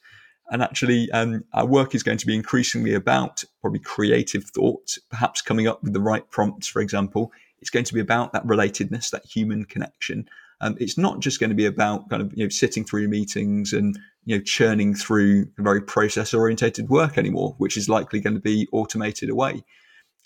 And 0.50 0.62
actually, 0.62 1.10
um, 1.12 1.44
our 1.52 1.66
work 1.66 1.94
is 1.94 2.02
going 2.02 2.18
to 2.18 2.26
be 2.26 2.34
increasingly 2.34 2.94
about 2.94 3.44
probably 3.60 3.78
creative 3.78 4.44
thought, 4.44 4.98
perhaps 5.10 5.40
coming 5.40 5.66
up 5.66 5.82
with 5.82 5.92
the 5.92 6.00
right 6.00 6.28
prompts, 6.30 6.66
for 6.66 6.82
example, 6.82 7.32
it's 7.64 7.70
going 7.70 7.86
to 7.86 7.94
be 7.94 8.00
about 8.00 8.34
that 8.34 8.46
relatedness, 8.46 9.08
that 9.08 9.24
human 9.24 9.64
connection. 9.64 10.28
Um, 10.60 10.76
it's 10.78 10.98
not 10.98 11.20
just 11.20 11.40
going 11.40 11.48
to 11.48 11.56
be 11.56 11.64
about 11.64 12.10
kind 12.10 12.20
of 12.20 12.30
you 12.36 12.44
know 12.44 12.50
sitting 12.50 12.84
through 12.84 13.08
meetings 13.08 13.72
and 13.72 13.98
you 14.26 14.36
know 14.36 14.42
churning 14.42 14.94
through 14.94 15.46
very 15.56 15.80
process 15.80 16.34
orientated 16.34 16.90
work 16.90 17.16
anymore, 17.16 17.54
which 17.56 17.78
is 17.78 17.88
likely 17.88 18.20
going 18.20 18.34
to 18.34 18.40
be 18.40 18.68
automated 18.70 19.30
away. 19.30 19.64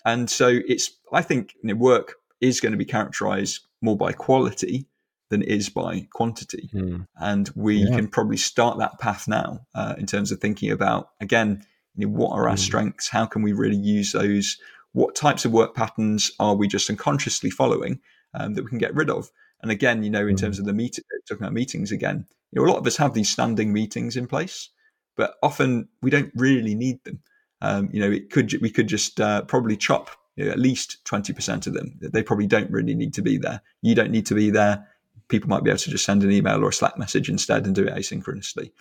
And 0.03 0.29
so 0.29 0.59
it's 0.67 0.91
I 1.13 1.21
think 1.21 1.53
you 1.63 1.69
know, 1.69 1.75
work 1.75 2.15
is 2.41 2.59
going 2.59 2.73
to 2.73 2.77
be 2.77 2.83
characterized 2.83 3.61
more 3.81 3.95
by 3.95 4.11
quality 4.11 4.85
than 5.29 5.41
it 5.41 5.47
is 5.47 5.69
by 5.69 6.09
quantity. 6.11 6.69
Mm. 6.73 7.07
And 7.21 7.49
we 7.55 7.77
yeah. 7.77 7.95
can 7.95 8.09
probably 8.09 8.37
start 8.37 8.79
that 8.79 8.99
path 8.99 9.29
now 9.29 9.61
uh, 9.73 9.95
in 9.97 10.07
terms 10.07 10.33
of 10.33 10.41
thinking 10.41 10.71
about 10.71 11.11
again, 11.21 11.63
you 11.95 12.05
know, 12.05 12.11
what 12.11 12.33
are 12.33 12.49
our 12.49 12.55
mm. 12.55 12.59
strengths? 12.59 13.07
How 13.07 13.25
can 13.25 13.43
we 13.43 13.53
really 13.53 13.77
use 13.77 14.11
those? 14.11 14.57
What 14.99 15.15
types 15.15 15.45
of 15.45 15.53
work 15.53 15.73
patterns 15.73 16.29
are 16.39 16.55
we 16.55 16.67
just 16.67 16.89
unconsciously 16.89 17.49
following 17.49 18.01
um, 18.33 18.53
that 18.53 18.63
we 18.63 18.69
can 18.69 18.77
get 18.77 18.93
rid 18.93 19.09
of? 19.09 19.31
And 19.61 19.71
again, 19.71 20.03
you 20.03 20.09
know, 20.09 20.27
in 20.27 20.35
terms 20.35 20.57
mm. 20.57 20.59
of 20.59 20.65
the 20.65 20.73
meeting, 20.73 21.05
talking 21.25 21.41
about 21.41 21.53
meetings 21.53 21.93
again, 21.93 22.25
you 22.51 22.59
know, 22.59 22.67
a 22.67 22.69
lot 22.69 22.79
of 22.79 22.85
us 22.85 22.97
have 22.97 23.13
these 23.13 23.29
standing 23.29 23.71
meetings 23.71 24.17
in 24.17 24.27
place, 24.27 24.69
but 25.15 25.35
often 25.41 25.87
we 26.01 26.09
don't 26.09 26.31
really 26.35 26.75
need 26.75 27.01
them. 27.05 27.21
Um, 27.61 27.89
you 27.93 28.01
know, 28.01 28.11
it 28.11 28.29
could 28.29 28.53
we 28.61 28.69
could 28.69 28.87
just 28.87 29.21
uh, 29.21 29.43
probably 29.43 29.77
chop 29.77 30.09
you 30.35 30.45
know, 30.45 30.51
at 30.51 30.59
least 30.59 30.97
twenty 31.05 31.31
percent 31.31 31.65
of 31.65 31.73
them. 31.73 31.97
They 32.01 32.23
probably 32.23 32.47
don't 32.47 32.69
really 32.69 32.93
need 32.93 33.13
to 33.13 33.21
be 33.21 33.37
there. 33.37 33.61
You 33.81 33.95
don't 33.95 34.11
need 34.11 34.25
to 34.25 34.35
be 34.35 34.49
there. 34.49 34.85
People 35.29 35.49
might 35.49 35.63
be 35.63 35.69
able 35.69 35.79
to 35.79 35.91
just 35.91 36.05
send 36.05 36.23
an 36.23 36.31
email 36.31 36.61
or 36.61 36.69
a 36.69 36.73
Slack 36.73 36.97
message 36.97 37.29
instead 37.29 37.65
and 37.65 37.73
do 37.73 37.85
it 37.85 37.93
asynchronously. 37.93 38.71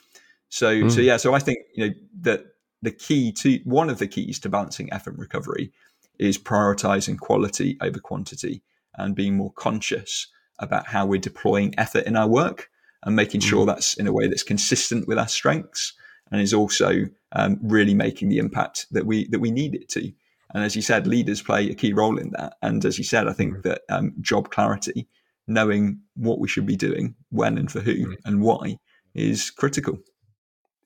So, 0.49 0.75
mm. 0.75 0.91
so 0.91 1.01
yeah. 1.01 1.17
So 1.17 1.35
I 1.35 1.39
think 1.39 1.59
you 1.75 1.87
know 1.87 1.95
that 2.23 2.45
the 2.83 2.93
key 2.93 3.31
to 3.33 3.61
one 3.65 3.89
of 3.89 3.99
the 3.99 4.09
keys 4.09 4.41
to 4.41 4.49
balancing 4.49 4.93
effort 4.93 5.15
recovery 5.17 5.73
is 6.19 6.39
prioritizing 6.39 7.19
quality 7.19 7.77
over 7.81 7.99
quantity 7.99 8.63
and 8.97 9.15
being 9.15 9.37
more 9.37 9.53
conscious 9.53 10.27
about 10.59 10.87
how 10.87 11.07
we're 11.07 11.21
deploying 11.21 11.75
effort 11.79 12.05
in 12.05 12.17
our 12.17 12.29
work 12.29 12.69
and 13.05 13.15
making 13.15 13.41
sure 13.41 13.65
mm. 13.65 13.69
that's 13.69 13.95
in 13.95 14.07
a 14.07 14.13
way 14.13 14.27
that's 14.27 14.43
consistent 14.43 15.07
with 15.07 15.19
our 15.19 15.29
strengths 15.29 15.93
and 16.31 16.41
is 16.41 16.53
also 16.53 17.05
um, 17.33 17.59
really 17.63 17.95
making 17.95 18.29
the 18.29 18.39
impact 18.39 18.87
that 18.91 19.07
we 19.07 19.29
that 19.29 19.41
we 19.41 19.51
need 19.51 19.75
it 19.75 19.89
to. 19.89 20.13
And 20.55 20.65
as 20.65 20.75
you 20.75 20.83
said, 20.83 21.07
leaders 21.07 21.43
play 21.43 21.69
a 21.71 21.75
key 21.75 21.93
role 21.93 22.19
in 22.19 22.31
that. 22.31 22.55
And 22.63 22.85
as 22.85 22.99
you 22.99 23.05
said, 23.05 23.29
I 23.29 23.33
think 23.33 23.55
mm. 23.55 23.63
that 23.65 23.83
um, 23.91 24.15
job 24.21 24.51
clarity, 24.51 25.07
knowing 25.47 26.01
what 26.17 26.41
we 26.41 26.49
should 26.49 26.67
be 26.67 26.77
doing, 26.77 27.15
when 27.31 27.59
and 27.59 27.71
for 27.71 27.81
who, 27.81 28.09
mm. 28.09 28.17
and 28.25 28.41
why, 28.41 28.79
is 29.15 29.51
critical. 29.51 29.99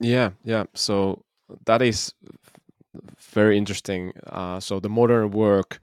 Yeah, 0.01 0.31
yeah. 0.45 0.65
So 0.75 1.25
that 1.67 1.81
is 1.81 2.13
very 3.19 3.57
interesting. 3.57 4.13
Uh, 4.27 4.61
so 4.61 4.81
the 4.81 4.89
modern 4.89 5.31
work 5.31 5.81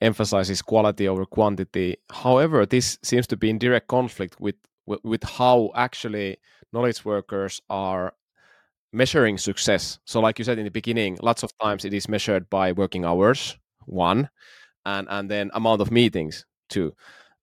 emphasizes 0.00 0.62
quality 0.62 1.08
over 1.08 1.24
quantity. 1.24 1.96
However, 2.10 2.66
this 2.66 2.98
seems 3.02 3.26
to 3.28 3.36
be 3.36 3.50
in 3.50 3.58
direct 3.58 3.88
conflict 3.88 4.40
with 4.40 4.56
with, 4.86 5.22
how 5.22 5.70
actually 5.74 6.36
knowledge 6.72 7.06
workers 7.06 7.62
are 7.70 8.12
measuring 8.92 9.38
success. 9.38 9.98
So, 10.04 10.20
like 10.20 10.38
you 10.38 10.44
said 10.44 10.58
in 10.58 10.64
the 10.64 10.70
beginning, 10.70 11.18
lots 11.22 11.42
of 11.42 11.56
times 11.58 11.86
it 11.86 11.94
is 11.94 12.06
measured 12.06 12.50
by 12.50 12.72
working 12.72 13.04
hours, 13.06 13.56
one, 13.86 14.28
and 14.84 15.06
and 15.10 15.30
then 15.30 15.50
amount 15.54 15.80
of 15.80 15.90
meetings, 15.90 16.44
two. 16.68 16.94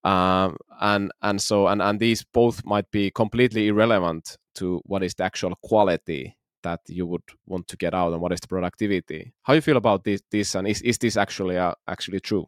Um, 0.03 0.57
and 0.79 1.11
and 1.21 1.41
so 1.41 1.67
and 1.67 1.81
and 1.81 1.99
these 1.99 2.23
both 2.23 2.65
might 2.65 2.89
be 2.91 3.11
completely 3.11 3.67
irrelevant 3.67 4.37
to 4.55 4.81
what 4.85 5.03
is 5.03 5.15
the 5.15 5.23
actual 5.23 5.55
quality 5.63 6.35
that 6.63 6.81
you 6.87 7.05
would 7.05 7.23
want 7.45 7.67
to 7.67 7.77
get 7.77 7.93
out 7.93 8.13
and 8.13 8.21
what 8.21 8.31
is 8.31 8.39
the 8.39 8.47
productivity? 8.47 9.33
How 9.43 9.53
you 9.53 9.61
feel 9.61 9.77
about 9.77 10.03
this 10.03 10.21
this 10.31 10.55
and 10.55 10.67
is, 10.67 10.81
is 10.81 10.97
this 10.97 11.17
actually 11.17 11.57
uh, 11.57 11.73
actually 11.87 12.19
true? 12.19 12.47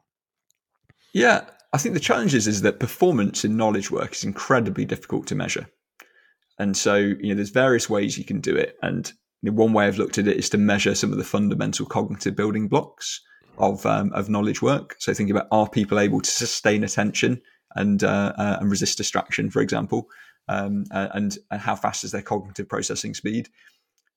Yeah 1.14 1.46
i 1.74 1.78
think 1.78 1.94
the 1.94 2.00
challenge 2.00 2.34
is, 2.34 2.48
is 2.48 2.62
that 2.62 2.80
performance 2.80 3.44
in 3.44 3.58
knowledge 3.58 3.92
work 3.92 4.14
is 4.14 4.24
incredibly 4.24 4.86
difficult 4.86 5.28
to 5.28 5.36
measure. 5.36 5.68
And 6.60 6.78
so 6.78 6.96
you 6.96 7.30
know 7.30 7.36
there's 7.36 7.50
various 7.50 7.90
ways 7.90 8.18
you 8.18 8.24
can 8.24 8.40
do 8.40 8.56
it 8.56 8.78
and 8.82 9.12
one 9.42 9.74
way 9.74 9.86
i've 9.86 9.98
looked 9.98 10.18
at 10.18 10.28
it 10.28 10.38
is 10.38 10.50
to 10.50 10.58
measure 10.58 10.96
some 10.96 11.12
of 11.12 11.18
the 11.18 11.24
fundamental 11.24 11.86
cognitive 11.86 12.36
building 12.36 12.70
blocks 12.70 13.20
of 13.58 13.86
um, 13.86 14.12
of 14.14 14.30
knowledge 14.30 14.62
work. 14.62 14.96
So 15.00 15.14
think 15.14 15.30
about 15.30 15.48
are 15.52 15.70
people 15.70 16.00
able 16.00 16.22
to 16.22 16.32
sustain 16.32 16.84
attention 16.84 17.42
and 17.76 18.04
uh, 18.04 18.34
uh, 18.38 18.58
and 18.62 18.70
resist 18.70 18.98
distraction 18.98 19.50
for 19.50 19.62
example? 19.62 20.08
Um, 20.48 20.86
and 20.92 21.38
and 21.52 21.62
how 21.62 21.76
fast 21.76 22.04
is 22.04 22.12
their 22.12 22.22
cognitive 22.22 22.70
processing 22.70 23.14
speed 23.14 23.50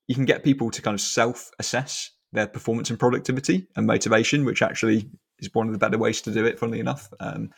you 0.08 0.14
can 0.14 0.24
get 0.24 0.44
people 0.44 0.70
to 0.70 0.82
kind 0.82 0.94
of 0.94 1.00
self 1.00 1.50
assess 1.58 2.10
their 2.32 2.46
performance 2.46 2.90
and 2.90 2.98
productivity 2.98 3.66
and 3.76 3.86
motivation, 3.86 4.44
which 4.44 4.62
actually 4.62 5.08
is 5.38 5.50
one 5.52 5.66
of 5.66 5.72
the 5.72 5.78
better 5.78 5.98
ways 5.98 6.20
to 6.22 6.32
do 6.32 6.44
it. 6.44 6.58
Funnily 6.58 6.80
enough, 6.80 7.08
um, 7.20 7.50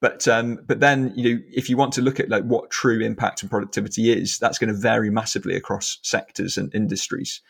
but 0.00 0.26
um, 0.28 0.58
but 0.66 0.80
then 0.80 1.12
you 1.14 1.34
know 1.34 1.42
if 1.52 1.70
you 1.70 1.76
want 1.76 1.92
to 1.94 2.02
look 2.02 2.20
at 2.20 2.28
like 2.28 2.44
what 2.44 2.70
true 2.70 3.00
impact 3.00 3.42
and 3.42 3.50
productivity 3.50 4.12
is, 4.12 4.38
that's 4.38 4.58
going 4.58 4.72
to 4.72 4.78
vary 4.78 5.10
massively 5.10 5.54
across 5.56 5.98
sectors 6.02 6.58
and 6.58 6.74
industries. 6.74 7.40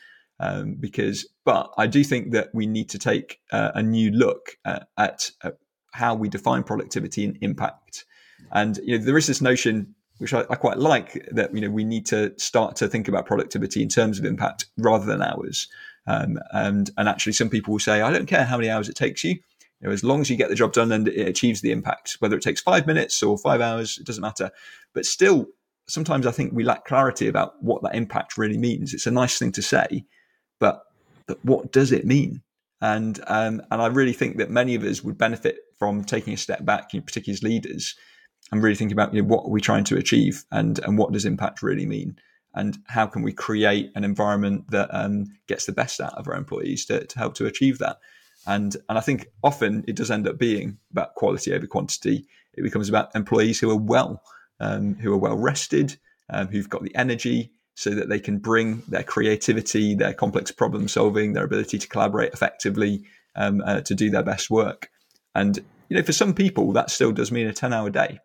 Um, 0.41 0.75
because, 0.75 1.29
but 1.45 1.73
I 1.79 1.87
do 1.87 2.03
think 2.03 2.33
that 2.33 2.49
we 2.53 2.67
need 2.67 2.89
to 2.91 2.99
take 2.99 3.39
uh, 3.53 3.71
a 3.77 3.83
new 3.83 4.11
look 4.11 4.57
uh, 4.65 4.81
at, 4.99 5.31
at 5.45 5.59
how 5.93 6.17
we 6.17 6.29
define 6.29 6.65
productivity 6.65 7.25
and 7.25 7.39
impact. 7.43 8.05
And 8.51 8.79
you 8.83 8.99
know 8.99 9.05
there 9.05 9.17
is 9.17 9.29
this 9.29 9.41
notion 9.41 9.95
which 10.23 10.33
I, 10.33 10.45
I, 10.49 10.55
quite 10.55 10.79
like 10.79 11.29
that 11.33 11.53
you 11.53 11.61
know 11.61 11.69
we 11.69 11.83
need 11.83 12.07
to 12.07 12.33
start 12.39 12.77
to 12.77 12.87
think 12.87 13.09
about 13.09 13.27
productivity 13.27 13.83
in 13.83 13.89
terms 13.89 14.21
of 14.21 14.25
impact 14.25 14.67
rather 14.79 15.05
than 15.05 15.21
hours. 15.21 15.67
Um, 16.07 16.39
and 16.53 16.91
and 16.97 17.09
actually, 17.09 17.33
some 17.33 17.51
people 17.51 17.73
will 17.73 17.81
say, 17.81 18.01
I 18.01 18.13
don't 18.13 18.27
care 18.27 18.45
how 18.45 18.57
many 18.57 18.71
hours 18.71 18.89
it 18.89 18.95
takes 18.95 19.25
you. 19.25 19.33
You 19.33 19.89
know, 19.89 19.91
as 19.91 20.05
long 20.05 20.21
as 20.21 20.31
you 20.31 20.37
get 20.37 20.49
the 20.49 20.55
job 20.55 20.73
done 20.73 20.93
and 20.93 21.09
it 21.09 21.27
achieves 21.27 21.61
the 21.61 21.73
impact, 21.73 22.19
whether 22.21 22.37
it 22.37 22.43
takes 22.43 22.61
five 22.61 22.87
minutes 22.87 23.21
or 23.21 23.37
five 23.37 23.61
hours, 23.61 23.99
it 23.99 24.07
doesn't 24.07 24.23
matter. 24.23 24.53
But 24.95 25.07
still, 25.07 25.49
sometimes 25.89 26.25
I 26.25 26.31
think 26.31 26.53
we 26.53 26.63
lack 26.63 26.85
clarity 26.85 27.27
about 27.27 27.61
what 27.61 27.83
that 27.83 27.97
impact 27.97 28.39
really 28.39 28.59
means. 28.59 28.95
It's 28.95 29.09
a 29.09 29.11
nice 29.11 29.41
thing 29.41 29.51
to 29.53 29.63
say, 29.63 30.05
but, 30.61 30.85
but 31.27 31.45
what 31.45 31.73
does 31.73 31.91
it 31.91 32.07
mean? 32.07 32.43
And 32.81 33.19
um, 33.27 33.61
and 33.73 33.83
I 33.83 33.87
really 33.87 34.13
think 34.13 34.37
that 34.37 34.51
many 34.51 34.77
of 34.77 34.85
us 34.85 35.03
would 35.03 35.19
benefit 35.19 35.59
from 35.81 36.05
taking 36.05 36.35
a 36.35 36.37
step 36.37 36.65
back, 36.65 36.91
particularly 36.91 37.33
as 37.33 37.43
leaders, 37.43 37.97
and 38.53 38.63
really 38.63 38.77
thinking 38.77 38.93
about 38.93 39.13
you 39.15 39.23
know, 39.23 39.29
what 39.29 39.47
are 39.47 39.51
we 39.51 39.61
trying 39.61 39.85
to 39.85 39.97
achieve 39.97 40.45
and 40.53 40.79
and 40.81 40.99
what 40.99 41.13
does 41.13 41.25
impact 41.25 41.63
really 41.63 41.87
mean? 41.87 42.17
And 42.55 42.79
how 42.87 43.07
can 43.07 43.23
we 43.23 43.33
create 43.33 43.91
an 43.95 44.05
environment 44.05 44.71
that 44.71 44.91
um, 44.93 45.25
gets 45.49 45.65
the 45.65 45.73
best 45.73 46.03
out 46.03 46.13
of 46.15 46.29
our 46.29 46.35
employees 46.35 46.85
to, 46.87 47.07
to 47.07 47.19
help 47.19 47.35
to 47.37 47.47
achieve 47.47 47.79
that? 47.79 47.99
And 48.47 48.77
and 48.89 48.99
I 48.99 49.01
think 49.01 49.27
often 49.43 49.85
it 49.89 49.97
does 49.97 50.11
end 50.11 50.29
up 50.29 50.39
being 50.39 50.79
about 50.91 51.15
quality 51.15 51.55
over 51.55 51.67
quantity. 51.67 52.27
It 52.53 52.63
becomes 52.63 52.91
about 52.91 53.15
employees 53.17 53.59
who 53.59 53.71
are 53.71 53.77
well 53.77 54.23
um, 54.61 54.95
who 54.97 55.13
are 55.13 55.19
well 55.19 55.39
rested 55.39 55.97
um, 56.29 56.49
who've 56.49 56.69
got 56.69 56.83
the 56.83 56.95
energy 56.95 57.53
so 57.75 57.91
that 57.91 58.11
they 58.11 58.21
can 58.21 58.37
bring 58.37 58.83
their 58.87 59.03
creativity 59.03 59.95
their 59.95 60.13
complex 60.13 60.51
problem 60.51 60.89
solving 60.89 61.33
their 61.33 61.45
ability 61.45 61.79
to 61.79 61.89
collaborate 61.89 62.35
effectively 62.35 63.03
um, 63.35 63.63
uh, 63.65 63.81
to 63.81 63.95
do 63.95 64.11
their 64.11 64.23
best 64.23 64.51
work. 64.51 64.91
And 65.35 65.57
you 65.89 65.97
know 65.97 66.03
for 66.03 66.13
some 66.13 66.35
people 66.35 66.73
that 66.73 66.91
still 66.91 67.13
does 67.13 67.33
mean 67.33 67.47
a 67.47 67.55
10 67.55 67.73
hour 67.73 67.89
day 67.89 68.19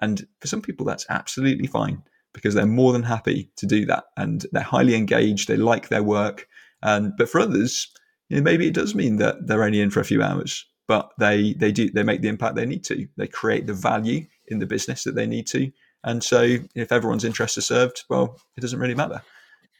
and 0.00 0.26
for 0.40 0.46
some 0.46 0.62
people, 0.62 0.86
that's 0.86 1.06
absolutely 1.08 1.66
fine 1.66 2.02
because 2.32 2.54
they're 2.54 2.66
more 2.66 2.92
than 2.92 3.02
happy 3.02 3.50
to 3.56 3.66
do 3.66 3.84
that 3.86 4.04
and 4.16 4.46
they're 4.52 4.62
highly 4.62 4.94
engaged. 4.94 5.48
They 5.48 5.56
like 5.56 5.88
their 5.88 6.02
work. 6.02 6.46
And 6.82 7.12
but 7.16 7.28
for 7.28 7.40
others, 7.40 7.88
you 8.28 8.36
know, 8.36 8.42
maybe 8.42 8.68
it 8.68 8.74
does 8.74 8.94
mean 8.94 9.16
that 9.16 9.46
they're 9.46 9.64
only 9.64 9.80
in 9.80 9.90
for 9.90 10.00
a 10.00 10.04
few 10.04 10.22
hours, 10.22 10.64
but 10.86 11.10
they 11.18 11.54
they 11.54 11.72
do 11.72 11.90
they 11.90 12.02
make 12.02 12.22
the 12.22 12.28
impact 12.28 12.56
they 12.56 12.66
need 12.66 12.84
to. 12.84 13.06
They 13.16 13.26
create 13.26 13.66
the 13.66 13.74
value 13.74 14.26
in 14.46 14.58
the 14.58 14.66
business 14.66 15.04
that 15.04 15.14
they 15.14 15.26
need 15.26 15.46
to. 15.48 15.70
And 16.02 16.24
so, 16.24 16.56
if 16.74 16.92
everyone's 16.92 17.24
interests 17.24 17.58
are 17.58 17.62
served, 17.62 18.04
well, 18.08 18.40
it 18.56 18.60
doesn't 18.60 18.78
really 18.78 18.94
matter. 18.94 19.20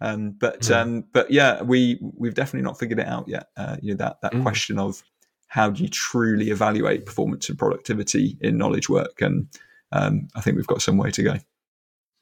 Um, 0.02 0.32
but 0.32 0.60
mm. 0.62 0.76
um, 0.76 1.04
but 1.12 1.30
yeah, 1.30 1.62
we 1.62 1.98
we've 2.00 2.34
definitely 2.34 2.64
not 2.64 2.78
figured 2.78 2.98
it 2.98 3.06
out 3.06 3.28
yet. 3.28 3.48
Uh, 3.56 3.76
you 3.80 3.94
know 3.94 3.98
that 3.98 4.20
that 4.22 4.32
mm. 4.32 4.42
question 4.42 4.78
of 4.78 5.02
how 5.48 5.70
do 5.70 5.82
you 5.82 5.88
truly 5.88 6.50
evaluate 6.50 7.06
performance 7.06 7.48
and 7.48 7.58
productivity 7.58 8.38
in 8.40 8.56
knowledge 8.56 8.88
work 8.88 9.20
and 9.20 9.48
um, 9.93 10.28
I 10.34 10.41
think 10.41 10.57
we've 10.57 10.66
got 10.66 10.82
some 10.82 10.97
way 10.97 11.11
to 11.11 11.22
go. 11.22 11.34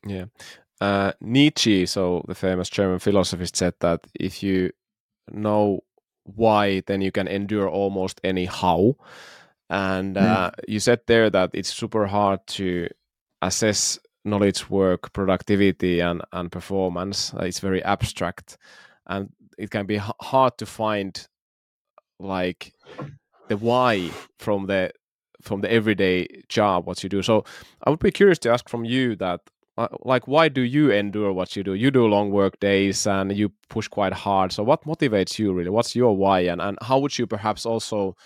Yeah. 0.07 0.27
Uh, 0.81 1.13
Nietzsche, 1.21 1.87
so 1.87 2.25
the 2.29 2.35
famous 2.35 2.69
German 2.69 2.99
philosopher, 2.99 3.47
said 3.47 3.75
that 3.81 4.07
if 4.15 4.43
you 4.43 4.71
know 5.31 5.81
why, 6.25 6.83
then 6.87 7.01
you 7.01 7.11
can 7.11 7.27
endure 7.27 7.69
almost 7.69 8.21
any 8.23 8.45
how. 8.45 8.97
And 9.71 10.17
uh, 10.17 10.51
mm. 10.51 10.65
you 10.69 10.81
said 10.81 11.01
there 11.07 11.31
that 11.31 11.51
it's 11.53 11.73
super 11.73 12.07
hard 12.07 12.47
to 12.49 12.89
assess 13.43 13.99
knowledge 14.25 14.71
work, 14.71 15.13
productivity, 15.13 16.01
and, 16.01 16.23
and 16.33 16.51
performance. 16.51 17.33
It's 17.41 17.61
very 17.61 17.83
abstract. 17.83 18.57
And 19.07 19.31
it 19.59 19.71
can 19.71 19.87
be 19.87 19.97
h- 19.97 20.03
hard 20.21 20.57
to 20.59 20.67
find 20.67 21.27
like 22.21 22.73
the 23.49 23.57
why 23.57 24.11
from 24.39 24.67
the 24.67 24.93
from 25.43 25.61
the 25.61 25.73
everyday 25.73 26.27
job 26.49 26.87
what 26.87 27.03
you 27.03 27.09
do. 27.09 27.23
So 27.23 27.45
i 27.85 27.91
would 27.91 28.01
be 28.01 28.11
curious 28.11 28.39
to 28.41 28.51
ask 28.51 28.69
from 28.69 28.85
you 28.85 29.17
that 29.17 29.41
uh, 29.77 29.89
like 30.03 30.27
why 30.27 30.49
do 30.49 30.63
you 30.63 30.91
endure 30.91 31.33
what 31.33 31.55
you 31.55 31.63
do? 31.63 31.75
You 31.75 31.91
do 31.91 32.07
long 32.07 32.31
work 32.31 32.59
days 32.59 33.07
and 33.07 33.37
you 33.37 33.53
push 33.69 33.87
quite 33.87 34.13
hard. 34.13 34.53
So 34.53 34.63
what 34.65 34.85
motivates 34.85 35.39
you 35.39 35.53
really? 35.53 35.71
What's 35.71 35.95
your 35.95 36.17
why? 36.17 36.41
And, 36.41 36.61
and 36.61 36.77
how 36.83 36.99
would 36.99 37.17
you 37.17 37.27
perhaps 37.27 37.65
also 37.65 38.17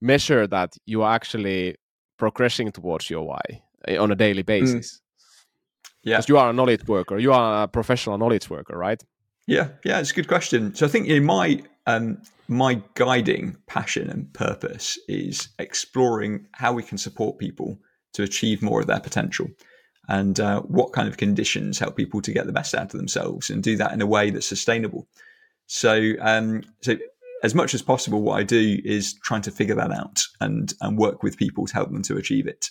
measure 0.00 0.46
that 0.46 0.76
you 0.84 1.02
are 1.02 1.14
actually 1.14 1.76
progressing 2.18 2.72
towards 2.72 3.08
your 3.08 3.26
why 3.26 3.62
eh, 3.88 3.96
on 3.96 4.12
a 4.12 4.14
daily 4.14 4.42
hmm. 4.42 4.46
basis? 4.46 4.86
Mm. 4.86 5.00
yeah. 6.02 6.16
Because 6.16 6.28
you 6.28 6.36
are 6.38 6.50
a 6.50 6.52
knowledge 6.52 6.86
worker. 6.86 7.18
You 7.18 7.32
are 7.32 7.64
a 7.64 7.68
professional 7.68 8.18
knowledge 8.18 8.50
worker 8.50 8.76
right 8.76 9.02
yeah 9.46 9.68
yeah 9.84 9.98
it's 9.98 10.10
a 10.10 10.14
good 10.14 10.28
question 10.28 10.74
so 10.74 10.86
i 10.86 10.88
think 10.88 11.06
you 11.06 11.20
know, 11.20 11.26
my 11.26 11.62
um, 11.88 12.20
my 12.48 12.82
guiding 12.94 13.56
passion 13.66 14.10
and 14.10 14.32
purpose 14.32 14.98
is 15.08 15.48
exploring 15.58 16.46
how 16.52 16.72
we 16.72 16.82
can 16.82 16.98
support 16.98 17.38
people 17.38 17.78
to 18.12 18.24
achieve 18.24 18.60
more 18.60 18.80
of 18.80 18.88
their 18.88 18.98
potential 18.98 19.48
and 20.08 20.38
uh, 20.38 20.60
what 20.62 20.92
kind 20.92 21.08
of 21.08 21.16
conditions 21.16 21.78
help 21.78 21.96
people 21.96 22.22
to 22.22 22.32
get 22.32 22.46
the 22.46 22.52
best 22.52 22.74
out 22.74 22.94
of 22.94 22.98
themselves 22.98 23.50
and 23.50 23.62
do 23.62 23.76
that 23.76 23.92
in 23.92 24.00
a 24.00 24.06
way 24.06 24.30
that's 24.30 24.46
sustainable. 24.46 25.06
So, 25.66 26.12
um, 26.20 26.62
so 26.80 26.96
as 27.42 27.54
much 27.54 27.74
as 27.74 27.82
possible, 27.82 28.22
what 28.22 28.38
I 28.38 28.44
do 28.44 28.80
is 28.84 29.14
trying 29.14 29.42
to 29.42 29.50
figure 29.50 29.74
that 29.74 29.90
out 29.90 30.22
and 30.40 30.72
and 30.80 30.96
work 30.96 31.22
with 31.22 31.36
people 31.36 31.66
to 31.66 31.74
help 31.74 31.90
them 31.90 32.02
to 32.02 32.16
achieve 32.16 32.46
it. 32.46 32.70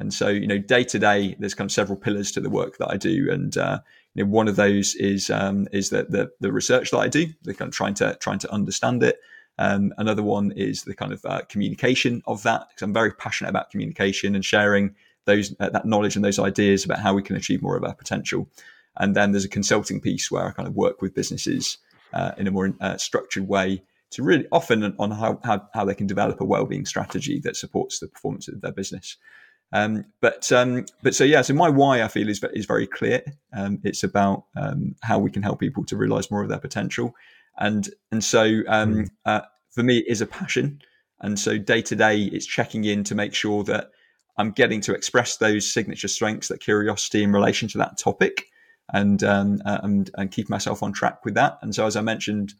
And 0.00 0.12
so, 0.12 0.28
you 0.28 0.46
know, 0.46 0.58
day 0.58 0.82
to 0.84 0.98
day, 0.98 1.36
there's 1.38 1.54
kind 1.54 1.68
of 1.68 1.72
several 1.72 1.98
pillars 1.98 2.32
to 2.32 2.40
the 2.40 2.50
work 2.50 2.78
that 2.78 2.90
I 2.90 2.96
do, 2.96 3.30
and 3.30 3.56
uh, 3.56 3.78
you 4.14 4.24
know, 4.24 4.30
one 4.30 4.48
of 4.48 4.56
those 4.56 4.94
is 4.96 5.30
um, 5.30 5.68
is 5.72 5.90
that 5.90 6.10
the 6.10 6.30
the 6.40 6.50
research 6.50 6.90
that 6.90 6.98
I 6.98 7.08
do, 7.08 7.26
the 7.42 7.54
kind 7.54 7.68
of 7.68 7.74
trying 7.74 7.94
to 7.94 8.16
trying 8.16 8.40
to 8.40 8.50
understand 8.50 9.02
it. 9.02 9.20
Um, 9.58 9.92
another 9.98 10.22
one 10.22 10.52
is 10.56 10.84
the 10.84 10.94
kind 10.94 11.12
of 11.12 11.24
uh, 11.26 11.42
communication 11.52 12.22
of 12.24 12.42
that, 12.44 12.68
because 12.68 12.82
I'm 12.82 12.94
very 12.94 13.12
passionate 13.12 13.50
about 13.50 13.70
communication 13.70 14.34
and 14.34 14.44
sharing 14.44 14.94
those 15.26 15.54
uh, 15.60 15.68
that 15.68 15.84
knowledge 15.84 16.16
and 16.16 16.24
those 16.24 16.38
ideas 16.38 16.84
about 16.84 17.00
how 17.00 17.14
we 17.14 17.22
can 17.22 17.36
achieve 17.36 17.62
more 17.62 17.76
of 17.76 17.84
our 17.84 17.94
potential. 17.94 18.48
And 18.96 19.14
then 19.14 19.32
there's 19.32 19.44
a 19.44 19.50
consulting 19.50 20.00
piece 20.00 20.30
where 20.30 20.46
I 20.46 20.52
kind 20.52 20.68
of 20.68 20.74
work 20.74 21.02
with 21.02 21.14
businesses 21.14 21.78
uh, 22.14 22.32
in 22.38 22.46
a 22.46 22.50
more 22.50 22.72
uh, 22.80 22.96
structured 22.96 23.46
way 23.48 23.82
to 24.10 24.22
really 24.22 24.46
often 24.50 24.94
on 24.98 25.10
how, 25.10 25.38
how, 25.44 25.68
how 25.74 25.84
they 25.84 25.94
can 25.94 26.08
develop 26.08 26.40
a 26.40 26.44
well-being 26.44 26.86
strategy 26.86 27.38
that 27.40 27.54
supports 27.54 28.00
the 28.00 28.08
performance 28.08 28.48
of 28.48 28.60
their 28.60 28.72
business. 28.72 29.16
Um, 29.72 30.04
but 30.20 30.50
um, 30.50 30.86
but 31.02 31.14
so 31.14 31.24
yeah, 31.24 31.42
so 31.42 31.54
my 31.54 31.68
why 31.68 32.02
I 32.02 32.08
feel 32.08 32.28
is 32.28 32.42
is 32.52 32.66
very 32.66 32.86
clear. 32.86 33.22
Um, 33.52 33.80
it's 33.84 34.02
about 34.02 34.46
um, 34.56 34.96
how 35.02 35.18
we 35.18 35.30
can 35.30 35.42
help 35.42 35.60
people 35.60 35.84
to 35.86 35.96
realize 35.96 36.30
more 36.30 36.42
of 36.42 36.48
their 36.48 36.58
potential, 36.58 37.14
and 37.58 37.88
and 38.10 38.22
so 38.22 38.44
mm. 38.44 39.08
uh, 39.24 39.42
for 39.70 39.82
me, 39.82 39.98
it 39.98 40.08
is 40.08 40.20
a 40.20 40.26
passion. 40.26 40.80
And 41.20 41.38
so 41.38 41.58
day 41.58 41.82
to 41.82 41.94
day, 41.94 42.22
it's 42.22 42.46
checking 42.46 42.84
in 42.84 43.04
to 43.04 43.14
make 43.14 43.34
sure 43.34 43.62
that 43.64 43.90
I'm 44.38 44.52
getting 44.52 44.80
to 44.82 44.94
express 44.94 45.36
those 45.36 45.70
signature 45.70 46.08
strengths, 46.08 46.48
that 46.48 46.60
curiosity 46.60 47.22
in 47.22 47.32
relation 47.32 47.68
to 47.68 47.78
that 47.78 47.98
topic, 47.98 48.46
and 48.92 49.22
um, 49.22 49.62
uh, 49.64 49.78
and 49.82 50.10
and 50.14 50.32
keep 50.32 50.50
myself 50.50 50.82
on 50.82 50.92
track 50.92 51.24
with 51.24 51.34
that. 51.34 51.58
And 51.62 51.74
so, 51.74 51.86
as 51.86 51.94
I 51.94 52.00
mentioned, 52.00 52.54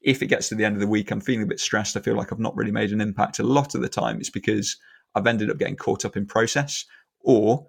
if 0.00 0.22
it 0.22 0.28
gets 0.28 0.48
to 0.48 0.54
the 0.54 0.64
end 0.64 0.76
of 0.76 0.80
the 0.80 0.86
week, 0.86 1.10
I'm 1.10 1.20
feeling 1.20 1.42
a 1.42 1.46
bit 1.46 1.60
stressed. 1.60 1.96
I 1.96 2.00
feel 2.00 2.16
like 2.16 2.32
I've 2.32 2.38
not 2.38 2.56
really 2.56 2.72
made 2.72 2.92
an 2.92 3.00
impact. 3.00 3.40
A 3.40 3.42
lot 3.42 3.74
of 3.74 3.82
the 3.82 3.88
time, 3.90 4.20
it's 4.20 4.30
because 4.30 4.76
I've 5.16 5.26
ended 5.26 5.50
up 5.50 5.58
getting 5.58 5.76
caught 5.76 6.04
up 6.04 6.16
in 6.16 6.26
process, 6.26 6.84
or 7.20 7.66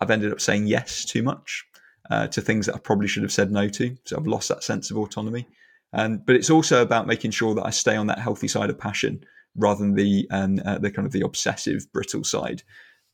I've 0.00 0.10
ended 0.10 0.32
up 0.32 0.40
saying 0.40 0.66
yes 0.66 1.04
too 1.04 1.22
much 1.22 1.64
uh, 2.10 2.26
to 2.26 2.40
things 2.40 2.66
that 2.66 2.74
I 2.74 2.78
probably 2.78 3.08
should 3.08 3.22
have 3.22 3.32
said 3.32 3.50
no 3.50 3.68
to. 3.68 3.96
So 4.04 4.16
I've 4.16 4.26
lost 4.26 4.48
that 4.48 4.64
sense 4.64 4.90
of 4.90 4.98
autonomy. 4.98 5.46
Um, 5.92 6.22
but 6.26 6.36
it's 6.36 6.50
also 6.50 6.82
about 6.82 7.06
making 7.06 7.30
sure 7.30 7.54
that 7.54 7.64
I 7.64 7.70
stay 7.70 7.96
on 7.96 8.08
that 8.08 8.18
healthy 8.18 8.48
side 8.48 8.68
of 8.68 8.78
passion 8.78 9.24
rather 9.56 9.80
than 9.80 9.94
the 9.94 10.26
um, 10.30 10.60
uh, 10.64 10.78
the 10.78 10.90
kind 10.90 11.06
of 11.06 11.12
the 11.12 11.22
obsessive, 11.22 11.90
brittle 11.92 12.24
side. 12.24 12.62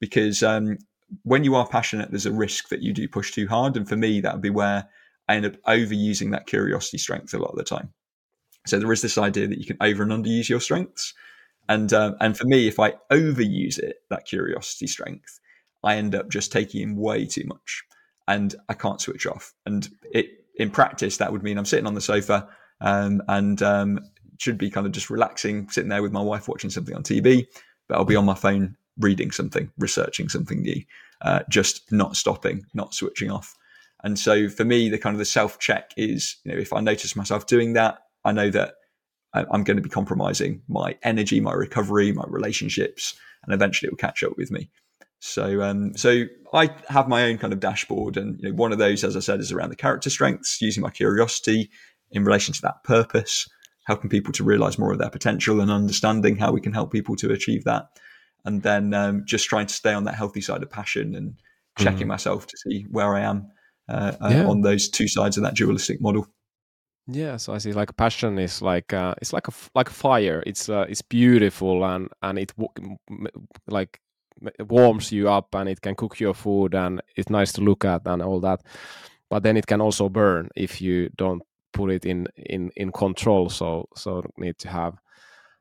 Because 0.01 0.43
um, 0.43 0.79
when 1.23 1.45
you 1.45 1.55
are 1.55 1.69
passionate, 1.69 2.11
there's 2.11 2.27
a 2.27 2.33
risk 2.33 2.71
that 2.71 2.83
you 2.83 2.93
do 2.93 3.07
push 3.07 3.33
too 3.33 3.47
hard, 3.47 3.77
and 3.77 3.89
for 3.89 3.97
me, 3.97 4.21
that 4.21 4.33
would 4.33 4.43
be 4.43 4.51
where 4.51 4.89
I 5.29 5.37
end 5.37 5.47
up 5.47 5.61
overusing 5.69 6.33
that 6.33 6.47
curiosity 6.47 6.99
strength 6.99 7.33
a 7.33 7.39
lot 7.39 7.51
of 7.51 7.57
the 7.57 7.65
time. 7.65 7.93
So 8.67 8.79
there 8.79 8.93
is 8.93 9.03
this 9.03 9.19
idea 9.19 9.47
that 9.47 9.59
you 9.59 9.67
can 9.67 9.77
over 9.81 10.03
and 10.03 10.13
underuse 10.13 10.49
your 10.49 10.61
strengths, 10.61 11.15
and 11.69 11.93
um, 11.93 12.17
and 12.21 12.37
for 12.37 12.45
me, 12.45 12.69
if 12.69 12.79
I 12.79 12.95
overuse 13.11 13.79
it, 13.79 13.97
that 14.11 14.27
curiosity 14.27 14.87
strength, 14.87 15.41
I 15.83 15.97
end 15.97 16.15
up 16.15 16.31
just 16.31 16.53
taking 16.53 16.83
in 16.83 16.97
way 16.97 17.27
too 17.27 17.45
much, 17.47 17.85
and 18.29 18.55
I 18.69 18.75
can't 18.75 19.01
switch 19.01 19.27
off. 19.27 19.55
And 19.67 19.89
it 20.13 20.45
in 20.57 20.71
practice, 20.71 21.17
that 21.17 21.33
would 21.33 21.43
mean 21.43 21.59
I'm 21.59 21.65
sitting 21.65 21.87
on 21.87 21.95
the 21.95 22.01
sofa 22.01 22.49
um, 22.81 23.23
and 23.29 23.61
um, 23.63 24.01
should 24.39 24.59
be 24.59 24.71
kind 24.71 24.87
of 24.87 24.93
just 24.93 25.11
relaxing, 25.11 25.69
sitting 25.69 25.89
there 25.89 26.03
with 26.03 26.13
my 26.13 26.23
wife 26.23 26.49
watching 26.49 26.71
something 26.71 26.95
on 26.95 27.03
TV, 27.03 27.47
but 27.89 27.97
I'll 27.97 28.05
be 28.05 28.17
on 28.17 28.25
my 28.25 28.35
phone 28.35 28.77
reading 28.99 29.31
something, 29.31 29.71
researching 29.79 30.29
something 30.29 30.63
new, 30.63 30.83
uh, 31.23 31.41
just 31.49 31.91
not 31.91 32.17
stopping, 32.17 32.65
not 32.75 32.95
switching 32.95 33.31
off. 33.31 33.57
And 34.03 34.19
so 34.19 34.49
for 34.49 34.65
me, 34.65 34.89
the 34.89 34.99
kind 34.99 35.15
of 35.15 35.19
the 35.19 35.25
self 35.25 35.59
check 35.59 35.93
is, 35.97 36.37
you 36.45 36.53
know, 36.53 36.59
if 36.59 36.73
I 36.73 36.81
notice 36.81 37.17
myself 37.17 37.47
doing 37.47 37.73
that, 37.73 37.99
I 38.25 38.33
know 38.33 38.51
that 38.51 38.75
I'm 39.35 39.65
going 39.65 39.77
to 39.77 39.83
be 39.83 39.89
compromising 39.89 40.63
my 40.69 40.97
energy, 41.03 41.41
my 41.41 41.53
recovery, 41.53 42.13
my 42.13 42.25
relationships, 42.29 43.15
and 43.45 43.53
eventually 43.53 43.89
it 43.89 43.93
will 43.93 43.99
catch 43.99 44.23
up 44.23 44.37
with 44.37 44.51
me. 44.51 44.71
So, 45.21 45.63
um, 45.63 45.97
so 45.97 46.25
I 46.53 46.71
have 46.89 47.09
my 47.09 47.25
own 47.25 47.39
kind 47.39 47.53
of 47.53 47.61
dashboard, 47.61 48.17
and 48.17 48.39
you 48.41 48.51
know, 48.51 48.55
one 48.55 48.73
of 48.73 48.79
those, 48.79 49.03
as 49.05 49.17
I 49.17 49.21
said, 49.21 49.41
is 49.41 49.53
around 49.53 49.71
the 49.71 49.77
character 49.77 50.11
strengths, 50.11 50.61
using 50.61 50.83
my 50.83 50.91
curiosity 50.91 51.71
in 52.11 52.25
relation 52.25 52.53
to 52.55 52.63
that 52.63 52.85
purpose, 52.85 53.49
helping 53.87 54.11
people 54.11 54.33
to 54.35 54.45
realize 54.45 54.79
more 54.79 54.93
of 54.93 54.99
their 54.99 55.11
potential, 55.11 55.61
and 55.61 55.71
understanding 55.71 56.37
how 56.37 56.53
we 56.53 56.61
can 56.61 56.75
help 56.75 56.93
people 56.93 57.17
to 57.17 57.33
achieve 57.33 57.65
that, 57.65 57.87
and 58.45 58.63
then 58.63 58.93
um, 58.93 59.23
just 59.27 59.47
trying 59.47 59.67
to 59.67 59.75
stay 59.75 59.95
on 59.95 60.05
that 60.05 60.15
healthy 60.15 60.43
side 60.43 60.63
of 60.63 60.71
passion 60.71 61.15
and 61.15 61.35
checking 61.79 62.05
mm. 62.05 62.09
myself 62.09 62.47
to 62.47 62.57
see 62.59 62.87
where 62.91 63.17
I 63.17 63.23
am 63.23 63.51
uh, 63.89 64.13
uh 64.21 64.29
yeah. 64.29 64.45
uh, 64.45 64.51
on 64.51 64.61
those 64.61 64.89
two 64.89 65.09
sides 65.09 65.37
of 65.37 65.43
that 65.43 65.57
dualistic 65.57 66.01
model. 66.01 66.29
Yeah, 67.07 67.37
so 67.37 67.53
I 67.53 67.59
see. 67.59 67.73
Like 67.73 67.97
passion 67.97 68.39
is 68.39 68.63
like 68.63 68.93
uh, 68.93 69.15
it's 69.21 69.33
like 69.33 69.49
a 69.49 69.53
like 69.75 69.91
a 69.91 69.93
fire. 69.93 70.43
It's 70.47 70.69
uh, 70.69 70.87
it's 70.89 71.03
beautiful 71.03 71.85
and 71.85 72.09
and 72.23 72.39
it 72.39 72.53
like 73.67 74.01
warms 74.61 75.13
you 75.13 75.29
up 75.29 75.55
and 75.55 75.69
it 75.69 75.81
can 75.81 75.95
cook 75.95 76.19
your 76.19 76.35
food 76.35 76.75
and 76.75 77.01
it's 77.17 77.31
nice 77.31 77.53
to 77.53 77.61
look 77.61 77.85
at 77.85 78.03
and 78.07 78.23
all 78.23 78.41
that. 78.41 78.63
But 79.29 79.43
then 79.43 79.57
it 79.57 79.67
can 79.67 79.81
also 79.81 80.09
burn 80.09 80.49
if 80.57 80.81
you 80.81 81.11
don't 81.17 81.43
put 81.73 81.91
it 81.91 82.07
in 82.07 82.27
in 82.37 82.71
in 82.77 82.91
control. 82.91 83.51
So 83.51 83.89
so 83.95 84.25
need 84.39 84.59
to 84.59 84.69
have 84.69 84.95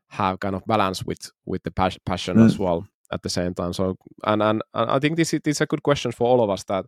have 0.07 0.39
kind 0.39 0.55
of 0.55 0.65
balance 0.65 1.03
with 1.03 1.29
with 1.45 1.63
the 1.63 1.71
pas- 1.71 1.99
passion 2.05 2.37
mm. 2.37 2.45
as 2.45 2.57
well 2.57 2.87
at 3.11 3.21
the 3.21 3.29
same 3.29 3.53
time. 3.53 3.73
So 3.73 3.97
and, 4.23 4.41
and 4.41 4.61
and 4.73 4.91
I 4.91 4.99
think 4.99 5.17
this 5.17 5.33
is 5.33 5.41
this 5.43 5.57
is 5.57 5.61
a 5.61 5.65
good 5.65 5.83
question 5.83 6.13
for 6.13 6.25
all 6.25 6.41
of 6.41 6.49
us 6.49 6.63
that 6.65 6.85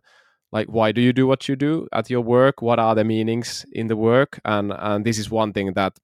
like 0.52 0.68
why 0.68 0.92
do 0.92 1.00
you 1.00 1.12
do 1.12 1.26
what 1.26 1.48
you 1.48 1.56
do 1.56 1.88
at 1.92 2.10
your 2.10 2.20
work? 2.20 2.62
What 2.62 2.78
are 2.78 2.94
the 2.94 3.04
meanings 3.04 3.66
in 3.72 3.88
the 3.88 3.96
work? 3.96 4.40
And 4.44 4.72
and 4.72 5.04
this 5.04 5.18
is 5.18 5.30
one 5.30 5.52
thing 5.52 5.72
that 5.74 5.98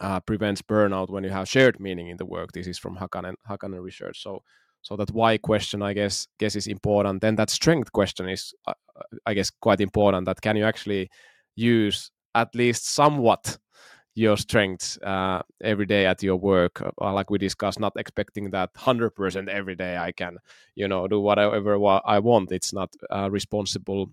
uh, 0.00 0.20
prevents 0.20 0.62
burnout 0.62 1.10
when 1.10 1.24
you 1.24 1.30
have 1.30 1.48
shared 1.48 1.80
meaning 1.80 2.08
in 2.08 2.16
the 2.16 2.26
work. 2.26 2.52
This 2.52 2.66
is 2.66 2.78
from 2.78 2.96
Hakanen 2.96 3.34
Hakanen 3.48 3.82
research. 3.82 4.22
So 4.22 4.42
so 4.82 4.96
that 4.96 5.10
why 5.12 5.38
question 5.38 5.82
i 5.82 5.94
guess 5.94 6.26
guess 6.38 6.56
is 6.56 6.66
important. 6.66 7.20
Then 7.20 7.36
that 7.36 7.50
strength 7.50 7.92
question 7.92 8.28
is 8.28 8.52
uh, 8.66 8.74
i 9.26 9.34
guess 9.34 9.50
quite 9.50 9.80
important 9.80 10.26
that 10.26 10.40
can 10.40 10.56
you 10.56 10.64
actually 10.64 11.10
use 11.56 12.10
at 12.34 12.54
least 12.54 12.92
somewhat 12.92 13.58
your 14.14 14.36
strengths 14.36 14.96
uh, 15.02 15.42
every 15.62 15.86
day 15.86 16.06
at 16.06 16.22
your 16.22 16.36
work 16.36 16.80
uh, 17.00 17.12
like 17.12 17.30
we 17.30 17.38
discussed 17.38 17.80
not 17.80 17.92
expecting 17.96 18.50
that 18.50 18.72
100% 18.74 19.48
every 19.48 19.74
day 19.74 19.96
i 19.96 20.12
can 20.12 20.38
you 20.76 20.86
know 20.88 21.08
do 21.08 21.20
whatever 21.20 21.74
i 22.06 22.18
want. 22.18 22.52
It's 22.52 22.72
not 22.72 22.90
uh, 23.10 23.28
responsible 23.30 24.10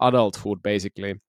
adulthood 0.00 0.62
basically. 0.62 1.20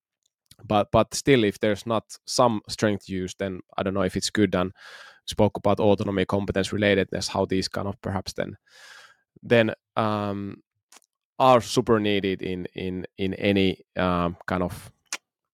But 0.63 0.87
but 0.91 1.13
still 1.13 1.43
if 1.43 1.59
there's 1.59 1.85
not 1.85 2.17
some 2.25 2.61
strength 2.69 3.09
used 3.09 3.39
then 3.39 3.59
i 3.77 3.83
don't 3.83 3.93
know 3.93 4.01
if 4.01 4.15
it's 4.15 4.29
good. 4.29 4.55
And 4.55 4.71
spoke 5.25 5.57
about 5.57 5.79
autonomy 5.79 6.25
competence 6.25 6.69
relatedness 6.69 7.27
how 7.29 7.45
these 7.45 7.67
kind 7.67 7.87
of 7.87 7.99
perhaps 8.01 8.33
then 8.33 8.55
then 9.43 9.71
um, 9.95 10.57
are 11.39 11.61
super 11.61 11.99
needed 11.99 12.41
in 12.41 12.67
in 12.75 13.05
in 13.17 13.33
any 13.35 13.79
um, 13.97 14.37
kind 14.47 14.63
of 14.63 14.91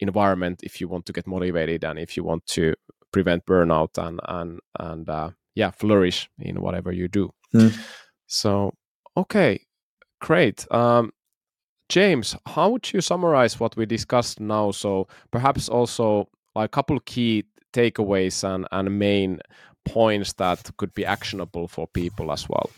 environment 0.02 0.60
if 0.64 0.82
you 0.82 0.88
want 0.88 1.06
to 1.06 1.14
get 1.14 1.28
motivated 1.28 1.84
and 1.84 2.00
if 2.00 2.18
you 2.18 2.24
want 2.24 2.46
to 2.48 2.74
prevent 3.12 3.46
burnout 3.46 3.98
and 3.98 4.20
and 4.26 4.60
and 4.80 5.10
uh, 5.10 5.30
yeah 5.56 5.72
flourish 5.72 6.30
in 6.40 6.62
whatever 6.62 6.92
you 6.92 7.08
do. 7.08 7.32
Mm. 7.54 7.78
so 8.28 8.74
okay 9.18 9.60
great. 10.20 10.66
Um, 10.72 11.12
james 11.90 12.36
how 12.46 12.70
would 12.70 12.94
you 12.94 13.02
summarize 13.02 13.60
what 13.60 13.76
we 13.76 13.86
discussed 13.86 14.40
now? 14.40 14.72
So 14.72 15.08
perhaps 15.32 15.70
also 15.70 16.30
like 16.56 16.66
a 16.66 16.70
couple 16.70 17.00
key 17.02 17.46
takeaways 17.74 18.44
and 18.44 18.68
and 18.72 19.00
main 19.00 19.40
points 19.86 20.34
that 20.34 20.70
could 20.78 20.94
be 20.94 21.06
actionable 21.06 21.68
for 21.68 21.88
people 21.88 22.32
as 22.32 22.48
well 22.48 22.70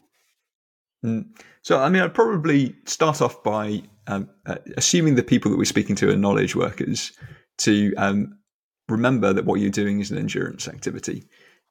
mm. 1.03 1.25
so 1.61 1.79
i 1.79 1.89
mean 1.89 2.01
i'd 2.01 2.13
probably 2.13 2.75
start 2.85 3.21
off 3.21 3.43
by 3.43 3.81
um, 4.07 4.29
uh, 4.45 4.55
assuming 4.77 5.15
the 5.15 5.23
people 5.23 5.49
that 5.51 5.57
we're 5.57 5.65
speaking 5.65 5.95
to 5.97 6.09
are 6.09 6.15
knowledge 6.15 6.55
workers, 6.55 7.13
to 7.59 7.93
um, 7.95 8.37
remember 8.89 9.33
that 9.33 9.45
what 9.45 9.59
you're 9.59 9.69
doing 9.69 9.99
is 9.99 10.11
an 10.11 10.17
endurance 10.17 10.67
activity. 10.67 11.23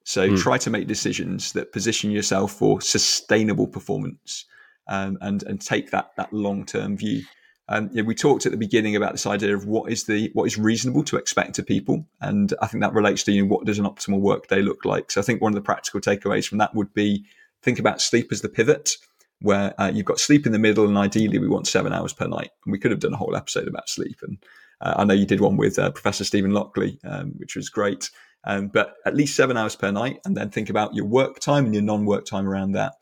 So 0.05 0.30
mm. 0.30 0.39
try 0.39 0.59
to 0.59 0.70
make 0.70 0.87
decisions 0.87 1.53
that 1.53 1.72
position 1.72 2.11
yourself 2.11 2.53
for 2.53 2.80
sustainable 2.80 3.66
performance, 3.66 4.47
um, 4.89 5.18
and 5.20 5.43
and 5.45 5.61
take 5.61 5.91
that 5.91 6.11
that 6.16 6.33
long 6.33 6.64
term 6.64 6.97
view. 6.97 7.22
Um, 7.68 7.91
know, 7.93 8.02
we 8.02 8.15
talked 8.15 8.44
at 8.44 8.52
the 8.52 8.59
beginning 8.59 8.97
about 8.97 9.12
this 9.12 9.27
idea 9.27 9.55
of 9.55 9.66
what 9.66 9.93
is 9.93 10.05
the 10.05 10.31
what 10.32 10.44
is 10.44 10.59
reasonable 10.59 11.05
to 11.05 11.16
expect 11.16 11.59
of 11.59 11.66
people, 11.66 12.05
and 12.20 12.52
I 12.61 12.66
think 12.66 12.82
that 12.82 12.94
relates 12.94 13.23
to 13.24 13.32
you 13.32 13.43
know, 13.43 13.55
what 13.55 13.66
does 13.66 13.78
an 13.78 13.85
optimal 13.85 14.20
workday 14.20 14.61
look 14.61 14.85
like. 14.85 15.11
So 15.11 15.20
I 15.20 15.24
think 15.24 15.40
one 15.40 15.52
of 15.52 15.56
the 15.56 15.62
practical 15.62 16.01
takeaways 16.01 16.48
from 16.48 16.59
that 16.59 16.74
would 16.74 16.93
be 16.94 17.24
think 17.62 17.78
about 17.78 18.01
sleep 18.01 18.32
as 18.32 18.40
the 18.40 18.48
pivot 18.48 18.97
where 19.43 19.81
uh, 19.81 19.90
you've 19.93 20.06
got 20.06 20.20
sleep 20.20 20.47
in 20.47 20.52
the 20.52 20.59
middle, 20.59 20.86
and 20.86 20.97
ideally 20.97 21.39
we 21.39 21.48
want 21.48 21.66
seven 21.66 21.93
hours 21.93 22.12
per 22.12 22.27
night. 22.27 22.51
And 22.64 22.73
we 22.73 22.78
could 22.78 22.90
have 22.90 23.01
done 23.01 23.14
a 23.14 23.19
whole 23.19 23.36
episode 23.36 23.69
about 23.69 23.89
sleep. 23.89 24.19
And 24.23 24.39
uh, 24.81 24.94
I 24.97 25.05
know 25.05 25.14
you 25.14 25.27
did 25.27 25.40
one 25.40 25.56
with 25.56 25.78
uh, 25.78 25.90
Professor 25.90 26.24
Steven 26.24 26.52
Lockley, 26.52 26.98
um, 27.05 27.32
which 27.36 27.56
was 27.56 27.69
great. 27.69 28.10
Um, 28.44 28.69
but 28.69 28.94
at 29.06 29.14
least 29.14 29.36
seven 29.36 29.56
hours 29.56 29.77
per 29.77 29.90
night, 29.90 30.20
and 30.24 30.36
then 30.36 30.51
think 30.51 30.69
about 30.69 30.94
your 30.94 31.06
work 31.06 31.39
time 31.39 31.64
and 31.64 31.74
your 31.74 31.82
non-work 31.82 32.24
time 32.24 32.48
around 32.48 32.73
that, 32.73 32.94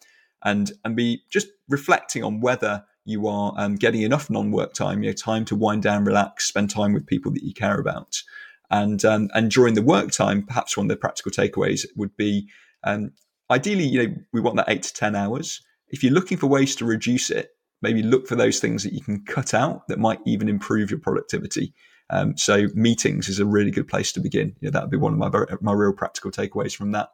and 0.45 0.71
and 0.85 0.95
be 0.95 1.23
just 1.31 1.49
reflecting 1.69 2.23
on 2.23 2.41
whether 2.41 2.85
you 3.07 3.27
are 3.27 3.55
um, 3.57 3.77
getting 3.77 4.03
enough 4.03 4.29
non-work 4.29 4.75
time, 4.75 5.03
you 5.03 5.09
know, 5.09 5.15
time 5.15 5.47
to 5.47 5.57
wind 5.57 5.83
down, 5.83 6.05
relax, 6.05 6.47
spend 6.47 6.69
time 6.69 6.93
with 6.93 7.07
people 7.07 7.33
that 7.33 7.43
you 7.43 7.55
care 7.55 7.81
about, 7.81 8.23
and 8.71 9.03
um, 9.07 9.31
and 9.33 9.51
during 9.51 9.75
the 9.75 9.83
work 9.83 10.11
time, 10.11 10.43
perhaps 10.43 10.77
one 10.77 10.85
of 10.85 10.91
the 10.91 10.97
practical 10.97 11.33
takeaways 11.33 11.87
would 11.97 12.15
be, 12.19 12.47
um, 12.85 13.13
ideally, 13.51 13.85
you 13.85 14.03
know, 14.03 14.15
we 14.35 14.43
want 14.43 14.57
that 14.57 14.69
eight 14.69 14.83
to 14.83 14.93
ten 14.93 15.17
hours 15.17 15.63
if 15.91 16.03
you're 16.03 16.13
looking 16.13 16.39
for 16.39 16.47
ways 16.47 16.75
to 16.77 16.85
reduce 16.85 17.31
it, 17.31 17.51
maybe 17.83 18.03
look 18.03 18.27
for 18.27 18.37
those 18.37 18.61
things 18.61 18.83
that 18.83 18.93
you 18.93 19.01
can 19.01 19.25
cut 19.25 19.55
out 19.55 19.89
that 19.89 19.99
might 19.99 20.21
even 20.27 20.49
improve 20.49 20.91
your 20.91 21.01
productivity. 21.01 21.75
Um, 22.11 22.37
so 22.37 22.67
meetings 22.75 23.29
is 23.29 23.39
a 23.39 23.47
really 23.47 23.71
good 23.71 23.89
place 23.89 24.13
to 24.13 24.21
begin. 24.21 24.55
You 24.61 24.69
know, 24.69 24.71
that 24.73 24.83
would 24.83 24.91
be 24.91 24.97
one 24.97 25.13
of 25.13 25.19
my 25.19 25.45
my 25.61 25.73
real 25.73 25.93
practical 25.93 26.31
takeaways 26.31 26.75
from 26.75 26.93
that. 26.93 27.11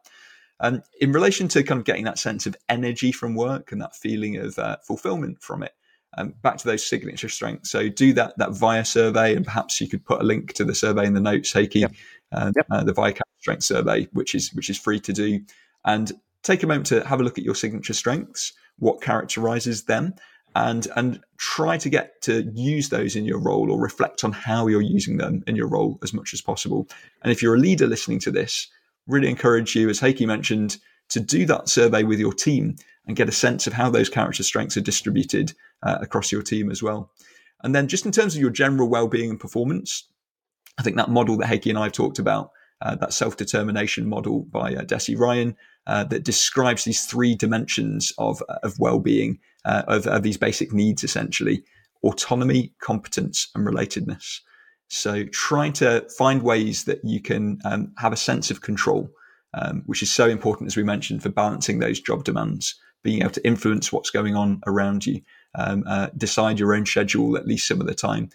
And 0.59 0.77
um, 0.77 0.83
in 0.99 1.11
relation 1.11 1.47
to 1.49 1.63
kind 1.63 1.79
of 1.79 1.85
getting 1.85 2.05
that 2.05 2.17
sense 2.17 2.47
of 2.47 2.55
energy 2.67 3.11
from 3.11 3.35
work 3.35 3.71
and 3.71 3.79
that 3.81 3.95
feeling 3.95 4.37
of 4.37 4.57
uh, 4.57 4.77
fulfillment 4.83 5.39
from 5.39 5.61
it, 5.61 5.73
um, 6.17 6.33
back 6.41 6.57
to 6.57 6.67
those 6.67 6.85
signature 6.85 7.29
strengths. 7.29 7.69
So 7.69 7.89
do 7.89 8.11
that 8.13 8.37
that 8.37 8.53
VIA 8.53 8.83
survey, 8.83 9.35
and 9.35 9.45
perhaps 9.45 9.79
you 9.79 9.87
could 9.87 10.03
put 10.03 10.21
a 10.21 10.25
link 10.25 10.53
to 10.53 10.65
the 10.65 10.73
survey 10.73 11.05
in 11.05 11.13
the 11.13 11.21
notes, 11.21 11.53
Heikki, 11.53 11.81
yep. 11.81 11.93
Uh, 12.31 12.51
yep. 12.55 12.65
Uh, 12.71 12.83
the 12.83 12.93
VIA 12.93 13.13
strength 13.39 13.63
survey, 13.63 14.07
which 14.13 14.33
is 14.33 14.51
which 14.53 14.69
is 14.69 14.77
free 14.77 14.99
to 15.01 15.13
do, 15.13 15.39
and 15.85 16.11
take 16.43 16.63
a 16.63 16.67
moment 16.67 16.87
to 16.87 17.05
have 17.05 17.19
a 17.19 17.23
look 17.23 17.37
at 17.37 17.43
your 17.43 17.55
signature 17.55 17.93
strengths, 17.93 18.53
what 18.79 19.01
characterizes 19.01 19.83
them, 19.85 20.13
and 20.55 20.87
and 20.95 21.19
try 21.37 21.77
to 21.77 21.89
get 21.89 22.21
to 22.23 22.43
use 22.53 22.89
those 22.89 23.15
in 23.15 23.25
your 23.25 23.39
role 23.39 23.71
or 23.71 23.79
reflect 23.79 24.23
on 24.23 24.31
how 24.31 24.67
you're 24.67 24.81
using 24.81 25.17
them 25.17 25.43
in 25.47 25.55
your 25.55 25.67
role 25.67 25.99
as 26.03 26.13
much 26.13 26.33
as 26.33 26.41
possible. 26.41 26.87
And 27.21 27.31
if 27.31 27.41
you're 27.41 27.55
a 27.55 27.59
leader 27.59 27.87
listening 27.87 28.19
to 28.19 28.31
this, 28.31 28.67
really 29.07 29.29
encourage 29.29 29.75
you, 29.75 29.89
as 29.89 29.99
Heikki 29.99 30.25
mentioned, 30.25 30.77
to 31.09 31.19
do 31.19 31.45
that 31.45 31.69
survey 31.69 32.03
with 32.03 32.19
your 32.19 32.33
team 32.33 32.75
and 33.05 33.15
get 33.15 33.29
a 33.29 33.33
sense 33.33 33.67
of 33.67 33.73
how 33.73 33.89
those 33.89 34.09
character 34.09 34.43
strengths 34.43 34.77
are 34.77 34.81
distributed 34.81 35.53
uh, 35.83 35.97
across 36.01 36.31
your 36.31 36.41
team 36.41 36.69
as 36.69 36.83
well. 36.83 37.11
And 37.63 37.73
then 37.73 37.87
just 37.87 38.05
in 38.05 38.11
terms 38.11 38.35
of 38.35 38.41
your 38.41 38.49
general 38.49 38.89
well-being 38.89 39.29
and 39.29 39.39
performance, 39.39 40.09
I 40.77 40.83
think 40.83 40.97
that 40.97 41.09
model 41.09 41.37
that 41.37 41.47
Heikki 41.47 41.69
and 41.69 41.79
I 41.79 41.83
have 41.83 41.93
talked 41.93 42.19
about, 42.19 42.51
uh, 42.81 42.95
that 42.95 43.13
self-determination 43.13 44.07
model 44.07 44.43
by 44.51 44.75
uh, 44.75 44.83
Deci 44.83 45.17
Ryan, 45.17 45.55
uh, 45.87 46.03
that 46.05 46.23
describes 46.23 46.83
these 46.83 47.05
three 47.05 47.35
dimensions 47.35 48.11
of, 48.17 48.41
of 48.63 48.79
well-being, 48.79 49.39
uh, 49.65 49.83
of, 49.87 50.05
of 50.07 50.23
these 50.23 50.37
basic 50.37 50.73
needs 50.73 51.03
essentially, 51.03 51.63
autonomy, 52.03 52.73
competence, 52.81 53.47
and 53.55 53.65
relatedness. 53.65 54.39
So 54.89 55.25
trying 55.25 55.73
to 55.73 56.07
find 56.17 56.43
ways 56.43 56.85
that 56.85 56.99
you 57.03 57.21
can 57.21 57.59
um, 57.65 57.93
have 57.97 58.13
a 58.13 58.17
sense 58.17 58.51
of 58.51 58.61
control, 58.61 59.09
um, 59.53 59.83
which 59.85 60.03
is 60.03 60.11
so 60.11 60.27
important, 60.27 60.67
as 60.67 60.77
we 60.77 60.83
mentioned, 60.83 61.23
for 61.23 61.29
balancing 61.29 61.79
those 61.79 61.99
job 61.99 62.23
demands, 62.23 62.75
being 63.03 63.21
able 63.21 63.31
to 63.31 63.47
influence 63.47 63.91
what's 63.91 64.09
going 64.09 64.35
on 64.35 64.61
around 64.65 65.05
you, 65.05 65.21
um, 65.55 65.83
uh, 65.87 66.07
decide 66.17 66.59
your 66.59 66.73
own 66.75 66.85
schedule 66.85 67.37
at 67.37 67.47
least 67.47 67.67
some 67.67 67.81
of 67.81 67.87
the 67.87 67.95
time. 67.95 68.29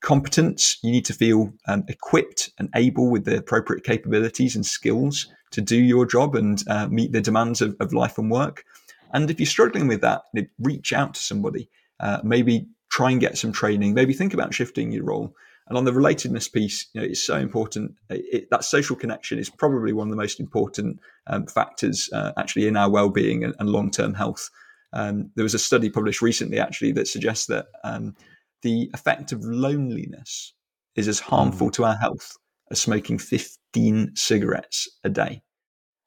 Competence, 0.00 0.78
you 0.82 0.90
need 0.90 1.04
to 1.06 1.12
feel 1.12 1.52
um, 1.66 1.84
equipped 1.88 2.50
and 2.58 2.68
able 2.74 3.10
with 3.10 3.24
the 3.24 3.38
appropriate 3.38 3.84
capabilities 3.84 4.54
and 4.54 4.64
skills 4.64 5.26
to 5.50 5.60
do 5.60 5.76
your 5.76 6.06
job 6.06 6.36
and 6.36 6.62
uh, 6.68 6.86
meet 6.88 7.12
the 7.12 7.20
demands 7.20 7.60
of, 7.60 7.74
of, 7.80 7.92
life 7.92 8.18
and 8.18 8.30
work. 8.30 8.64
And 9.12 9.30
if 9.30 9.40
you're 9.40 9.46
struggling 9.46 9.88
with 9.88 10.02
that, 10.02 10.22
reach 10.60 10.92
out 10.92 11.14
to 11.14 11.20
somebody. 11.20 11.68
Uh, 11.98 12.20
maybe 12.22 12.68
try 12.90 13.10
and 13.10 13.20
get 13.20 13.38
some 13.38 13.52
training. 13.52 13.94
Maybe 13.94 14.12
think 14.12 14.34
about 14.34 14.54
shifting 14.54 14.92
your 14.92 15.04
role. 15.04 15.34
And 15.68 15.76
on 15.76 15.84
the 15.84 15.92
relatedness 15.92 16.50
piece, 16.50 16.86
you 16.92 17.00
know, 17.00 17.06
it's 17.06 17.22
so 17.22 17.36
important. 17.36 17.94
It, 18.08 18.48
that 18.50 18.64
social 18.64 18.96
connection 18.96 19.38
is 19.38 19.50
probably 19.50 19.92
one 19.92 20.08
of 20.08 20.10
the 20.10 20.16
most 20.16 20.40
important 20.40 21.00
um, 21.26 21.46
factors 21.46 22.08
uh, 22.12 22.32
actually 22.38 22.66
in 22.66 22.76
our 22.76 22.88
well-being 22.88 23.44
and, 23.44 23.54
and 23.58 23.68
long-term 23.68 24.14
health. 24.14 24.48
Um, 24.94 25.30
there 25.34 25.42
was 25.42 25.54
a 25.54 25.58
study 25.58 25.90
published 25.90 26.22
recently 26.22 26.58
actually 26.58 26.92
that 26.92 27.08
suggests 27.08 27.46
that 27.46 27.66
um, 27.84 28.16
the 28.62 28.90
effect 28.94 29.32
of 29.32 29.44
loneliness 29.44 30.54
is 30.96 31.08
as 31.08 31.20
harmful 31.20 31.68
mm. 31.68 31.72
to 31.72 31.84
our 31.84 31.96
health 31.96 32.36
as 32.70 32.80
smoking 32.80 33.18
15 33.18 34.12
cigarettes 34.14 34.88
a 35.04 35.08
day. 35.08 35.42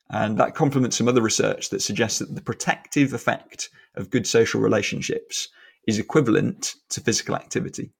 And 0.10 0.38
that 0.38 0.56
complements 0.56 0.98
some 0.98 1.08
other 1.08 1.22
research 1.22 1.70
that 1.70 1.82
suggests 1.82 2.20
that 2.20 2.36
the 2.36 2.42
protective 2.42 3.14
effect 3.14 3.70
of 3.96 4.10
good 4.10 4.28
social 4.28 4.60
relationships 4.60 5.48
is 5.88 5.98
equivalent 5.98 6.76
to 6.90 7.02
physical 7.02 7.36
activity. 7.36 7.92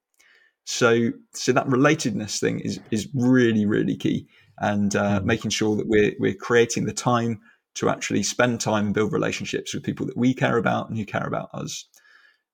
So, 0.64 1.10
so 1.32 1.52
that 1.52 1.66
relatedness 1.66 2.38
thing 2.38 2.60
is 2.60 2.78
is 2.90 3.08
really 3.14 3.66
really 3.66 3.96
key, 3.96 4.28
and 4.58 4.94
uh, 4.94 5.20
mm. 5.20 5.24
making 5.24 5.50
sure 5.50 5.74
that 5.76 5.88
we're 5.88 6.12
we're 6.20 6.34
creating 6.34 6.84
the 6.84 6.92
time 6.92 7.40
to 7.74 7.88
actually 7.88 8.22
spend 8.22 8.60
time 8.60 8.86
and 8.86 8.94
build 8.94 9.12
relationships 9.12 9.74
with 9.74 9.82
people 9.82 10.06
that 10.06 10.16
we 10.16 10.34
care 10.34 10.58
about 10.58 10.88
and 10.88 10.98
who 10.98 11.04
care 11.04 11.26
about 11.26 11.48
us. 11.54 11.86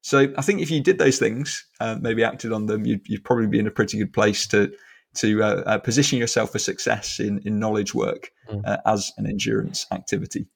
So, 0.03 0.33
I 0.37 0.43
think 0.43 0.61
if 0.61 0.71
you 0.71 0.83
did 0.83 0.99
those 0.99 1.19
things, 1.19 1.67
uh, 1.81 1.97
maybe 2.01 2.25
acted 2.25 2.53
on 2.53 2.67
them, 2.67 2.87
you'd, 2.87 3.07
you'd, 3.07 3.25
probably 3.25 3.47
be 3.47 3.59
in 3.59 3.67
a 3.67 3.71
pretty 3.71 3.99
good 3.99 4.13
place 4.13 4.47
to 4.49 4.73
to 5.15 5.43
uh, 5.43 5.63
uh 5.67 5.79
position 5.79 6.19
yourself 6.19 6.53
for 6.53 6.59
success 6.59 7.19
in 7.19 7.41
in 7.45 7.59
knowledge 7.59 7.95
work 7.95 8.31
mm. 8.49 8.63
Uh, 8.65 8.79
as 8.87 9.13
an 9.19 9.27
endurance 9.27 9.87
activity. 9.91 10.47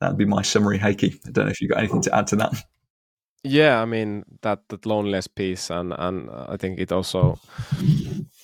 That'd 0.00 0.18
be 0.18 0.24
my 0.24 0.42
summary, 0.42 0.78
Heikki. 0.78 1.18
I 1.26 1.30
don't 1.30 1.46
know 1.46 1.50
if 1.50 1.60
you've 1.60 1.70
got 1.70 1.78
anything 1.78 2.02
to 2.02 2.14
add 2.14 2.26
to 2.28 2.36
that. 2.36 2.62
Yeah, 3.48 3.80
I 3.80 3.84
mean 3.84 4.24
that 4.42 4.68
that 4.68 4.86
loneliness 4.86 5.28
piece, 5.28 5.70
and 5.70 5.94
and 5.96 6.28
I 6.30 6.56
think 6.56 6.80
it 6.80 6.90
also 6.90 7.38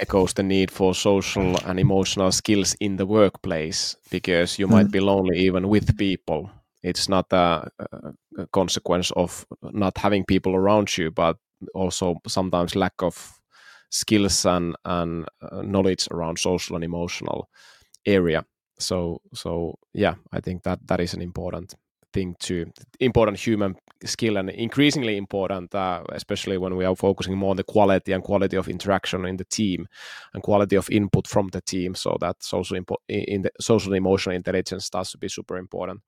echoes 0.01 0.33
the 0.35 0.43
need 0.43 0.71
for 0.71 0.95
social 0.95 1.57
and 1.67 1.81
emotional 1.81 2.31
skills 2.33 2.77
in 2.81 2.97
the 2.97 3.07
workplace 3.07 3.97
because 4.11 4.59
you 4.59 4.69
might 4.69 4.87
mm. 4.87 4.93
be 4.93 5.01
lonely 5.01 5.39
even 5.39 5.69
with 5.69 5.97
people. 5.97 6.51
It's 6.83 7.09
not 7.09 7.33
a, 7.33 7.69
a, 7.79 8.47
consequence 8.53 9.11
of 9.13 9.47
not 9.63 9.99
having 9.99 10.25
people 10.25 10.55
around 10.55 10.97
you, 10.99 11.11
but 11.11 11.37
also 11.75 12.17
sometimes 12.27 12.75
lack 12.75 12.95
of 13.03 13.41
skills 13.91 14.47
and 14.47 14.75
and 14.85 15.27
uh, 15.41 15.63
knowledge 15.63 16.09
around 16.11 16.39
social 16.39 16.77
and 16.77 16.85
emotional 16.85 17.49
area. 18.07 18.45
So 18.79 19.21
so 19.35 19.79
yeah, 19.95 20.15
I 20.33 20.41
think 20.41 20.63
that 20.65 20.81
that 20.89 21.01
is 21.01 21.15
an 21.15 21.23
important 21.23 21.75
thing 22.13 22.37
to 22.41 22.67
important 23.01 23.39
human 23.39 23.75
skill 24.05 24.37
and 24.37 24.51
increasingly 24.51 25.17
important, 25.17 25.75
uh, 25.75 26.03
especially 26.13 26.59
when 26.59 26.77
we 26.77 26.85
are 26.85 26.97
focusing 26.97 27.37
more 27.37 27.51
on 27.51 27.57
the 27.57 27.65
quality 27.65 28.13
and 28.13 28.23
quality 28.23 28.57
of 28.57 28.69
interaction 28.69 29.25
in 29.25 29.37
the 29.37 29.45
team 29.45 29.87
and 30.35 30.43
quality 30.43 30.77
of 30.77 30.91
input 30.91 31.27
from 31.27 31.49
the 31.49 31.61
team. 31.61 31.95
So 31.95 32.17
that 32.21 32.43
social 32.43 32.77
impo- 32.79 33.03
in 33.09 33.43
the 33.43 33.51
social 33.61 33.95
emotional 33.95 34.37
intelligence 34.37 34.85
starts 34.87 35.13
to 35.13 35.19
be 35.19 35.29
super 35.29 35.57
important. 35.57 36.01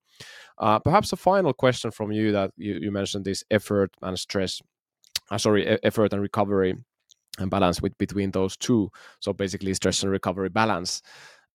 Uh, 0.58 0.78
perhaps 0.78 1.12
a 1.12 1.16
final 1.16 1.52
question 1.52 1.90
from 1.90 2.12
you 2.12 2.32
that 2.32 2.50
you, 2.56 2.78
you 2.80 2.90
mentioned 2.90 3.24
this 3.24 3.42
effort 3.50 3.90
and 4.02 4.18
stress, 4.18 4.60
uh, 5.30 5.38
sorry, 5.38 5.66
effort 5.82 6.12
and 6.12 6.22
recovery 6.22 6.76
and 7.38 7.50
balance 7.50 7.82
with 7.82 7.96
between 7.98 8.30
those 8.30 8.56
two. 8.56 8.90
So 9.20 9.32
basically, 9.32 9.74
stress 9.74 10.02
and 10.02 10.12
recovery 10.12 10.48
balance. 10.48 11.02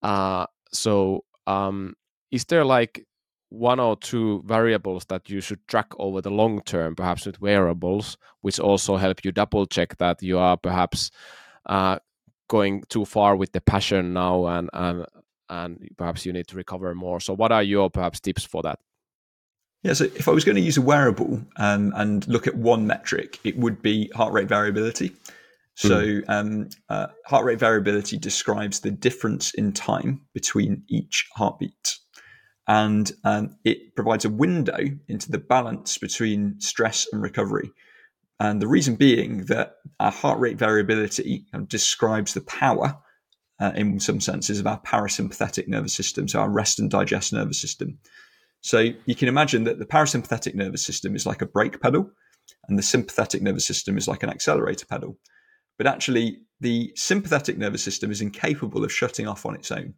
Uh, 0.02 0.46
so 0.72 1.24
um, 1.48 1.96
is 2.32 2.46
there 2.46 2.66
like 2.66 3.06
one 3.50 3.80
or 3.80 3.96
two 3.96 4.44
variables 4.46 5.06
that 5.06 5.30
you 5.30 5.42
should 5.42 5.66
track 5.68 5.88
over 5.98 6.22
the 6.22 6.30
long 6.30 6.62
term, 6.62 6.96
perhaps 6.96 7.26
with 7.26 7.42
wearables, 7.42 8.18
which 8.42 8.60
also 8.60 8.96
help 8.98 9.26
you 9.26 9.32
double 9.32 9.66
check 9.66 9.98
that 9.98 10.22
you 10.22 10.38
are 10.38 10.58
perhaps 10.58 11.10
uh, 11.66 11.98
going 12.48 12.84
too 12.90 13.06
far 13.06 13.36
with 13.36 13.52
the 13.52 13.62
passion 13.62 14.14
now, 14.14 14.46
and 14.48 14.70
and 14.74 15.06
and 15.50 15.90
perhaps 15.98 16.26
you 16.26 16.34
need 16.34 16.48
to 16.48 16.56
recover 16.56 16.94
more. 16.96 17.20
So, 17.20 17.34
what 17.34 17.52
are 17.52 17.64
your 17.64 17.90
perhaps 17.90 18.20
tips 18.20 18.44
for 18.44 18.62
that? 18.64 18.80
Yeah, 19.84 19.94
so 19.94 20.06
if 20.06 20.28
I 20.28 20.32
was 20.32 20.44
going 20.44 20.58
to 20.58 20.62
use 20.62 20.78
a 20.78 20.82
wearable 20.82 21.42
um, 21.56 21.94
and 21.96 22.28
look 22.28 22.48
at 22.48 22.56
one 22.56 22.86
metric, 22.86 23.40
it 23.44 23.58
would 23.58 23.82
be 23.82 24.12
heart 24.14 24.34
rate 24.34 24.50
variability. 24.50 25.12
So, 25.76 26.02
mm. 26.02 26.24
um, 26.28 26.70
uh, 26.90 27.08
heart 27.26 27.46
rate 27.46 27.60
variability 27.60 28.18
describes 28.18 28.82
the 28.82 28.92
difference 28.92 29.54
in 29.54 29.72
time 29.72 30.22
between 30.34 30.84
each 30.90 31.26
heartbeat 31.36 32.00
and 32.70 33.12
um, 33.24 33.58
it 33.66 33.96
provides 33.96 34.26
a 34.26 34.30
window 34.30 34.78
into 35.08 35.32
the 35.32 35.40
balance 35.40 35.98
between 35.98 36.62
stress 36.62 37.08
and 37.12 37.20
recovery. 37.20 37.72
And 38.40 38.62
the 38.62 38.68
reason 38.68 38.96
being 38.96 39.46
that 39.46 39.78
our 40.00 40.12
heart 40.12 40.40
rate 40.40 40.58
variability 40.58 41.48
um, 41.52 41.66
describes 41.66 42.36
the 42.36 42.42
power, 42.42 42.96
uh, 43.60 43.72
in 43.76 44.00
some 44.00 44.20
senses, 44.20 44.60
of 44.60 44.68
our 44.68 44.80
parasympathetic 44.82 45.68
nervous 45.68 45.94
system, 45.94 46.28
so 46.28 46.40
our 46.40 46.50
rest 46.50 46.80
and 46.80 46.90
digest 46.90 47.34
nervous 47.34 47.60
system. 47.60 47.98
So 48.62 48.90
you 49.06 49.16
can 49.16 49.28
imagine 49.28 49.64
that 49.66 49.80
the 49.80 49.86
parasympathetic 49.86 50.56
nervous 50.56 50.86
system 50.86 51.16
is 51.16 51.26
like 51.26 51.42
a 51.42 51.46
brake 51.46 51.82
pedal, 51.82 52.10
and 52.68 52.78
the 52.78 52.84
sympathetic 52.84 53.42
nervous 53.42 53.66
system 53.66 53.98
is 53.98 54.08
like 54.08 54.24
an 54.24 54.30
accelerator 54.30 54.86
pedal. 54.86 55.18
But 55.78 55.88
actually, 55.88 56.40
the 56.60 56.92
sympathetic 56.96 57.58
nervous 57.58 57.84
system 57.84 58.12
is 58.12 58.22
incapable 58.22 58.84
of 58.84 58.92
shutting 58.92 59.28
off 59.28 59.46
on 59.46 59.56
its 59.56 59.72
own 59.72 59.94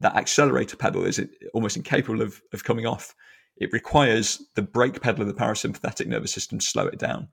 that 0.00 0.16
accelerator 0.16 0.76
pedal 0.76 1.04
is 1.04 1.20
almost 1.54 1.76
incapable 1.76 2.22
of, 2.22 2.40
of 2.52 2.64
coming 2.64 2.86
off. 2.86 3.14
It 3.56 3.72
requires 3.72 4.42
the 4.56 4.62
brake 4.62 5.00
pedal 5.00 5.22
of 5.22 5.28
the 5.28 5.34
parasympathetic 5.34 6.06
nervous 6.06 6.32
system 6.32 6.58
to 6.58 6.66
slow 6.66 6.86
it 6.86 6.98
down. 6.98 7.28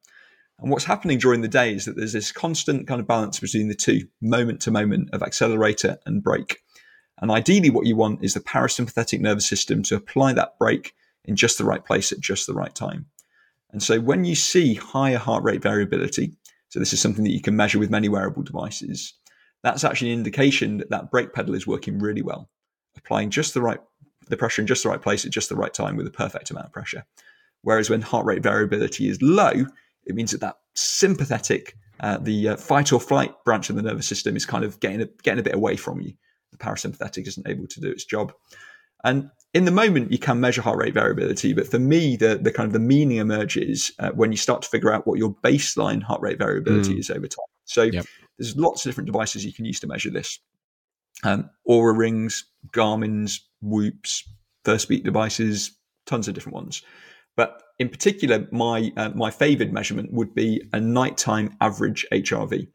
And 0.59 0.71
what's 0.71 0.85
happening 0.85 1.19
during 1.19 1.41
the 1.41 1.47
day 1.47 1.73
is 1.73 1.85
that 1.85 1.95
there's 1.95 2.13
this 2.13 2.31
constant 2.31 2.87
kind 2.87 2.99
of 2.99 3.07
balance 3.07 3.39
between 3.39 3.67
the 3.67 3.75
two, 3.75 4.07
moment 4.21 4.61
to 4.61 4.71
moment, 4.71 5.09
of 5.13 5.21
accelerator 5.21 5.97
and 6.05 6.23
brake. 6.23 6.59
And 7.19 7.31
ideally, 7.31 7.69
what 7.69 7.85
you 7.85 7.95
want 7.95 8.23
is 8.23 8.33
the 8.33 8.39
parasympathetic 8.39 9.19
nervous 9.19 9.47
system 9.47 9.83
to 9.83 9.95
apply 9.95 10.33
that 10.33 10.57
brake 10.57 10.93
in 11.25 11.35
just 11.35 11.57
the 11.57 11.65
right 11.65 11.83
place 11.83 12.11
at 12.11 12.19
just 12.19 12.47
the 12.47 12.53
right 12.53 12.73
time. 12.73 13.05
And 13.71 13.83
so 13.83 13.99
when 13.99 14.23
you 14.23 14.35
see 14.35 14.75
higher 14.75 15.17
heart 15.17 15.43
rate 15.43 15.61
variability, 15.61 16.33
so 16.69 16.79
this 16.79 16.93
is 16.93 17.01
something 17.01 17.23
that 17.23 17.33
you 17.33 17.41
can 17.41 17.55
measure 17.55 17.79
with 17.79 17.89
many 17.89 18.09
wearable 18.09 18.43
devices, 18.43 19.13
that's 19.63 19.83
actually 19.83 20.11
an 20.11 20.19
indication 20.19 20.77
that 20.77 20.89
that 20.89 21.11
brake 21.11 21.33
pedal 21.33 21.53
is 21.53 21.67
working 21.67 21.99
really 21.99 22.21
well 22.21 22.49
applying 22.97 23.29
just 23.29 23.53
the 23.53 23.61
right 23.61 23.79
the 24.27 24.35
pressure 24.35 24.61
in 24.61 24.67
just 24.67 24.83
the 24.83 24.89
right 24.89 25.01
place 25.01 25.25
at 25.25 25.31
just 25.31 25.47
the 25.47 25.55
right 25.55 25.73
time 25.73 25.95
with 25.95 26.05
a 26.05 26.11
perfect 26.11 26.51
amount 26.51 26.65
of 26.65 26.73
pressure. 26.73 27.05
Whereas 27.61 27.89
when 27.89 28.01
heart 28.01 28.25
rate 28.25 28.43
variability 28.43 29.07
is 29.07 29.21
low, 29.21 29.67
it 30.07 30.15
means 30.15 30.31
that 30.31 30.41
that 30.41 30.55
sympathetic, 30.75 31.75
uh, 31.99 32.17
the 32.17 32.49
uh, 32.49 32.55
fight 32.55 32.91
or 32.93 32.99
flight 32.99 33.33
branch 33.45 33.69
of 33.69 33.75
the 33.75 33.81
nervous 33.81 34.07
system 34.07 34.35
is 34.35 34.45
kind 34.45 34.63
of 34.63 34.79
getting 34.79 35.01
a, 35.01 35.07
getting 35.23 35.39
a 35.39 35.43
bit 35.43 35.55
away 35.55 35.75
from 35.75 36.01
you. 36.01 36.13
The 36.51 36.57
parasympathetic 36.57 37.27
isn't 37.27 37.47
able 37.47 37.67
to 37.67 37.81
do 37.81 37.89
its 37.89 38.05
job. 38.05 38.33
And 39.03 39.29
in 39.53 39.65
the 39.65 39.71
moment, 39.71 40.11
you 40.11 40.17
can 40.17 40.39
measure 40.39 40.61
heart 40.61 40.79
rate 40.79 40.93
variability, 40.93 41.53
but 41.53 41.67
for 41.67 41.79
me, 41.79 42.15
the, 42.15 42.39
the 42.41 42.51
kind 42.51 42.67
of 42.67 42.73
the 42.73 42.79
meaning 42.79 43.17
emerges 43.17 43.91
uh, 43.99 44.09
when 44.11 44.31
you 44.31 44.37
start 44.37 44.61
to 44.63 44.69
figure 44.69 44.91
out 44.91 45.05
what 45.05 45.19
your 45.19 45.35
baseline 45.43 46.01
heart 46.01 46.21
rate 46.21 46.39
variability 46.39 46.95
mm. 46.95 46.99
is 46.99 47.09
over 47.09 47.27
time. 47.27 47.45
So 47.65 47.83
yep. 47.83 48.05
there's 48.37 48.55
lots 48.57 48.85
of 48.85 48.89
different 48.89 49.07
devices 49.07 49.45
you 49.45 49.53
can 49.53 49.65
use 49.65 49.79
to 49.81 49.87
measure 49.87 50.09
this. 50.09 50.39
um, 51.23 51.49
Oura 51.67 51.97
rings, 51.97 52.45
Garmin's, 52.71 53.47
Whoops, 53.61 54.23
Firstbeat 54.65 55.03
devices, 55.03 55.71
tons 56.05 56.27
of 56.27 56.33
different 56.33 56.55
ones. 56.55 56.81
But 57.37 57.61
in 57.79 57.87
particular, 57.87 58.47
my 58.51 58.91
uh, 58.97 59.11
my 59.15 59.31
favoured 59.31 59.71
measurement 59.71 60.11
would 60.11 60.35
be 60.35 60.61
a 60.73 60.81
nighttime 60.81 61.55
average 61.61 62.05
HRV, 62.11 62.67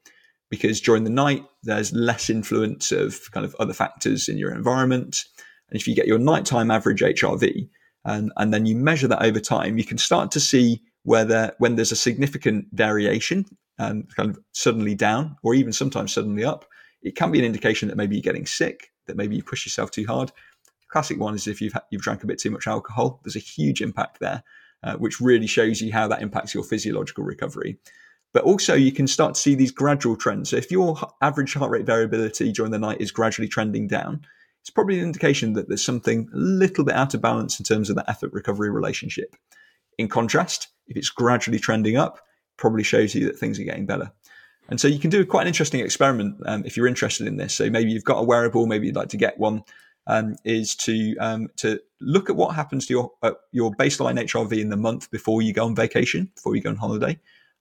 because 0.49 0.81
during 0.81 1.05
the 1.05 1.11
night 1.11 1.45
there's 1.65 1.93
less 1.93 2.31
influence 2.31 2.93
of 2.93 3.31
kind 3.33 3.45
of 3.45 3.55
other 3.59 3.75
factors 3.75 4.29
in 4.29 4.39
your 4.39 4.55
environment, 4.55 5.25
and 5.69 5.79
if 5.79 5.87
you 5.87 5.95
get 5.95 6.07
your 6.07 6.19
nighttime 6.19 6.71
average 6.71 7.01
HRV, 7.01 7.69
and, 8.05 8.33
and 8.37 8.55
then 8.55 8.65
you 8.65 8.77
measure 8.77 9.09
that 9.09 9.23
over 9.23 9.41
time, 9.41 9.79
you 9.79 9.85
can 9.85 9.99
start 9.99 10.31
to 10.33 10.41
see 10.41 10.83
whether 11.05 11.53
when 11.59 11.77
there's 11.77 11.93
a 11.93 11.97
significant 11.97 12.67
variation, 12.73 13.45
um, 13.79 14.05
kind 14.17 14.31
of 14.31 14.39
suddenly 14.53 14.95
down, 14.95 15.37
or 15.43 15.55
even 15.55 15.73
sometimes 15.73 16.13
suddenly 16.13 16.45
up, 16.45 16.65
it 17.03 17.17
can 17.17 17.33
be 17.33 17.39
an 17.39 17.45
indication 17.45 17.89
that 17.89 17.97
maybe 17.97 18.15
you're 18.15 18.23
getting 18.23 18.47
sick, 18.47 18.93
that 19.07 19.17
maybe 19.17 19.35
you 19.35 19.43
push 19.43 19.67
yourself 19.67 19.91
too 19.91 20.07
hard. 20.07 20.31
Classic 20.93 21.19
one 21.19 21.35
is 21.35 21.47
if 21.47 21.63
you've 21.63 21.73
you've 21.91 22.03
drank 22.03 22.23
a 22.23 22.27
bit 22.27 22.39
too 22.39 22.51
much 22.51 22.67
alcohol. 22.67 23.19
There's 23.25 23.37
a 23.37 23.39
huge 23.39 23.81
impact 23.81 24.21
there, 24.21 24.43
uh, 24.83 24.97
which 24.97 25.23
really 25.23 25.47
shows 25.47 25.81
you 25.81 25.91
how 25.91 26.07
that 26.09 26.21
impacts 26.21 26.53
your 26.53 26.65
physiological 26.65 27.25
recovery. 27.25 27.79
But 28.35 28.45
also, 28.45 28.75
you 28.75 28.93
can 28.93 29.07
start 29.07 29.35
to 29.35 29.41
see 29.41 29.55
these 29.55 29.71
gradual 29.71 30.17
trends. 30.17 30.51
So, 30.51 30.57
if 30.57 30.71
your 30.71 30.99
average 31.23 31.55
heart 31.55 31.71
rate 31.71 31.87
variability 31.87 32.53
during 32.53 32.73
the 32.73 32.79
night 32.79 33.01
is 33.01 33.11
gradually 33.11 33.49
trending 33.49 33.89
down, 33.89 34.21
it's 34.61 34.69
probably 34.69 34.99
an 34.99 35.07
indication 35.07 35.55
that 35.55 35.69
there's 35.69 35.85
something 35.85 36.29
a 36.33 36.37
little 36.37 36.85
bit 36.85 36.95
out 36.95 37.15
of 37.15 37.23
balance 37.23 37.59
in 37.59 37.65
terms 37.65 37.89
of 37.89 37.97
the 37.97 38.09
effort 38.09 38.31
recovery 38.35 38.71
relationship. 38.71 39.35
In 39.97 40.09
contrast, 40.09 40.69
if 40.89 40.97
it's 40.99 41.09
gradually 41.09 41.59
trending 41.59 41.97
up, 41.97 42.21
probably 42.59 42.83
shows 42.83 43.15
you 43.15 43.27
that 43.27 43.39
things 43.39 43.59
are 43.59 43.65
getting 43.65 43.87
better. 43.87 44.13
And 44.69 44.79
so 44.79 44.89
you 44.89 44.99
can 44.99 45.11
do 45.11 45.25
quite 45.25 45.43
an 45.43 45.49
interesting 45.49 45.81
experiment 45.81 46.37
um, 46.47 46.65
if 46.67 46.77
you're 46.77 46.87
interested 46.87 47.27
in 47.27 47.39
this. 47.39 47.55
So 47.55 47.71
maybe 47.71 47.91
you've 47.91 48.05
got 48.05 48.19
a 48.19 48.23
wearable, 48.23 48.67
maybe 48.67 48.87
you'd 48.87 48.97
like 48.97 49.09
to 49.09 49.17
get 49.17 49.39
one. 49.39 49.65
Um, 50.09 50.35
is 50.45 50.75
to 50.77 51.17
um, 51.19 51.49
to 51.59 51.81
look 52.01 52.29
at 52.29 52.35
what 52.35 52.57
happens 52.57 52.87
to 52.87 52.93
your 52.93 53.13
uh, 53.23 53.33
your 53.53 53.71
baseline 53.73 54.21
HRV 54.21 54.61
in 54.61 54.69
the 54.69 54.77
month 54.77 55.11
before 55.13 55.43
you 55.43 55.53
go 55.53 55.65
on 55.65 55.77
vacation, 55.77 56.29
before 56.35 56.57
you 56.57 56.63
go 56.63 56.71
on 56.71 56.77
holiday, 56.77 57.17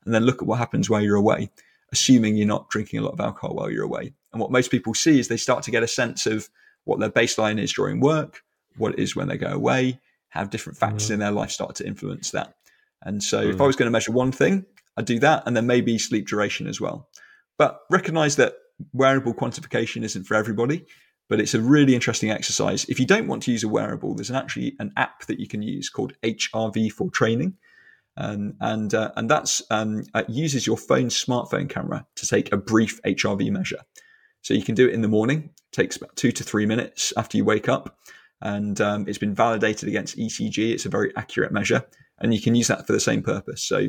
and 0.06 0.14
then 0.14 0.24
look 0.24 0.42
at 0.42 0.48
what 0.48 0.58
happens 0.58 0.90
while 0.90 1.02
you're 1.02 1.16
away, 1.16 1.52
assuming 1.92 2.36
you're 2.36 2.48
not 2.48 2.70
drinking 2.70 3.00
a 3.00 3.04
lot 3.04 3.14
of 3.14 3.20
alcohol 3.20 3.56
while 3.56 3.70
you're 3.70 3.86
away. 3.86 4.14
And 4.34 4.42
what 4.42 4.52
most 4.52 4.72
people 4.72 4.96
see 4.96 5.20
is 5.20 5.28
they 5.28 5.38
start 5.38 5.64
to 5.66 5.72
get 5.72 5.84
a 5.84 5.88
sense 5.88 6.26
of 6.26 6.50
what 6.86 7.00
their 7.00 7.12
baseline 7.12 7.62
is 7.62 7.74
during 7.74 8.00
work, 8.00 8.42
what 8.78 8.94
it 8.94 9.00
is 9.00 9.16
when 9.16 9.28
they 9.28 9.38
go 9.38 9.52
away, 9.52 10.00
have 10.30 10.50
different 10.50 10.80
factors 10.80 11.06
mm-hmm. 11.06 11.14
in 11.14 11.20
their 11.20 11.32
life 11.32 11.52
start 11.52 11.76
to 11.76 11.86
influence 11.86 12.32
that. 12.32 12.56
And 13.04 13.22
so, 13.22 13.42
mm-hmm. 13.42 13.52
if 13.52 13.62
I 13.62 13.68
was 13.68 13.76
going 13.76 13.88
to 13.88 13.92
measure 13.92 14.12
one 14.12 14.32
thing, 14.32 14.66
I'd 14.98 15.06
do 15.06 15.20
that, 15.20 15.44
and 15.46 15.56
then 15.56 15.68
maybe 15.68 15.98
sleep 15.98 16.28
duration 16.28 16.68
as 16.68 16.82
well. 16.82 17.10
But 17.58 17.82
recognize 17.90 18.36
that 18.38 18.56
wearable 18.94 19.34
quantification 19.34 20.04
isn't 20.04 20.24
for 20.24 20.36
everybody, 20.36 20.86
but 21.32 21.40
it's 21.40 21.54
a 21.54 21.62
really 21.62 21.96
interesting 21.96 22.30
exercise. 22.30 22.84
If 22.90 23.00
you 23.00 23.06
don't 23.06 23.26
want 23.26 23.44
to 23.44 23.54
use 23.54 23.64
a 23.64 23.70
wearable, 23.70 24.16
there's 24.16 24.30
actually 24.30 24.76
an 24.80 24.92
app 24.98 25.28
that 25.28 25.40
you 25.40 25.48
can 25.48 25.62
use 25.62 25.90
called 25.90 26.12
HRV 26.24 26.92
for 26.92 27.10
Training. 27.10 27.54
Um, 28.18 28.56
and 28.60 28.94
uh, 28.94 29.14
and 29.16 29.30
that's 29.30 29.62
um, 29.72 30.04
it 30.14 30.30
uses 30.30 30.68
your 30.68 30.76
phone's 30.76 31.16
smartphone 31.16 31.70
camera 31.70 32.06
to 32.18 32.28
take 32.28 32.52
a 32.52 32.58
brief 32.58 33.02
HRV 33.04 33.50
measure. 33.50 33.80
So 34.42 34.54
you 34.54 34.62
can 34.62 34.76
do 34.76 34.90
it 34.90 34.94
in 34.94 35.00
the 35.00 35.08
morning. 35.08 35.52
It 35.56 35.72
takes 35.72 35.96
about 35.96 36.18
two 36.18 36.34
to 36.34 36.44
three 36.44 36.66
minutes 36.66 37.14
after 37.16 37.38
you 37.38 37.46
wake 37.46 37.70
up, 37.70 37.98
and 38.42 38.82
um, 38.82 39.06
it's 39.08 39.18
been 39.18 39.34
validated 39.34 39.88
against 39.88 40.18
ECG. 40.18 40.74
It's 40.74 40.86
a 40.86 40.90
very 40.90 41.16
accurate 41.16 41.54
measure, 41.54 41.82
and 42.20 42.34
you 42.34 42.42
can 42.42 42.56
use 42.56 42.68
that 42.68 42.86
for 42.86 42.92
the 42.92 43.00
same 43.00 43.24
purpose. 43.24 43.64
So 43.64 43.88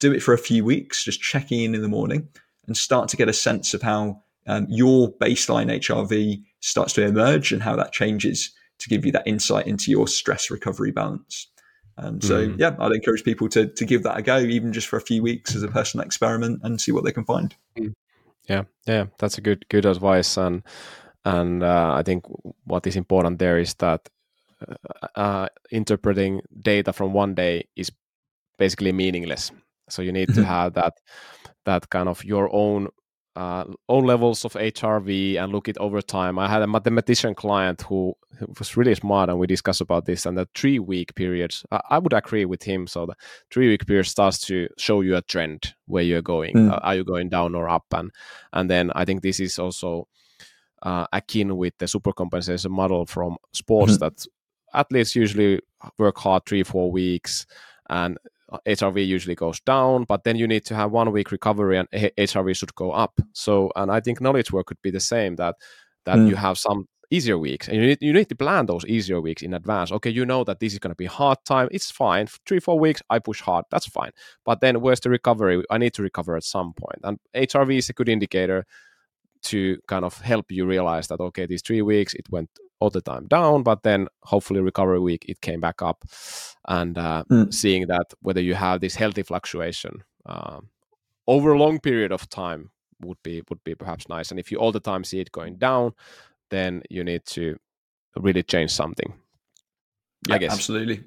do 0.00 0.12
it 0.12 0.20
for 0.20 0.34
a 0.34 0.38
few 0.38 0.64
weeks, 0.64 1.04
just 1.04 1.20
checking 1.20 1.60
in 1.60 1.76
in 1.76 1.82
the 1.82 1.88
morning, 1.88 2.26
and 2.66 2.76
start 2.76 3.08
to 3.10 3.16
get 3.16 3.28
a 3.28 3.32
sense 3.32 3.72
of 3.72 3.82
how 3.82 4.24
um, 4.48 4.66
your 4.68 5.12
baseline 5.18 5.70
HRV 5.70 6.42
starts 6.62 6.94
to 6.94 7.04
emerge 7.04 7.52
and 7.52 7.62
how 7.62 7.76
that 7.76 7.92
changes 7.92 8.50
to 8.78 8.88
give 8.88 9.04
you 9.04 9.12
that 9.12 9.26
insight 9.26 9.66
into 9.66 9.90
your 9.90 10.08
stress 10.08 10.50
recovery 10.50 10.90
balance. 10.90 11.48
And 11.98 12.24
so, 12.24 12.48
mm. 12.48 12.58
yeah, 12.58 12.74
I'd 12.78 12.92
encourage 12.92 13.22
people 13.22 13.48
to 13.50 13.66
to 13.66 13.84
give 13.84 14.02
that 14.04 14.16
a 14.16 14.22
go, 14.22 14.38
even 14.38 14.72
just 14.72 14.88
for 14.88 14.96
a 14.96 15.00
few 15.00 15.22
weeks 15.22 15.54
as 15.54 15.62
a 15.62 15.68
personal 15.68 16.06
experiment, 16.06 16.60
and 16.62 16.80
see 16.80 16.90
what 16.90 17.04
they 17.04 17.12
can 17.12 17.24
find. 17.24 17.54
Mm. 17.78 17.92
Yeah, 18.48 18.62
yeah, 18.86 19.06
that's 19.18 19.36
a 19.36 19.42
good 19.42 19.68
good 19.68 19.84
advice, 19.84 20.38
and 20.38 20.62
and 21.24 21.62
uh, 21.62 21.94
I 21.94 22.02
think 22.02 22.24
what 22.64 22.86
is 22.86 22.96
important 22.96 23.38
there 23.38 23.58
is 23.58 23.74
that 23.74 24.08
uh, 24.66 25.08
uh, 25.14 25.48
interpreting 25.70 26.40
data 26.58 26.92
from 26.92 27.12
one 27.12 27.34
day 27.34 27.68
is 27.76 27.92
basically 28.58 28.92
meaningless. 28.92 29.52
So 29.88 30.02
you 30.02 30.12
need 30.12 30.28
to 30.28 30.40
mm-hmm. 30.40 30.44
have 30.44 30.72
that 30.74 30.94
that 31.64 31.90
kind 31.90 32.08
of 32.08 32.24
your 32.24 32.48
own 32.52 32.88
uh, 33.34 33.64
levels 33.88 34.44
of 34.44 34.52
HRV 34.52 35.36
and 35.36 35.52
look 35.52 35.68
it 35.68 35.78
over 35.78 36.02
time. 36.02 36.38
I 36.38 36.48
had 36.48 36.62
a 36.62 36.66
mathematician 36.66 37.34
client 37.34 37.82
who, 37.82 38.14
who 38.38 38.46
was 38.58 38.76
really 38.76 38.94
smart, 38.94 39.30
and 39.30 39.38
we 39.38 39.46
discussed 39.46 39.80
about 39.80 40.04
this. 40.04 40.26
And 40.26 40.36
the 40.36 40.48
three 40.54 40.78
week 40.78 41.14
period, 41.14 41.54
I, 41.70 41.80
I, 41.90 41.98
would 41.98 42.12
agree 42.12 42.44
with 42.44 42.62
him. 42.62 42.86
So 42.86 43.06
the 43.06 43.14
three 43.50 43.68
week 43.68 43.86
period 43.86 44.04
starts 44.04 44.38
to 44.46 44.68
show 44.78 45.00
you 45.00 45.16
a 45.16 45.22
trend 45.22 45.74
where 45.86 46.02
you're 46.02 46.22
going. 46.22 46.54
Mm. 46.54 46.72
Uh, 46.72 46.80
are 46.82 46.96
you 46.96 47.04
going 47.04 47.30
down 47.30 47.54
or 47.54 47.68
up? 47.68 47.86
And 47.92 48.10
and 48.52 48.68
then 48.68 48.90
I 48.94 49.04
think 49.04 49.22
this 49.22 49.40
is 49.40 49.58
also 49.58 50.08
uh, 50.82 51.06
akin 51.12 51.56
with 51.56 51.74
the 51.78 51.86
supercompensation 51.86 52.70
model 52.70 53.06
from 53.06 53.36
sports 53.52 53.96
mm. 53.96 54.00
that 54.00 54.26
athletes 54.74 55.16
usually 55.16 55.60
work 55.98 56.18
hard 56.18 56.44
three 56.44 56.62
four 56.62 56.90
weeks 56.90 57.46
and 57.88 58.18
HRV 58.66 59.06
usually 59.06 59.34
goes 59.34 59.60
down, 59.60 60.04
but 60.04 60.24
then 60.24 60.36
you 60.36 60.46
need 60.46 60.64
to 60.66 60.74
have 60.74 60.90
one 60.90 61.12
week 61.12 61.30
recovery 61.30 61.78
and 61.78 61.88
HRV 61.90 62.56
should 62.56 62.74
go 62.74 62.92
up. 62.92 63.20
So, 63.32 63.70
and 63.76 63.90
I 63.90 64.00
think 64.00 64.20
knowledge 64.20 64.52
work 64.52 64.66
could 64.66 64.82
be 64.82 64.90
the 64.90 65.00
same 65.00 65.36
that 65.36 65.56
that 66.04 66.18
mm. 66.18 66.28
you 66.28 66.36
have 66.36 66.58
some 66.58 66.88
easier 67.12 67.36
weeks 67.36 67.68
and 67.68 67.76
you 67.76 67.86
need, 67.88 67.98
you 68.00 68.12
need 68.12 68.28
to 68.28 68.34
plan 68.34 68.66
those 68.66 68.84
easier 68.86 69.20
weeks 69.20 69.42
in 69.42 69.52
advance. 69.52 69.92
Okay, 69.92 70.10
you 70.10 70.24
know 70.24 70.44
that 70.44 70.60
this 70.60 70.72
is 70.72 70.78
going 70.78 70.90
to 70.90 70.96
be 70.96 71.04
hard 71.04 71.38
time. 71.44 71.68
It's 71.70 71.90
fine. 71.90 72.26
Three, 72.46 72.58
four 72.58 72.78
weeks, 72.78 73.02
I 73.10 73.18
push 73.18 73.40
hard. 73.40 73.66
That's 73.70 73.86
fine. 73.86 74.10
But 74.44 74.60
then 74.60 74.80
where's 74.80 75.00
the 75.00 75.10
recovery? 75.10 75.62
I 75.70 75.78
need 75.78 75.92
to 75.94 76.02
recover 76.02 76.36
at 76.36 76.44
some 76.44 76.72
point. 76.72 77.00
And 77.04 77.18
HRV 77.34 77.78
is 77.78 77.90
a 77.90 77.92
good 77.92 78.08
indicator 78.08 78.64
to 79.42 79.78
kind 79.88 80.04
of 80.04 80.20
help 80.20 80.50
you 80.50 80.66
realize 80.66 81.08
that, 81.08 81.20
okay, 81.20 81.46
these 81.46 81.62
three 81.62 81.82
weeks, 81.82 82.14
it 82.14 82.30
went 82.30 82.50
all 82.80 82.90
the 82.90 83.00
time 83.00 83.26
down, 83.28 83.62
but 83.62 83.82
then 83.82 84.08
hopefully 84.24 84.60
recovery 84.60 84.98
week 84.98 85.24
it 85.28 85.40
came 85.40 85.60
back 85.60 85.80
up, 85.82 86.04
and 86.66 86.98
uh, 86.98 87.22
mm. 87.30 87.52
seeing 87.52 87.86
that 87.86 88.12
whether 88.22 88.40
you 88.40 88.54
have 88.54 88.80
this 88.80 88.96
healthy 88.96 89.22
fluctuation 89.22 90.02
uh, 90.26 90.58
over 91.26 91.52
a 91.52 91.58
long 91.58 91.78
period 91.78 92.10
of 92.12 92.28
time 92.28 92.70
would 93.00 93.22
be 93.22 93.42
would 93.48 93.62
be 93.64 93.74
perhaps 93.74 94.08
nice. 94.08 94.30
And 94.30 94.40
if 94.40 94.50
you 94.50 94.58
all 94.58 94.72
the 94.72 94.80
time 94.80 95.04
see 95.04 95.20
it 95.20 95.30
going 95.30 95.56
down, 95.56 95.92
then 96.50 96.82
you 96.90 97.04
need 97.04 97.24
to 97.26 97.56
really 98.16 98.42
change 98.42 98.70
something. 98.72 99.14
Yeah, 100.28 100.34
I 100.34 100.38
guess 100.38 100.52
absolutely. 100.52 101.04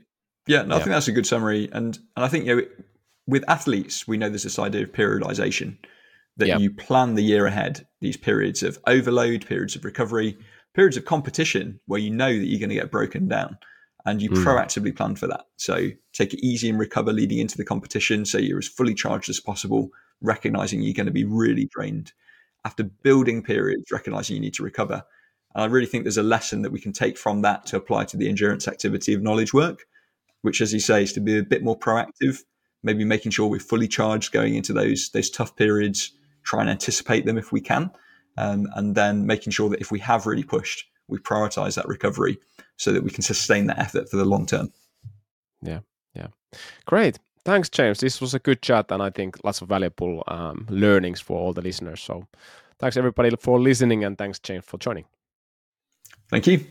Yeah, 0.48 0.62
no, 0.62 0.76
I 0.76 0.80
think 0.80 0.92
that's 0.92 1.08
a 1.08 1.12
good 1.12 1.28
summary, 1.28 1.70
and 1.74 1.98
and 2.16 2.26
I 2.26 2.28
think 2.28 2.46
you 2.46 2.56
know 2.56 2.62
with 3.28 3.44
athletes 3.50 4.08
we 4.08 4.18
know 4.18 4.30
there's 4.30 4.44
this 4.44 4.60
idea 4.60 4.84
of 4.84 4.92
periodization 4.92 5.78
that 6.38 6.48
yep. 6.48 6.60
you 6.60 6.72
plan 6.72 7.16
the 7.16 7.24
year 7.24 7.46
ahead 7.46 7.88
these 8.02 8.18
periods 8.18 8.62
of 8.64 8.78
overload 8.88 9.46
periods 9.46 9.76
of 9.76 9.86
recovery 9.86 10.38
periods 10.74 10.98
of 10.98 11.06
competition 11.06 11.80
where 11.86 12.00
you 12.00 12.12
know 12.12 12.38
that 12.38 12.46
you're 12.46 12.60
going 12.60 12.70
to 12.70 12.76
get 12.76 12.92
broken 12.92 13.28
down 13.28 13.58
and 14.06 14.22
you 14.22 14.30
mm. 14.30 14.44
proactively 14.44 14.96
plan 14.96 15.16
for 15.16 15.28
that. 15.28 15.46
So 15.58 15.90
take 16.14 16.34
it 16.34 16.46
easy 16.46 16.70
and 16.70 16.78
recover 16.78 17.12
leading 17.12 17.40
into 17.40 17.58
the 17.58 17.66
competition 17.66 18.26
so 18.26 18.38
you're 18.38 18.60
as 18.60 18.68
fully 18.68 18.94
charged 18.94 19.30
as 19.30 19.40
possible, 19.40 19.90
recognizing 20.22 20.82
you're 20.82 20.94
going 20.94 21.08
to 21.08 21.12
be 21.12 21.26
really 21.26 21.68
drained. 21.72 22.14
After 22.66 22.84
building 22.84 23.42
periods, 23.42 23.92
recognizing 23.92 24.36
you 24.36 24.42
need 24.42 24.54
to 24.56 24.64
recover. 24.64 25.04
And 25.56 25.64
I 25.64 25.68
really 25.68 25.86
think 25.86 26.04
there's 26.04 26.18
a 26.18 26.24
lesson 26.24 26.62
that 26.62 26.72
we 26.72 26.82
can 26.82 26.94
take 26.94 27.18
from 27.18 27.42
that 27.42 27.66
to 27.68 27.78
apply 27.78 28.06
to 28.06 28.18
the 28.18 28.28
endurance 28.28 28.68
activity 28.68 29.14
of 29.14 29.22
knowledge 29.22 29.54
work, 29.54 29.86
which, 30.42 30.62
as 30.62 30.74
you 30.74 30.80
say, 30.80 31.04
is 31.04 31.14
to 31.14 31.20
be 31.20 31.38
a 31.38 31.44
bit 31.44 31.64
more 31.64 31.78
proactive, 31.78 32.40
maybe 32.84 33.06
making 33.06 33.32
sure 33.32 33.48
we're 33.48 33.60
fully 33.60 33.88
charged 33.88 34.32
going 34.32 34.56
into 34.56 34.74
those 34.74 35.10
those 35.12 35.30
tough 35.30 35.56
periods, 35.56 36.12
try 36.46 36.62
and 36.62 36.70
anticipate 36.70 37.26
them 37.26 37.38
if 37.38 37.52
we 37.52 37.60
can, 37.60 37.92
um, 38.38 38.68
and 38.76 38.96
then 38.96 39.26
making 39.26 39.52
sure 39.52 39.70
that 39.70 39.82
if 39.82 39.92
we 39.92 40.00
have 40.00 40.26
really 40.26 40.44
pushed, 40.44 40.86
we 41.08 41.18
prioritize 41.18 41.76
that 41.76 41.88
recovery 41.88 42.38
so 42.78 42.94
that 42.94 43.04
we 43.04 43.10
can 43.10 43.22
sustain 43.22 43.68
that 43.68 43.80
effort 43.80 44.10
for 44.10 44.18
the 44.18 44.26
long 44.26 44.46
term. 44.46 44.72
Yeah, 45.62 45.80
yeah, 46.14 46.28
great. 46.86 47.20
Thanks, 47.44 47.70
James. 47.70 48.00
This 48.00 48.22
was 48.22 48.34
a 48.34 48.40
good 48.40 48.62
chat, 48.62 48.92
and 48.92 49.04
I 49.04 49.12
think 49.12 49.44
lots 49.44 49.62
of 49.62 49.68
valuable 49.68 50.24
um, 50.28 50.66
learnings 50.70 51.22
for 51.22 51.38
all 51.40 51.54
the 51.54 51.62
listeners. 51.62 52.02
So, 52.02 52.28
thanks 52.80 52.98
everybody 52.98 53.36
for 53.40 53.60
listening, 53.60 54.04
and 54.04 54.18
thanks, 54.18 54.40
James, 54.40 54.66
for 54.66 54.78
joining. 54.80 55.06
Thank 56.30 56.48
you. 56.48 56.66